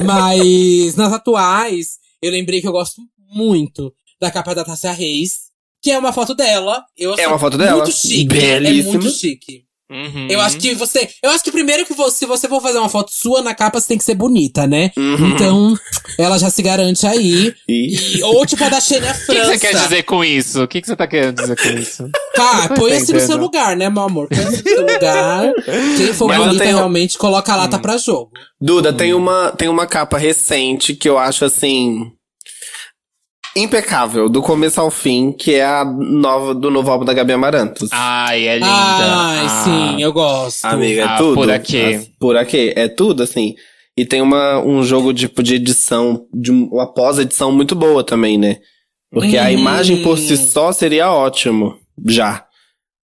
Mas 0.04 0.94
nas 0.96 1.12
atuais, 1.12 1.98
eu 2.22 2.30
lembrei 2.30 2.60
que 2.60 2.68
eu 2.68 2.72
gosto 2.72 3.02
muito 3.32 3.92
da 4.20 4.30
capa 4.30 4.54
da 4.54 4.64
Tássia 4.64 4.92
Reis, 4.92 5.50
que 5.82 5.90
é 5.90 5.98
uma 5.98 6.12
foto 6.12 6.34
dela. 6.34 6.84
Eu 6.96 7.10
É 7.12 7.14
acho 7.14 7.28
uma 7.28 7.38
foto 7.38 7.58
dela? 7.58 7.82
Muito 7.82 7.92
chique. 7.92 8.38
É 8.38 8.82
muito 8.82 9.10
chique. 9.10 9.64
Uhum. 9.94 10.26
Eu 10.28 10.40
acho 10.40 10.58
que 10.58 10.74
você. 10.74 11.08
Eu 11.22 11.30
acho 11.30 11.44
que 11.44 11.52
primeiro 11.52 11.86
que 11.86 11.94
você, 11.94 12.18
se 12.18 12.26
você 12.26 12.48
for 12.48 12.60
fazer 12.60 12.78
uma 12.78 12.88
foto 12.88 13.12
sua 13.14 13.40
na 13.42 13.54
capa, 13.54 13.78
você 13.80 13.86
tem 13.86 13.98
que 13.98 14.02
ser 14.04 14.16
bonita, 14.16 14.66
né? 14.66 14.90
Uhum. 14.96 15.28
Então, 15.30 15.78
ela 16.18 16.36
já 16.38 16.50
se 16.50 16.60
garante 16.62 17.06
aí. 17.06 17.54
E... 17.68 18.18
E, 18.18 18.22
ou 18.24 18.44
tipo 18.44 18.64
a 18.64 18.68
da 18.68 18.80
Xenia 18.80 19.12
O 19.14 19.14
que, 19.14 19.24
França. 19.24 19.40
que 19.52 19.58
você 19.58 19.58
quer 19.58 19.74
dizer 19.74 20.02
com 20.02 20.24
isso? 20.24 20.62
O 20.64 20.68
que, 20.68 20.80
que 20.80 20.86
você 20.88 20.96
tá 20.96 21.06
querendo 21.06 21.36
dizer 21.40 21.56
com 21.56 21.68
isso? 21.78 22.08
Tá, 22.34 22.68
põe-se 22.74 23.12
no 23.12 23.20
seu 23.20 23.36
lugar, 23.36 23.76
né, 23.76 23.88
meu 23.88 24.02
amor? 24.02 24.26
Põe-se 24.28 24.64
no 24.64 24.68
seu 24.68 24.80
lugar. 24.80 25.52
Quem 25.96 26.12
for 26.12 26.26
Mas 26.26 26.38
bonita 26.38 26.64
tem- 26.64 26.74
realmente 26.74 27.16
coloca 27.16 27.52
a 27.52 27.56
lata 27.56 27.78
pra 27.78 27.96
jogo. 27.96 28.32
Duda, 28.60 28.92
tem 28.92 29.14
uma, 29.14 29.52
tem 29.52 29.68
uma 29.68 29.86
capa 29.86 30.18
recente 30.18 30.96
que 30.96 31.08
eu 31.08 31.16
acho 31.16 31.44
assim. 31.44 32.10
Impecável, 33.56 34.28
do 34.28 34.42
começo 34.42 34.80
ao 34.80 34.90
fim, 34.90 35.30
que 35.30 35.54
é 35.54 35.64
a 35.64 35.84
nova 35.84 36.52
do 36.54 36.70
novo 36.70 36.90
álbum 36.90 37.04
da 37.04 37.12
Gabi 37.14 37.32
Amarantos. 37.34 37.88
Ai, 37.92 38.48
é 38.48 38.54
linda. 38.56 38.66
Ai, 38.68 39.46
Ah. 39.46 39.62
sim, 39.64 40.02
eu 40.02 40.12
gosto. 40.12 40.64
Amiga, 40.64 41.02
é 41.02 41.04
Ah, 41.04 41.16
tudo. 41.18 41.34
por 41.36 41.50
aqui. 41.50 41.94
As- 41.94 42.08
Por 42.18 42.36
aqui, 42.36 42.72
é 42.74 42.88
tudo, 42.88 43.22
assim. 43.22 43.54
E 43.96 44.04
tem 44.04 44.20
uma, 44.20 44.58
um 44.58 44.82
jogo 44.82 45.14
tipo, 45.14 45.40
de 45.40 45.54
edição, 45.54 46.26
de 46.34 46.50
um- 46.50 46.68
uma 46.72 46.92
pós-edição 46.92 47.52
muito 47.52 47.76
boa 47.76 48.02
também, 48.02 48.36
né? 48.36 48.56
Porque 49.12 49.38
a 49.38 49.44
Hum. 49.44 49.50
imagem 49.50 50.02
por 50.02 50.18
si 50.18 50.36
só 50.36 50.72
seria 50.72 51.12
ótimo, 51.12 51.76
já. 52.06 52.44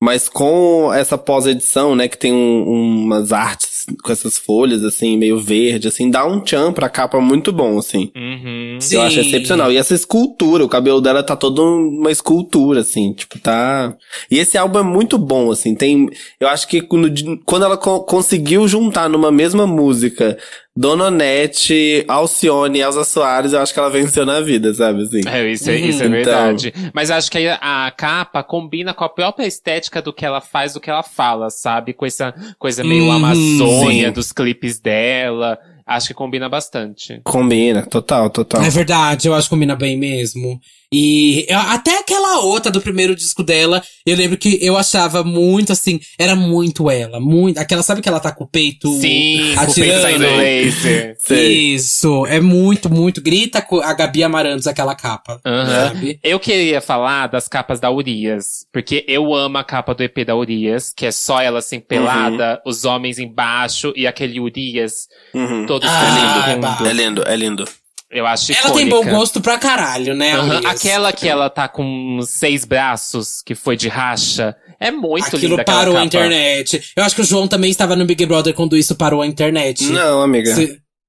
Mas 0.02 0.28
com 0.28 0.92
essa 0.92 1.16
pós-edição, 1.16 1.94
né, 1.94 2.08
que 2.08 2.18
tem 2.18 2.32
um- 2.32 2.64
umas 3.04 3.30
artes 3.32 3.79
com 4.02 4.12
essas 4.12 4.38
folhas, 4.38 4.84
assim, 4.84 5.16
meio 5.16 5.38
verde, 5.38 5.88
assim, 5.88 6.10
dá 6.10 6.24
um 6.24 6.40
tchan 6.40 6.72
pra 6.72 6.88
capa 6.88 7.20
muito 7.20 7.52
bom, 7.52 7.78
assim. 7.78 8.10
Uhum. 8.16 8.78
Sim. 8.80 8.96
Eu 8.96 9.02
acho 9.02 9.20
excepcional. 9.20 9.70
E 9.72 9.76
essa 9.76 9.94
escultura, 9.94 10.64
o 10.64 10.68
cabelo 10.68 11.00
dela 11.00 11.22
tá 11.22 11.36
todo 11.36 11.62
uma 11.62 12.10
escultura, 12.10 12.80
assim, 12.80 13.12
tipo, 13.12 13.38
tá. 13.38 13.96
E 14.30 14.38
esse 14.38 14.56
álbum 14.58 14.78
é 14.78 14.82
muito 14.82 15.18
bom, 15.18 15.50
assim. 15.50 15.74
Tem. 15.74 16.08
Eu 16.38 16.48
acho 16.48 16.66
que 16.68 16.80
quando, 16.80 17.10
quando 17.44 17.64
ela 17.64 17.76
co- 17.76 18.00
conseguiu 18.00 18.66
juntar 18.68 19.08
numa 19.08 19.30
mesma 19.30 19.66
música 19.66 20.36
Dona 20.80 21.08
Onete, 21.08 22.06
Alcione 22.08 22.78
e 22.78 22.80
Elza 22.80 23.04
Soares, 23.04 23.52
eu 23.52 23.60
acho 23.60 23.74
que 23.74 23.78
ela 23.78 23.90
venceu 23.90 24.24
na 24.24 24.40
vida, 24.40 24.72
sabe, 24.72 25.02
assim. 25.02 25.20
É, 25.28 25.50
isso, 25.50 25.68
é, 25.68 25.76
isso 25.76 26.02
é 26.02 26.06
Então- 26.06 26.10
verdade. 26.10 26.72
Mas 26.94 27.10
acho 27.10 27.30
que 27.30 27.36
a 27.48 27.92
capa 27.94 28.42
combina 28.42 28.94
com 28.94 29.04
a 29.04 29.08
própria 29.10 29.46
estética 29.46 30.00
do 30.00 30.10
que 30.10 30.24
ela 30.24 30.40
faz, 30.40 30.72
do 30.72 30.80
que 30.80 30.88
ela 30.88 31.02
fala, 31.02 31.50
sabe? 31.50 31.92
Com 31.92 32.06
essa 32.06 32.32
coisa 32.58 32.82
meio 32.82 33.04
Uhum, 33.04 33.12
Amazônia 33.12 34.06
sim. 34.08 34.12
dos 34.14 34.32
clipes 34.32 34.80
dela. 34.80 35.58
Acho 35.90 36.06
que 36.08 36.14
combina 36.14 36.48
bastante. 36.48 37.20
Combina, 37.24 37.82
total, 37.84 38.30
total. 38.30 38.62
É 38.62 38.70
verdade, 38.70 39.26
eu 39.26 39.34
acho 39.34 39.48
que 39.48 39.54
combina 39.56 39.74
bem 39.74 39.98
mesmo. 39.98 40.60
E 40.92 41.46
até 41.50 42.00
aquela 42.00 42.40
outra 42.40 42.70
do 42.70 42.80
primeiro 42.80 43.14
disco 43.14 43.44
dela, 43.44 43.80
eu 44.04 44.16
lembro 44.16 44.36
que 44.36 44.58
eu 44.60 44.76
achava 44.76 45.22
muito 45.22 45.70
assim, 45.72 46.00
era 46.18 46.34
muito 46.34 46.90
ela, 46.90 47.20
muito. 47.20 47.58
Aquela, 47.58 47.80
sabe 47.80 48.00
que 48.02 48.08
ela 48.08 48.18
tá 48.18 48.32
com 48.32 48.42
o 48.42 48.48
peito 48.48 48.88
Sim, 49.00 49.36
com 49.36 49.42
o 49.42 49.46
peito 49.46 49.60
atirando? 49.60 50.02
saindo 50.02 50.26
laser. 50.36 51.16
Isso, 51.30 52.26
é 52.26 52.40
muito, 52.40 52.90
muito. 52.92 53.20
Grita 53.22 53.62
com 53.62 53.80
a 53.80 53.92
Gabi 53.92 54.24
Amarantos 54.24 54.66
aquela 54.66 54.96
capa, 54.96 55.40
sabe? 55.44 56.18
Eu 56.24 56.40
queria 56.40 56.80
falar 56.80 57.28
das 57.28 57.46
capas 57.46 57.78
da 57.78 57.88
Urias, 57.90 58.66
porque 58.72 59.04
eu 59.06 59.32
amo 59.32 59.58
a 59.58 59.64
capa 59.64 59.94
do 59.94 60.02
EP 60.02 60.24
da 60.26 60.34
Urias, 60.34 60.92
que 60.96 61.06
é 61.06 61.12
só 61.12 61.40
ela 61.40 61.60
assim 61.60 61.78
pelada, 61.78 62.60
os 62.66 62.84
homens 62.84 63.18
embaixo 63.20 63.92
e 63.96 64.06
aquele 64.08 64.40
Urias 64.40 65.08
Uhum. 65.32 65.66
todo 65.66 65.79
Ah, 65.86 66.40
escondido. 66.40 66.60
bah. 66.60 66.78
É 66.88 66.92
lindo, 66.92 67.22
é 67.26 67.36
lindo. 67.36 67.64
Eu 68.10 68.26
acho 68.26 68.50
Ela 68.52 68.72
tem 68.72 68.88
bom 68.88 68.96
icônica. 69.02 69.16
gosto 69.16 69.40
pra 69.40 69.56
caralho, 69.56 70.14
né? 70.14 70.36
Urias? 70.36 70.64
Aquela 70.64 71.12
que 71.12 71.28
ela 71.28 71.48
tá 71.48 71.68
com 71.68 72.18
seis 72.22 72.64
braços, 72.64 73.40
que 73.46 73.54
foi 73.54 73.76
de 73.76 73.88
racha, 73.88 74.56
é 74.80 74.90
muito 74.90 75.28
Aquilo 75.36 75.52
linda 75.52 75.64
parou 75.64 75.96
a 75.96 76.04
internet. 76.04 76.82
Eu 76.96 77.04
acho 77.04 77.14
que 77.14 77.20
o 77.20 77.24
João 77.24 77.46
também 77.46 77.70
estava 77.70 77.94
no 77.94 78.04
Big 78.04 78.26
Brother 78.26 78.52
quando 78.52 78.76
isso 78.76 78.96
parou 78.96 79.22
a 79.22 79.26
internet. 79.26 79.84
Não, 79.92 80.22
amiga. 80.22 80.52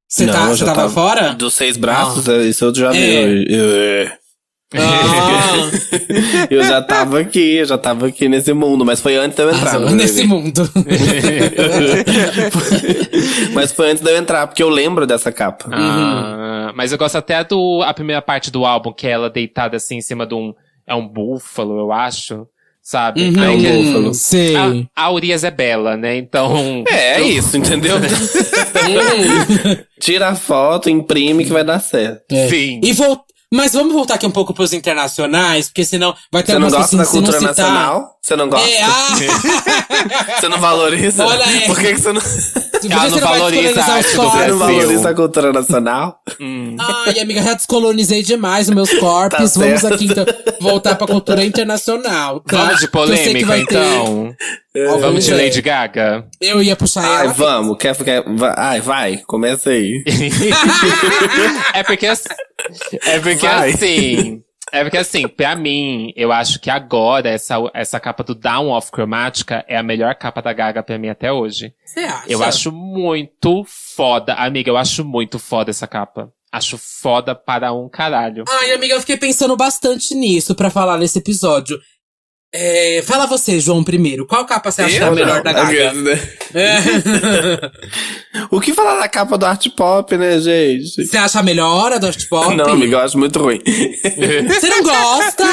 Você 0.07 0.25
Não, 0.25 0.33
tá, 0.33 0.41
eu 0.51 0.57
tava 0.59 0.73
tava- 0.75 0.89
fora? 0.89 1.33
Dos 1.33 1.53
seis 1.55 1.75
braços, 1.75 2.27
isso 2.27 2.65
eu 2.65 2.75
já 2.75 2.89
É. 2.89 2.91
vi. 2.91 3.45
Eu, 3.49 4.11
Ah, 4.73 5.69
eu 6.49 6.63
já 6.63 6.81
tava 6.81 7.19
aqui, 7.19 7.55
eu 7.57 7.65
já 7.65 7.77
tava 7.77 8.07
aqui 8.07 8.29
nesse 8.29 8.53
mundo, 8.53 8.85
mas 8.85 9.01
foi 9.01 9.15
antes 9.17 9.35
de 9.35 9.43
eu 9.43 9.51
entrar. 9.53 9.79
no 9.79 9.89
nesse 9.91 10.23
mundo. 10.23 10.69
Mas 13.53 13.71
foi 13.71 13.91
antes 13.91 14.01
de 14.03 14.09
eu 14.09 14.17
entrar, 14.17 14.47
porque 14.47 14.63
eu 14.63 14.69
lembro 14.69 15.05
dessa 15.05 15.31
capa. 15.31 15.69
Ah, 15.71 16.71
mas 16.75 16.91
eu 16.91 16.97
gosto 16.97 17.17
até 17.17 17.43
do 17.43 17.81
a 17.83 17.93
primeira 17.93 18.21
parte 18.21 18.49
do 18.51 18.65
álbum, 18.65 18.91
que 18.93 19.05
é 19.07 19.11
ela 19.11 19.29
deitada 19.29 19.77
assim 19.77 19.97
em 19.97 20.01
cima 20.01 20.25
de 20.25 20.33
um. 20.33 20.53
É 20.87 20.95
um 20.95 21.07
búfalo, 21.07 21.77
eu 21.79 21.91
acho. 21.91 22.47
Sabe? 22.81 23.21
Uhum, 23.29 23.43
Aí 23.43 23.59
que- 23.59 23.69
búfalo. 23.71 24.13
Sei. 24.13 24.55
a, 24.55 25.05
a 25.05 25.11
Urias 25.11 25.43
é 25.43 25.51
bela, 25.51 25.95
né? 25.95 26.17
Então. 26.17 26.83
É, 26.89 27.17
é 27.17 27.21
isso, 27.21 27.55
entendeu? 27.55 27.97
Tira 29.99 30.29
a 30.29 30.35
foto, 30.35 30.89
imprime 30.89 31.45
que 31.45 31.51
vai 31.53 31.63
dar 31.63 31.79
certo. 31.79 32.31
É. 32.33 32.47
Sim. 32.49 32.81
E 32.83 32.91
vol... 32.93 33.23
Mas 33.53 33.73
vamos 33.73 33.93
voltar 33.93 34.15
aqui 34.15 34.25
um 34.25 34.31
pouco 34.31 34.53
pros 34.53 34.71
internacionais, 34.71 35.67
porque 35.67 35.83
senão 35.83 36.15
vai 36.31 36.41
ter 36.41 36.53
Você 36.53 36.59
não 36.59 36.69
gosta 36.69 36.95
da 36.95 37.03
se 37.03 37.15
não 37.15 37.23
cultura 37.23 37.41
nacional? 37.41 38.17
Você 38.21 38.35
não 38.37 38.49
gosta? 38.49 38.69
É, 38.69 38.81
ah! 38.81 39.07
Você 40.39 40.47
não 40.49 40.59
valoriza? 40.59 41.25
Olha, 41.25 41.43
é. 41.43 41.67
Por 41.67 41.79
que, 41.79 41.93
que 41.93 42.01
você 42.01 42.11
não, 42.13 42.21
Ela 42.91 43.03
não 43.03 43.09
você 43.09 43.19
vai 43.19 43.39
valoriza 43.39 43.79
a 43.79 43.83
os 43.83 43.89
arte 43.89 44.15
do 44.15 44.21
você 44.21 44.47
não 44.47 44.57
valoriza 44.59 45.09
a 45.09 45.13
cultura 45.13 45.53
nacional? 45.53 46.19
Hum. 46.39 46.75
Ai, 46.79 47.19
amiga, 47.19 47.41
já 47.43 47.53
descolonizei 47.53 48.23
demais 48.23 48.67
os 48.69 48.75
meus 48.75 48.91
corpos. 48.99 49.53
Tá 49.53 49.59
Vamos 49.59 49.81
certo. 49.81 49.93
aqui 49.95 50.05
então 50.05 50.25
voltar 50.59 50.95
pra 50.95 51.07
cultura 51.07 51.43
internacional. 51.45 52.39
tá? 52.41 52.57
Vamos 52.57 52.79
de 52.79 52.87
polêmica, 52.87 53.57
então. 53.57 54.35
alguns, 54.75 55.01
Vamos 55.01 55.25
de 55.25 55.33
é, 55.33 55.35
Lady 55.35 55.61
Gaga? 55.61 56.25
Eu 56.39 56.61
ia 56.63 56.75
puxar 56.75 57.03
Ai, 57.03 57.25
ela. 57.25 57.33
vamos. 57.33 57.77
Quer, 57.77 57.95
quer, 57.97 58.23
vai, 58.35 58.53
ai, 58.57 58.81
vai. 58.81 59.17
Começa 59.27 59.69
aí. 59.69 60.03
É 61.73 61.83
porque 61.83 62.05
ass- 62.07 62.23
é 63.05 63.19
porque 63.19 63.47
Vai. 63.47 63.71
assim. 63.71 64.41
É 64.71 64.83
porque 64.83 64.97
assim, 64.97 65.27
pra 65.27 65.55
mim, 65.55 66.13
eu 66.15 66.31
acho 66.31 66.59
que 66.59 66.69
agora 66.69 67.29
essa, 67.29 67.55
essa 67.73 67.99
capa 67.99 68.23
do 68.23 68.33
Down 68.33 68.71
of 68.71 68.89
Chromatica 68.89 69.65
é 69.67 69.77
a 69.77 69.83
melhor 69.83 70.15
capa 70.15 70.41
da 70.41 70.53
Gaga 70.53 70.81
pra 70.81 70.97
mim 70.97 71.09
até 71.09 71.31
hoje. 71.31 71.73
Você 71.85 72.01
acha? 72.01 72.25
Eu 72.31 72.41
acho 72.43 72.71
muito 72.71 73.65
foda. 73.67 74.33
Amiga, 74.35 74.69
eu 74.69 74.77
acho 74.77 75.03
muito 75.03 75.37
foda 75.37 75.69
essa 75.71 75.87
capa. 75.87 76.31
Acho 76.51 76.77
foda 76.77 77.33
para 77.33 77.71
um 77.71 77.87
caralho. 77.87 78.43
Ai, 78.47 78.71
amiga, 78.73 78.93
eu 78.93 78.99
fiquei 78.99 79.17
pensando 79.17 79.55
bastante 79.55 80.13
nisso 80.13 80.53
pra 80.53 80.69
falar 80.69 80.97
nesse 80.97 81.19
episódio. 81.19 81.79
É, 82.53 83.01
fala 83.05 83.25
você, 83.27 83.61
João, 83.61 83.81
primeiro. 83.81 84.25
Qual 84.25 84.45
capa 84.45 84.69
você 84.71 84.81
acha 84.81 84.97
é 84.97 85.03
a 85.03 85.07
Eu 85.07 85.13
melhor 85.15 85.35
não, 85.37 85.43
da 85.43 85.53
Gaga? 85.53 85.67
aqueles, 85.89 86.03
né? 86.03 86.29
É. 86.53 87.71
O 88.49 88.59
que 88.61 88.73
falar 88.73 88.99
da 88.99 89.07
capa 89.09 89.37
do 89.37 89.45
Art 89.45 89.65
Pop, 89.75 90.17
né, 90.17 90.39
gente? 90.39 91.05
Você 91.05 91.17
acha 91.17 91.39
a 91.39 91.43
melhor 91.43 91.91
a 91.93 91.97
do 91.97 92.07
Art 92.07 92.27
Pop? 92.29 92.53
Não, 92.55 92.65
amiga, 92.65 92.97
eu 92.97 92.99
acho 92.99 93.17
muito 93.17 93.39
ruim. 93.39 93.59
Você 93.65 94.69
não 94.69 94.83
gosta? 94.83 95.43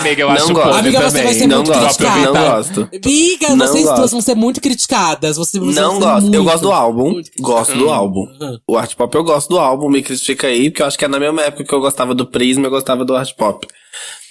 Amiga, 0.00 0.22
eu 0.22 0.28
Não 0.28 0.34
acho 0.34 0.52
gosto. 0.52 0.64
podre 0.68 0.78
Amiga, 0.80 0.98
você 1.00 1.06
também. 1.08 1.24
vai 1.24 1.34
ser 1.34 1.46
não 1.46 1.56
muito 1.56 1.72
gosto, 1.72 1.98
criticada. 1.98 2.20
não 2.20 2.32
gosto. 2.32 2.88
Amiga, 3.04 3.48
Não 3.50 3.66
vocês 3.66 3.84
gosto. 3.84 3.96
duas 3.96 4.10
vão 4.12 4.20
ser 4.20 4.34
muito 4.34 4.60
criticadas. 4.60 5.36
Você, 5.36 5.58
vocês 5.58 5.74
Não 5.76 5.98
gosto. 5.98 6.26
Eu 6.26 6.30
muito, 6.30 6.44
gosto 6.44 6.62
do 6.62 6.72
álbum. 6.72 7.22
Gosto 7.40 7.78
do 7.78 7.90
álbum. 7.90 8.26
O 8.66 8.76
Art 8.76 8.94
Pop 8.94 9.14
eu 9.14 9.24
gosto 9.24 9.48
do 9.48 9.58
álbum, 9.58 9.88
me 9.88 10.02
critica 10.02 10.46
aí, 10.46 10.70
porque 10.70 10.82
eu 10.82 10.86
acho 10.86 10.98
que 10.98 11.04
é 11.04 11.08
na 11.08 11.18
mesma 11.18 11.42
época 11.42 11.64
que 11.64 11.74
eu 11.74 11.80
gostava 11.80 12.14
do 12.14 12.26
Prisma, 12.26 12.66
eu 12.66 12.70
gostava 12.70 13.04
do 13.04 13.14
Art 13.16 13.34
Pop. 13.36 13.66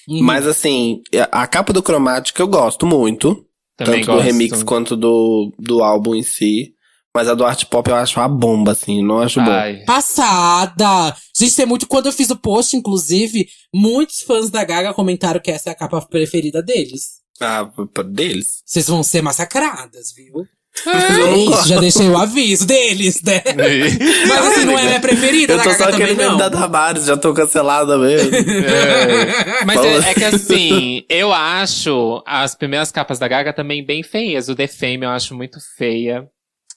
Uhum. 0.07 0.21
Mas 0.21 0.45
assim, 0.47 1.01
a 1.31 1.47
capa 1.47 1.73
do 1.73 1.81
Chromatic 1.81 2.37
eu 2.39 2.47
gosto 2.47 2.85
muito. 2.85 3.45
Também 3.77 4.01
tanto 4.01 4.05
do 4.05 4.13
gosto. 4.13 4.25
remix 4.25 4.63
quanto 4.63 4.95
do, 4.95 5.51
do 5.59 5.83
álbum 5.83 6.15
em 6.15 6.23
si. 6.23 6.75
Mas 7.15 7.29
a 7.29 7.33
do 7.33 7.45
art 7.45 7.63
pop 7.65 7.89
eu 7.89 7.95
acho 7.95 8.19
uma 8.19 8.27
bomba, 8.27 8.73
assim. 8.73 9.01
Não 9.01 9.19
acho 9.19 9.41
bom. 9.41 9.49
Ai. 9.49 9.85
Passada! 9.85 11.15
Gente, 11.33 11.55
tem 11.55 11.65
muito. 11.65 11.87
Quando 11.87 12.07
eu 12.07 12.11
fiz 12.11 12.29
o 12.29 12.35
post, 12.35 12.75
inclusive, 12.75 13.47
muitos 13.73 14.21
fãs 14.21 14.49
da 14.49 14.65
Gaga 14.65 14.93
comentaram 14.93 15.39
que 15.39 15.49
essa 15.49 15.69
é 15.69 15.71
a 15.71 15.75
capa 15.75 16.01
preferida 16.01 16.61
deles. 16.61 17.21
Ah, 17.39 17.69
deles. 18.05 18.61
Vocês 18.65 18.87
vão 18.87 19.01
ser 19.01 19.21
massacradas, 19.21 20.13
viu? 20.13 20.45
É 20.85 21.37
isso, 21.37 21.67
já 21.67 21.79
deixei 21.79 22.09
o 22.09 22.17
aviso 22.17 22.67
deles, 22.67 23.21
né? 23.23 23.41
Mas 24.27 24.47
assim, 24.47 24.65
não 24.65 24.77
é 24.77 24.83
minha 24.83 24.99
preferida, 24.99 25.53
Eu 25.53 25.63
tô 25.63 25.71
só 25.73 25.91
meme 25.97 26.13
não. 26.13 26.37
da 26.37 26.49
Damares, 26.49 27.05
já 27.05 27.17
tô 27.17 27.33
cancelada 27.33 27.97
mesmo. 27.97 28.35
É. 28.35 29.63
Mas 29.65 29.83
é, 29.83 30.11
é 30.11 30.13
que 30.13 30.23
assim, 30.23 31.03
eu 31.09 31.33
acho 31.33 32.21
as 32.25 32.53
primeiras 32.55 32.91
capas 32.91 33.17
da 33.17 33.27
Gaga 33.27 33.53
também 33.53 33.85
bem 33.85 34.03
feias. 34.03 34.49
O 34.49 34.55
The 34.55 34.67
Fame 34.67 35.03
eu 35.03 35.09
acho 35.09 35.33
muito 35.33 35.59
feia. 35.77 36.27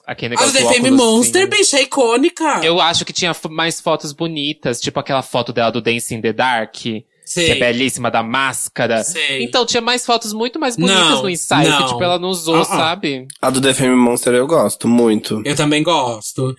Aquele 0.07 0.31
negócio 0.31 0.53
The 0.55 0.63
do 0.63 0.69
Fame 0.69 0.91
Monster, 0.91 1.43
assim. 1.43 1.51
bicha, 1.51 1.77
é 1.79 1.83
icônica. 1.83 2.61
Eu 2.63 2.81
acho 2.81 3.05
que 3.05 3.13
tinha 3.13 3.37
mais 3.51 3.79
fotos 3.79 4.13
bonitas, 4.13 4.81
tipo 4.81 4.99
aquela 4.99 5.23
foto 5.23 5.53
dela 5.53 5.71
do 5.71 5.83
Dancing 5.83 6.17
in 6.17 6.21
the 6.23 6.33
Dark, 6.33 6.77
que 7.35 7.51
é 7.51 7.55
belíssima, 7.55 8.11
da 8.11 8.23
máscara. 8.23 9.03
Sei. 9.05 9.43
Então 9.45 9.65
tinha 9.67 9.81
mais 9.81 10.05
fotos 10.05 10.33
muito 10.33 10.59
mais 10.59 10.77
bonitas 10.77 10.99
Não, 11.11 11.23
no 11.23 11.31
ensaio, 11.31 11.71
não. 11.71 11.79
que 11.79 11.89
tipo, 11.89 12.03
ela 12.03 12.19
não 12.19 12.29
usou, 12.29 12.57
Uh-uh. 12.57 12.65
sabe? 12.65 13.27
A 13.41 13.51
do 13.51 13.61
The 13.61 13.75
Fame 13.75 13.97
Monster 13.97 14.35
eu 14.35 14.47
gosto 14.47 14.89
muito. 14.89 15.43
Eu 15.45 15.57
também 15.57 15.83
gosto. 15.83 16.55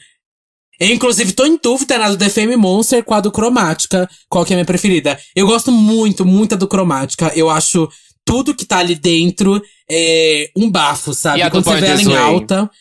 Eu, 0.79 0.87
inclusive, 0.87 1.33
tô 1.33 1.45
em 1.45 1.57
dúvida 1.61 1.97
na 1.97 2.09
do 2.09 2.17
The 2.17 2.29
Fame 2.29 2.55
Monster 2.55 3.03
com 3.03 3.13
a 3.13 3.19
do 3.19 3.31
Cromática. 3.31 4.09
Qual 4.29 4.45
que 4.45 4.53
é 4.53 4.55
a 4.55 4.57
minha 4.57 4.65
preferida? 4.65 5.19
Eu 5.35 5.45
gosto 5.45 5.71
muito, 5.71 6.25
muito 6.25 6.51
da 6.51 6.55
do 6.55 6.67
Cromática. 6.69 7.31
Eu 7.35 7.49
acho 7.49 7.89
tudo 8.23 8.55
que 8.55 8.63
tá 8.65 8.77
ali 8.77 8.95
dentro 8.95 9.61
é 9.89 10.49
um 10.55 10.69
bafo, 10.69 11.13
sabe? 11.13 11.39
E 11.39 11.41
a 11.41 11.49
do 11.49 11.53
Quando 11.53 11.65
você 11.65 11.69
Born 11.71 11.81
vê 11.81 11.87
ela 11.87 11.97
This 11.97 12.07
em 12.07 12.11
Way? 12.11 12.21
alta. 12.23 12.71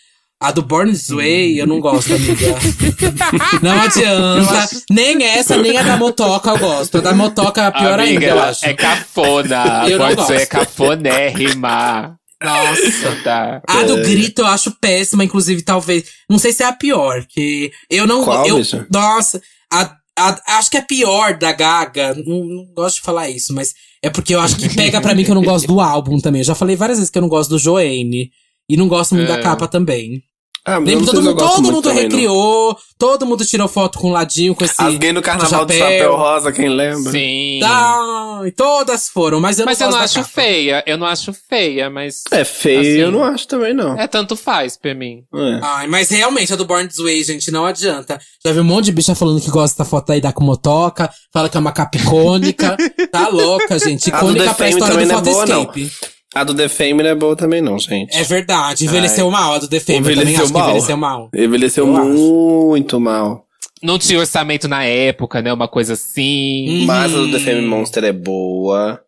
A 0.41 0.53
do 0.53 0.63
Born 0.63 0.93
This 0.93 1.09
Way, 1.09 1.61
eu 1.61 1.67
não 1.67 1.81
gosto, 1.81 2.15
amiga. 2.15 2.47
não 3.61 3.81
adianta. 3.81 4.69
Nem 4.89 5.21
essa, 5.25 5.57
nem 5.57 5.77
a 5.77 5.83
da 5.83 5.97
Motoca 5.97 6.51
eu 6.51 6.59
gosto. 6.59 6.99
A 6.99 7.01
da 7.01 7.13
Motoca 7.13 7.61
é 7.61 7.67
a 7.67 7.73
pior 7.73 7.99
Amiga, 7.99 8.13
ainda, 8.13 8.27
eu 8.27 8.41
acho. 8.41 8.65
é 8.67 8.75
cafona. 8.75 9.85
Eu 9.91 9.99
não 9.99 10.07
Pode 10.15 10.27
ser 10.29 10.35
gosto. 10.35 10.49
cafonérrima. 10.49 12.17
Nossa. 12.43 13.17
Tá. 13.25 13.61
A 13.67 13.83
do 13.83 13.97
grito 13.97 14.43
eu 14.43 14.47
acho 14.47 14.71
péssima, 14.81 15.25
inclusive, 15.25 15.63
talvez. 15.63 16.05
Não 16.31 16.39
sei 16.39 16.53
se 16.53 16.63
é 16.63 16.67
a 16.67 16.73
pior, 16.73 17.25
que 17.29 17.73
eu 17.91 18.07
não 18.07 18.23
Qual, 18.25 18.47
eu? 18.47 18.61
Nossa, 18.93 19.43
a, 19.73 19.97
a- 20.17 20.41
acho 20.59 20.71
que 20.71 20.77
a 20.77 20.83
pior 20.83 21.37
da 21.37 21.51
Gaga, 21.51 22.15
não, 22.25 22.45
não 22.45 22.65
gosto 22.77 22.97
de 22.97 23.03
falar 23.03 23.29
isso, 23.29 23.53
mas 23.53 23.75
é 24.01 24.09
porque 24.09 24.37
eu 24.37 24.41
acho 24.41 24.57
que 24.57 24.69
pega 24.73 25.01
pra 25.01 25.17
mim 25.17 25.25
que 25.25 25.33
eu 25.33 25.35
não 25.35 25.43
gosto 25.43 25.67
do 25.67 25.81
álbum 25.81 26.21
também. 26.21 26.41
Eu 26.43 26.45
já 26.45 26.55
falei 26.55 26.77
várias 26.77 26.99
vezes 26.99 27.11
que 27.11 27.19
eu 27.19 27.23
não 27.23 27.29
gosto 27.29 27.51
do 27.51 27.59
Joanne. 27.59 28.31
E 28.69 28.77
não 28.77 28.89
gosto 28.89 29.15
muito 29.15 29.31
É. 29.33 29.37
da 29.37 29.43
capa 29.43 29.67
também. 29.67 30.23
Ah, 30.65 30.81
mas 30.81 30.91
eu 30.93 30.99
Lembro 30.99 31.07
não 31.07 31.13
todo 31.15 31.17
eu 31.17 31.23
mundo, 31.23 31.39
todo 31.39 31.63
mundo 31.63 31.83
também, 31.83 31.97
não. 31.97 32.03
recriou, 32.11 32.79
todo 32.99 33.25
mundo 33.25 33.47
tirou 33.47 33.69
foto 33.69 33.99
com 33.99 34.09
o 34.09 34.13
ladinho, 34.13 34.55
com 34.55 34.63
esse. 34.67 34.75
Gays 34.99 35.15
no 35.15 35.23
carnaval 35.23 35.65
de 35.65 35.73
chapéu. 35.79 35.99
chapéu 35.99 36.17
rosa, 36.17 36.53
quem 36.53 36.69
lembra? 36.69 37.11
Sim. 37.11 37.61
Ai, 37.63 38.51
todas 38.51 39.09
foram, 39.09 39.41
mas 39.41 39.59
eu 39.59 39.65
Mas 39.65 39.79
não 39.79 39.87
eu 39.87 39.91
gosto 39.93 39.99
não 39.99 40.05
acho 40.05 40.15
capa. 40.17 40.29
feia. 40.43 40.83
Eu 40.87 40.99
não 40.99 41.07
acho 41.07 41.33
feia, 41.33 41.89
mas. 41.89 42.23
É 42.31 42.45
feio, 42.45 42.81
Assim. 42.81 42.89
eu 42.99 43.11
não 43.11 43.25
acho 43.25 43.49
também, 43.49 43.73
não. 43.73 43.99
É 43.99 44.07
tanto 44.07 44.37
faz 44.37 44.77
pra 44.77 44.95
mim. 44.95 45.23
É. 45.35 45.61
Ai, 45.63 45.87
mas 45.87 46.11
realmente 46.11 46.53
a 46.53 46.57
do 46.57 46.67
Born 46.67 46.87
This 46.87 46.99
Way, 46.99 47.25
gente, 47.25 47.51
não 47.51 47.65
adianta. 47.65 48.21
Já 48.45 48.53
vi 48.53 48.61
um 48.61 48.65
monte 48.65 48.87
de 48.87 48.93
bicha 48.93 49.15
falando 49.15 49.41
que 49.41 49.51
gosta 49.51 49.83
da 49.83 49.89
foto 49.89 50.13
aí 50.13 50.21
da 50.21 50.33
Kumotoca, 50.33 51.09
fala 51.33 51.49
que 51.49 51.57
é 51.57 51.61
uma 51.61 51.73
capa 51.73 51.97
icônica. 51.97 52.77
tá 53.11 53.29
louca, 53.29 53.79
gente. 53.79 54.09
Icônica 54.09 54.53
pra 54.53 54.69
história 54.69 54.97
do 54.99 55.07
não 55.07 55.19
é 55.19 55.23
boa, 55.23 55.47
não. 55.47 55.65
Photoscape. 55.65 55.91
A 56.35 56.45
do 56.45 56.55
The 56.55 56.69
Fame 56.69 56.95
não 57.03 57.07
é 57.11 57.15
boa 57.15 57.35
também, 57.35 57.61
não, 57.63 57.79
gente. 57.79 58.17
É 58.17 58.23
verdade, 58.23 58.85
envelheceu 58.85 59.31
mal 59.31 59.55
a 59.55 59.59
do 59.59 59.69
The 59.69 59.81
Fame. 59.81 59.99
Envelheceu 60.01 60.43
acho 60.45 60.53
que 60.53 60.59
mal. 60.59 60.69
envelheceu 60.69 60.97
mal. 60.97 61.31
Envelheceu 61.35 61.87
Eu 61.87 61.97
acho. 61.97 62.09
muito 62.09 63.01
mal. 63.01 63.45
Não 63.83 63.99
tinha 63.99 64.19
orçamento 64.19 64.67
na 64.69 64.85
época, 64.85 65.41
né? 65.41 65.53
Uma 65.53 65.69
coisa 65.69 65.95
assim. 65.95 66.81
Uhum. 66.81 66.87
Mas 66.87 67.15
a 67.15 67.17
do 67.19 67.31
The 67.33 67.39
Fame 67.39 67.63
Monster 67.63 68.05
é 68.05 68.13
boa. 68.13 69.01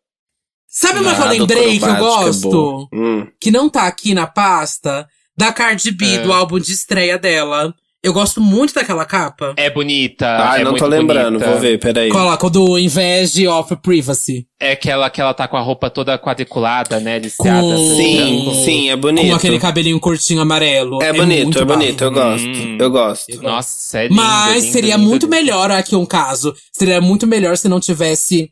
Sabe 0.67 1.01
uma 1.01 1.15
que 1.15 1.21
eu 1.21 1.27
lembrei 1.29 1.79
que 1.79 1.85
eu 1.85 1.89
é 1.95 1.99
gosto? 1.99 2.49
boa. 2.51 2.89
Hum. 2.93 3.27
que 3.41 3.51
não 3.51 3.69
tá 3.69 3.87
aqui 3.87 4.15
na 4.15 4.27
pasta? 4.27 5.07
Da 5.37 5.53
Cardi 5.53 5.91
B, 5.91 6.07
É. 6.17 6.19
do 6.23 6.33
álbum 6.33 6.59
de 6.61 6.73
estreia 6.73 7.19
dela. 7.19 7.75
Eu 8.03 8.15
gosto 8.15 8.41
muito 8.41 8.73
daquela 8.73 9.05
capa. 9.05 9.53
É 9.59 9.69
bonita. 9.69 10.27
Ai, 10.27 10.63
é 10.63 10.65
não 10.65 10.75
tô 10.75 10.87
lembrando, 10.87 11.33
bonita. 11.39 11.51
vou 11.51 11.61
ver, 11.61 11.79
peraí. 11.79 12.09
Coloca 12.11 12.47
o 12.47 12.51
do 12.51 12.79
Inveja 12.79 13.53
of 13.55 13.77
Privacy. 13.77 14.47
É 14.59 14.73
aquela 14.73 15.11
que 15.11 15.21
ela 15.21 15.35
tá 15.35 15.47
com 15.47 15.57
a 15.59 15.61
roupa 15.61 15.91
toda 15.91 16.19
quadriculada, 16.19 16.99
né? 16.99 17.19
Liciada. 17.19 17.61
Com- 17.61 17.73
assim, 17.75 17.97
Sim, 17.97 18.45
branco. 18.45 18.65
sim, 18.65 18.91
é 18.91 18.97
bonito. 18.97 19.29
Com 19.29 19.35
aquele 19.35 19.59
cabelinho 19.59 20.01
curtinho 20.01 20.41
amarelo. 20.41 21.03
É 21.03 21.13
bonito, 21.13 21.43
muito 21.45 21.59
é 21.59 21.65
bonito, 21.65 22.05
eu 22.05 22.11
gosto. 22.11 22.47
Hum. 22.49 22.77
Eu 22.81 22.91
gosto. 22.91 23.43
Nossa, 23.43 23.99
é 23.99 24.03
lindo. 24.05 24.15
Mas 24.15 24.63
lindo, 24.63 24.73
seria 24.73 24.97
lindo, 24.97 25.07
muito 25.09 25.27
lindo. 25.27 25.37
melhor 25.37 25.71
aqui 25.71 25.95
um 25.95 26.07
caso. 26.07 26.55
Seria 26.73 27.01
muito 27.03 27.27
melhor 27.27 27.57
se 27.59 27.69
não 27.69 27.79
tivesse 27.81 28.49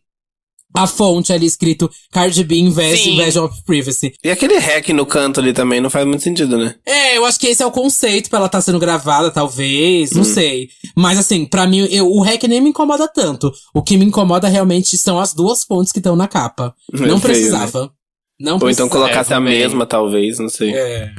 a 0.74 0.86
fonte 0.86 1.32
ali 1.32 1.46
escrito 1.46 1.90
Cardi 2.12 2.44
B 2.44 2.56
Invest 2.56 3.02
Sim. 3.04 3.14
Inveja 3.14 3.42
of 3.42 3.62
Privacy. 3.64 4.12
E 4.22 4.30
aquele 4.30 4.58
hack 4.58 4.88
no 4.90 5.04
canto 5.06 5.40
ali 5.40 5.52
também 5.52 5.80
não 5.80 5.90
faz 5.90 6.06
muito 6.06 6.22
sentido, 6.22 6.56
né? 6.58 6.74
É, 6.86 7.16
eu 7.16 7.24
acho 7.24 7.38
que 7.40 7.46
esse 7.48 7.62
é 7.62 7.66
o 7.66 7.70
conceito 7.70 8.28
pra 8.30 8.38
ela 8.38 8.46
estar 8.46 8.60
sendo 8.60 8.78
gravada, 8.78 9.30
talvez. 9.30 10.12
Hum. 10.12 10.18
Não 10.18 10.24
sei. 10.24 10.68
Mas 10.94 11.18
assim, 11.18 11.46
pra 11.46 11.66
mim, 11.66 11.86
eu, 11.90 12.06
o 12.08 12.20
hack 12.22 12.42
nem 12.44 12.60
me 12.60 12.70
incomoda 12.70 13.08
tanto. 13.08 13.52
O 13.74 13.82
que 13.82 13.96
me 13.96 14.04
incomoda 14.04 14.46
realmente 14.48 14.96
são 14.98 15.18
as 15.18 15.32
duas 15.34 15.64
fontes 15.64 15.90
que 15.92 15.98
estão 15.98 16.14
na 16.14 16.28
capa. 16.28 16.74
É 16.92 16.98
não 16.98 17.18
feio, 17.18 17.20
precisava. 17.34 17.90
Não 18.38 18.58
Ou 18.62 18.70
então 18.70 18.88
colocasse 18.88 19.32
É, 19.32 19.36
a 19.36 19.40
mesma, 19.40 19.84
talvez, 19.84 20.38
não 20.38 20.48
sei. 20.48 20.72
É. 20.72 21.10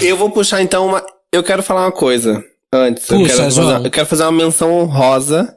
Eu 0.00 0.16
vou 0.16 0.30
puxar 0.30 0.62
então 0.62 0.86
uma. 0.86 1.04
Eu 1.32 1.42
quero 1.42 1.62
falar 1.62 1.86
uma 1.86 1.92
coisa 1.92 2.44
antes. 2.72 3.10
eu, 3.10 3.18
Puxa, 3.18 3.34
quero 3.36 3.50
João. 3.50 3.72
fazer, 3.72 3.86
eu 3.86 3.90
quero 3.90 4.06
fazer 4.06 4.22
uma 4.22 4.32
menção 4.32 4.72
honrosa 4.78 5.54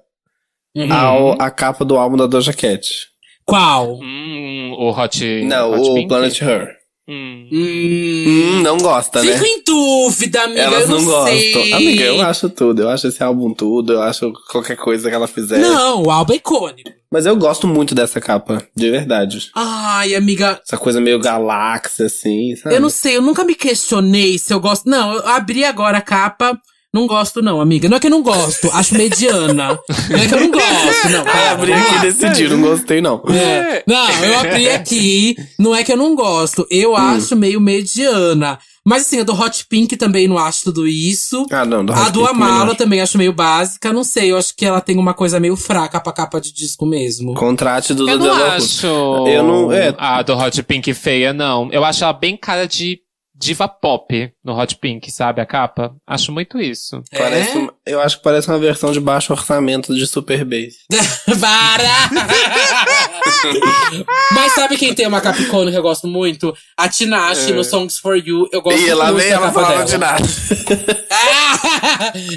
Uhum. 0.76 0.92
ao 0.94 1.42
a 1.42 1.52
capa 1.52 1.84
do 1.86 1.98
álbum 1.98 2.16
da 2.18 2.26
Doja 2.26 2.54
Cat. 2.54 3.11
Qual? 3.46 4.00
Hum, 4.02 4.74
o 4.78 4.90
Hot. 4.92 5.44
Não, 5.44 5.74
Hot 5.74 5.90
o 5.90 5.94
Pink? 5.96 6.08
Planet 6.08 6.42
Her. 6.42 6.82
Hum. 7.10 7.50
Hum, 7.52 8.62
não 8.62 8.78
gosta, 8.78 9.22
né? 9.22 9.34
Fico 9.34 9.46
em 9.46 9.64
dúvida, 9.66 10.44
amiga. 10.44 10.62
Elas 10.62 10.84
eu 10.84 10.88
não, 10.88 10.98
não, 11.00 11.06
gostam. 11.06 11.38
sei. 11.38 11.74
Amiga, 11.74 12.04
eu 12.04 12.22
acho 12.22 12.50
tudo. 12.50 12.82
Eu 12.84 12.90
acho 12.90 13.08
esse 13.08 13.22
álbum 13.22 13.54
tudo. 13.54 13.94
Eu 13.94 14.02
acho 14.02 14.32
qualquer 14.50 14.78
coisa 14.78 15.10
que 15.10 15.16
ela 15.16 15.28
fizer. 15.28 15.58
Não, 15.60 16.04
o 16.04 16.12
álbum 16.12 16.34
é 16.34 16.38
icônico. 16.38 16.90
Mas 17.12 17.26
eu 17.26 17.36
gosto 17.36 17.68
muito 17.68 17.94
dessa 17.94 18.22
capa, 18.22 18.66
de 18.74 18.90
verdade. 18.90 19.50
Ai, 19.54 20.16
amiga, 20.16 20.62
Essa 20.66 20.78
coisa 20.78 21.02
meio 21.02 21.20
galáxia, 21.20 22.06
assim, 22.06 22.56
sabe? 22.56 22.74
eu 22.74 22.80
não 22.80 22.90
sei, 22.90 23.18
eu 23.18 23.22
nunca 23.22 23.44
me 23.44 23.54
questionei 23.54 24.38
se 24.38 24.54
eu 24.54 24.62
gosto. 24.62 24.90
Não, 24.90 25.16
eu 25.16 25.28
abri 25.28 25.66
agora 25.66 25.98
a 25.98 26.02
capa. 26.02 26.58
Não 26.94 27.08
gosto, 27.08 27.42
não, 27.42 27.62
amiga. 27.62 27.88
Não 27.88 27.96
é 27.96 28.00
que 28.02 28.08
eu 28.08 28.12
não 28.12 28.22
gosto, 28.22 28.70
acho 28.74 28.96
mediana. 28.96 29.80
Não 30.10 30.20
é 30.20 30.28
que 30.28 30.34
eu 30.36 30.40
não 30.42 30.52
gosto, 30.52 31.10
não. 31.10 31.24
Pera, 31.24 31.52
abri 31.52 31.72
aqui 31.74 31.92
e 31.92 31.96
lá. 31.96 32.02
decidi, 32.02 32.50
não 32.50 32.62
gostei, 32.62 33.00
não. 33.02 33.24
É. 33.30 33.82
Não, 33.88 34.10
eu 34.26 34.40
abri 34.40 34.70
aqui. 34.70 35.36
Não 35.58 35.74
é 35.74 35.84
que 35.86 35.92
eu 35.94 35.98
não 35.98 36.14
gosto. 36.16 36.64
Hum. 36.64 36.66
Eu 36.70 36.96
acho 36.96 37.36
meio 37.36 37.62
mediana. 37.62 38.60
Mas 38.86 39.04
assim, 39.04 39.20
a 39.20 39.24
do 39.24 39.32
Hot 39.40 39.68
Pink 39.70 39.96
também 39.96 40.28
não 40.28 40.38
acho 40.40 40.64
tudo 40.66 40.88
isso. 40.88 41.46
Ah, 41.52 41.64
não, 41.64 41.86
do 41.86 41.94
a 41.94 42.02
Hot 42.08 42.12
do 42.12 42.20
Pink 42.22 42.32
também 42.32 42.48
Amala 42.48 42.66
não. 42.66 42.76
também 42.76 43.00
acho 43.02 43.18
meio 43.18 43.32
básica. 43.32 43.94
Não 43.94 44.04
sei, 44.04 44.32
eu 44.32 44.38
acho 44.38 44.56
que 44.56 44.66
ela 44.66 44.82
tem 44.82 44.98
uma 44.98 45.14
coisa 45.14 45.40
meio 45.40 45.56
fraca 45.56 46.00
pra 46.00 46.12
capa 46.12 46.42
de 46.42 46.52
disco 46.52 46.86
mesmo. 46.86 47.36
Contrate 47.36 47.94
do 47.94 48.10
Eu 48.10 48.18
Dudu 48.18 48.34
não 48.36 48.46
acho. 48.48 48.88
Eu 49.28 49.44
não- 49.44 49.72
é. 49.72 49.94
A 49.98 50.22
do 50.24 50.36
Hot 50.36 50.62
Pink 50.64 50.94
feia, 50.96 51.32
não. 51.32 51.70
Eu 51.72 51.86
acho 51.86 52.04
ela 52.04 52.12
bem 52.12 52.36
cara 52.36 52.68
de 52.68 53.00
diva 53.42 53.68
pop 53.68 54.32
no 54.44 54.58
Hot 54.58 54.76
Pink, 54.78 55.12
sabe? 55.12 55.42
A 55.42 55.46
capa. 55.46 55.94
Acho 56.08 56.32
muito 56.32 56.60
isso. 56.60 57.02
Parece 57.12 57.58
É? 57.58 57.60
uma- 57.60 57.74
eu 57.86 58.00
acho 58.00 58.18
que 58.18 58.24
parece 58.24 58.48
uma 58.48 58.60
versão 58.60 58.92
de 58.92 59.00
baixo 59.00 59.34
orçamento 59.34 59.94
de 59.96 60.06
Super 60.08 60.46
Bass. 60.46 60.76
Para! 61.42 62.10
Mas 64.34 64.54
sabe 64.54 64.78
quem 64.78 64.94
tem 64.94 65.08
uma 65.08 65.22
capa 65.22 65.42
icônica 65.42 65.72
que 65.72 65.78
eu 65.78 65.82
gosto 65.84 66.08
muito? 66.08 66.56
A 66.78 66.88
Tinashe 66.88 67.52
no 67.52 67.64
Songs 67.64 67.98
for 67.98 68.16
You. 68.16 68.48
Eu 68.52 68.62
gosto 68.62 68.80
E 68.80 68.94
lá 68.94 69.06
muito 69.12 69.18
vem 69.20 69.30
da 69.30 69.36
ela 69.36 69.48
capa 69.48 69.62
falando 69.62 69.78
dela. 69.78 69.86
de 69.86 69.98
nada. 69.98 70.24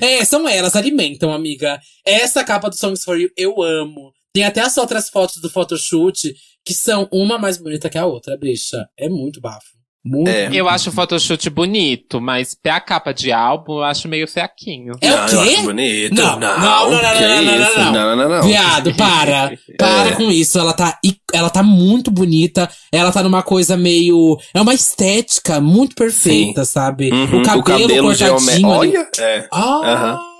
É, 0.00 0.24
são 0.24 0.48
elas, 0.48 0.76
alimentam, 0.76 1.32
amiga. 1.32 1.78
Essa 2.04 2.44
capa 2.44 2.68
do 2.68 2.76
Songs 2.76 3.02
for 3.04 3.18
You 3.18 3.28
eu 3.36 3.62
amo. 3.62 4.12
Tem 4.32 4.44
até 4.44 4.60
as 4.60 4.76
outras 4.76 5.08
fotos 5.08 5.36
do 5.38 5.48
photoshoot 5.50 6.34
que 6.64 6.74
são 6.74 7.08
uma 7.12 7.38
mais 7.38 7.58
bonita 7.58 7.88
que 7.90 7.98
a 7.98 8.06
outra, 8.06 8.36
bicha. 8.36 8.86
É 8.98 9.08
muito 9.08 9.40
bafo. 9.40 9.74
Muito. 10.04 10.28
É. 10.28 10.50
Eu 10.52 10.68
acho 10.68 10.90
o 10.90 10.92
photoshoot 10.92 11.48
bonito, 11.48 12.20
mas 12.20 12.54
pra 12.54 12.78
capa 12.78 13.12
de 13.14 13.32
álbum 13.32 13.78
eu 13.78 13.84
acho 13.84 14.06
meio 14.06 14.28
fraquinho. 14.28 14.92
É 15.00 15.08
não, 15.08 15.16
o 15.16 15.28
eu 15.30 15.42
quê? 15.42 15.54
acho 15.54 15.62
bonito. 15.62 16.14
Não, 16.14 16.38
Não, 16.38 16.38
não, 16.38 16.58
não, 16.58 16.90
não, 16.90 16.90
não, 16.90 17.00
não, 17.00 17.44
não, 17.58 17.74
não. 17.84 17.92
não, 17.92 18.16
não, 18.16 18.28
não. 18.28 18.42
Viado, 18.42 18.94
para. 18.94 19.56
Para 19.78 20.08
É. 20.08 20.12
com 20.12 20.30
isso. 20.30 20.58
Ela 20.58 20.74
tá, 20.74 20.98
ela 21.32 21.48
tá 21.48 21.62
muito 21.62 22.10
bonita. 22.10 22.68
Ela 22.92 23.10
tá 23.10 23.22
numa 23.22 23.42
coisa 23.42 23.76
meio. 23.78 24.36
É 24.52 24.60
uma 24.60 24.74
estética 24.74 25.58
muito 25.60 25.94
perfeita, 25.94 26.64
sabe? 26.66 27.10
Uhum, 27.10 27.40
O 27.40 27.42
cabelo, 27.42 27.88
cortadinho 27.88 28.14
geomé- 28.14 28.52
ali. 28.54 28.64
Olha, 28.66 29.08
é. 29.18 29.48
Ah! 29.50 29.80
Aham. 29.84 30.33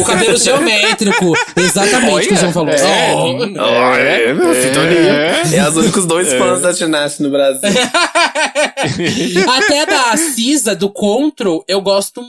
O 0.00 0.04
cabelo 0.04 0.36
geométrico. 0.38 1.32
Exatamente 1.56 2.26
o 2.26 2.28
que 2.28 2.34
o 2.34 2.36
João 2.36 2.52
falou. 2.52 2.70
É. 2.70 3.14
Oh. 3.14 3.36
Oh, 3.38 3.94
é, 3.94 4.32
meu, 4.34 4.50
É. 4.52 4.62
sintonia. 4.62 5.56
É 5.56 5.68
os 5.68 5.76
únicos 5.76 6.06
dois 6.06 6.32
fãs 6.32 6.60
da 6.60 6.72
Tinashe 6.74 7.22
no 7.22 7.30
Brasil. 7.30 7.60
Até 9.48 9.86
da 9.86 10.16
Cisa, 10.16 10.74
do 10.74 10.88
Control, 10.88 11.64
eu 11.68 11.80
gosto 11.80 12.22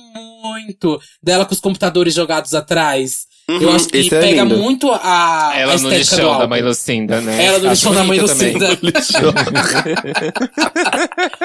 muito 0.43 0.99
dela 1.21 1.45
com 1.45 1.53
os 1.53 1.59
computadores 1.59 2.13
jogados 2.13 2.53
atrás. 2.53 3.25
Eu 3.49 3.55
Uhum, 3.69 3.75
acho 3.75 3.87
que 3.87 3.97
é 3.97 4.09
pega 4.09 4.43
lindo. 4.43 4.57
muito 4.57 4.91
a, 4.91 5.51
a 5.51 5.57
Ela 5.57 5.77
no 5.77 5.89
estética 5.89 6.15
do 6.17 6.21
lixão 6.21 6.37
da 6.39 6.47
mãe 6.47 6.61
Lucinda, 6.61 7.21
né? 7.21 7.45
Ela 7.45 7.59
no 7.59 7.69
lixão 7.69 7.93
da 7.93 8.03
mãe. 8.03 8.19
Lucinda. 8.19 8.67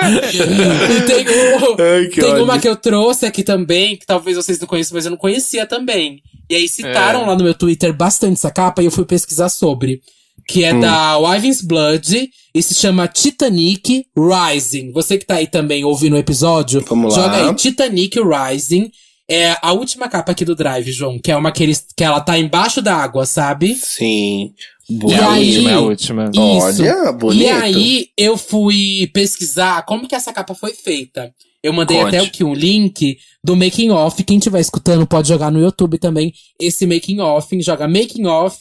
e 0.03 1.01
tem, 1.07 1.25
o- 1.29 1.77
Ai, 1.81 2.07
que 2.09 2.21
tem 2.21 2.35
uma 2.43 2.59
que 2.59 2.69
eu 2.69 2.77
trouxe 2.77 3.27
aqui 3.27 3.43
também, 3.43 3.97
que 3.97 4.07
talvez 4.07 4.37
vocês 4.37 4.59
não 4.59 4.67
conheçam, 4.67 4.95
mas 4.97 5.05
eu 5.05 5.11
não 5.11 5.17
conhecia 5.19 5.67
também. 5.67 6.21
E 6.51 6.55
aí 6.57 6.69
citaram 6.69 7.23
É. 7.23 7.27
lá 7.27 7.37
no 7.37 7.45
meu 7.45 7.55
Twitter 7.55 7.93
bastante 7.93 8.35
essa 8.35 8.51
capa 8.51 8.83
e 8.83 8.87
eu 8.87 8.91
fui 8.91 9.05
pesquisar 9.05 9.49
sobre. 9.49 10.01
Que 10.49 10.65
Hum. 10.65 10.79
é 10.79 10.81
da 10.81 11.19
Wyvern's 11.19 11.61
Blood 11.63 12.29
e 12.55 12.63
se 12.63 12.75
chama 12.75 13.07
Titanic 13.07 14.05
Rising. 14.17 14.91
Você 14.93 15.17
que 15.19 15.25
tá 15.25 15.37
aí 15.37 15.47
também 15.47 15.85
ouvindo 15.85 16.15
o 16.15 16.19
episódio, 16.19 16.85
Vamos 16.89 17.17
lá. 17.17 17.23
joga 17.23 17.49
aí 17.49 17.55
Titanic 17.55 18.19
Rising. 18.21 18.91
É 19.33 19.57
a 19.63 19.73
última 19.73 20.09
capa 20.09 20.33
aqui 20.33 20.45
do 20.45 20.55
Drive, 20.55 20.93
João, 20.93 21.19
que 21.19 21.31
é 21.33 21.37
uma 21.37 21.51
que, 21.53 21.63
eles, 21.63 21.87
que 21.97 22.05
ela 22.05 22.21
tá 22.21 22.39
embaixo 22.39 22.83
da 22.83 22.95
água, 22.97 23.25
sabe? 23.25 23.75
Sim. 23.75 24.53
E 24.91 25.13
É 25.13 25.19
a 25.19 25.31
aí- 25.33 25.49
última, 25.57 25.71
é 25.71 25.75
a 25.75 25.81
última. 25.81 26.25
Isso. 26.35 26.83
Olha, 26.83 27.13
bonito. 27.13 27.43
E 27.43 27.49
aí, 27.49 28.07
eu 28.17 28.37
fui 28.37 29.11
pesquisar 29.15 29.83
como 29.87 30.07
que 30.07 30.15
essa 30.15 30.33
capa 30.33 30.55
foi 30.55 30.75
feita. 30.75 31.33
Eu 31.63 31.73
mandei 31.73 31.97
Conte. 31.97 32.17
até 32.17 32.27
aqui 32.27 32.43
um 32.45 32.53
link 32.53 33.17
do 33.43 33.55
making 33.57 33.91
off. 33.91 34.23
Quem 34.25 34.37
estiver 34.39 34.61
escutando 34.61 35.07
pode 35.07 35.29
jogar 35.29 35.51
no 35.51 35.61
YouTube 35.61 35.97
também 35.97 36.33
esse 36.61 36.85
making 36.87 37.21
off. 37.21 37.49
Joga 37.63 37.87
making 37.89 38.27
off 38.27 38.59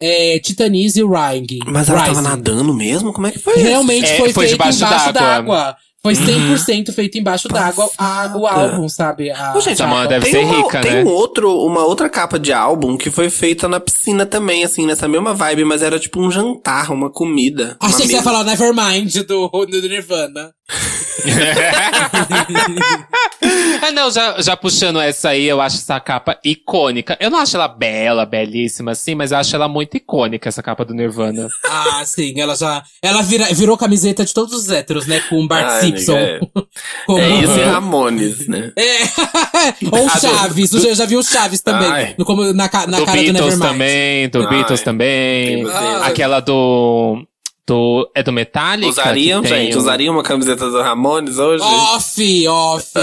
é, 0.00 0.38
Titanize 0.38 1.00
Rising. 1.02 1.58
Mas 1.66 1.88
ela 1.88 1.98
tava 1.98 2.10
Rising. 2.12 2.22
nadando 2.22 2.72
mesmo? 2.74 3.12
Como 3.12 3.26
é 3.26 3.30
que 3.32 3.38
foi 3.38 3.54
isso? 3.54 3.62
Realmente 3.64 4.06
É, 4.06 4.16
foi, 4.16 4.32
foi 4.32 4.46
feito 4.46 4.52
debaixo 4.58 4.78
embaixo 4.84 5.12
d'água. 5.12 5.76
Foi 6.00 6.14
100% 6.14 6.92
feito 6.92 7.18
embaixo 7.18 7.48
d'água 7.48 7.90
a- 7.98 8.32
o 8.36 8.46
álbum, 8.46 8.88
sabe? 8.88 9.30
A, 9.32 9.52
Ô, 9.56 9.60
gente, 9.60 9.72
Essa 9.74 9.86
mãe 9.88 10.06
deve 10.06 10.24
tem 10.26 10.32
ser 10.32 10.44
uma, 10.44 10.56
rica, 10.56 10.80
tem 10.80 10.92
né? 10.92 11.02
um 11.04 11.08
outro, 11.08 11.52
uma 11.64 11.84
outra 11.84 12.08
capa 12.08 12.38
de 12.38 12.52
álbum 12.52 12.96
que 12.96 13.10
foi 13.10 13.28
feita 13.28 13.66
na 13.68 13.80
piscina 13.80 14.24
também, 14.24 14.62
assim, 14.64 14.86
nessa 14.86 15.08
mesma 15.08 15.34
vibe, 15.34 15.64
mas 15.64 15.82
era 15.82 15.98
tipo 15.98 16.20
um 16.20 16.30
jantar, 16.30 16.92
uma 16.92 17.10
comida. 17.10 17.76
uma 17.80 17.88
Achei 17.90 18.02
que 18.02 18.06
você 18.06 18.12
ia 18.12 18.18
mesa. 18.18 18.22
falar 18.30 18.44
Nevermind 18.44 19.12
do, 19.26 19.48
do 19.48 19.88
Nirvana. 19.88 20.52
ah, 23.82 23.90
não, 23.92 24.10
já, 24.10 24.40
já 24.40 24.56
puxando 24.56 25.00
essa 25.00 25.28
aí, 25.30 25.44
eu 25.46 25.60
acho 25.60 25.76
essa 25.76 25.98
capa 26.00 26.38
icônica. 26.44 27.16
Eu 27.20 27.30
não 27.30 27.38
acho 27.38 27.56
ela 27.56 27.68
bela, 27.68 28.26
belíssima, 28.26 28.92
assim, 28.92 29.14
mas 29.14 29.30
eu 29.32 29.38
acho 29.38 29.54
ela 29.54 29.68
muito 29.68 29.96
icônica, 29.96 30.48
essa 30.48 30.62
capa 30.62 30.84
do 30.84 30.92
Nirvana. 30.94 31.48
Ah, 31.64 32.02
sim, 32.04 32.40
ela 32.40 32.56
já. 32.56 32.82
Ela 33.02 33.22
vira, 33.22 33.44
virou 33.54 33.76
camiseta 33.76 34.24
de 34.24 34.34
todos 34.34 34.52
os 34.54 34.70
héteros, 34.70 35.06
né? 35.06 35.20
Com 35.28 35.42
o 35.42 35.46
Bart 35.46 35.66
Ai, 35.68 35.80
Simpson. 35.82 36.16
amiga, 36.16 36.40
Como- 37.06 37.18
É 37.18 37.28
isso 37.30 37.52
e 37.58 37.62
Ramones, 37.64 38.48
né? 38.48 38.72
É. 38.76 39.02
Ou 39.92 40.04
o 40.04 40.08
Ah, 40.08 40.14
do- 40.14 40.20
Chaves. 40.20 40.72
Eu 40.72 40.94
já 40.94 41.04
vi 41.06 41.16
o 41.16 41.22
Chaves 41.22 41.60
também. 41.60 41.88
Ai. 41.90 42.14
No, 42.18 42.24
como, 42.24 42.44
na, 42.52 42.52
na 42.52 42.68
do 42.98 43.06
cara 43.06 43.18
do 43.18 43.32
Beatles 43.32 43.32
Nevermind. 43.58 43.60
também, 43.60 44.28
do 44.30 44.40
Ai, 44.42 44.48
Beatles 44.48 44.80
também. 44.82 45.64
Aquela 46.02 46.40
do. 46.40 47.24
Do 47.68 48.10
é 48.14 48.22
do 48.22 48.32
Metallica? 48.32 48.88
Usariam, 48.90 49.42
que 49.42 49.48
gente? 49.48 49.76
um- 49.76 49.78
Usariam 49.80 50.14
uma 50.14 50.22
camiseta 50.22 50.70
do 50.70 50.80
Ramones 50.82 51.38
hoje? 51.38 51.62
Off, 51.62 52.48
off. 52.48 52.92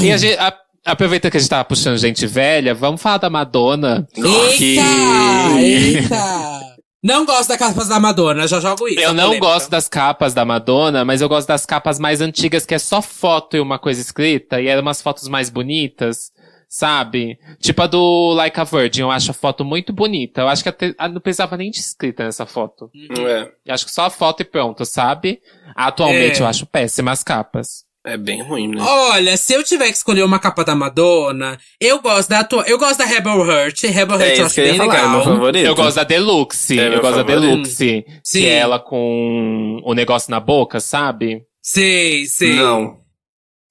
E 0.00 0.12
a 0.12 0.16
gente, 0.16 0.38
a- 0.38 0.56
aproveitando 0.84 1.30
que 1.32 1.36
a 1.36 1.40
gente 1.40 1.50
tava 1.50 1.64
puxando 1.64 1.96
gente 1.98 2.26
velha, 2.26 2.74
vamos 2.74 3.02
falar 3.02 3.18
da 3.18 3.28
Madonna. 3.30 4.06
Eita! 4.16 5.58
Eita! 5.58 6.76
Não 7.02 7.24
gosto 7.24 7.48
da 7.48 7.58
capa 7.58 7.84
da 7.84 8.00
Madonna, 8.00 8.46
já 8.48 8.58
jogo 8.60 8.88
isso. 8.88 8.98
Eu 9.00 9.12
não 9.12 9.26
polêmica. 9.26 9.46
gosto 9.46 9.70
das 9.70 9.88
capas 9.88 10.34
da 10.34 10.44
Madonna, 10.44 11.04
mas 11.04 11.20
eu 11.20 11.28
gosto 11.28 11.46
das 11.46 11.64
capas 11.64 11.98
mais 12.00 12.20
antigas, 12.20 12.66
que 12.66 12.74
é 12.74 12.78
só 12.78 13.00
foto 13.00 13.56
e 13.56 13.60
uma 13.60 13.78
coisa 13.78 14.00
escrita, 14.00 14.60
e 14.60 14.66
eram 14.66 14.82
umas 14.82 15.00
fotos 15.02 15.28
mais 15.28 15.48
bonitas, 15.50 16.30
sabe? 16.68 17.38
Tipo 17.60 17.82
a 17.82 17.86
do 17.86 18.32
Like 18.34 18.58
a 18.60 18.64
Virgin, 18.64 19.02
eu 19.02 19.10
acho 19.10 19.30
a 19.30 19.34
foto 19.34 19.64
muito 19.64 19.92
bonita. 19.92 20.40
Eu 20.42 20.48
acho 20.48 20.62
que 20.62 20.68
até, 20.68 20.94
ah, 20.98 21.08
não 21.08 21.20
precisava 21.20 21.56
nem 21.56 21.70
de 21.70 21.78
escrita 21.80 22.24
nessa 22.24 22.46
foto. 22.46 22.90
É, 23.18 23.48
Eu 23.64 23.74
acho 23.74 23.84
que 23.86 23.92
só 23.92 24.04
a 24.06 24.10
foto 24.10 24.40
e 24.42 24.44
pronto, 24.44 24.84
sabe? 24.84 25.40
Atualmente 25.74 26.40
É. 26.40 26.42
eu 26.42 26.46
acho 26.46 26.66
péssimas 26.66 27.22
capas. 27.22 27.84
é 28.04 28.16
bem 28.16 28.40
ruim, 28.40 28.68
né? 28.68 28.76
Olha, 28.80 29.36
se 29.36 29.52
eu 29.52 29.64
tiver 29.64 29.86
que 29.86 29.96
escolher 29.96 30.22
uma 30.22 30.38
capa 30.38 30.64
da 30.64 30.76
Madonna, 30.76 31.58
eu 31.80 32.00
gosto 32.00 32.28
da 32.28 32.38
atua... 32.40 32.62
Eu 32.68 32.78
gosto 32.78 32.98
da 32.98 33.04
Rebel 33.04 33.44
Heart. 33.44 33.82
Rebel 33.82 34.20
Heart 34.20 34.38
é 34.38 34.40
eu 34.42 34.46
acho 34.46 34.60
bem 34.60 34.76
falar, 34.76 34.96
é 34.98 35.08
meu 35.08 35.22
favorito. 35.24 35.66
Eu 35.66 35.74
gosto 35.74 35.96
da 35.96 36.04
Deluxe. 36.04 36.78
É 36.78 36.86
eu 36.86 37.00
gosto 37.00 37.16
da 37.16 37.24
favorito. 37.24 37.40
Deluxe. 37.50 38.04
Sim. 38.22 38.40
Que 38.42 38.46
é 38.46 38.58
ela 38.58 38.78
com 38.78 39.80
o 39.84 39.92
negócio 39.92 40.30
na 40.30 40.38
boca, 40.38 40.78
sabe? 40.78 41.42
Sei, 41.60 42.26
sei. 42.26 42.54
Não, 42.54 42.96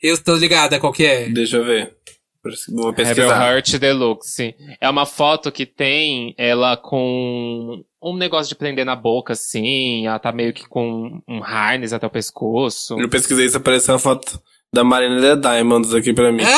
Eu 0.04 0.22
tô 0.22 0.36
ligada 0.36 0.82
qual 0.82 0.92
que 0.92 1.06
é. 1.06 1.30
deixa 1.30 1.56
eu 1.56 1.64
ver. 1.64 1.96
Vou 2.72 2.92
Rebel 2.92 3.06
pesquisar. 3.06 3.54
Heart 3.54 3.78
Deluxe. 3.78 4.56
É 4.80 4.90
uma 4.90 5.06
foto 5.06 5.52
que 5.52 5.66
tem 5.66 6.34
ela 6.38 6.78
com 6.78 7.84
um 8.02 8.16
negócio 8.16 8.50
de 8.50 8.56
prender 8.56 8.86
na 8.86 8.96
boca, 8.96 9.34
assim. 9.34 10.06
Ela 10.06 10.20
tá 10.20 10.32
meio 10.32 10.54
que 10.54 10.68
com 10.68 11.22
um 11.28 11.44
harness 11.44 11.94
até 11.94 12.06
o 12.06 12.10
pescoço. 12.10 13.00
Eu 13.00 13.10
pesquisei 13.10 13.50
se 13.50 13.58
apareceu 13.58 13.96
a 13.96 14.00
foto 14.00 14.40
da 14.74 14.84
Marina 14.84 15.22
The 15.22 15.36
Diamonds 15.38 15.94
aqui 15.94 16.14
pra 16.14 16.32
mim. 16.32 16.44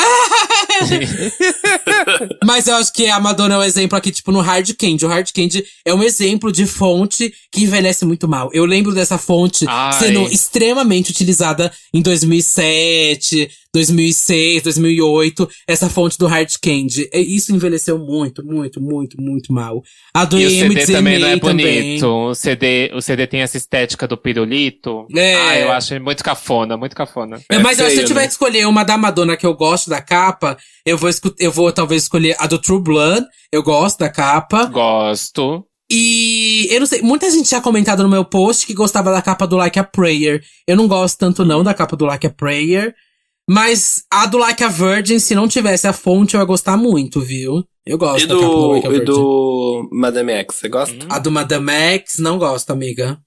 Mas 2.44 2.66
eu 2.66 2.74
acho 2.76 2.92
que 2.92 3.06
a 3.08 3.18
Madonna 3.20 3.54
é 3.54 3.58
um 3.58 3.62
exemplo 3.62 3.96
aqui, 3.96 4.10
tipo, 4.10 4.32
no 4.32 4.40
Hard 4.40 4.68
Candy. 4.76 5.06
O 5.06 5.08
Hard 5.08 5.30
Candy 5.32 5.64
é 5.84 5.94
um 5.94 6.02
exemplo 6.02 6.50
de 6.52 6.66
fonte 6.66 7.32
que 7.52 7.62
envelhece 7.62 8.04
muito 8.04 8.28
mal. 8.28 8.50
Eu 8.52 8.64
lembro 8.64 8.92
dessa 8.92 9.18
fonte 9.18 9.64
Ai. 9.68 9.92
sendo 9.92 10.22
extremamente 10.22 11.10
utilizada 11.10 11.72
em 11.92 12.02
2007, 12.02 13.50
2006, 13.78 14.62
2008. 14.62 15.48
Essa 15.66 15.88
fonte 15.88 16.18
do 16.18 16.26
Hard 16.26 16.50
Candy. 16.62 17.08
Isso 17.12 17.54
envelheceu 17.54 17.98
muito, 17.98 18.44
muito, 18.44 18.80
muito, 18.80 19.20
muito 19.20 19.52
mal. 19.52 19.82
A 20.12 20.24
do 20.24 20.38
E 20.38 20.46
o 20.46 20.50
CD 20.50 20.86
também 20.86 21.18
não 21.18 21.28
é 21.28 21.38
também. 21.38 21.98
bonito. 21.98 22.06
O 22.06 22.34
CD, 22.34 22.90
o 22.94 23.00
CD 23.00 23.26
tem 23.26 23.40
essa 23.40 23.56
estética 23.56 24.06
do 24.06 24.16
pirulito. 24.16 25.06
É. 25.14 25.34
Ah, 25.34 25.58
eu 25.60 25.72
acho 25.72 25.98
muito 26.00 26.22
cafona, 26.24 26.76
muito 26.76 26.96
cafona. 26.96 27.40
É, 27.50 27.56
É 27.56 27.58
mas 27.58 27.78
que 27.78 27.90
se 27.90 27.98
eu 28.00 28.04
tiver 28.04 28.20
né? 28.20 28.26
que 28.26 28.32
escolher 28.32 28.66
uma 28.66 28.84
da 28.84 28.98
Madonna 28.98 29.36
que 29.36 29.46
eu 29.46 29.54
gosto 29.54 29.88
da 29.88 30.00
capa, 30.00 30.56
eu 30.84 30.96
vou, 30.98 31.10
eu 31.38 31.52
vou 31.52 31.72
talvez 31.72 32.02
escolher 32.04 32.34
a 32.38 32.46
do 32.46 32.58
True 32.58 32.80
Blood. 32.82 33.24
Eu 33.52 33.62
gosto 33.62 33.98
da 33.98 34.08
capa. 34.08 34.64
Gosto. 34.66 35.64
E 35.90 36.66
eu 36.70 36.80
não 36.80 36.86
sei, 36.86 37.00
muita 37.00 37.30
gente 37.30 37.48
tinha 37.48 37.62
comentado 37.62 38.02
no 38.02 38.10
meu 38.10 38.22
post 38.24 38.66
que 38.66 38.74
gostava 38.74 39.10
da 39.10 39.22
capa 39.22 39.46
do 39.46 39.56
Like 39.56 39.78
a 39.78 39.84
Prayer. 39.84 40.42
Eu 40.66 40.76
não 40.76 40.86
gosto 40.86 41.16
tanto 41.18 41.46
não 41.46 41.64
da 41.64 41.72
capa 41.72 41.96
do 41.96 42.04
Like 42.04 42.26
a 42.26 42.30
Prayer. 42.30 42.94
Mas 43.48 44.02
a 44.10 44.26
do 44.26 44.36
Like 44.38 44.62
a 44.62 44.68
Virgin, 44.68 45.18
se 45.18 45.34
não 45.34 45.48
tivesse 45.48 45.86
a 45.86 45.92
fonte, 45.92 46.34
eu 46.34 46.40
ia 46.40 46.46
gostar 46.46 46.76
muito, 46.76 47.20
viu? 47.20 47.64
Eu 47.86 47.96
gosto 47.96 48.24
E 48.24 48.26
da 48.26 48.34
capa 48.34 48.46
do 48.46 48.52
do, 48.54 48.68
Like 48.72 48.86
a 48.86 48.90
e 48.90 48.92
Virgin. 48.92 49.06
do 49.06 49.88
Madame 49.92 50.32
X, 50.32 50.56
você 50.56 50.68
gosta? 50.68 51.06
A 51.08 51.18
do 51.18 51.30
Madame 51.30 51.70
X, 51.72 52.18
não 52.18 52.36
gosto, 52.38 52.70
amiga. 52.70 53.18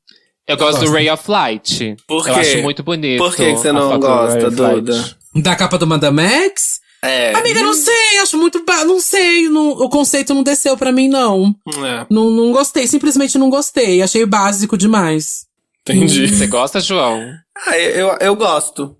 Eu 0.47 0.57
gosto 0.57 0.79
gosto. 0.79 0.85
do 0.85 0.91
Ray 0.91 1.09
of 1.09 1.23
Light. 1.31 1.95
Por 2.07 2.27
Eu 2.27 2.33
quê? 2.35 2.39
acho 2.39 2.61
muito 2.61 2.83
bonito. 2.83 3.17
Por 3.23 3.35
que 3.35 3.45
que 3.45 3.57
você 3.57 3.71
não 3.71 3.99
gosta. 3.99 4.51
Duda? 4.51 5.15
Da 5.35 5.55
capa 5.55 5.77
do 5.77 5.87
Madame 5.87 6.21
X? 6.21 6.79
É. 7.03 7.33
Amiga, 7.35 7.63
não 7.63 7.73
sei, 7.73 8.19
acho 8.21 8.37
muito. 8.37 8.63
ba- 8.63 8.85
Não 8.85 8.99
sei, 8.99 9.49
não- 9.49 9.71
o 9.71 9.89
conceito 9.89 10.35
não 10.35 10.43
desceu 10.43 10.77
pra 10.77 10.91
mim, 10.91 11.07
não. 11.07 11.55
É, 11.83 12.05
não. 12.11 12.29
Não 12.29 12.51
gostei, 12.51 12.85
simplesmente 12.85 13.39
não 13.39 13.49
gostei. 13.49 14.03
Achei 14.03 14.23
básico 14.25 14.77
demais. 14.77 15.45
entendi. 15.81 16.27
Você 16.27 16.45
gosta, 16.45 16.79
João? 16.79 17.19
Ah, 17.65 17.75
eu, 17.79 18.15
eu 18.19 18.35
gosto. 18.35 18.95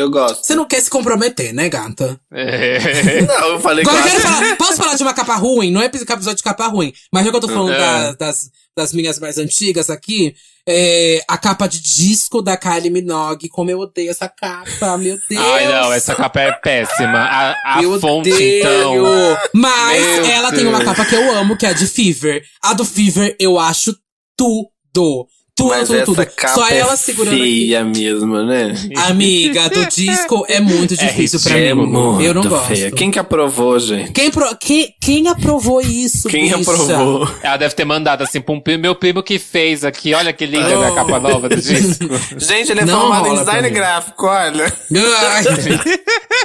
Eu 0.00 0.10
gosto. 0.10 0.44
Você 0.46 0.54
não 0.54 0.64
quer 0.66 0.80
se 0.80 0.88
comprometer, 0.90 1.52
né, 1.52 1.68
gata? 1.68 2.18
É. 2.32 3.22
Não, 3.26 3.48
eu 3.50 3.60
falei 3.60 3.84
que 3.84 3.90
Agora 3.90 4.04
acho. 4.04 4.20
falar, 4.20 4.56
posso 4.56 4.76
falar 4.76 4.94
de 4.94 5.02
uma 5.02 5.14
capa 5.14 5.34
ruim? 5.34 5.70
Não 5.70 5.82
é 5.82 5.86
episódio 5.86 6.34
de 6.34 6.42
capa 6.42 6.66
ruim. 6.68 6.92
Mas 7.12 7.24
já 7.24 7.30
que 7.30 7.36
eu 7.36 7.40
tô 7.40 7.48
falando 7.48 7.72
É. 7.72 7.78
da- 7.78 8.12
das, 8.12 8.50
das 8.76 8.92
minhas 8.92 9.18
mais 9.18 9.38
antigas 9.38 9.90
aqui, 9.90 10.34
é, 10.68 11.22
a 11.26 11.36
capa 11.38 11.66
de 11.66 11.80
disco 11.80 12.40
da 12.42 12.56
Kylie 12.56 12.90
Minogue. 12.90 13.48
Como 13.48 13.70
eu 13.70 13.78
odeio 13.80 14.10
essa 14.10 14.28
capa, 14.28 14.96
meu 14.98 15.16
Deus. 15.28 15.42
Ai, 15.54 15.66
não, 15.68 15.92
essa 15.92 16.14
capa 16.14 16.40
é 16.40 16.52
péssima. 16.52 17.18
A, 17.18 17.78
a 17.78 17.82
Eu 17.82 17.98
fonte, 18.00 18.30
odeio. 18.32 18.60
então. 18.60 19.38
Mas 19.54 20.00
Meu 20.02 20.24
ela 20.26 20.52
tem 20.52 20.66
uma 20.66 20.78
Deus. 20.78 20.90
capa 20.90 21.04
que 21.08 21.14
eu 21.14 21.32
amo, 21.36 21.56
que 21.56 21.66
é 21.66 21.70
a 21.70 21.72
de 21.72 21.86
Fever. 21.86 22.42
A 22.62 22.72
do 22.74 22.84
Fever 22.84 23.34
eu 23.40 23.58
acho 23.58 23.94
tudo. 24.36 25.26
Tudo, 25.58 25.68
Mas 25.70 25.88
tudo, 25.88 26.04
tudo. 26.04 26.26
capa 26.36 26.54
Só 26.54 26.68
é 26.68 26.78
ela 26.78 26.96
segurando 26.96 27.34
aqui. 27.34 27.42
feia 27.42 27.84
mesmo, 27.84 28.42
né? 28.44 28.74
Amiga, 29.08 29.68
do 29.68 29.84
disco 29.86 30.44
é 30.48 30.60
muito 30.60 30.96
difícil 30.96 31.40
pra 31.40 31.58
É 31.58 31.74
mim. 31.74 31.86
muito 31.86 32.22
Eu 32.22 32.32
não 32.32 32.42
gosto. 32.42 32.66
feia. 32.68 32.90
Quem 32.92 33.10
que 33.10 33.18
aprovou, 33.18 33.78
gente? 33.78 34.12
Quem, 34.12 34.30
pro- 34.30 34.56
quem, 34.56 34.94
quem 35.00 35.28
aprovou 35.28 35.80
isso, 35.80 36.28
Quem 36.28 36.44
bicha? 36.44 36.56
aprovou? 36.60 37.28
Ela 37.42 37.56
deve 37.56 37.74
ter 37.74 37.84
mandado 37.84 38.22
assim 38.22 38.40
pra 38.40 38.54
um 38.54 38.60
primo, 38.60 38.82
meu 38.82 38.94
primo 38.94 39.22
que 39.22 39.38
fez 39.38 39.84
aqui. 39.84 40.14
Olha 40.14 40.32
que 40.32 40.46
linda 40.46 40.68
Oh. 40.74 40.78
minha 40.78 40.94
capa 40.94 41.18
nova 41.18 41.48
do 41.48 41.56
disco. 41.60 42.04
Gente, 42.36 42.70
ele 42.70 42.80
é 42.80 42.84
Não 42.84 43.00
formado 43.00 43.26
em 43.28 43.34
design 43.38 43.70
gráfico, 43.70 44.26
olha. 44.26 44.72
Ai. 44.94 45.44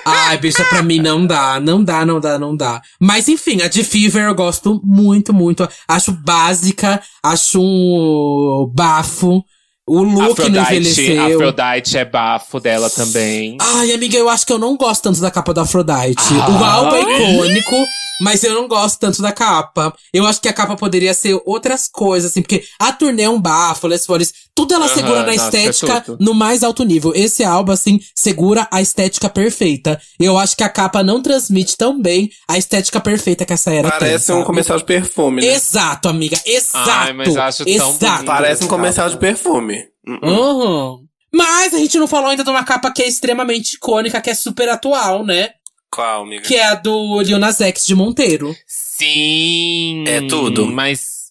Ai, 0.06 0.38
bicha, 0.38 0.64
pra 0.66 0.82
mim 0.84 1.00
não 1.00 1.26
dá, 1.26 1.60
não 1.60 1.84
dá, 1.84 2.06
não 2.06 2.20
dá, 2.20 2.38
não 2.40 2.56
dá. 2.56 2.82
Mas 3.00 3.28
enfim, 3.30 3.62
a 3.62 3.68
de 3.68 3.84
Fever 3.84 4.24
eu 4.26 4.36
gosto 4.36 4.82
muito, 4.84 5.34
muito. 5.34 5.68
Acho 5.88 6.12
básica, 6.12 7.00
acho 7.24 7.62
um 7.62 8.72
bafo. 8.74 9.03
bafo 9.04 9.44
O 9.86 10.02
look 10.02 10.18
não 10.50 10.62
Afrodite, 10.62 10.62
envelheceu. 10.62 11.22
Afrodite 11.52 11.98
é 11.98 12.06
bafo 12.06 12.60
dela 12.60 12.90
também. 12.90 13.58
Ai, 13.60 13.92
amiga, 13.92 14.18
eu 14.18 14.30
acho 14.30 14.46
que 14.46 14.54
eu 14.54 14.58
não 14.60 14.78
gosto 14.78 15.02
tanto 15.04 15.20
da 15.20 15.30
capa 15.30 15.54
da 15.54 15.64
Aphrodite. 15.64 16.34
O 16.34 16.64
Ah. 16.64 16.74
álbum 16.74 16.96
é 16.96 17.02
icônico, 17.02 17.86
mas 18.22 18.44
eu 18.46 18.54
não 18.54 18.68
gosto 18.68 18.98
tanto 19.00 19.22
da 19.22 19.34
capa. 19.34 19.94
Eu 20.14 20.26
acho 20.26 20.40
que 20.40 20.48
a 20.48 20.54
capa 20.54 20.78
poderia 20.78 21.14
ser 21.14 21.38
outras 21.46 21.90
coisas, 21.92 22.32
assim, 22.32 22.42
porque 22.42 22.64
a 22.80 22.94
turnê 22.94 23.24
é 23.24 23.30
um 23.30 23.42
bafo, 23.42 23.88
Les 23.88 24.06
Flores, 24.06 24.32
tudo 24.56 24.74
ela 24.76 24.86
Aham, 24.86 24.94
segura 24.94 25.24
na 25.24 25.34
nossa, 25.34 25.58
é 25.58 25.66
estética 25.66 26.00
tudo. 26.02 26.24
no 26.24 26.34
mais 26.34 26.64
alto 26.64 26.84
nível. 26.86 27.12
Esse 27.16 27.44
álbum, 27.44 27.72
assim, 27.72 28.00
segura 28.16 28.68
a 28.72 28.82
estética 28.82 29.28
perfeita. 29.28 30.00
Eu 30.20 30.38
acho 30.38 30.56
que 30.56 30.64
a 30.64 30.70
capa 30.70 31.04
não 31.04 31.22
transmite 31.24 31.76
tão 31.76 32.00
bem 32.00 32.30
a 32.48 32.56
estética 32.58 33.02
perfeita 33.02 33.46
que 33.46 33.52
essa 33.52 33.74
era 33.74 33.90
tem, 33.90 34.00
Parece 34.00 34.32
um 34.32 34.36
sabe? 34.36 34.46
comercial 34.46 34.78
de 34.78 34.86
perfume, 34.86 35.42
né? 35.42 35.48
Exato, 35.56 36.08
amiga, 36.08 36.40
exato. 36.46 36.88
Ai, 36.90 37.14
mas 37.14 37.36
acho 37.36 37.66
tão 37.66 37.74
exato. 37.74 37.98
bonito. 38.00 38.26
Parece 38.26 38.64
um 38.64 38.68
comercial 38.68 39.10
de 39.10 39.18
perfume. 39.18 39.73
Uhum. 40.08 41.06
Mas 41.34 41.74
a 41.74 41.78
gente 41.78 41.98
não 41.98 42.08
falou 42.08 42.30
ainda 42.30 42.44
de 42.44 42.50
uma 42.50 42.64
capa 42.64 42.92
que 42.92 43.02
é 43.02 43.08
extremamente 43.08 43.74
icônica, 43.74 44.22
que 44.22 44.30
é 44.30 44.36
super 44.36 44.70
atual, 44.70 45.26
né? 45.26 45.50
Qual, 45.92 46.24
amiga? 46.24 46.44
Que 46.44 46.56
é 46.56 46.66
a 46.66 46.76
do 46.76 47.22
Lil 47.22 47.40
Nas 47.40 47.60
X 47.62 47.86
de 47.86 47.96
Monteiro. 47.96 48.56
Sim. 48.68 50.04
É 50.08 50.22
tudo. 50.28 50.66
Mas. 50.68 51.24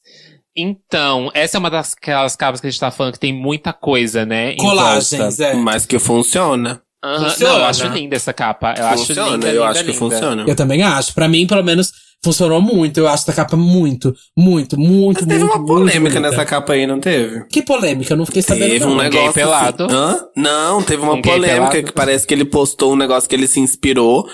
Então, 0.54 1.30
essa 1.32 1.56
é 1.56 1.58
uma 1.58 1.70
das 1.70 1.94
aquelas 1.94 2.36
capas 2.36 2.60
que 2.60 2.66
a 2.66 2.70
gente 2.70 2.78
tá 2.78 2.90
falando 2.90 3.14
que 3.14 3.18
tem 3.18 3.32
muita 3.32 3.72
coisa, 3.72 4.26
né? 4.26 4.52
em 4.52 4.56
Colagens, 4.58 5.10
volta. 5.38 5.44
é. 5.44 5.54
Mas 5.54 5.86
que 5.86 5.98
funciona. 5.98 6.82
Aham, 7.02 7.30
Funciona. 7.30 7.52
Não, 7.54 7.60
eu 7.60 7.66
acho 7.66 7.86
linda 7.88 8.16
essa 8.16 8.32
capa. 8.32 8.74
Eu 8.78 8.86
acho 8.86 9.06
funciona, 9.06 9.30
linda, 9.32 9.48
eu 9.48 9.52
linda, 9.54 9.66
acho 9.68 9.80
que 9.80 9.86
linda. 9.92 9.98
funciona. 9.98 10.44
Eu 10.46 10.54
também 10.54 10.82
acho. 10.82 11.14
Pra 11.14 11.26
mim, 11.26 11.46
pelo 11.46 11.64
menos, 11.64 11.92
funcionou 12.24 12.60
muito. 12.60 12.98
Eu 12.98 13.08
acho 13.08 13.22
essa 13.24 13.32
capa 13.32 13.56
muito, 13.56 14.14
muito, 14.36 14.78
muito, 14.78 15.20
Mas 15.20 15.28
teve 15.28 15.44
muito, 15.44 15.56
uma 15.56 15.66
polêmica 15.66 16.20
nessa 16.20 16.44
capa 16.44 16.72
aí, 16.74 16.86
não 16.86 17.00
teve? 17.00 17.44
Que 17.48 17.62
polêmica? 17.62 18.12
Eu 18.12 18.16
não 18.16 18.26
fiquei 18.26 18.42
sabendo. 18.42 18.70
Teve 18.70 18.84
não. 18.84 18.92
um 18.94 18.98
gay 18.98 19.10
negócio. 19.10 19.32
pelado? 19.34 19.84
assim- 19.84 19.94
Hã? 19.94 20.24
Não, 20.36 20.82
teve 20.82 21.02
uma 21.02 21.14
Um 21.14 21.22
polêmica 21.22 21.70
pelado? 21.70 21.86
que 21.88 21.92
parece 21.92 22.26
que 22.26 22.34
ele 22.34 22.44
postou 22.44 22.92
um 22.92 22.96
negócio 22.96 23.28
que 23.28 23.34
ele 23.34 23.46
se 23.48 23.60
inspirou. 23.60 24.26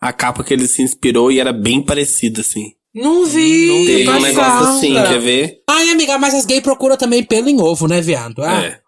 A 0.00 0.12
capa 0.12 0.44
que 0.44 0.52
ele 0.52 0.66
se 0.66 0.82
inspirou 0.82 1.32
e 1.32 1.40
era 1.40 1.52
bem 1.52 1.80
parecida, 1.80 2.42
assim. 2.42 2.72
Não 2.94 3.24
vi. 3.24 3.86
Teve 3.86 4.10
um 4.10 4.20
negócio 4.20 4.68
assim, 4.68 4.92
quer 4.92 5.18
ver? 5.18 5.58
Ai, 5.68 5.90
amiga, 5.90 6.16
mas 6.18 6.34
as 6.34 6.44
gays 6.44 6.60
procuram 6.62 6.96
também 6.96 7.24
pelo 7.24 7.48
em 7.48 7.60
ovo, 7.60 7.88
né, 7.88 8.00
viado? 8.00 8.42
Ah, 8.42 8.62
é. 8.64 8.78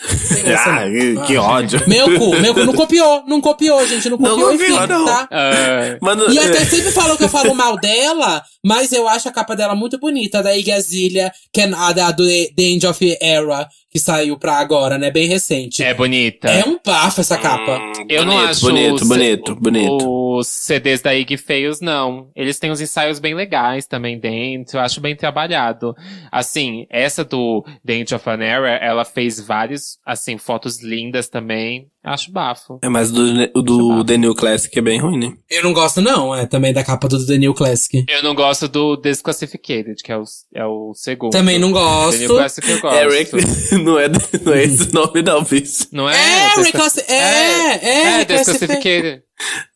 Ah, 0.56 0.84
que 1.26 1.36
Ah. 1.36 1.42
ódio. 1.42 1.82
Meu 1.86 2.18
cu, 2.18 2.36
meu 2.36 2.54
cu 2.54 2.64
não 2.64 2.72
copiou, 2.74 3.24
não 3.26 3.40
copiou, 3.40 3.86
gente, 3.86 4.08
não 4.08 4.16
Não 4.16 4.30
copiou, 4.30 4.52
copiou, 4.52 4.78
enfim, 4.78 4.86
não. 4.88 5.04
tá? 5.04 5.28
Ah, 5.30 5.96
Mano, 6.00 6.30
E 6.32 6.38
até 6.38 6.58
é, 6.62 6.64
sempre 6.64 6.90
falou 6.92 7.16
que 7.16 7.24
eu 7.24 7.28
falo 7.28 7.54
mal 7.54 7.76
dela, 7.78 8.42
mas 8.64 8.92
eu 8.92 9.08
acho 9.08 9.28
a 9.28 9.32
capa 9.32 9.54
dela 9.56 9.74
muito 9.74 9.98
bonita, 9.98 10.42
da 10.42 10.56
Iggy 10.56 10.72
Azalea, 10.72 11.32
que 11.52 11.60
é 11.60 11.70
a 11.74 11.92
da, 11.92 12.10
do 12.12 12.24
The 12.26 12.62
End 12.62 12.86
of 12.86 13.18
Era, 13.20 13.68
que 13.90 13.98
saiu 13.98 14.38
pra 14.38 14.58
agora, 14.58 14.98
né, 14.98 15.10
bem 15.10 15.26
recente. 15.28 15.82
é 15.82 15.94
bonita. 15.94 16.48
É 16.48 16.64
um 16.64 16.78
bafo 16.84 17.20
essa 17.20 17.38
capa. 17.38 17.78
hum, 17.78 17.92
Eu 18.08 18.24
não 18.24 18.34
bonito, 18.34 18.50
acho 18.50 18.60
Bonito, 18.66 18.94
os- 19.02 19.08
bonito, 19.08 19.54
bonito. 19.56 20.18
Os 20.38 20.46
CDs 20.46 21.00
da 21.02 21.14
Iggy 21.14 21.36
feios, 21.36 21.80
não. 21.80 22.30
Eles 22.36 22.58
têm 22.58 22.70
uns 22.70 22.80
ensaios 22.80 23.18
bem 23.18 23.34
legais 23.34 23.86
também 23.86 24.18
dentro. 24.20 24.76
Eu 24.78 24.82
acho 24.82 25.00
bem 25.00 25.16
trabalhado. 25.16 25.94
Assim, 26.30 26.86
essa 26.90 27.24
do 27.24 27.64
The 27.84 27.94
End 27.94 28.14
of 28.14 28.28
an 28.30 28.42
Era, 28.44 28.76
ela 28.76 29.04
fez 29.04 29.40
vários, 29.40 29.98
assim, 30.06 30.38
fotos 30.38 30.82
lindas 30.82 31.28
também. 31.28 31.88
Acho 32.08 32.32
bafo. 32.32 32.78
É, 32.82 32.88
mas 32.88 33.10
do, 33.10 33.22
o 33.54 33.62
do 33.62 34.04
The 34.04 34.16
New 34.16 34.34
Classic 34.34 34.76
é 34.78 34.82
bem 34.82 34.98
ruim, 34.98 35.18
né? 35.18 35.32
Eu 35.50 35.62
não 35.62 35.72
gosto 35.72 36.00
não, 36.00 36.34
é 36.34 36.46
também 36.46 36.72
da 36.72 36.82
capa 36.82 37.06
do 37.08 37.24
The 37.26 37.36
New 37.38 37.52
Classic. 37.54 38.04
Eu 38.08 38.22
não 38.22 38.34
gosto 38.34 38.66
do 38.66 38.96
Desclassificated, 38.96 39.96
que 40.02 40.10
é 40.10 40.16
o, 40.16 40.24
é 40.54 40.64
o 40.64 40.92
segundo. 40.94 41.32
Também 41.32 41.58
não 41.58 41.72
The 41.72 41.78
New 41.78 41.84
gosto. 42.28 42.34
Classic 42.36 42.70
eu 42.70 42.80
gosto. 42.80 42.96
Eric, 42.98 43.32
não 43.84 43.98
é, 43.98 44.08
não 44.08 44.52
é 44.54 44.62
esse 44.64 44.92
nome 44.94 45.22
não, 45.22 45.42
bicho. 45.44 45.86
Não 45.92 46.08
é? 46.08 46.14
É, 46.16 46.62
reclassi- 46.62 47.04
é, 47.08 47.14
é, 47.14 47.88
é, 48.14 48.16
reclassific- 48.18 48.58
Desclassificated. 48.68 49.22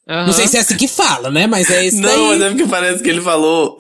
Aham. 0.09 0.27
Não 0.27 0.33
sei 0.33 0.49
se 0.49 0.57
é 0.57 0.61
assim 0.61 0.77
que 0.77 0.89
fala, 0.89 1.31
né, 1.31 1.47
mas 1.47 1.71
é 1.71 1.87
esse 1.87 2.01
Não, 2.01 2.09
daí. 2.31 2.39
mas 2.39 2.43
é 2.43 2.49
porque 2.51 2.67
parece 2.67 3.03
que 3.03 3.09
ele 3.11 3.21
falou. 3.21 3.77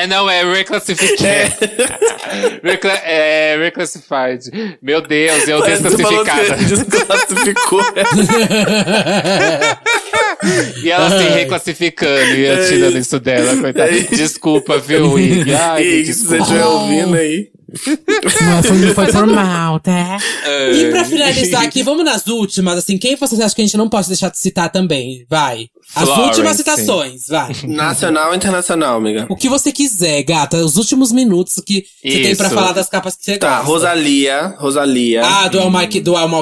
É, 0.00 0.06
não, 0.06 0.30
é 0.30 0.42
Reclassificated. 0.42 1.20
Recla 2.64 2.92
é 3.04 3.56
Reclassified. 3.58 4.78
Meu 4.80 5.02
Deus, 5.02 5.46
eu 5.46 5.62
que 5.62 5.70
desclassificada. 5.76 6.56
desclassificou. 6.88 7.84
E 10.82 10.90
ela 10.90 11.10
se 11.10 11.28
reclassificando 11.34 12.34
e 12.34 12.46
eu 12.46 12.66
tirando 12.66 12.96
isso 12.96 13.20
dela, 13.20 13.60
coitada. 13.60 13.90
É. 13.90 14.00
Desculpa, 14.00 14.78
viu, 14.78 15.18
Ig? 15.18 15.52
Ai, 15.52 15.82
E 15.82 16.14
se 16.14 16.24
você 16.24 16.38
estiver 16.38 16.64
ouvindo 16.64 17.14
aí. 17.14 17.48
Foi, 17.76 17.96
não 18.78 18.94
foi 18.94 19.12
por 19.12 19.26
mal, 19.26 19.78
tá? 19.80 20.18
É. 20.44 20.72
E 20.72 20.90
pra 20.90 21.04
finalizar 21.04 21.62
aqui, 21.62 21.82
vamos 21.82 22.04
nas 22.04 22.26
últimas, 22.26 22.78
assim, 22.78 22.98
quem 22.98 23.16
vocês 23.16 23.40
acham 23.40 23.54
que 23.54 23.62
a 23.62 23.64
gente 23.64 23.76
não 23.76 23.88
pode 23.88 24.08
deixar 24.08 24.30
de 24.30 24.38
citar 24.38 24.72
também? 24.72 25.24
Vai. 25.28 25.66
As 25.94 26.04
Florence. 26.04 26.28
últimas 26.28 26.56
citações, 26.56 27.26
vai. 27.28 27.52
Nacional 27.66 28.28
ou 28.28 28.34
internacional, 28.34 28.96
amiga? 28.96 29.26
O 29.28 29.34
que 29.36 29.48
você 29.48 29.72
quiser, 29.72 30.22
gata. 30.22 30.56
Os 30.58 30.76
últimos 30.76 31.10
minutos 31.10 31.60
que 31.66 31.84
você 32.02 32.22
tem 32.22 32.36
pra 32.36 32.48
falar 32.48 32.72
das 32.72 32.88
capas 32.88 33.16
que 33.16 33.24
você 33.24 33.38
Tá, 33.38 33.56
gosta. 33.56 33.66
Rosalia. 33.66 34.54
Rosalia. 34.58 35.22
Ah, 35.24 35.48
do 35.48 35.58
Al, 35.60 35.68
Mal, 35.70 35.86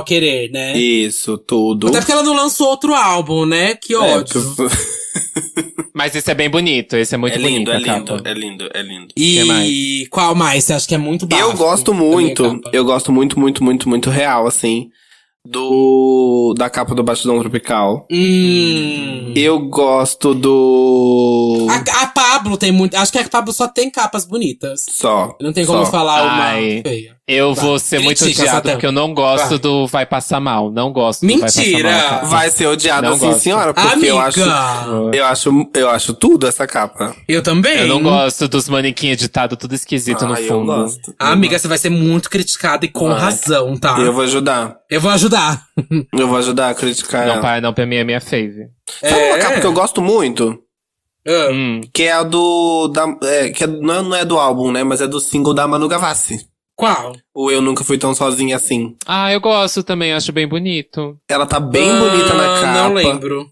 do 0.00 0.04
Querer, 0.04 0.50
né? 0.50 0.76
Isso, 0.76 1.38
tudo. 1.38 1.88
Até 1.88 1.98
porque 2.00 2.12
ela 2.12 2.22
não 2.22 2.34
lançou 2.34 2.68
outro 2.68 2.94
álbum, 2.94 3.46
né? 3.46 3.74
Que 3.74 3.94
É, 3.94 4.14
porque 4.22 4.36
eu- 4.36 4.70
Mas 5.94 6.14
esse 6.14 6.30
é 6.30 6.34
bem 6.34 6.48
bonito, 6.48 6.94
esse 6.96 7.14
é 7.14 7.18
muito 7.18 7.34
é 7.34 7.38
lindo, 7.38 7.72
bonito. 7.72 7.90
é 7.90 7.94
lindo, 7.94 8.06
capa. 8.14 8.28
é 8.28 8.32
lindo, 8.34 8.70
é 8.72 8.82
lindo. 8.82 9.08
E 9.16 9.44
mais? 9.44 10.08
qual 10.10 10.34
mais? 10.34 10.64
Você 10.64 10.72
acha 10.74 10.86
que 10.86 10.94
é 10.94 10.98
muito 10.98 11.26
bafo? 11.26 11.42
Eu 11.42 11.54
gosto 11.54 11.92
muito, 11.92 12.60
eu 12.72 12.84
gosto 12.84 13.10
muito, 13.10 13.38
muito, 13.40 13.64
muito, 13.64 13.88
muito 13.88 14.08
real, 14.10 14.46
assim, 14.46 14.90
do 15.50 16.54
da 16.56 16.68
capa 16.68 16.94
do 16.94 17.02
Batidão 17.02 17.38
Tropical. 17.40 18.06
Hum. 18.10 19.32
Eu 19.34 19.58
gosto 19.60 20.34
do 20.34 21.66
A, 21.70 22.02
a 22.02 22.06
Pablo 22.08 22.56
tem 22.56 22.72
muito. 22.72 22.96
Acho 22.96 23.12
que 23.12 23.18
a 23.18 23.28
Pablo 23.28 23.52
só 23.52 23.66
tem 23.68 23.90
capas 23.90 24.24
bonitas. 24.24 24.84
só. 24.90 25.36
Não 25.40 25.52
tem 25.52 25.64
como 25.64 25.84
só. 25.84 25.90
falar 25.90 26.22
uma 26.22 26.44
Ai. 26.44 26.80
feia. 26.82 27.18
Eu 27.26 27.54
Vai. 27.54 27.64
vou 27.64 27.78
ser 27.78 27.98
muito 28.00 28.18
Critica, 28.20 28.40
odiado 28.40 28.56
Satã. 28.56 28.70
porque 28.72 28.86
eu 28.86 28.92
não 28.92 29.12
gosto 29.12 29.48
Vai. 29.50 29.58
do 29.58 29.86
Vai 29.86 30.06
Passar 30.06 30.40
Mal. 30.40 30.70
Não 30.70 30.90
gosto 30.90 31.20
do 31.20 31.26
Vai 31.28 31.36
Mentira! 31.42 31.92
Passar 31.92 32.10
Mal. 32.22 32.26
Vai 32.30 32.50
ser 32.50 32.66
odiado 32.66 33.06
Não 33.06 33.14
assim, 33.16 33.26
gosto. 33.26 33.40
senhora, 33.42 33.74
porque 33.74 33.92
Amiga! 33.92 34.08
eu 34.08 34.18
acho 34.18 34.40
eu 35.12 35.24
acho 35.26 35.70
eu 35.74 35.90
acho 35.90 36.14
tudo 36.14 36.46
essa 36.46 36.66
capa. 36.66 37.14
Eu 37.28 37.42
também. 37.42 37.80
Eu 37.80 37.88
não 37.88 38.02
gosto 38.02 38.48
dos 38.48 38.66
manequins 38.68 39.12
editados 39.12 39.58
tudo 39.58 39.74
esquisito 39.74 40.24
no 40.26 40.34
Ah, 40.34 40.40
eu 40.40 40.48
fundo. 40.48 40.66
gosto. 40.66 41.14
Ah, 41.18 41.32
amiga, 41.32 41.58
você 41.58 41.68
vai 41.68 41.76
ser 41.78 41.90
muito 41.90 42.30
criticada 42.30 42.86
e 42.86 42.88
com 42.88 43.08
Vai. 43.10 43.20
razão, 43.20 43.76
tá? 43.76 43.98
Eu 43.98 44.12
vou 44.12 44.24
ajudar. 44.24 44.76
Eu 44.90 45.00
vou 45.00 45.10
ajudar. 45.10 45.37
Eu 46.12 46.28
vou 46.28 46.36
ajudar 46.38 46.70
a 46.70 46.74
criticar. 46.74 47.26
Não, 47.26 47.32
ela. 47.34 47.42
pai, 47.42 47.60
não, 47.60 47.72
pra 47.72 47.86
mim 47.86 47.96
é 47.96 48.04
minha 48.04 48.20
fave. 48.20 48.68
Sabe 49.00 49.22
uma 49.30 49.38
capa 49.38 49.60
que 49.60 49.66
eu 49.66 49.72
gosto 49.72 50.00
muito? 50.02 50.58
Ah, 51.26 51.50
Hum. 51.52 51.80
Que 51.92 52.04
é 52.04 52.12
a 52.12 52.22
do. 52.22 52.88
Da, 52.88 53.04
é, 53.24 53.50
que 53.50 53.64
é- 53.64 53.66
não, 53.66 53.94
é, 53.94 54.02
não 54.02 54.14
é 54.14 54.24
do 54.24 54.38
álbum, 54.38 54.72
né? 54.72 54.82
Mas 54.82 55.00
é 55.00 55.06
do 55.06 55.20
single 55.20 55.52
da 55.54 55.66
Manu 55.68 55.86
Gavassi. 55.88 56.46
Qual? 56.74 57.12
O 57.34 57.50
Eu 57.50 57.60
Nunca 57.60 57.82
Fui 57.84 57.98
Tão 57.98 58.14
Sozinha 58.14 58.56
Assim. 58.56 58.96
Ah, 59.06 59.32
eu 59.32 59.40
gosto 59.40 59.82
também, 59.82 60.12
acho 60.14 60.32
bem 60.32 60.46
bonito. 60.46 61.18
Ela 61.28 61.44
tá 61.44 61.58
bem 61.60 61.90
bonita 61.98 62.32
na 62.34 62.44
Ah, 62.56 62.60
capa. 62.60 62.72
Não 62.72 62.92
lembro. 62.94 63.46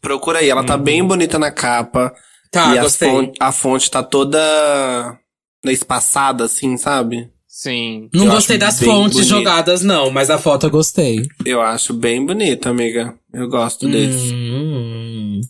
Procura 0.00 0.38
aí, 0.40 0.48
ela 0.50 0.62
tá 0.62 0.76
bem 0.76 1.02
bonita 1.02 1.38
na 1.38 1.50
capa. 1.50 2.12
Tá, 2.52 2.76
e 2.76 2.80
gostei. 2.80 3.08
fon- 3.10 3.32
a 3.40 3.50
fonte 3.50 3.90
tá 3.90 4.02
toda 4.02 5.18
espaçada, 5.64 6.44
assim, 6.44 6.76
sabe? 6.76 7.28
Sim. 7.58 8.10
Não 8.12 8.28
gostei 8.28 8.58
das 8.58 8.78
fontes 8.78 9.16
bonito. 9.16 9.30
jogadas, 9.30 9.82
não, 9.82 10.10
mas 10.10 10.28
a 10.28 10.36
foto 10.36 10.66
eu 10.66 10.70
gostei. 10.70 11.22
Eu 11.42 11.62
acho 11.62 11.94
bem 11.94 12.22
bonita, 12.24 12.68
amiga. 12.68 13.14
Eu 13.32 13.48
gosto 13.48 13.88
desse. 13.88 14.34
Hum. 14.34 15.40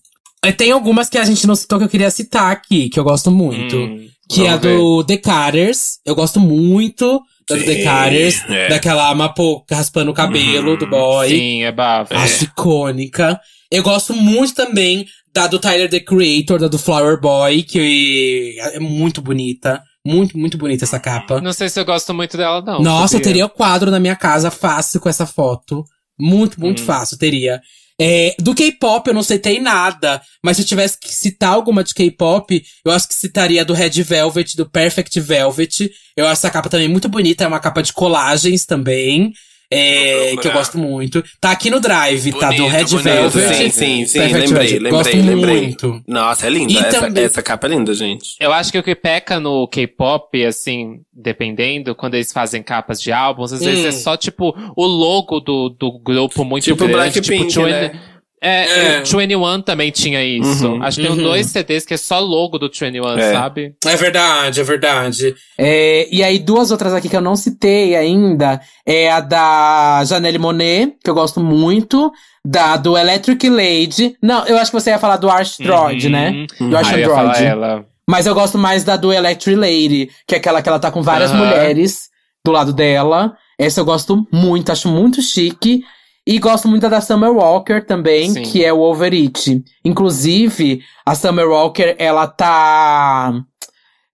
E 0.44 0.52
Tem 0.52 0.70
algumas 0.70 1.08
que 1.08 1.18
a 1.18 1.24
gente 1.24 1.44
não 1.48 1.56
citou 1.56 1.78
que 1.80 1.84
eu 1.84 1.88
queria 1.88 2.08
citar 2.12 2.52
aqui, 2.52 2.88
que 2.88 3.00
eu 3.00 3.02
gosto 3.02 3.28
muito. 3.32 3.76
Hum, 3.76 4.06
que 4.30 4.46
é 4.46 4.50
a 4.50 4.56
ver. 4.56 4.76
do 4.76 5.02
The 5.02 5.16
Carters. 5.16 5.98
Eu 6.06 6.14
gosto 6.14 6.38
muito 6.38 7.20
da 7.48 7.56
do 7.56 7.64
The 7.64 7.82
Carters. 7.82 8.40
é. 8.50 8.68
Daquela 8.68 9.12
Mapo 9.12 9.64
raspando 9.68 10.12
o 10.12 10.14
cabelo 10.14 10.76
do 10.76 10.86
boy. 10.88 11.28
Sim, 11.28 11.64
é 11.64 11.72
bafo. 11.72 12.14
Acho 12.14 12.44
icônica. 12.44 13.40
Eu 13.68 13.82
gosto 13.82 14.14
muito 14.14 14.54
também 14.54 15.06
da 15.34 15.48
do 15.48 15.58
Tyler, 15.58 15.90
The 15.90 15.98
Creator, 15.98 16.60
da 16.60 16.68
do 16.68 16.78
Flower 16.78 17.20
Boy, 17.20 17.64
que 17.64 18.54
é 18.60 18.78
muito 18.78 19.20
bonita. 19.20 19.82
Muito, 20.06 20.38
muito 20.38 20.56
bonita 20.58 20.84
essa 20.84 21.00
capa. 21.00 21.40
Não 21.40 21.52
sei 21.52 21.68
se 21.68 21.78
eu 21.80 21.84
gosto 21.84 22.12
muito 22.14 22.36
dela, 22.36 22.62
não. 22.62 22.80
Nossa, 22.80 23.16
eu 23.16 23.22
teria 23.22 23.46
o 23.46 23.50
quadro 23.50 23.90
na 23.90 23.98
minha 24.00 24.16
casa 24.16 24.50
fácil 24.50 25.00
com 25.00 25.08
essa 25.08 25.26
foto. 25.26 25.84
Muito, 26.18 26.60
muito 26.60 26.82
Hum. 26.82 26.86
fácil, 26.86 27.18
teria. 27.18 27.60
É, 27.98 28.34
do 28.38 28.54
K-pop 28.54 29.08
eu 29.08 29.14
não 29.14 29.22
citei 29.22 29.58
nada, 29.58 30.20
mas 30.44 30.56
se 30.58 30.62
eu 30.62 30.66
tivesse 30.66 30.98
que 31.00 31.12
citar 31.12 31.54
alguma 31.54 31.82
de 31.82 31.94
K-pop, 31.94 32.62
eu 32.84 32.92
acho 32.92 33.08
que 33.08 33.14
citaria 33.14 33.64
do 33.64 33.72
Red 33.72 34.02
Velvet, 34.02 34.54
do 34.54 34.68
Perfect 34.68 35.18
Velvet. 35.18 35.90
Eu 36.14 36.26
acho 36.26 36.32
essa 36.40 36.50
capa 36.50 36.68
também 36.68 36.88
muito 36.88 37.08
bonita, 37.08 37.44
é 37.44 37.46
uma 37.46 37.58
capa 37.60 37.82
de 37.82 37.92
colagens 37.94 38.66
também. 38.66 39.32
É, 39.70 40.36
que 40.40 40.46
eu 40.46 40.52
gosto 40.52 40.78
muito. 40.78 41.22
Tá 41.40 41.50
aqui 41.50 41.70
no 41.70 41.80
Drive, 41.80 42.32
tá? 42.34 42.50
Do 42.50 42.56
Bonito, 42.56 42.70
Red 42.72 42.84
bonito. 42.84 42.98
Velvet. 43.02 43.54
Sim, 43.56 43.70
sim, 43.70 44.06
sim, 44.06 44.18
Perfect 44.20 44.38
lembrei, 44.46 44.48
Velvet. 44.68 44.72
lembrei, 44.78 44.90
Gosto 44.92 45.16
lembrei. 45.16 45.60
muito. 45.62 46.02
Nossa, 46.06 46.46
é 46.46 46.50
linda. 46.50 46.72
E 46.72 46.78
Essa, 46.78 47.00
também- 47.00 47.24
essa 47.24 47.42
capa 47.42 47.66
é 47.66 47.70
linda, 47.70 47.92
gente. 47.94 48.36
Eu 48.40 48.52
acho 48.52 48.70
que 48.70 48.78
o 48.78 48.82
que 48.82 48.94
peca 48.94 49.40
no 49.40 49.66
K-pop, 49.66 50.44
assim, 50.44 51.00
dependendo, 51.12 51.94
quando 51.94 52.14
eles 52.14 52.32
fazem 52.32 52.62
capas 52.62 53.00
de 53.00 53.10
álbuns, 53.12 53.52
às 53.52 53.60
vezes 53.60 53.84
Hum. 53.84 53.88
é 53.88 53.92
só, 53.92 54.16
tipo, 54.16 54.54
o 54.76 54.84
logo 54.86 55.40
do, 55.40 55.68
do 55.68 55.98
grupo 55.98 56.44
muito 56.44 56.64
Tipo 56.64 56.86
grande. 56.86 56.92
Blackpink, 56.94 57.46
tipo, 57.48 57.66
né? 57.66 58.00
É, 58.46 58.98
É. 58.98 59.02
o 59.02 59.18
21 59.18 59.60
também 59.62 59.90
tinha 59.90 60.22
isso. 60.24 60.68
Uhum. 60.68 60.82
Acho 60.82 60.98
que 61.00 61.06
tem 61.06 61.16
Uhum. 61.16 61.22
dois 61.22 61.46
CDs 61.46 61.84
que 61.84 61.94
é 61.94 61.96
só 61.96 62.20
logo 62.20 62.58
do 62.58 62.68
21, 62.68 63.18
É. 63.18 63.32
sabe? 63.32 63.74
É 63.84 63.96
verdade, 63.96 64.60
é 64.60 64.62
verdade. 64.64 65.34
É, 65.58 66.08
e 66.10 66.22
aí, 66.22 66.38
duas 66.38 66.70
outras 66.70 66.94
aqui 66.94 67.08
que 67.08 67.16
eu 67.16 67.20
não 67.20 67.34
citei 67.36 67.96
ainda 67.96 68.60
é 68.86 69.10
a 69.10 69.20
da 69.20 70.04
Janelle 70.04 70.38
Monet, 70.38 70.94
que 71.02 71.10
eu 71.10 71.14
gosto 71.14 71.40
muito. 71.40 72.12
Da 72.48 72.76
do 72.76 72.96
Electric 72.96 73.48
Lady. 73.50 74.16
Não, 74.22 74.46
eu 74.46 74.56
acho 74.56 74.70
que 74.70 74.80
você 74.80 74.90
ia 74.90 75.00
falar 75.00 75.16
do 75.16 75.28
Archdroid, 75.28 76.06
Uhum. 76.06 76.12
né? 76.12 76.46
Uhum. 76.60 76.70
Do 76.70 76.76
Ah, 76.76 76.82
ia 76.96 77.08
falar 77.08 77.30
Archdroid. 77.30 77.44
ela. 77.44 77.84
Mas 78.08 78.24
eu 78.26 78.34
gosto 78.36 78.56
mais 78.56 78.84
da 78.84 78.96
do 78.96 79.12
Electric 79.12 79.58
Lady, 79.58 80.10
que 80.28 80.36
é 80.36 80.38
aquela 80.38 80.62
que 80.62 80.68
ela 80.68 80.78
tá 80.78 80.92
com 80.92 81.02
várias 81.02 81.32
Aham. 81.32 81.38
mulheres 81.44 82.02
do 82.44 82.52
lado 82.52 82.72
dela. 82.72 83.32
Essa 83.58 83.80
eu 83.80 83.84
gosto 83.84 84.24
muito, 84.32 84.70
acho 84.70 84.86
muito 84.88 85.20
chique. 85.20 85.82
E 86.26 86.38
gosto 86.40 86.66
muito 86.66 86.88
da 86.88 87.00
Summer 87.00 87.30
Walker 87.30 87.80
também, 87.86 88.30
Sim. 88.30 88.42
que 88.42 88.64
é 88.64 88.72
o 88.72 88.80
Overit. 88.80 89.62
Inclusive, 89.84 90.82
a 91.04 91.14
Summer 91.14 91.48
Walker, 91.48 91.94
ela 91.98 92.26
tá. 92.26 93.44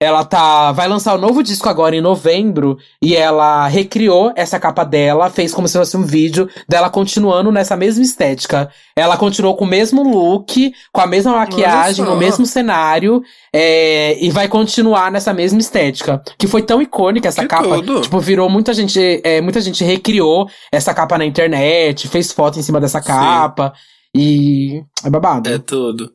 Ela 0.02 0.24
tá. 0.24 0.72
Vai 0.72 0.88
lançar 0.88 1.14
o 1.14 1.18
novo 1.18 1.42
disco 1.42 1.68
agora 1.68 1.94
em 1.94 2.00
novembro. 2.00 2.76
E 3.00 3.14
ela 3.14 3.66
recriou 3.68 4.32
essa 4.34 4.58
capa 4.58 4.84
dela, 4.84 5.30
fez 5.30 5.54
como 5.54 5.68
se 5.68 5.78
fosse 5.78 5.96
um 5.96 6.02
vídeo 6.02 6.48
dela 6.68 6.90
continuando 6.90 7.52
nessa 7.52 7.76
mesma 7.76 8.02
estética. 8.02 8.68
Ela 8.96 9.16
continuou 9.16 9.56
com 9.56 9.64
o 9.64 9.68
mesmo 9.68 10.02
look, 10.02 10.72
com 10.92 11.00
a 11.00 11.06
mesma 11.06 11.32
maquiagem, 11.32 12.04
no 12.04 12.16
mesmo 12.16 12.44
cenário. 12.44 13.22
é, 13.54 14.16
e 14.24 14.30
vai 14.30 14.48
continuar 14.48 15.10
nessa 15.12 15.32
mesma 15.32 15.60
estética. 15.60 16.22
Que 16.38 16.46
foi 16.46 16.62
tão 16.62 16.80
icônica 16.82 17.28
essa 17.28 17.42
Que 17.42 17.48
capa. 17.48 17.68
tudo. 17.76 18.00
Tipo, 18.00 18.18
virou 18.18 18.48
muita 18.48 18.72
gente. 18.74 19.20
é, 19.22 19.40
muita 19.40 19.60
gente 19.60 19.84
recriou 19.84 20.48
essa 20.72 20.92
capa 20.92 21.16
na 21.18 21.24
internet, 21.24 22.08
fez 22.08 22.32
foto 22.32 22.58
em 22.58 22.62
cima 22.62 22.80
dessa 22.80 23.00
Sim. 23.00 23.06
capa. 23.08 23.72
E. 24.14 24.82
É 25.04 25.10
babado. 25.10 25.48
É 25.48 25.58
tudo. 25.58 26.10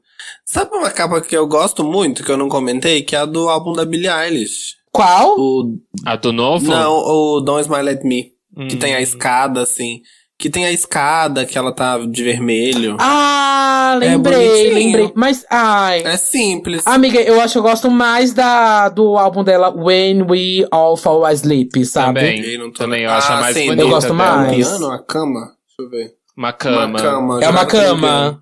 Sabe 0.46 0.76
uma 0.76 0.90
capa 0.92 1.20
que 1.22 1.36
eu 1.36 1.48
gosto 1.48 1.84
muito, 1.84 2.24
que 2.24 2.32
eu 2.32 2.38
não 2.38 2.50
comentei? 2.50 3.02
Que 3.02 3.16
é 3.16 3.20
a 3.20 3.26
do 3.26 3.50
álbum 3.50 3.74
da 3.74 3.86
Billie 3.86 4.10
Eilish. 4.10 4.76
Qual? 4.92 5.36
O, 5.38 5.78
A 6.06 6.16
do 6.16 6.32
novo? 6.34 6.66
não, 6.70 6.94
o 6.94 7.42
Don't 7.42 7.62
Smile 7.64 7.90
at 7.90 8.04
Me. 8.04 8.32
Que 8.68 8.76
Hum. 8.76 8.80
tem 8.80 8.96
a 8.96 9.02
escada, 9.02 9.62
assim. 9.62 10.02
Que 10.40 10.50
tem 10.50 10.66
a 10.66 10.72
escada, 10.72 11.46
que 11.46 11.58
ela 11.58 11.72
tá 11.72 11.98
de 12.00 12.24
vermelho. 12.24 12.96
Ah, 13.00 13.96
lembrei, 14.00 14.68
É 14.70 14.74
lembrei. 14.74 15.12
Mas, 15.16 15.46
ai. 15.50 16.02
É 16.04 16.16
simples. 16.18 16.86
Amiga, 16.86 17.20
eu 17.22 17.40
acho 17.42 17.54
que 17.54 17.58
eu 17.60 17.64
gosto 17.64 17.90
mais 17.92 18.34
da, 18.34 18.90
do 18.90 19.18
álbum 19.18 19.44
dela, 19.44 19.70
When 19.76 20.24
We 20.24 20.68
All 20.72 20.96
Fall 20.98 21.26
Asleep, 21.26 21.84
sabe? 21.86 22.20
Também. 22.20 22.42
Eu 22.54 22.60
não 22.60 22.72
tô- 22.72 22.80
Também 22.84 23.04
eu 23.04 23.12
acho 23.12 23.32
a 23.32 23.38
Ah, 23.38 23.42
mais 23.42 23.56
sim, 23.58 23.66
bonita. 23.66 23.82
eu 23.84 23.90
gosto. 23.90 24.08
É 24.08 24.12
um 24.12 24.16
mais. 24.16 24.56
piano, 24.56 24.86
uma 24.88 25.04
cama? 25.04 25.40
Deixa 25.42 25.82
eu 25.82 25.90
ver. 25.90 26.14
Uma 26.36 26.54
cama. 26.54 26.86
Uma 26.86 27.00
cama. 27.00 27.44
É 27.44 27.50
uma 27.50 27.66
cama. 27.66 28.40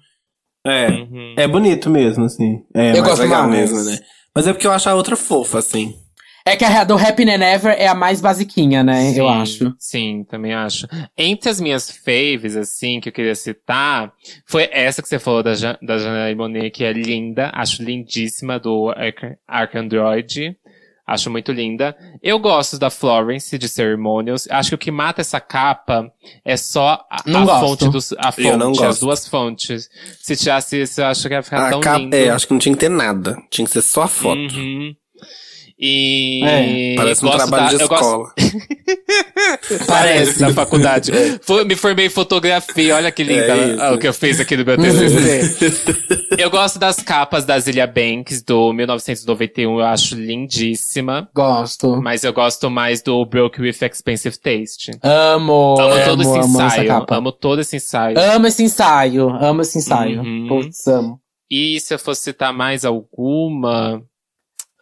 É. 0.66 0.88
Uhum. 0.90 1.34
É 1.38 1.48
bonito 1.48 1.90
mesmo, 1.90 2.26
assim. 2.26 2.64
É 2.74 2.90
Eu 2.92 2.94
mais 2.98 3.04
gosto 3.04 3.22
legal 3.22 3.48
mais. 3.48 3.72
mesmo, 3.72 3.90
né? 3.90 4.00
Mas 4.34 4.48
é 4.48 4.54
porque 4.54 4.68
eu 4.68 4.72
acho 4.72 4.90
a 4.90 4.96
outra 4.96 5.16
fofa, 5.16 5.60
assim. 5.60 5.96
É 6.48 6.56
que 6.56 6.64
a 6.64 6.84
do 6.84 6.96
Happy 6.96 7.24
and 7.28 7.42
Ever 7.44 7.76
é 7.76 7.88
a 7.88 7.96
mais 7.96 8.22
basiquinha, 8.22 8.84
né? 8.84 9.10
eu 9.10 9.14
Sim, 9.28 9.28
acho. 9.42 9.76
Sim, 9.80 10.24
também 10.30 10.54
acho. 10.54 10.86
Entre 11.18 11.50
as 11.50 11.60
minhas 11.60 11.90
faves, 11.90 12.56
assim, 12.56 13.00
que 13.00 13.10
eu 13.10 13.14
queria 13.14 13.34
citar, 13.34 14.12
foi 14.46 14.70
essa 14.72 15.02
que 15.02 15.08
você 15.10 15.18
falou 15.18 15.42
da, 15.42 15.56
Ja- 15.56 15.78
da 15.82 15.98
Janelle 15.98 16.36
Monet, 16.36 16.70
que 16.70 16.84
é 16.84 16.94
linda. 16.94 17.50
Acho 17.52 17.82
lindíssima, 17.82 18.60
do 18.60 18.90
Arc- 18.90 19.38
Arcandroid. 19.48 20.56
Acho 21.08 21.30
muito 21.30 21.52
linda. 21.52 21.96
Eu 22.22 22.40
gosto 22.40 22.80
da 22.80 22.90
Florence, 22.90 23.56
de 23.60 23.70
Ceremonials. 23.70 24.48
Acho 24.50 24.70
que 24.70 24.76
o 24.76 24.78
que 24.80 24.92
mata 24.92 25.22
essa 25.22 25.40
capa 25.40 26.12
é 26.44 26.58
só 26.58 27.06
a, 27.12 27.18
Não 27.28 27.44
a 27.44 27.46
gosto. 27.46 27.60
fonte 27.86 27.90
dos, 27.92 28.14
a 28.14 28.34
Eu 28.38 28.58
não 28.58 28.68
fonte, 28.74 28.80
as 28.84 28.88
gosto. 28.88 29.02
duas 29.02 29.28
fontes. 29.28 29.90
Se 30.20 30.36
tirasse 30.36 30.82
isso, 30.82 31.02
eu 31.02 31.06
acho 31.06 31.28
que 31.28 31.34
ia 31.34 31.44
ficar 31.44 31.68
A 31.68 31.70
tão 31.70 31.80
capa, 31.80 32.00
lindo. 32.00 32.16
é, 32.16 32.30
acho 32.30 32.48
que 32.48 32.54
não 32.54 32.60
tinha 32.60 32.74
que 32.74 32.80
ter 32.80 32.90
nada. 32.90 33.38
Tinha 33.52 33.66
que 33.68 33.72
ser 33.72 33.82
só 33.84 34.04
a 34.04 34.08
foto. 34.08 34.40
Uhum. 34.56 34.96
E. 35.78 36.42
É, 36.44 36.96
Parece 36.96 37.22
um 37.26 37.28
gosto 37.28 37.38
trabalho 37.50 37.64
da- 37.72 37.78
de 37.78 37.84
eu 37.84 37.88
gosto- 37.90 38.04
escola. 38.04 38.34
Parece, 39.88 40.42
na 40.42 40.54
faculdade. 40.54 41.12
Fui- 41.42 41.64
me 41.66 41.76
formei 41.76 42.06
em 42.06 42.10
fotografia, 42.10 42.96
olha 42.96 43.12
que 43.12 43.24
linda 43.24 43.42
É 43.42 43.76
ah, 43.80 43.92
o 43.94 43.98
que 43.98 44.08
eu 44.08 44.14
fiz 44.14 44.40
aqui 44.40 44.56
no 44.56 44.64
meu 44.66 44.78
TCC. 44.78 46.38
eu 46.38 46.50
gosto 46.50 46.80
das 46.80 46.98
capas 46.98 47.46
da 47.46 47.60
Zilia 47.60 47.88
Banks, 47.88 48.42
do 48.42 48.72
1991, 48.74 49.80
eu 49.80 49.86
acho 49.86 50.16
lindíssima. 50.16 51.30
Gosto. 51.36 52.02
Mas 52.02 52.24
eu 52.24 52.32
gosto 52.34 52.70
mais 52.70 53.02
do 53.02 53.26
Broke 53.26 53.62
with 53.62 53.76
Expensive 53.82 54.38
Taste. 54.38 54.92
Amo, 55.04 55.76
Amo 55.80 55.94
amo, 55.94 56.06
todo 56.06 56.22
esse 56.22 56.32
amo 56.32 56.44
essa 56.62 56.66
ensaio. 56.68 56.88
capa. 56.88 57.16
Amo 57.18 57.32
todo 57.32 57.60
esse 57.62 57.76
ensaio. 57.76 58.18
Amo 58.20 58.48
esse 58.48 58.64
ensaio, 58.64 59.30
amo 59.30 59.62
esse 59.62 59.78
ensaio. 59.78 60.22
Uhum. 60.22 60.46
Putz, 60.48 60.88
amo. 60.88 61.20
E 61.50 61.80
se 61.80 61.94
eu 61.94 62.00
fosse 62.00 62.24
citar 62.24 62.54
mais 62.54 62.86
alguma. 62.86 64.02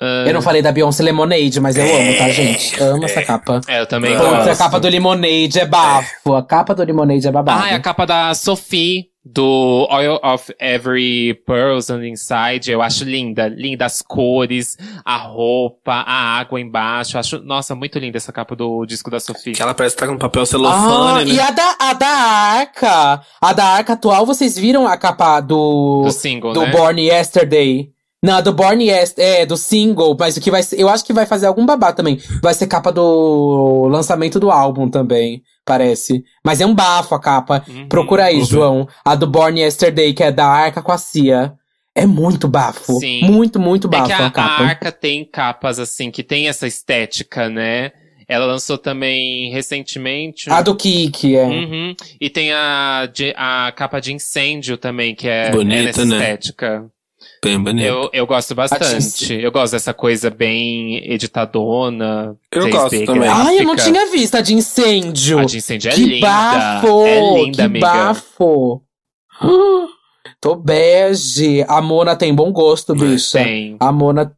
Ah, 0.04 0.24
Eu 0.28 0.34
não 0.34 0.42
falei 0.42 0.62
da 0.62 0.72
Beyoncé 0.72 1.02
Lemonade, 1.04 1.60
mas 1.60 1.76
eu 1.78 1.84
amo, 1.86 2.18
tá, 2.18 2.30
gente? 2.30 2.82
Amo 2.82 3.06
essa 3.06 3.22
capa. 3.24 3.62
É, 3.68 3.82
eu 3.82 3.86
também 3.86 4.16
Putz, 4.18 4.30
gosto. 4.30 4.50
a 4.50 4.56
capa 4.56 4.80
do 4.80 4.88
Lemonade 4.90 5.60
é 5.60 5.66
bafo. 5.66 6.36
A 6.36 6.44
capa 6.44 6.76
do 6.76 6.84
Lemonade 6.84 7.28
é 7.28 7.32
babado. 7.32 7.64
Ah, 7.64 7.72
é 7.72 7.76
a 7.76 7.80
capa 7.80 8.06
da 8.06 8.34
Sophie, 8.34 9.06
do 9.26 9.88
Oil 9.90 10.20
of 10.22 10.54
Every 10.60 11.34
Pearls 11.48 11.90
on 11.90 12.00
the 12.00 12.08
Inside. 12.10 12.70
Eu 12.70 12.82
acho 12.82 13.06
linda. 13.06 13.48
Linda 13.48 13.86
as 13.86 14.02
cores, 14.02 14.78
a 15.06 15.16
roupa, 15.16 15.94
a 15.94 16.38
água 16.40 16.60
embaixo. 16.60 17.18
Acho, 17.18 17.40
nossa, 17.40 17.74
muito 17.74 17.98
linda 18.00 18.18
essa 18.18 18.34
capa 18.34 18.54
do 18.56 18.86
disco 18.86 19.10
da 19.10 19.22
Sophie. 19.22 19.54
Que 19.54 19.62
ela 19.62 19.74
parece 19.74 19.96
estar 19.96 20.08
com 20.08 20.18
papel 20.18 20.42
Ah, 20.42 20.46
celofane, 20.46 21.32
e 21.32 21.36
né? 21.38 21.44
a 21.44 21.52
da, 21.52 21.76
a 21.80 21.94
da 21.94 22.08
Arca. 22.08 23.22
A 23.42 23.54
da 23.54 23.66
Arca 23.66 23.94
atual, 23.94 24.26
vocês 24.26 24.58
viram 24.58 24.86
a 24.88 24.98
capa 24.98 25.40
do. 25.40 26.04
Do 26.04 26.12
single, 26.12 26.52
do 26.54 26.62
né? 26.64 26.72
Born 26.72 27.02
Yesterday. 27.02 27.90
Não, 28.24 28.42
do 28.42 28.54
Born 28.54 28.82
Yesterday, 28.82 29.42
é, 29.42 29.46
do 29.46 29.58
single, 29.58 30.16
mas 30.18 30.38
o 30.38 30.42
que 30.42 30.50
vai 30.50 30.64
ser, 30.64 30.80
eu 30.80 30.88
acho 30.88 31.04
que 31.04 31.12
vai 31.12 31.26
fazer 31.26 31.46
algum 31.46 31.66
babado 31.66 31.98
também. 31.98 32.18
Vai 32.42 32.54
ser 32.54 32.68
capa 32.68 32.90
do 32.90 33.86
lançamento 33.90 34.40
do 34.40 34.50
álbum 34.50 34.90
também, 34.90 35.44
parece. 35.66 36.24
Mas 36.42 36.62
é 36.62 36.66
um 36.66 36.74
bafo 36.74 37.14
a 37.14 37.20
capa. 37.20 37.66
Uhum. 37.68 37.90
Procura 37.90 38.24
aí, 38.24 38.40
ver. 38.40 38.46
João. 38.46 38.88
A 39.04 39.14
do 39.14 39.28
Born 39.28 39.60
Yesterday, 39.60 40.14
que 40.14 40.24
é 40.24 40.32
da 40.32 40.48
Arca 40.48 40.82
com 40.82 40.94
a 40.94 40.98
Cia. 40.98 41.54
É 41.94 42.06
muito 42.06 42.48
bafo. 42.48 42.94
Sim. 42.94 43.26
Muito, 43.26 43.60
muito 43.60 43.88
É 43.88 43.92
bafo 43.92 44.06
que 44.06 44.14
a, 44.14 44.26
a, 44.28 44.32
capa. 44.32 44.64
a 44.64 44.68
Arca 44.68 44.92
tem 44.94 45.26
capas, 45.26 45.78
assim, 45.78 46.10
que 46.10 46.24
tem 46.24 46.48
essa 46.48 46.66
estética, 46.66 47.50
né? 47.50 47.92
Ela 48.26 48.46
lançou 48.46 48.78
também 48.78 49.52
recentemente. 49.52 50.50
A 50.50 50.62
do 50.62 50.74
Kiki, 50.78 51.36
é. 51.36 51.44
Uhum. 51.44 51.94
E 52.22 52.30
tem 52.30 52.54
a, 52.54 53.10
a 53.36 53.72
capa 53.74 54.00
de 54.00 54.14
incêndio 54.14 54.78
também, 54.78 55.14
que 55.14 55.28
é, 55.28 55.52
Bonita, 55.52 55.76
é 55.76 55.84
nessa 55.84 56.06
né? 56.06 56.16
estética. 56.16 56.90
Bem 57.44 57.60
bonito. 57.60 57.86
Eu, 57.86 58.10
eu 58.14 58.26
gosto 58.28 58.56
bastante. 58.56 58.84
Artista. 58.84 59.34
Eu 59.34 59.52
gosto 59.52 59.74
dessa 59.74 59.94
coisa 59.94 60.30
bem 60.30 60.98
editadona. 61.12 62.36
Eu 62.52 62.64
3D 62.68 62.72
gosto 62.72 63.06
também. 63.06 63.28
Ai, 63.30 63.60
eu 63.60 63.64
não 63.66 63.76
tinha 63.76 64.10
visto 64.12 64.36
a 64.36 64.42
de 64.42 64.54
incêndio. 64.54 65.40
A 65.40 65.46
de 65.46 65.58
incêndio 65.58 65.90
é 65.92 65.94
que 65.94 66.06
linda. 66.06 66.28
bafo! 66.28 67.06
É 67.06 67.34
linda, 67.36 67.56
que 67.56 67.62
amiga. 67.62 67.88
bafo! 67.88 68.82
Tô 70.40 70.56
bege. 70.56 71.66
A 71.68 71.82
Mona 71.82 72.16
tem 72.16 72.34
bom 72.34 72.52
gosto, 72.52 72.94
bicha. 72.96 73.44
Tem. 73.44 73.76
A 73.80 73.92
Mona. 73.92 74.32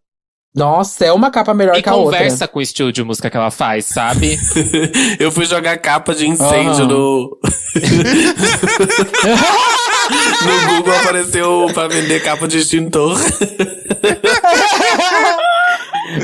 Nossa, 0.56 1.04
é 1.04 1.12
uma 1.12 1.30
capa 1.30 1.54
melhor 1.54 1.76
E 1.76 1.82
que 1.84 1.90
a 1.90 1.96
outra. 1.96 2.18
conversa 2.20 2.48
com 2.48 2.60
o 2.60 2.62
estilo 2.62 2.90
de 2.90 3.04
música 3.04 3.30
que 3.30 3.36
ela 3.36 3.52
faz, 3.52 3.88
sabe? 3.88 4.40
Eu 5.20 5.30
fui 5.30 5.46
jogar 5.46 5.78
capa 5.80 6.16
de 6.16 6.26
incêndio 6.28 6.86
Aham. 6.86 6.88
no. 6.88 7.38
no 10.10 10.76
Google 10.78 10.96
apareceu 11.00 11.68
pra 11.74 11.88
vender 11.88 12.22
capa 12.24 12.48
de 12.48 12.58
extintor. 12.60 13.18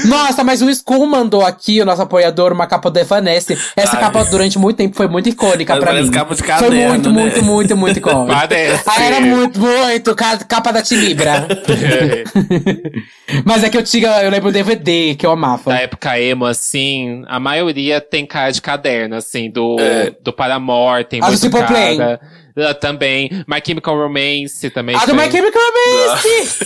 Nossa, 0.06 0.44
mas 0.44 0.62
o 0.62 0.70
Skull 0.70 1.08
mandou 1.08 1.44
aqui, 1.45 1.82
o 1.82 1.86
nosso 1.86 2.02
apoiador, 2.03 2.52
uma 2.53 2.68
capa 2.68 2.90
do 2.91 2.99
Evanesce. 2.99 3.58
Essa 3.76 3.95
Ai. 3.95 4.02
capa 4.02 4.24
durante 4.26 4.58
muito 4.60 4.78
tempo 4.78 4.95
foi 4.95 5.08
muito 5.08 5.28
icônica 5.28 5.74
Mas 5.76 5.84
pra 5.84 5.94
mim. 5.94 6.12
capa 6.12 6.36
de 6.36 6.40
foi 6.41 6.48
caderno, 6.48 6.88
muito, 6.90 7.10
né? 7.12 7.22
muito, 7.22 7.44
muito, 7.44 7.78
muito 7.78 7.98
icônica. 7.99 8.34
Parece. 8.34 8.84
Ah, 8.86 9.03
era 9.03 9.20
muito, 9.20 9.60
muito. 9.60 10.16
ca- 10.16 10.38
Capa 10.38 10.72
da 10.72 10.82
Tilibra. 10.84 11.48
Mas 13.44 13.64
é 13.64 13.70
que 13.70 13.78
eu 13.78 13.84
tinha, 13.84 14.22
eu 14.24 14.30
lembro 14.30 14.49
o 14.49 14.52
DVD 14.52 15.16
que 15.16 15.26
eu 15.26 15.32
amava. 15.32 15.72
da 15.72 15.80
época 15.80 16.20
emo, 16.20 16.45
assim, 16.45 17.24
a 17.28 17.40
maioria 17.40 17.99
tem 17.99 18.26
cara 18.26 18.52
de 18.52 18.62
caderno, 18.62 19.16
assim, 19.16 19.49
do, 19.49 19.78
É. 19.80 20.12
do 20.22 20.32
Paramore, 20.32 21.06
tem 21.06 21.20
Ah, 21.22 21.26
do 21.26 21.30
muito 21.30 21.41
Simple 21.41 21.60
cara. 21.62 21.95
Plan. 21.95 22.20
Ah, 22.57 22.73
também. 22.73 23.30
My 23.48 23.61
Chemical 23.65 23.98
Romance 23.98 24.69
também. 24.69 24.95
A 24.95 25.06
do. 25.06 25.15
My 25.15 25.30
Chemical 25.32 25.61
Romance! 25.61 26.57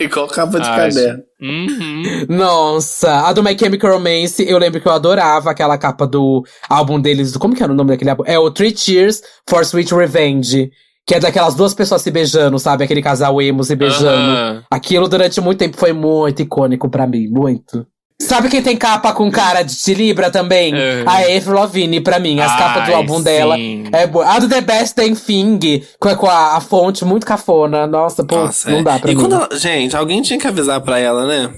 Igual 0.00 0.28
capa 0.28 0.60
de 0.60 0.68
Ah, 0.68 0.76
caderno. 0.76 1.22
Uhum. 1.40 2.26
Nossa, 2.28 3.26
a 3.28 3.32
do 3.32 3.42
My 3.42 3.56
Chemical 3.58 3.92
Romance, 3.92 4.44
eu 4.48 4.58
lembro 4.58 4.80
que 4.80 4.88
eu 4.88 4.92
adorava 4.92 5.50
aquela 5.50 5.78
capa 5.78 6.06
do 6.06 6.44
álbum 6.68 7.00
deles. 7.00 7.36
Como 7.36 7.54
que 7.54 7.62
era 7.62 7.72
o 7.72 7.74
nome 7.76 7.90
daquele 7.90 8.10
álbum? 8.10 8.24
É 8.26 8.38
o 8.38 8.50
Three 8.50 8.76
Cheers 8.76 9.22
for 9.48 9.62
Sweet 9.62 9.94
Revenge. 9.94 10.70
Que 11.06 11.14
é 11.14 11.20
daquelas 11.20 11.54
duas 11.54 11.72
pessoas 11.72 12.02
se 12.02 12.10
beijando, 12.10 12.58
sabe? 12.58 12.84
Aquele 12.84 13.00
casal 13.00 13.40
emo 13.40 13.64
se 13.64 13.74
beijando. 13.74 14.06
Aham. 14.30 14.62
Aquilo 14.70 15.08
durante 15.08 15.40
muito 15.40 15.58
tempo 15.58 15.74
foi 15.78 15.90
muito 15.94 16.42
icônico 16.42 16.90
pra 16.90 17.06
mim, 17.06 17.28
muito. 17.28 17.86
Sabe 18.20 18.48
quem 18.48 18.60
tem 18.60 18.76
capa 18.76 19.12
com 19.12 19.30
cara 19.30 19.62
de 19.62 19.76
Tilibra 19.76 20.28
também? 20.28 20.74
É. 20.74 21.04
A 21.06 21.18
Avril 21.36 21.52
Lavigne, 21.54 22.00
pra 22.00 22.18
mim. 22.18 22.40
As 22.40 22.50
capas 22.58 22.82
do 22.84 22.88
Ai, 22.90 22.94
álbum 22.94 23.22
dela. 23.22 23.54
sim. 23.54 23.84
É 23.92 24.06
boa. 24.08 24.26
A 24.26 24.38
do 24.40 24.48
The 24.48 24.60
Best 24.60 24.96
Damn 24.96 25.14
Thing, 25.14 25.82
com, 26.00 26.14
com 26.16 26.26
a, 26.26 26.56
a 26.56 26.60
fonte 26.60 27.04
muito 27.04 27.24
cafona. 27.24 27.86
Nossa, 27.86 28.24
pô, 28.24 28.34
Nossa, 28.36 28.70
não 28.70 28.78
é. 28.78 28.82
dá 28.82 28.98
pra 28.98 29.10
E 29.12 29.14
mim. 29.14 29.20
quando 29.20 29.34
ela... 29.36 29.48
Gente, 29.56 29.96
alguém 29.96 30.20
tinha 30.20 30.38
que 30.38 30.46
avisar 30.48 30.80
pra 30.80 30.98
ela, 30.98 31.26
né? 31.26 31.48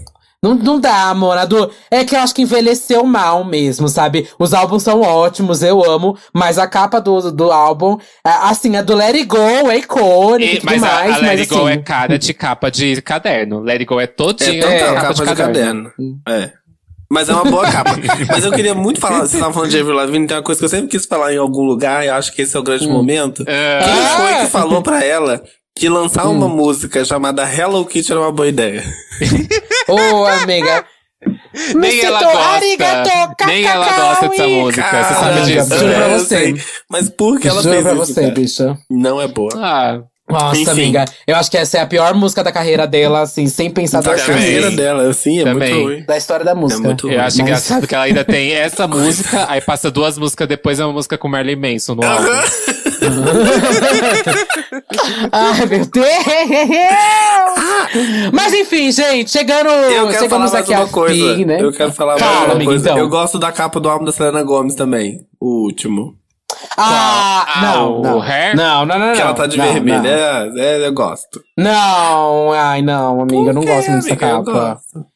Não, 0.43 0.55
não 0.55 0.81
dá, 0.81 1.11
amor. 1.11 1.37
A 1.37 1.45
do... 1.45 1.71
É 1.91 2.03
que 2.03 2.17
eu 2.17 2.21
acho 2.21 2.35
que 2.35 2.41
envelheceu 2.43 3.05
mal 3.05 3.45
mesmo, 3.45 3.89
sabe? 3.89 4.27
Os 4.39 4.55
álbuns 4.55 4.83
são 4.83 5.03
ótimos, 5.03 5.62
eu 5.62 5.85
amo. 5.85 6.17
Mas 6.33 6.59
a 6.59 6.67
capa 6.67 6.99
do, 6.99 7.31
do 7.31 7.53
álbum, 7.53 7.99
é, 8.27 8.31
assim, 8.31 8.75
a 8.77 8.81
do 8.83 8.95
Let 8.95 9.15
It 9.17 9.25
Go 9.27 9.37
é 9.71 9.77
icônica 9.77 10.51
e, 10.51 10.55
E- 10.57 10.61
tudo 10.61 10.71
mas 10.71 10.83
a, 10.83 10.87
mais. 10.87 11.12
a 11.15 11.19
Let 11.19 11.27
mas 11.27 11.41
It 11.41 11.55
Go 11.55 11.67
assim, 11.67 11.73
é 11.73 11.77
cara 11.83 12.19
de 12.19 12.33
capa 12.33 12.71
de 12.71 13.03
caderno. 13.03 13.61
Let 13.61 13.75
It 13.81 13.85
Go 13.85 14.01
é 14.01 14.05
É 14.05 14.07
todinha 14.07 14.62
total 14.62 14.95
capa, 14.95 15.01
capa, 15.15 15.25
de, 15.27 15.35
caderno. 15.37 15.93
É. 16.27 16.51
Mas 17.12 17.29
é 17.29 17.35
uma 17.35 17.45
boa 17.45 17.71
capa. 17.71 17.91
Mas 18.31 18.43
eu 18.45 18.53
queria 18.53 18.73
muito 18.75 18.99
falar, 19.01 19.19
vocês 19.19 19.35
estavam 19.35 19.53
falando 19.53 19.71
de 19.71 19.79
Avril 19.81 19.97
Lavigne, 19.97 20.27
tem 20.27 20.37
uma 20.37 20.43
coisa 20.45 20.59
que 20.61 20.65
eu 20.65 20.69
sempre 20.71 20.87
quis 20.89 21.05
falar 21.05 21.35
em 21.35 21.39
algum 21.39 21.65
lugar, 21.65 22.05
e 22.05 22.09
eu 22.09 22.15
acho 22.15 22.33
que 22.33 22.41
esse 22.43 22.57
é 22.57 22.61
o 22.61 22.62
grande 22.62 22.87
momento. 22.89 23.43
É. 23.47 23.81
Quem 23.85 23.93
Ah! 23.93 24.17
foi 24.17 24.35
que 24.37 24.47
falou 24.47 24.81
pra 24.81 25.05
ela 25.05 25.43
que 25.81 25.89
lançar 25.89 26.27
uma 26.28 26.47
música 26.48 27.02
chamada 27.05 27.43
Hello 27.51 27.85
Kitty 27.86 28.12
era 28.12 28.20
uma 28.20 28.31
boa 28.32 28.47
ideia? 28.48 28.85
Ô, 29.89 30.27
amiga. 30.27 30.85
Nem 31.74 32.01
ela. 32.05 32.19
Arigato, 32.55 33.47
Nem 33.47 33.65
ela 33.65 33.85
gosta 33.97 34.28
dessa 34.28 34.47
música. 34.47 34.82
Você 34.82 34.90
Caraca, 34.90 35.15
sabe 35.15 35.40
disso? 35.43 35.78
Juro 35.78 35.94
pra 35.94 36.09
eu 36.09 36.19
você. 36.19 36.27
sei. 36.27 36.55
Mas 36.90 37.09
por 37.11 37.40
que 37.40 37.48
ela 37.48 37.62
Juro 37.62 37.73
fez 37.74 37.85
pra 37.85 37.93
isso? 37.94 38.07
você, 38.07 38.20
cara? 38.20 38.35
bicha. 38.35 38.78
Não 38.90 39.20
é 39.20 39.27
boa. 39.28 39.51
Ah, 39.57 40.01
Nossa, 40.28 40.61
Enfim. 40.61 40.70
amiga. 40.70 41.05
Eu 41.27 41.35
acho 41.36 41.51
que 41.51 41.57
essa 41.59 41.78
é 41.78 41.81
a 41.81 41.86
pior 41.86 42.15
música 42.15 42.44
da 42.44 42.52
carreira 42.52 42.86
dela, 42.86 43.23
assim, 43.23 43.48
sem 43.48 43.69
pensar 43.70 44.01
Da 44.02 44.15
carreira 44.16 44.70
dela, 44.70 45.09
assim, 45.11 45.40
é 45.40 45.44
Também. 45.44 45.74
muito 45.74 45.86
ruim. 45.89 46.05
Da 46.07 46.16
história 46.16 46.44
da 46.44 46.55
música. 46.55 46.82
É 46.82 46.86
muito 46.86 47.07
ruim. 47.07 47.15
eu 47.16 47.20
acho 47.23 47.36
Mas- 47.39 47.47
engraçado 47.48 47.86
que 47.86 47.94
ela 47.94 48.05
ainda 48.05 48.24
tem 48.24 48.52
essa 48.52 48.86
música, 48.86 49.47
aí 49.48 49.61
passa 49.61 49.90
duas 49.90 50.16
músicas 50.16 50.47
depois 50.47 50.78
é 50.78 50.85
uma 50.85 50.93
música 50.93 51.19
com 51.19 51.27
Marilyn 51.27 51.57
Manson 51.73 51.94
no 51.97 52.07
álbum. 52.07 52.28
Ai, 55.32 55.66
meu 55.66 55.86
Deus! 55.86 56.06
Mas 58.32 58.52
enfim, 58.55 58.90
gente, 58.93 59.31
chegando. 59.31 59.68
Eu 59.68 60.09
quero 60.09 60.12
falar 60.12 60.20
chegamos 60.20 60.52
mais 60.52 60.64
aqui 60.64 60.72
uma 60.74 60.89
coisa. 60.89 61.35
fim, 61.36 61.44
né? 61.44 61.62
Eu 61.62 61.72
quero 61.72 61.93
falar 61.93 62.18
Fala, 62.18 62.31
mais 62.32 62.44
uma 62.47 62.55
amiga, 62.55 62.70
coisa. 62.70 62.89
então. 62.90 62.98
Eu 62.98 63.09
gosto 63.09 63.39
da 63.39 63.52
capa 63.52 63.81
do 63.81 63.89
álbum 63.89 64.05
da 64.05 64.12
Selena 64.12 64.43
Gomes 64.43 64.74
também. 64.74 65.20
O 65.40 65.64
último. 65.64 66.14
Ah, 66.77 67.47
Ah, 67.56 67.60
não, 67.62 68.02
não. 68.02 68.20
Hair? 68.20 68.56
Não, 68.56 68.85
não, 68.85 68.98
não, 68.98 69.06
não. 69.09 69.14
que 69.14 69.20
ela 69.20 69.35
tá 69.35 69.47
de 69.47 69.56
não, 69.56 69.72
vermelho. 69.72 70.02
Não. 70.02 70.10
É, 70.10 70.51
é, 70.56 70.86
eu 70.86 70.93
gosto. 70.93 71.40
Não, 71.56 72.52
ai, 72.52 72.82
não, 72.82 73.20
amiga, 73.20 73.51
eu 73.51 73.55
não 73.55 73.62
gosto 73.62 73.90
muito 73.90 74.05
dessa 74.05 74.12
amiga? 74.27 74.27
Eu 74.27 74.44
capa. 74.44 74.74
gosto. 74.74 75.06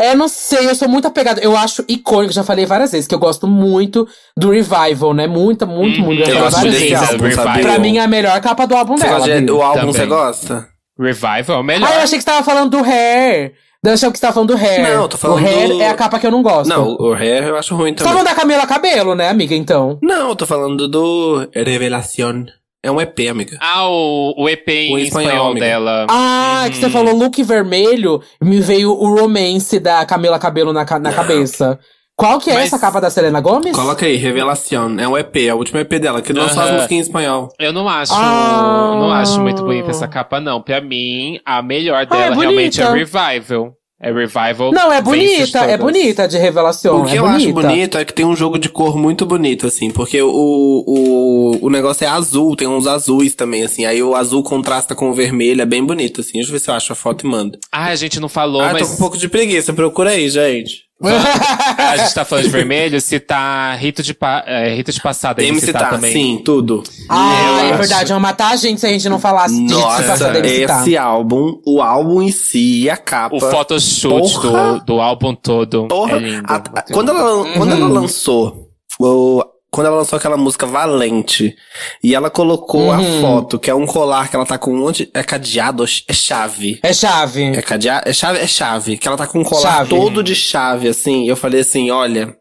É, 0.00 0.14
não 0.14 0.26
sei, 0.26 0.68
eu 0.68 0.74
sou 0.74 0.88
muito 0.88 1.06
apegada. 1.06 1.40
Eu 1.40 1.56
acho 1.56 1.84
icônico, 1.88 2.32
já 2.32 2.42
falei 2.42 2.66
várias 2.66 2.90
vezes, 2.90 3.06
que 3.06 3.14
eu 3.14 3.18
gosto 3.18 3.46
muito 3.46 4.06
do 4.36 4.50
Revival, 4.50 5.14
né? 5.14 5.26
Muito, 5.28 5.66
muito, 5.66 6.00
Uhum. 6.00 6.06
muito. 6.06 6.28
Eu 6.28 6.38
gosto 6.40 6.56
várias 6.56 6.74
desse 6.74 6.88
vezes. 6.90 7.10
álbum, 7.10 7.24
Revival. 7.24 7.58
Pra 7.60 7.78
mim 7.78 7.98
é 7.98 8.00
a 8.00 8.08
melhor 8.08 8.40
capa 8.40 8.66
do 8.66 8.74
álbum 8.76 8.96
Você 8.96 9.04
dela. 9.04 9.18
gosta 9.18 9.40
de, 9.40 9.52
o 9.52 9.62
álbum 9.62 9.80
Também. 9.80 9.92
você 9.94 10.06
gosta? 10.06 10.68
Revival 10.98 11.56
é 11.56 11.60
o 11.60 11.62
melhor. 11.62 11.88
Ah, 11.90 11.94
eu 11.96 12.00
achei 12.02 12.18
que 12.18 12.24
você 12.24 12.30
tava 12.30 12.44
falando 12.44 12.70
do 12.70 12.84
Hair. 12.84 13.52
Eu 13.84 13.92
achei 13.92 14.10
que 14.10 14.16
você 14.18 14.20
tava 14.22 14.32
falando 14.32 14.56
do 14.56 14.56
Hair. 14.56 14.82
Não, 14.82 15.02
eu 15.02 15.08
tô 15.08 15.16
falando 15.18 15.42
O 15.42 15.46
Hair 15.46 15.68
do- 15.68 15.80
é 15.82 15.88
a 15.90 15.94
capa 15.94 16.18
que 16.18 16.26
eu 16.26 16.30
não 16.30 16.42
gosto. 16.42 16.68
Não, 16.70 16.96
o 16.98 17.12
Hair 17.12 17.44
eu 17.48 17.56
acho 17.56 17.76
ruim 17.76 17.90
Você 17.92 17.96
tá 17.96 18.04
também. 18.04 18.12
falando 18.14 18.26
da 18.28 18.34
Camila 18.34 18.66
Cabelo, 18.66 19.14
né, 19.14 19.28
amiga, 19.28 19.54
então? 19.54 19.98
Não, 20.02 20.30
eu 20.30 20.36
tô 20.36 20.46
falando 20.46 20.88
do 20.88 21.48
Revelación. 21.54 22.46
É 22.84 22.90
um 22.90 23.00
EP, 23.00 23.18
amiga. 23.30 23.56
Ah, 23.60 23.88
o, 23.88 24.34
o 24.36 24.48
EP 24.48 24.68
em 24.68 24.94
O 24.94 24.98
espanhol, 24.98 25.26
espanhol, 25.30 25.50
amiga. 25.52 25.66
dela. 25.66 26.06
Ah, 26.10 26.66
que 26.70 26.76
você 26.76 26.90
falou 26.90 27.14
look 27.16 27.42
vermelho, 27.42 28.20
me 28.42 28.60
veio 28.60 28.90
o 28.92 29.18
romance 29.18 29.80
da 29.80 30.04
Camila 30.04 30.38
Cabelo 30.38 30.70
na, 30.72 30.84
na 30.98 31.12
cabeça. 31.12 31.78
Qual 32.16 32.38
que 32.38 32.50
é 32.50 32.54
Mas- 32.54 32.66
essa 32.66 32.78
capa 32.78 33.00
da 33.00 33.08
Selena 33.10 33.40
Gomes? 33.40 33.74
Coloca 33.74 34.04
aí, 34.06 34.16
Revelación. 34.16 34.98
É 35.00 35.08
um 35.08 35.16
EP, 35.18 35.34
é 35.48 35.54
o 35.54 35.56
último 35.56 35.80
EP 35.80 35.98
dela, 35.98 36.20
que 36.22 36.32
lançou 36.32 36.60
as 36.62 36.68
Aham. 36.68 36.72
músicas 36.74 36.92
em 36.92 37.00
espanhol. 37.00 37.48
Eu 37.58 37.72
não 37.72 37.88
acho, 37.88 38.12
Ah. 38.14 38.92
não 39.00 39.10
acho 39.10 39.40
muito 39.40 39.62
bonita 39.64 39.90
essa 39.90 40.06
capa, 40.06 40.38
não. 40.38 40.60
Pra 40.62 40.80
mim, 40.80 41.40
a 41.44 41.60
melhor 41.62 41.96
Ah, 41.96 42.02
é 42.02 42.06
dela 42.30 42.36
realmente 42.36 42.80
é. 42.80 42.84
Revival. 42.92 43.72
É 44.00 44.12
Revival. 44.12 44.72
Não, 44.72 44.92
é 44.92 45.00
bonita, 45.00 45.60
é 45.60 45.76
bonita 45.76 46.28
de 46.28 46.36
revelação. 46.36 47.02
O 47.02 47.06
que 47.06 47.14
é 47.14 47.18
eu 47.18 47.22
bonita. 47.22 47.36
acho 47.36 47.52
bonito 47.52 47.98
é 47.98 48.04
que 48.04 48.12
tem 48.12 48.24
um 48.24 48.34
jogo 48.34 48.58
de 48.58 48.68
cor 48.68 48.98
muito 48.98 49.24
bonito, 49.24 49.66
assim, 49.66 49.90
porque 49.90 50.20
o, 50.20 50.28
o, 50.30 51.58
o 51.66 51.70
negócio 51.70 52.04
é 52.04 52.08
azul, 52.08 52.56
tem 52.56 52.66
uns 52.68 52.86
azuis 52.86 53.34
também, 53.34 53.62
assim, 53.62 53.84
aí 53.84 54.02
o 54.02 54.14
azul 54.14 54.42
contrasta 54.42 54.94
com 54.94 55.10
o 55.10 55.14
vermelho, 55.14 55.62
é 55.62 55.66
bem 55.66 55.84
bonito, 55.84 56.20
assim. 56.20 56.34
Deixa 56.34 56.48
eu 56.48 56.52
ver 56.52 56.58
se 56.58 56.70
eu 56.70 56.74
acho 56.74 56.92
a 56.92 56.96
foto 56.96 57.24
e 57.24 57.28
mando. 57.28 57.58
Ah, 57.70 57.86
a 57.86 57.96
gente 57.96 58.18
não 58.18 58.28
falou, 58.28 58.60
ah, 58.62 58.72
mas 58.72 58.82
tô 58.82 58.88
com 58.88 58.94
um 58.94 58.98
pouco 58.98 59.16
de 59.16 59.28
preguiça, 59.28 59.72
procura 59.72 60.10
aí, 60.10 60.28
gente. 60.28 60.84
A 61.02 61.96
gente 61.96 62.14
tá 62.14 62.24
falando 62.24 62.44
de 62.44 62.50
vermelho, 62.50 63.00
se 63.00 63.18
tá 63.20 63.74
Rito 63.74 64.02
de, 64.02 64.14
pa... 64.14 64.42
é, 64.46 64.74
Rito 64.74 64.92
de 64.92 65.00
Passada 65.00 65.34
Tem 65.36 65.46
aí, 65.46 65.52
me 65.52 65.60
se 65.60 65.72
tá 65.72 65.78
citar, 65.80 65.90
também. 65.92 66.12
sim, 66.12 66.42
tudo. 66.44 66.82
Ah, 67.08 67.32
Eu 67.32 67.58
é 67.58 67.68
acho. 67.70 67.78
verdade, 67.78 68.12
iam 68.12 68.20
matar 68.20 68.52
a 68.52 68.56
gente 68.56 68.80
se 68.80 68.86
a 68.86 68.90
gente 68.90 69.08
não 69.08 69.18
falasse 69.18 69.54
de 69.54 69.72
Nossa, 69.74 70.28
MC 70.38 70.66
Tá. 70.66 70.80
esse 70.80 70.96
álbum, 70.96 71.60
o 71.66 71.82
álbum 71.82 72.22
em 72.22 72.30
si, 72.30 72.88
a 72.88 72.96
capa. 72.96 73.34
O 73.36 73.40
photoshoot 73.40 74.40
do, 74.40 74.80
do 74.84 75.00
álbum 75.00 75.34
todo 75.34 75.88
Porra, 75.88 76.16
é 76.16 76.20
lindo. 76.20 76.44
a- 76.46 76.56
a- 76.56 76.82
quando, 76.92 77.10
ela, 77.10 77.44
quando 77.56 77.72
ela 77.72 77.88
lançou, 77.88 78.68
o- 79.00 79.42
quando 79.74 79.88
ela 79.88 79.96
lançou 79.96 80.16
aquela 80.16 80.36
música 80.36 80.66
Valente, 80.66 81.56
e 82.00 82.14
ela 82.14 82.30
colocou 82.30 82.92
a 82.92 82.98
Uhum. 82.98 83.20
foto, 83.20 83.58
que 83.58 83.68
é 83.68 83.74
um 83.74 83.86
colar 83.86 84.30
que 84.30 84.36
ela 84.36 84.46
tá 84.46 84.56
com 84.56 84.72
um 84.72 84.78
monte, 84.78 85.10
é 85.12 85.22
cadeado, 85.24 85.82
é 85.84 86.12
chave. 86.12 86.78
É 86.80 86.92
chave. 86.92 87.42
É 87.42 87.60
cadeado, 87.60 88.08
é 88.08 88.12
chave, 88.12 88.38
é 88.38 88.46
chave, 88.46 88.96
que 88.96 89.08
ela 89.08 89.16
tá 89.16 89.26
com 89.26 89.40
um 89.40 89.44
colar 89.44 89.78
Chave. 89.78 89.90
todo 89.90 90.22
de 90.22 90.32
chave, 90.36 90.86
assim, 90.86 91.28
eu 91.28 91.34
falei 91.36 91.62
assim, 91.62 91.90
olha, 91.90 92.36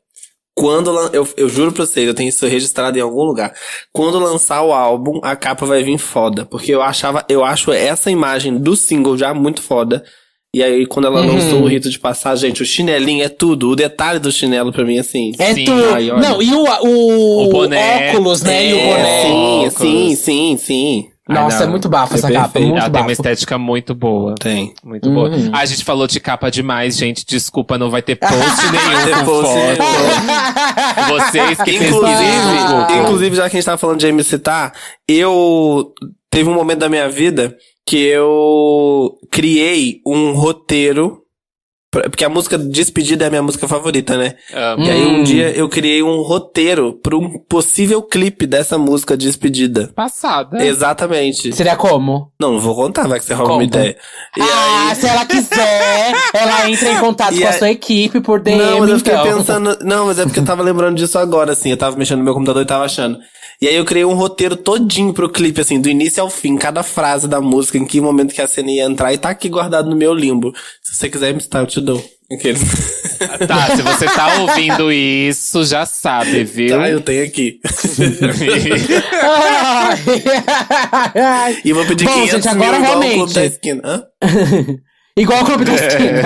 quando, 0.55 0.91
eu, 1.11 1.27
eu 1.35 1.49
juro 1.49 1.72
pra 1.72 1.84
vocês, 1.88 2.07
eu 2.07 2.14
tenho 2.14 2.30
isso 2.30 2.45
registrado 2.45 2.95
em 2.99 3.01
algum 3.01 3.23
lugar, 3.23 3.51
quando 3.91 4.19
lançar 4.19 4.61
o 4.61 4.72
álbum, 4.72 5.19
a 5.23 5.35
capa 5.35 5.65
vai 5.65 5.81
vir 5.81 5.97
foda, 5.97 6.45
porque 6.45 6.72
eu 6.72 6.84
achava, 6.84 7.26
eu 7.27 7.43
acho 7.43 7.72
essa 7.72 8.11
imagem 8.11 8.60
do 8.60 8.76
single 8.76 9.18
já 9.18 9.34
muito 9.34 9.60
foda, 9.64 10.03
e 10.53 10.61
aí, 10.61 10.85
quando 10.85 11.05
ela 11.05 11.21
Uhum. 11.21 11.34
lançou 11.34 11.61
o 11.63 11.67
rito 11.67 11.89
de 11.89 11.97
passar, 11.97 12.35
gente, 12.35 12.61
o 12.61 12.65
chinelinho 12.65 13.23
é 13.23 13.30
tudo. 13.30 13.69
O 13.71 13.75
detalhe 13.75 14.19
do 14.19 14.31
chinelo 14.31 14.71
pra 14.71 14.85
mim, 14.85 14.99
assim. 14.99 15.31
É 15.39 15.53
Sim. 15.53 15.65
tudo. 15.65 15.81
Não, 16.19 16.41
e 16.41 16.53
o, 16.53 16.63
o, 16.84 17.47
O 17.47 17.49
boné. 17.49 18.11
óculos, 18.11 18.41
né? 18.43 18.65
e 18.69 18.73
o 18.73 18.77
É, 18.77 18.85
boné. 18.88 19.21
Sim, 19.21 19.69
sim, 19.77 20.15
sim, 20.15 20.57
sim. 20.57 21.09
Nossa, 21.27 21.59
Ai, 21.59 21.63
é 21.63 21.67
muito 21.67 21.88
bafo 21.88 22.15
É 22.15 22.17
essa 22.17 22.27
capa. 22.30 22.39
perfeito. 22.49 22.67
Muito 22.67 22.81
Ela 22.81 22.89
tem 22.89 23.01
uma 23.01 23.11
estética 23.11 23.57
muito 23.57 23.95
boa. 23.95 24.35
Tem. 24.38 24.73
Muito 24.84 25.09
boa. 25.09 25.30
Uhum. 25.30 25.51
Ah, 25.53 25.59
a 25.59 25.65
gente 25.65 25.81
falou 25.84 26.05
de 26.05 26.19
capa 26.19 26.51
demais, 26.51 26.97
gente. 26.97 27.25
Desculpa, 27.25 27.77
não 27.77 27.89
vai 27.89 28.01
ter 28.01 28.15
post 28.19 28.34
nenhum 28.34 29.05
ter 29.05 29.19
com 29.19 29.25
post 29.25 29.53
foto. 29.53 31.09
Vocês 31.09 31.61
que 31.61 31.75
Inclusive, 31.77 32.99
inclusive, 33.01 33.35
já 33.38 33.49
que 33.49 33.55
a 33.55 33.59
gente 33.59 33.65
tava 33.65 33.77
falando 33.77 33.99
de 33.99 34.07
MC 34.07 34.38
Tá, 34.38 34.73
eu 35.07 35.93
teve 36.30 36.49
um 36.49 36.53
momento 36.53 36.80
da 36.80 36.89
minha 36.89 37.07
vida 37.09 37.55
que 37.85 37.97
eu 37.97 39.18
criei 39.31 40.01
um 40.05 40.31
roteiro. 40.34 41.19
pra- 41.91 42.10
Porque 42.10 42.26
a 42.26 42.30
música 42.30 42.57
Despedida 42.57 43.26
é 43.26 43.27
a 43.27 43.30
minha 43.30 43.43
música 43.43 43.68
favorita, 43.68 44.18
né? 44.18 44.34
Ah, 44.51 44.76
E 44.80 44.89
aí 44.89 45.05
um 45.05 45.19
Hum. 45.19 45.23
dia 45.23 45.51
eu 45.51 45.69
criei 45.69 46.01
um 46.01 46.23
roteiro 46.23 46.93
para 47.03 47.15
um 47.15 47.38
possível 47.38 48.01
clipe 48.01 48.47
dessa 48.47 48.80
música 48.80 49.15
Despedida. 49.15 49.91
Passada. 49.95 50.65
Exatamente. 50.65 51.53
Seria 51.55 51.76
como? 51.76 52.31
Não, 52.39 52.53
não 52.53 52.60
vou 52.60 52.73
contar, 52.76 53.07
vai 53.07 53.19
que 53.19 53.26
você 53.26 53.35
rouba 53.35 53.53
uma 53.53 53.64
ideia. 53.64 53.95
E 54.35 54.41
ah, 54.41 54.88
aí... 54.89 54.95
se 54.95 55.05
ela 55.05 55.23
quiser, 55.27 56.14
ela 56.34 56.68
entra 56.68 56.91
em 56.93 56.99
contato 56.99 57.35
E 57.35 57.41
com 57.41 57.45
a 57.47 57.51
aí- 57.51 57.60
sua 57.60 57.69
equipe 57.69 58.22
por 58.22 58.39
DM, 58.41 58.57
Não, 58.57 58.80
mas 58.80 58.89
eu 58.89 58.97
fiquei 58.97 59.14
então. 59.14 59.38
pensando. 59.38 59.77
Não, 59.84 60.07
mas 60.07 60.18
é 60.18 60.23
porque 60.23 60.39
eu 60.39 60.45
tava 60.45 60.64
lembrando 60.64 60.97
disso 60.97 61.19
agora, 61.19 61.51
assim. 61.51 61.69
Eu 61.69 61.77
tava 61.77 61.95
mexendo 61.95 62.18
no 62.19 62.23
meu 62.23 62.34
computador 62.34 62.64
e 62.64 62.65
tava 62.65 62.85
achando. 62.85 63.19
E 63.61 63.67
aí 63.67 63.75
eu 63.75 63.85
criei 63.85 64.05
um 64.05 64.13
roteiro 64.13 64.55
todinho 64.55 65.13
pro 65.13 65.30
clipe, 65.30 65.61
assim, 65.61 65.80
do 65.80 65.89
início 65.89 66.21
ao 66.21 66.30
fim, 66.30 66.57
cada 66.57 66.84
frase 66.84 67.27
da 67.27 67.39
música, 67.41 67.77
em 67.77 67.85
que 67.85 68.01
momento 68.01 68.34
que 68.34 68.41
a 68.41 68.47
cena 68.47 68.71
ia 68.71 68.84
entrar, 68.84 69.13
e 69.13 69.17
tá 69.17 69.30
aqui 69.30 69.49
guardado 69.49 69.89
no 69.89 69.95
meu 69.95 70.13
limbo. 70.13 70.53
Se 70.81 70.95
você 70.95 71.09
quiser 71.09 71.34
me 71.34 71.41
citar, 71.41 71.61
eu 71.61 71.67
te 71.67 71.81
dou. 71.81 72.03
Aqueles... 72.31 72.61
Tá, 73.47 73.75
se 73.75 73.81
você 73.81 74.05
tá 74.05 74.41
ouvindo 74.41 74.91
isso, 74.91 75.63
já 75.63 75.85
sabe, 75.85 76.43
viu? 76.43 76.77
Tá, 76.77 76.89
eu 76.89 76.99
tenho 76.99 77.23
aqui. 77.23 77.59
E 81.63 81.73
vou 81.73 81.85
pedir 81.85 82.05
Bom, 82.05 82.13
500 82.13 82.43
gente, 82.43 82.55
mil 82.55 82.63
agora 82.65 82.77
Clube 82.91 83.05
realmente. 83.05 83.34
da 83.34 83.45
Esquina. 83.45 83.81
Hã? 83.85 84.03
Igual 85.15 85.44
o 85.44 85.45
Clube 85.45 85.64
da 85.65 85.73
Esquina. 85.76 86.22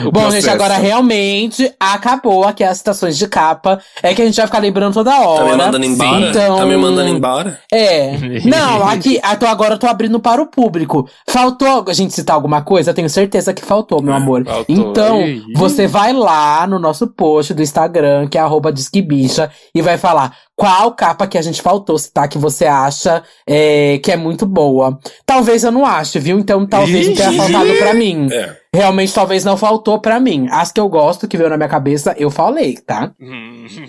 O 0.06 0.12
Bom, 0.12 0.20
gente, 0.30 0.42
processo. 0.44 0.50
agora 0.50 0.74
realmente 0.74 1.72
acabou 1.78 2.44
aqui 2.44 2.62
as 2.62 2.78
citações 2.78 3.18
de 3.18 3.26
capa. 3.26 3.80
É 4.02 4.14
que 4.14 4.22
a 4.22 4.24
gente 4.24 4.36
vai 4.36 4.46
ficar 4.46 4.58
lembrando 4.60 4.94
toda 4.94 5.20
hora. 5.20 5.44
Tá 5.44 5.50
me 5.50 5.56
mandando 5.58 5.86
embora? 5.86 6.30
Então- 6.30 6.56
Tá 6.58 6.66
me 6.66 6.76
mandando 6.76 7.08
embora? 7.08 7.60
É. 7.72 8.12
Não, 8.46 8.86
aqui, 8.88 9.20
tô, 9.38 9.46
agora 9.46 9.74
eu 9.74 9.78
tô 9.78 9.86
abrindo 9.88 10.20
para 10.20 10.40
o 10.40 10.46
público. 10.46 11.08
Faltou 11.28 11.84
a 11.88 11.92
gente 11.92 12.14
citar 12.14 12.34
alguma 12.36 12.62
coisa? 12.62 12.90
Eu 12.90 12.94
tenho 12.94 13.10
certeza 13.10 13.52
que 13.52 13.64
faltou, 13.64 14.00
meu 14.02 14.14
amor. 14.14 14.44
faltou. 14.44 14.64
Então, 14.68 15.20
você 15.56 15.86
vai 15.88 16.12
lá 16.12 16.66
no 16.68 16.78
nosso 16.78 17.08
post 17.08 17.52
do 17.54 17.62
Instagram, 17.62 18.28
que 18.28 18.38
é 18.38 18.40
arroba 18.40 18.72
Disquebicha, 18.72 19.50
e 19.74 19.82
vai 19.82 19.98
falar 19.98 20.32
qual 20.60 20.92
capa 20.92 21.26
que 21.26 21.38
a 21.38 21.42
gente 21.42 21.62
faltou 21.62 21.96
citar 21.98 22.28
que 22.28 22.36
você 22.36 22.66
acha 22.66 23.22
é, 23.46 23.98
que 24.04 24.12
é 24.12 24.16
muito 24.16 24.44
boa. 24.44 24.98
Talvez 25.24 25.64
eu 25.64 25.72
não 25.72 25.86
ache, 25.86 26.18
viu? 26.18 26.38
Então 26.38 26.66
talvez 26.66 27.08
não 27.08 27.14
tenha 27.14 27.32
faltado 27.32 27.72
pra 27.78 27.94
mim. 27.94 28.28
É. 28.30 28.56
Realmente, 28.74 29.14
talvez 29.14 29.42
não 29.42 29.56
faltou 29.56 29.98
pra 29.98 30.20
mim. 30.20 30.46
As 30.50 30.70
que 30.70 30.78
eu 30.78 30.86
gosto, 30.88 31.26
que 31.26 31.38
veio 31.38 31.48
na 31.48 31.56
minha 31.56 31.68
cabeça, 31.68 32.14
eu 32.18 32.30
falei, 32.30 32.76
tá? 32.76 33.10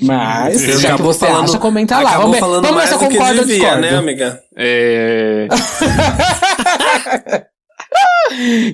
Mas, 0.02 0.61
Você 0.61 0.80
já 0.80 0.95
que 0.95 1.02
você 1.02 1.27
falando- 1.27 1.49
acha, 1.49 1.60
comenta 1.60 1.99
lá. 1.99 2.11
Vamos 2.18 2.31
ver, 2.31 2.39
falando 2.39 2.64
vamos 2.64 2.81
ver 2.81 2.88
se 2.88 2.93
eu 2.93 2.99
concordo 2.99 3.39
ou 3.41 3.45
devia, 3.45 3.60
discordo. 3.60 3.81
né, 3.81 3.95
amiga? 3.98 4.39
É... 4.57 5.48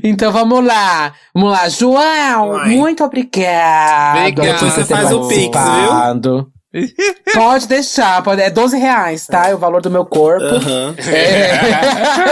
Então 0.04 0.32
vamos 0.32 0.64
lá. 0.64 1.14
Vamos 1.34 1.52
lá, 1.52 1.68
João. 1.70 2.52
Vai. 2.54 2.70
Muito 2.70 3.04
obrigado. 3.04 4.20
Obrigado. 4.20 4.60
você 4.60 4.84
ter 4.84 4.96
faz 4.96 5.12
o 5.12 5.28
Pix, 5.28 5.48
participado. 5.50 6.52
Pode 7.34 7.68
deixar, 7.68 8.22
pode, 8.24 8.42
é 8.42 8.50
12 8.50 8.78
reais, 8.78 9.26
tá? 9.26 9.48
É 9.48 9.56
o 9.56 9.58
valor 9.58 9.82
do 9.82 9.90
meu 9.90 10.06
corpo. 10.06 10.44
Aham. 10.44 10.96
É. 11.12 11.52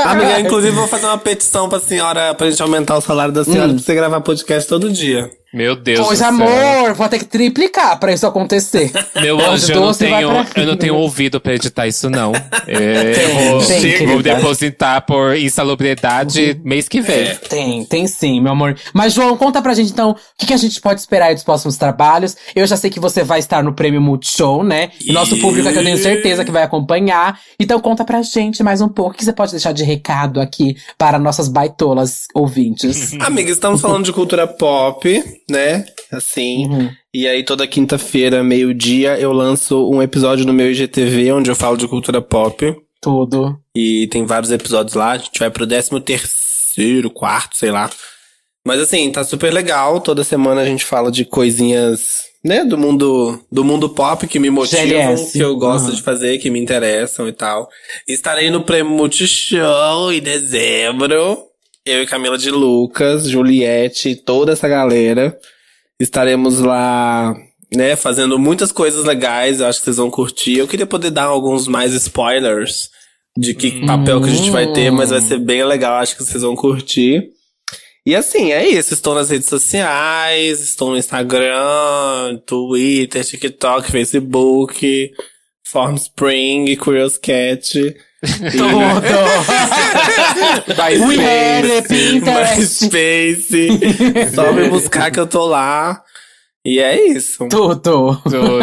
Amiga, 0.06 0.40
inclusive 0.40 0.76
vou 0.76 0.88
fazer 0.88 1.06
uma 1.06 1.18
petição 1.18 1.70
pra 1.70 1.80
senhora, 1.80 2.34
pra 2.34 2.50
gente 2.50 2.62
aumentar 2.62 2.98
o 2.98 3.02
salário 3.02 3.34
da 3.34 3.44
senhora, 3.44 3.70
Hum. 3.72 3.76
pra 3.76 3.84
você 3.84 3.96
gravar 3.96 4.22
podcast 4.22 4.68
todo 4.70 4.92
dia. 4.92 5.30
Meu 5.56 5.76
Deus 5.76 6.00
Pois 6.06 6.20
do 6.20 6.26
céu. 6.26 6.28
amor, 6.28 6.94
vou 6.96 7.08
ter 7.08 7.20
que 7.20 7.26
triplicar 7.26 7.98
pra 8.00 8.12
isso 8.14 8.28
acontecer. 8.28 8.92
Meu 9.22 9.40
anjo, 9.40 9.72
eu 9.72 9.80
não, 9.82 9.94
tenho, 9.94 10.32
eu 10.58 10.66
não 10.66 10.76
tenho 10.78 10.96
ouvido 10.96 11.40
pra 11.40 11.56
editar 11.56 11.88
isso, 11.88 12.10
não. 12.10 12.34
É, 12.68 13.14
Tem, 13.14 13.28
vou, 13.50 13.60
tem, 13.64 14.08
vou 14.08 14.18
querida. 14.18 14.36
depositar 14.36 15.06
por 15.06 15.36
insalubridade 15.38 16.60
mês 16.64 16.88
que 16.90 17.00
vem. 17.00 17.20
É. 17.28 17.36
Tem, 17.36 17.86
tem 17.86 18.08
sim, 18.08 18.42
meu 18.42 18.52
amor. 18.54 18.76
Mas, 18.94 19.14
João, 19.14 19.38
conta 19.38 19.62
pra 19.62 19.74
gente 19.76 19.92
então 19.92 20.12
o 20.12 20.16
que, 20.38 20.48
que 20.48 20.54
a 20.54 20.58
gente 20.58 20.82
pode 20.82 21.00
esperar 21.00 21.28
aí 21.28 21.36
dos 21.36 21.44
próximos 21.44 21.78
trabalhos. 21.78 22.36
Eu 22.56 22.66
já 22.66 22.76
sei 22.76 22.90
que 22.90 23.00
você 23.00 23.24
vai 23.24 23.38
estar 23.40 23.64
no 23.64 23.74
Prêmio 23.74 24.02
Multishow, 24.02 24.64
né? 24.64 24.90
E 25.06 25.12
nosso 25.14 25.36
E- 25.36 25.40
público 25.42 25.68
aqui 25.70 25.78
eu 25.78 25.84
tenho 25.84 25.98
certeza 25.98 26.44
que 26.44 26.52
vai 26.52 26.64
acompanhar. 26.64 27.40
Então 27.60 27.80
conta 27.80 28.04
pra 28.04 28.22
gente 28.24 28.64
mais 28.64 28.82
um 28.82 28.90
pouco. 28.90 29.12
O 29.12 29.14
que 29.14 29.24
você 29.24 29.32
pode 29.34 29.52
deixar 29.52 29.72
de 29.72 29.84
recado 29.84 30.42
aqui 30.42 30.76
para 30.98 31.20
nossas 31.20 31.48
baitolas 31.48 32.24
ouvintes? 32.34 33.14
Amiga, 33.22 33.52
estamos 33.52 33.80
falando 33.80 34.06
de 34.06 34.12
cultura 34.14 34.48
pop, 34.48 35.24
né? 35.50 35.86
Assim. 36.12 36.68
Uhum. 36.68 36.90
E 37.14 37.28
aí, 37.28 37.44
toda 37.44 37.68
quinta-feira, 37.68 38.44
meio-dia, 38.44 39.18
eu 39.20 39.32
lanço 39.32 39.90
um 39.90 40.02
episódio 40.02 40.46
no 40.46 40.54
meu 40.54 40.72
IGTV, 40.72 41.32
onde 41.32 41.50
eu 41.50 41.56
falo 41.56 41.78
de 41.78 41.88
cultura 41.88 42.22
pop. 42.22 42.76
Tudo. 43.02 43.58
E 43.76 44.08
tem 44.08 44.26
vários 44.26 44.52
episódios 44.52 44.96
lá. 44.96 45.12
A 45.12 45.18
gente 45.18 45.40
vai 45.40 45.50
pro 45.50 45.66
décimo 45.66 46.00
terceiro, 46.00 47.10
quarto, 47.10 47.56
sei 47.58 47.72
lá. 47.72 47.90
Mas 48.66 48.80
assim, 48.80 49.12
tá 49.12 49.24
super 49.24 49.54
legal. 49.54 50.02
Toda 50.02 50.24
semana 50.24 50.62
a 50.62 50.66
gente 50.66 50.84
fala 50.84 51.12
de 51.12 51.24
coisinhas, 51.24 52.24
né, 52.44 52.66
do 52.66 52.78
mundo, 52.78 53.40
do 53.52 53.64
mundo 53.64 53.90
pop 53.90 54.26
que 54.28 54.40
me 54.40 54.50
motivam, 54.50 54.88
GLS. 54.88 55.34
que 55.34 55.40
eu 55.40 55.56
gosto 55.56 55.90
Uhum. 55.90 55.96
de 55.96 56.02
fazer, 56.02 56.38
que 56.40 56.50
me 56.50 56.60
interessam 56.60 57.28
e 57.28 57.32
tal. 57.32 57.70
Estarei 58.08 58.50
no 58.50 58.64
Prêmio 58.64 58.92
Multishow 58.92 60.12
em 60.12 60.20
dezembro. 60.20 61.38
Eu 61.86 62.02
e 62.02 62.08
Camila 62.08 62.36
de 62.36 62.50
Lucas, 62.50 63.30
Juliette, 63.30 64.16
toda 64.16 64.54
essa 64.54 64.68
galera. 64.68 65.38
Estaremos 66.00 66.60
lá, 66.60 67.36
né, 67.76 67.96
fazendo 67.96 68.40
muitas 68.40 68.72
coisas 68.72 69.06
legais. 69.06 69.60
Eu 69.60 69.68
acho 69.68 69.80
que 69.80 69.86
vocês 69.86 69.98
vão 69.98 70.10
curtir. 70.10 70.58
Eu 70.58 70.68
queria 70.68 70.88
poder 70.88 71.12
dar 71.12 71.26
alguns 71.26 71.68
mais 71.68 71.94
spoilers 71.94 72.90
de 73.38 73.54
que 73.54 73.86
papel 73.86 74.20
que 74.20 74.30
a 74.30 74.34
gente 74.34 74.50
vai 74.50 74.72
ter, 74.74 74.90
mas 74.92 75.12
vai 75.12 75.22
ser 75.22 75.38
bem 75.38 75.64
legal. 75.64 75.98
Acho 75.98 76.18
que 76.18 76.24
vocês 76.24 76.42
vão 76.42 76.56
curtir. 76.56 77.30
E 78.04 78.16
assim, 78.16 78.52
é 78.52 78.68
isso. 78.68 78.92
Estou 78.92 79.14
nas 79.14 79.30
redes 79.30 79.48
sociais, 79.48 80.60
estou 80.62 80.90
no 80.90 80.98
Instagram, 80.98 82.38
Twitter, 82.48 83.24
TikTok, 83.24 83.92
Facebook, 83.92 85.12
Formspring, 85.68 86.76
Curious 86.78 87.20
Cat. 87.20 87.96
Tudo. 88.52 88.78
We 91.08 91.18
had 91.18 91.88
Pinterest. 91.88 92.90
MySpace. 92.92 94.34
Só 94.34 94.52
me 94.52 94.70
buscar 94.70 95.12
que 95.12 95.20
eu 95.20 95.28
tô 95.28 95.46
lá. 95.46 96.04
E 96.64 96.80
é 96.80 97.10
isso. 97.10 97.48
Tudo. 97.48 98.22
Tudo. 98.24 98.60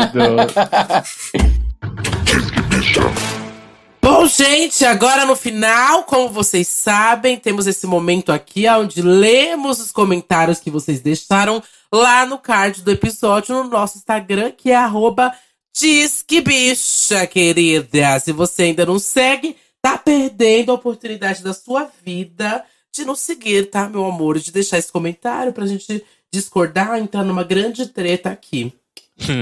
Bom, 4.01 4.27
gente, 4.27 4.85
agora 4.85 5.25
no 5.25 5.37
final, 5.37 6.03
como 6.03 6.29
vocês 6.29 6.67
sabem, 6.67 7.37
temos 7.37 7.69
esse 7.69 7.87
momento 7.87 8.33
aqui 8.33 8.69
onde 8.69 9.01
lemos 9.01 9.79
os 9.79 9.93
comentários 9.93 10.59
que 10.59 10.71
vocês 10.71 11.01
deixaram 11.01 11.63
lá 11.93 12.27
no 12.27 12.39
card 12.39 12.83
do 12.83 12.91
episódio 12.91 13.55
no 13.55 13.65
nosso 13.71 13.99
Instagram, 13.99 14.51
que 14.51 14.73
é 14.73 14.77
arroba 14.77 15.33
Disquebicha, 15.75 17.27
querida. 17.27 18.19
Se 18.21 18.33
você 18.33 18.65
ainda 18.65 18.85
não 18.85 18.99
segue, 18.99 19.57
tá 19.81 19.97
perdendo 19.97 20.71
a 20.71 20.75
oportunidade 20.75 21.43
da 21.43 21.55
sua 21.55 21.91
vida 22.05 22.65
de 22.95 23.05
nos 23.05 23.21
seguir, 23.21 23.71
tá, 23.71 23.89
meu 23.89 24.05
amor? 24.05 24.39
De 24.39 24.53
deixar 24.53 24.79
esse 24.79 24.93
comentário 24.93 25.53
pra 25.53 25.67
gente 25.67 26.05
discordar, 26.31 26.99
entrar 26.99 27.25
numa 27.25 27.43
grande 27.43 27.87
treta 27.87 28.31
aqui. 28.31 28.73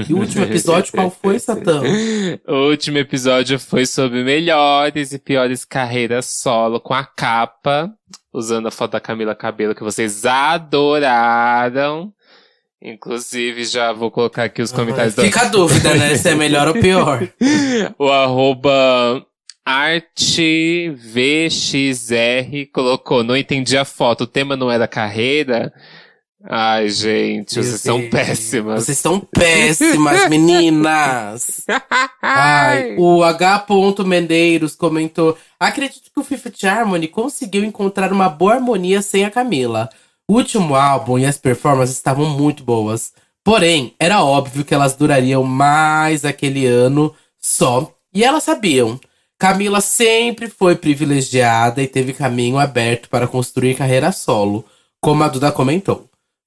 E 0.07 0.13
o 0.13 0.19
último 0.19 0.43
episódio, 0.43 0.91
qual 0.93 1.09
foi, 1.09 1.39
Satã? 1.39 1.81
O 2.47 2.69
último 2.69 2.97
episódio 2.97 3.59
foi 3.59 3.85
sobre 3.85 4.23
melhores 4.23 5.11
e 5.11 5.19
piores 5.19 5.65
carreiras 5.65 6.25
solo 6.25 6.79
com 6.79 6.93
a 6.93 7.03
capa, 7.03 7.91
usando 8.33 8.67
a 8.67 8.71
foto 8.71 8.91
da 8.91 8.99
Camila 8.99 9.35
Cabelo 9.35 9.75
que 9.75 9.83
vocês 9.83 10.25
adoraram. 10.25 12.13
Inclusive, 12.83 13.63
já 13.63 13.93
vou 13.93 14.09
colocar 14.09 14.45
aqui 14.45 14.61
os 14.61 14.71
comentários 14.71 15.13
do 15.13 15.21
Fica 15.21 15.41
a 15.41 15.49
dúvida, 15.49 15.93
né? 15.93 16.15
Se 16.15 16.29
é 16.29 16.35
melhor 16.35 16.67
ou 16.67 16.73
pior. 16.73 17.27
o 17.99 18.07
arroba 18.09 19.23
artvxr 19.63 20.89
colocou, 22.73 23.23
não 23.23 23.37
entendi 23.37 23.77
a 23.77 23.85
foto, 23.85 24.21
o 24.23 24.27
tema 24.27 24.55
não 24.55 24.71
era 24.71 24.87
carreira. 24.87 25.71
Ai, 26.43 26.89
gente, 26.89 27.55
Meu 27.55 27.63
vocês 27.63 27.81
são 27.81 27.99
Deus. 27.99 28.09
péssimas. 28.09 28.85
Vocês 28.85 28.97
estão 28.97 29.19
péssimas, 29.19 30.27
meninas. 30.27 31.65
Ai, 32.19 32.95
o 32.97 33.23
H. 33.23 33.67
Mendeiros 34.03 34.75
comentou: 34.75 35.37
Acredito 35.59 36.09
que 36.11 36.19
o 36.19 36.23
Fifth 36.23 36.63
Harmony 36.63 37.07
conseguiu 37.07 37.63
encontrar 37.63 38.11
uma 38.11 38.27
boa 38.27 38.55
harmonia 38.55 39.03
sem 39.03 39.23
a 39.23 39.29
Camila. 39.29 39.87
O 40.31 40.35
último 40.35 40.75
álbum 40.75 41.19
e 41.19 41.25
as 41.25 41.37
performances 41.37 41.97
estavam 41.97 42.29
muito 42.29 42.63
boas. 42.63 43.11
Porém, 43.43 43.93
era 43.99 44.23
óbvio 44.23 44.63
que 44.63 44.73
elas 44.73 44.95
durariam 44.95 45.43
mais 45.43 46.23
aquele 46.23 46.65
ano 46.65 47.13
só. 47.37 47.93
E 48.13 48.23
elas 48.23 48.45
sabiam. 48.45 48.97
Camila 49.37 49.81
sempre 49.81 50.47
foi 50.47 50.77
privilegiada 50.77 51.83
e 51.83 51.87
teve 51.87 52.13
caminho 52.13 52.57
aberto 52.57 53.09
para 53.09 53.27
construir 53.27 53.75
carreira 53.75 54.13
solo, 54.13 54.63
como 55.01 55.21
a 55.21 55.27
Duda 55.27 55.51
comentou. 55.51 56.05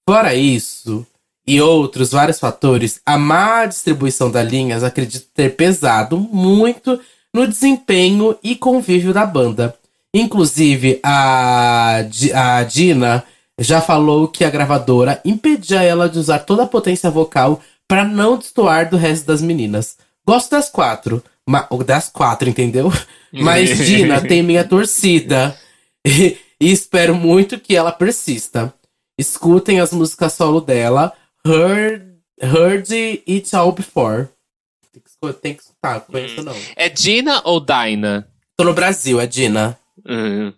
Fora 0.09 0.35
isso, 0.35 1.07
e 1.47 1.61
outros 1.61 2.13
vários 2.13 2.41
fatores, 2.41 3.03
a 3.05 3.19
má 3.19 3.67
distribuição 3.67 4.31
das 4.31 4.51
linhas 4.51 4.83
acredito 4.83 5.27
ter 5.35 5.57
pesado 5.57 6.19
muito 6.19 6.99
no 7.35 7.47
desempenho 7.47 8.35
e 8.43 8.57
convívio 8.57 9.13
da 9.13 9.27
banda. 9.27 9.77
Inclusive, 10.15 11.01
a, 11.03 11.99
a 12.35 12.63
Dina 12.63 13.23
já 13.59 13.81
falou 13.81 14.29
que 14.29 14.45
a 14.45 14.51
gravadora 14.51 15.21
impedia 15.25 15.83
ela 15.83 16.09
de 16.09 16.19
usar 16.19 16.41
toda 16.41 16.65
a 16.65 16.67
potência 16.69 17.11
vocal 17.11 17.61
para 17.87 18.05
não 18.05 18.37
destoar 18.39 18.89
do 18.89 18.97
resto 18.97 19.27
das 19.27 19.41
meninas. 19.43 19.97
Gosto 20.27 20.51
das 20.53 20.69
quatro, 20.71 21.23
ma- 21.47 21.69
das 21.87 22.09
quatro, 22.09 22.49
entendeu? 22.49 22.91
Mas 23.33 23.77
Dina 23.79 24.21
tem 24.21 24.43
minha 24.43 24.65
torcida. 24.67 25.57
E, 26.07 26.37
e 26.61 26.71
espero 26.71 27.15
muito 27.15 27.59
que 27.59 27.75
ela 27.75 27.91
persista. 27.91 28.75
Escutem 29.19 29.81
as 29.81 29.91
músicas 29.91 30.35
solo 30.35 30.61
dela. 30.61 31.15
Heard, 31.47 32.17
heard 32.39 32.93
It 33.27 33.57
All 33.57 33.73
Before. 33.73 34.29
Tem 34.93 35.03
que, 35.03 35.33
tem 35.41 35.55
que 35.55 35.63
escutar, 35.63 36.01
conheço 36.01 36.43
não. 36.43 36.55
É 36.77 36.91
Dina 36.91 37.41
ou 37.43 37.59
Dinah? 37.59 38.27
Tô 38.55 38.65
no 38.65 38.75
Brasil, 38.75 39.19
é 39.19 39.27
Dina. 39.27 39.79
Hum. 40.07 40.53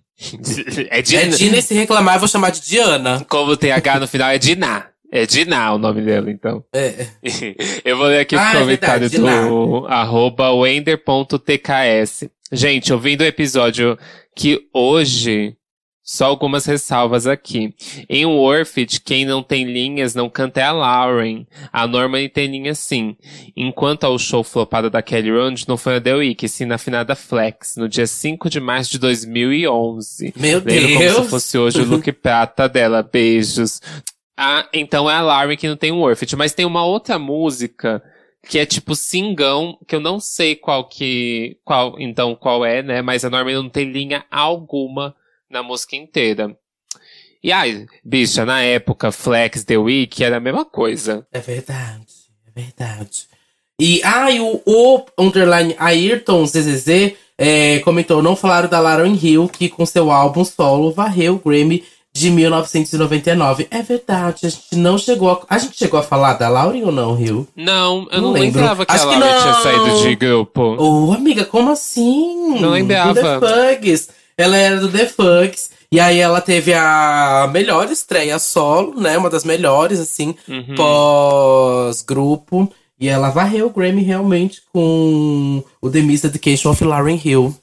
É 0.90 0.98
É 0.98 1.02
Dina. 1.02 1.36
Dina 1.36 1.58
e 1.58 1.62
se 1.62 1.74
reclamar, 1.74 2.16
eu 2.16 2.20
vou 2.20 2.28
chamar 2.28 2.50
de 2.50 2.60
Diana. 2.60 3.24
Como 3.28 3.56
tem 3.56 3.72
H 3.72 4.00
no 4.00 4.08
final, 4.08 4.30
é 4.30 4.38
Diná. 4.38 4.86
É 5.12 5.24
Diná 5.24 5.72
o 5.72 5.78
nome 5.78 6.02
dela, 6.02 6.30
então. 6.30 6.64
É. 6.72 7.06
Eu 7.84 7.96
vou 7.96 8.06
ler 8.06 8.20
aqui 8.20 8.34
Ah, 8.34 8.50
os 8.50 8.56
é 8.56 8.60
comentários 8.60 9.12
verdade, 9.12 9.48
do 9.48 9.86
arroba 9.86 10.52
wender.tks. 10.52 12.24
Gente, 12.50 12.92
ouvindo 12.92 13.20
o 13.20 13.24
episódio 13.24 13.96
que 14.34 14.68
hoje, 14.74 15.56
só 16.06 16.26
algumas 16.26 16.64
ressalvas 16.64 17.26
aqui. 17.26 17.74
Em 18.08 18.24
Worth 18.24 19.00
quem 19.04 19.24
não 19.24 19.42
tem 19.42 19.64
linhas 19.64 20.14
não 20.14 20.30
canta 20.30 20.60
é 20.60 20.62
a 20.62 20.70
Lauren. 20.70 21.44
A 21.72 21.84
Norman 21.84 22.28
tem 22.28 22.46
linhas 22.46 22.78
sim. 22.78 23.16
Enquanto 23.56 24.04
ao 24.04 24.16
show 24.16 24.44
flopado 24.44 24.88
da 24.88 25.02
Kelly 25.02 25.32
Rowland 25.32 25.64
não 25.66 25.76
foi 25.76 25.96
a 25.96 26.00
The 26.00 26.14
Week, 26.14 26.48
sim 26.48 26.64
na 26.64 26.78
finada 26.78 27.16
Flex, 27.16 27.76
no 27.76 27.88
dia 27.88 28.06
5 28.06 28.48
de 28.48 28.60
março 28.60 28.92
de 28.92 29.00
2011. 29.00 30.32
Meu 30.36 30.62
Lembro 30.64 30.86
como 30.86 30.98
Deus. 31.00 31.16
se 31.16 31.28
fosse 31.28 31.58
hoje 31.58 31.80
o 31.80 31.84
look 31.84 32.12
prata 32.14 32.68
dela. 32.68 33.02
Beijos. 33.02 33.80
Ah, 34.36 34.68
então 34.72 35.10
é 35.10 35.14
a 35.14 35.22
Lauren 35.22 35.56
que 35.56 35.66
não 35.66 35.76
tem 35.76 35.90
Worth 35.90 36.22
It. 36.22 36.36
Mas 36.36 36.54
tem 36.54 36.64
uma 36.64 36.84
outra 36.84 37.18
música 37.18 38.00
que 38.48 38.60
é 38.60 38.64
tipo 38.64 38.94
singão, 38.94 39.76
que 39.88 39.96
eu 39.96 40.00
não 40.00 40.20
sei 40.20 40.54
qual 40.54 40.88
que. 40.88 41.58
qual 41.64 41.96
então 41.98 42.36
qual 42.36 42.64
é, 42.64 42.80
né? 42.80 43.02
Mas 43.02 43.24
a 43.24 43.30
Norman 43.30 43.54
não 43.54 43.68
tem 43.68 43.90
linha 43.90 44.24
alguma 44.30 45.16
na 45.50 45.62
música 45.62 45.96
inteira. 45.96 46.56
E 47.42 47.52
ai, 47.52 47.86
bicha, 48.04 48.44
na 48.44 48.60
época, 48.62 49.12
Flex, 49.12 49.64
The 49.64 49.78
Week 49.78 50.22
era 50.24 50.38
a 50.38 50.40
mesma 50.40 50.64
coisa. 50.64 51.26
É 51.32 51.38
verdade, 51.38 52.06
é 52.46 52.60
verdade. 52.60 53.26
E, 53.80 54.00
ah, 54.02 54.30
e 54.30 54.40
o, 54.40 54.62
o 54.64 55.04
underline 55.18 55.76
Ayrton 55.78 56.46
ZZZ 56.46 57.14
é, 57.38 57.78
comentou, 57.80 58.22
não 58.22 58.34
falaram 58.34 58.68
da 58.68 58.80
Lauren 58.80 59.16
Hill, 59.20 59.48
que 59.48 59.68
com 59.68 59.84
seu 59.84 60.10
álbum 60.10 60.44
solo 60.44 60.92
varreu 60.92 61.34
o 61.34 61.38
Grammy 61.38 61.84
de 62.12 62.30
1999. 62.30 63.68
É 63.70 63.82
verdade, 63.82 64.46
a 64.46 64.48
gente 64.48 64.74
não 64.74 64.96
chegou 64.96 65.30
a, 65.30 65.54
a 65.54 65.58
gente 65.58 65.76
chegou 65.76 66.00
a 66.00 66.02
falar 66.02 66.34
da 66.34 66.48
Lauren 66.48 66.84
ou 66.84 66.92
não, 66.92 67.20
Hill? 67.20 67.46
Não, 67.54 68.08
eu 68.10 68.22
Não 68.22 68.28
não, 68.28 68.32
lembrava 68.32 68.86
que 68.86 68.92
Acho 68.92 69.06
a 69.08 69.12
que 69.12 69.18
Lauren 69.20 69.40
tinha 69.40 69.52
não. 69.52 69.62
saído 69.62 70.02
de 70.02 70.16
grupo. 70.16 70.62
Ô, 70.78 71.12
amiga, 71.12 71.44
como 71.44 71.70
assim? 71.70 72.58
Não 72.58 72.70
lembrava. 72.70 73.14
The. 73.14 73.96
Ela 74.38 74.56
era 74.56 74.78
do 74.80 74.90
The 74.90 75.06
Fugs. 75.06 75.70
E 75.90 75.98
aí 76.00 76.18
ela 76.18 76.40
teve 76.40 76.74
a 76.74 77.48
melhor 77.52 77.90
estreia 77.90 78.38
solo, 78.38 79.00
né? 79.00 79.16
Uma 79.16 79.30
das 79.30 79.44
melhores, 79.44 79.98
assim, 80.00 80.34
Uhum. 80.48 80.74
pós-grupo. 80.76 82.70
E 82.98 83.08
ela 83.08 83.28
varreu 83.30 83.66
o 83.66 83.70
Grammy 83.70 84.02
realmente 84.02 84.62
com 84.72 85.62
o 85.82 85.90
The 85.90 86.00
Miseducation 86.00 86.70
of 86.70 86.82
Lauren 86.82 87.20
Hill. 87.22 87.54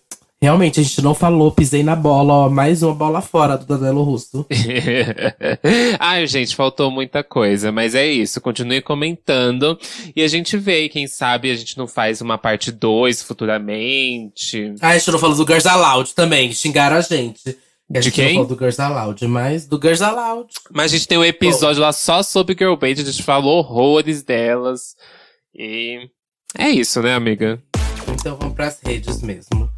Realmente, 0.44 0.82
a 0.82 0.84
gente 0.84 1.02
não 1.02 1.16
falou, 1.16 1.54
pisei 1.54 1.84
na 1.84 1.96
bola, 1.96 2.34
ó. 2.34 2.50
Mais 2.50 2.84
uma 2.84 2.94
bola 2.94 3.22
fora 3.22 3.58
do 3.58 3.66
Danilo 3.66 4.04
Russo. 4.04 4.46
Ai, 5.98 6.28
gente, 6.28 6.54
faltou 6.54 6.92
muita 6.92 7.24
coisa, 7.24 7.72
mas 7.72 7.96
é 7.96 8.06
isso. 8.06 8.42
Continue 8.42 8.82
comentando. 8.82 9.80
E 10.14 10.22
a 10.22 10.28
gente 10.28 10.58
vê, 10.58 10.90
quem 10.90 11.08
sabe 11.08 11.50
a 11.50 11.56
gente 11.56 11.78
não 11.78 11.88
faz 11.88 12.20
uma 12.20 12.38
parte 12.38 12.74
2 12.74 13.24
futuramente. 13.24 14.76
Ah, 14.82 14.90
a 14.90 14.98
gente 14.98 15.12
não 15.12 15.18
falou 15.18 15.38
do 15.38 15.46
Girls 15.46 15.66
Aloud 15.66 16.14
também, 16.14 16.52
xingaram 16.52 16.98
a 16.98 17.02
gente. 17.02 17.58
A 17.90 18.00
De 18.00 18.02
gente 18.02 18.14
quem? 18.14 18.26
não 18.26 18.44
falou 18.44 18.48
do 18.50 18.58
Girls 18.58 18.82
Aloud, 18.82 19.26
mas 19.26 19.66
do 19.66 19.80
Girls 19.82 20.04
Aloud. 20.04 20.50
Mas 20.74 20.92
a 20.92 20.98
gente 20.98 21.08
tem 21.08 21.18
um 21.18 21.24
episódio 21.24 21.82
lá 21.82 21.94
só 21.94 22.22
sobre 22.22 22.54
Girl 22.54 22.76
Band, 22.76 22.92
a 22.92 22.96
gente 22.96 23.24
falou 23.24 23.60
horrores 23.60 24.22
delas. 24.24 24.98
E 25.56 26.10
é 26.60 26.68
isso, 26.68 27.02
né, 27.02 27.14
amiga? 27.14 27.64
Então 28.12 28.36
vamos 28.36 28.56
pras 28.56 28.82
redes 28.86 29.22
mesmo. 29.22 29.72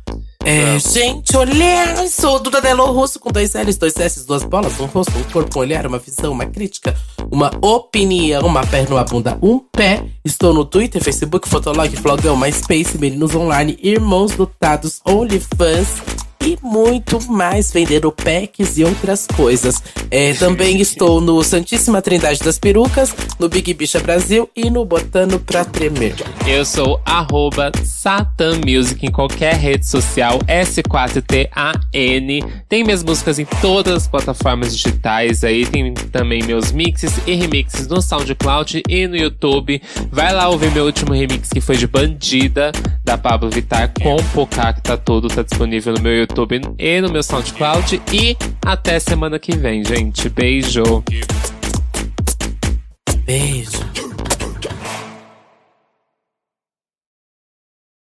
É, 0.48 0.78
gente, 0.78 1.36
olhar, 1.36 2.08
sou 2.08 2.40
Duda 2.40 2.62
Delo 2.62 2.86
Russo 2.92 3.20
com 3.20 3.32
dois 3.32 3.56
L's, 3.56 3.78
dois 3.78 3.98
S, 3.98 4.28
duas 4.28 4.44
bolas, 4.44 4.80
um 4.80 4.86
rosto, 4.86 5.18
um 5.18 5.24
corpo, 5.24 5.58
um 5.58 5.62
olhar, 5.62 5.88
uma 5.88 5.98
visão, 5.98 6.32
uma 6.32 6.46
crítica, 6.46 6.96
uma 7.32 7.52
opinião, 7.64 8.46
uma 8.46 8.64
perna, 8.64 8.96
uma 8.96 9.04
bunda, 9.04 9.40
um 9.42 9.58
pé. 9.58 10.06
Estou 10.24 10.54
no 10.54 10.64
Twitter, 10.64 11.04
Facebook, 11.04 11.50
Fotolog, 11.50 11.96
Flogão, 11.98 12.38
MySpace, 12.38 12.96
Meninos 13.00 13.34
Online, 13.34 13.76
Irmãos 13.82 14.34
Dotados, 14.34 15.02
OnlyFans 15.04 16.25
e 16.46 16.60
muito 16.62 17.20
mais, 17.28 17.72
vendendo 17.72 18.12
packs 18.12 18.78
e 18.78 18.84
outras 18.84 19.26
coisas. 19.26 19.82
É, 20.12 20.34
também 20.34 20.80
estou 20.82 21.20
no 21.20 21.44
Santíssima 21.44 22.04
Trindade 22.04 22.40
das 22.42 22.60
Perucas, 22.60 23.16
no 23.40 23.50
Big 23.50 23.74
Bicha 23.74 24.00
Brasil 24.00 24.48
e 24.56 24.70
no 24.70 24.86
Botando 24.86 25.40
Pra 25.40 25.66
Tremer. 25.66 26.14
Eu 26.46 26.64
sou 26.64 27.02
arroba 27.04 27.72
Satan 27.84 28.62
Music 28.66 29.04
em 29.04 29.12
qualquer 29.12 29.56
rede 29.56 29.88
social, 29.88 30.38
S4TAN. 30.48 31.74
Tem 32.70 32.84
minhas 32.84 33.04
músicas 33.04 33.40
em 33.40 33.46
todas 33.60 33.96
as 33.96 34.08
plataformas 34.08 34.78
digitais 34.78 35.44
aí, 35.44 35.66
tem 35.66 35.94
também 36.12 36.44
meus 36.44 36.72
mixes 36.72 37.14
e 37.26 37.34
remixes 37.34 37.88
no 37.88 38.02
SoundCloud 38.02 38.84
e 38.88 39.08
no 39.08 39.16
YouTube. 39.16 39.82
Vai 40.12 40.32
lá 40.32 40.48
ouvir 40.50 40.72
meu 40.72 40.86
último 40.86 41.14
remix 41.14 41.50
que 41.50 41.60
foi 41.60 41.76
de 41.76 41.88
Bandida, 41.88 42.72
da 43.04 43.18
Pablo 43.18 43.50
Vittar 43.50 43.92
com 44.00 44.18
Pocá, 44.34 44.74
que 44.74 44.82
tá 44.82 44.96
todo, 44.96 45.28
tá 45.28 45.42
disponível 45.42 45.94
no 45.94 46.02
meu 46.02 46.16
YouTube 46.36 46.62
e 46.78 47.02
no 47.02 47.10
meu 47.10 47.24
SoundCloud. 47.24 48.02
E 48.12 48.36
até 48.66 49.00
semana 49.00 49.40
que 49.40 49.56
vem, 49.56 49.84
gente. 49.86 50.28
Beijo! 50.28 51.04
Beijo. 53.26 54.15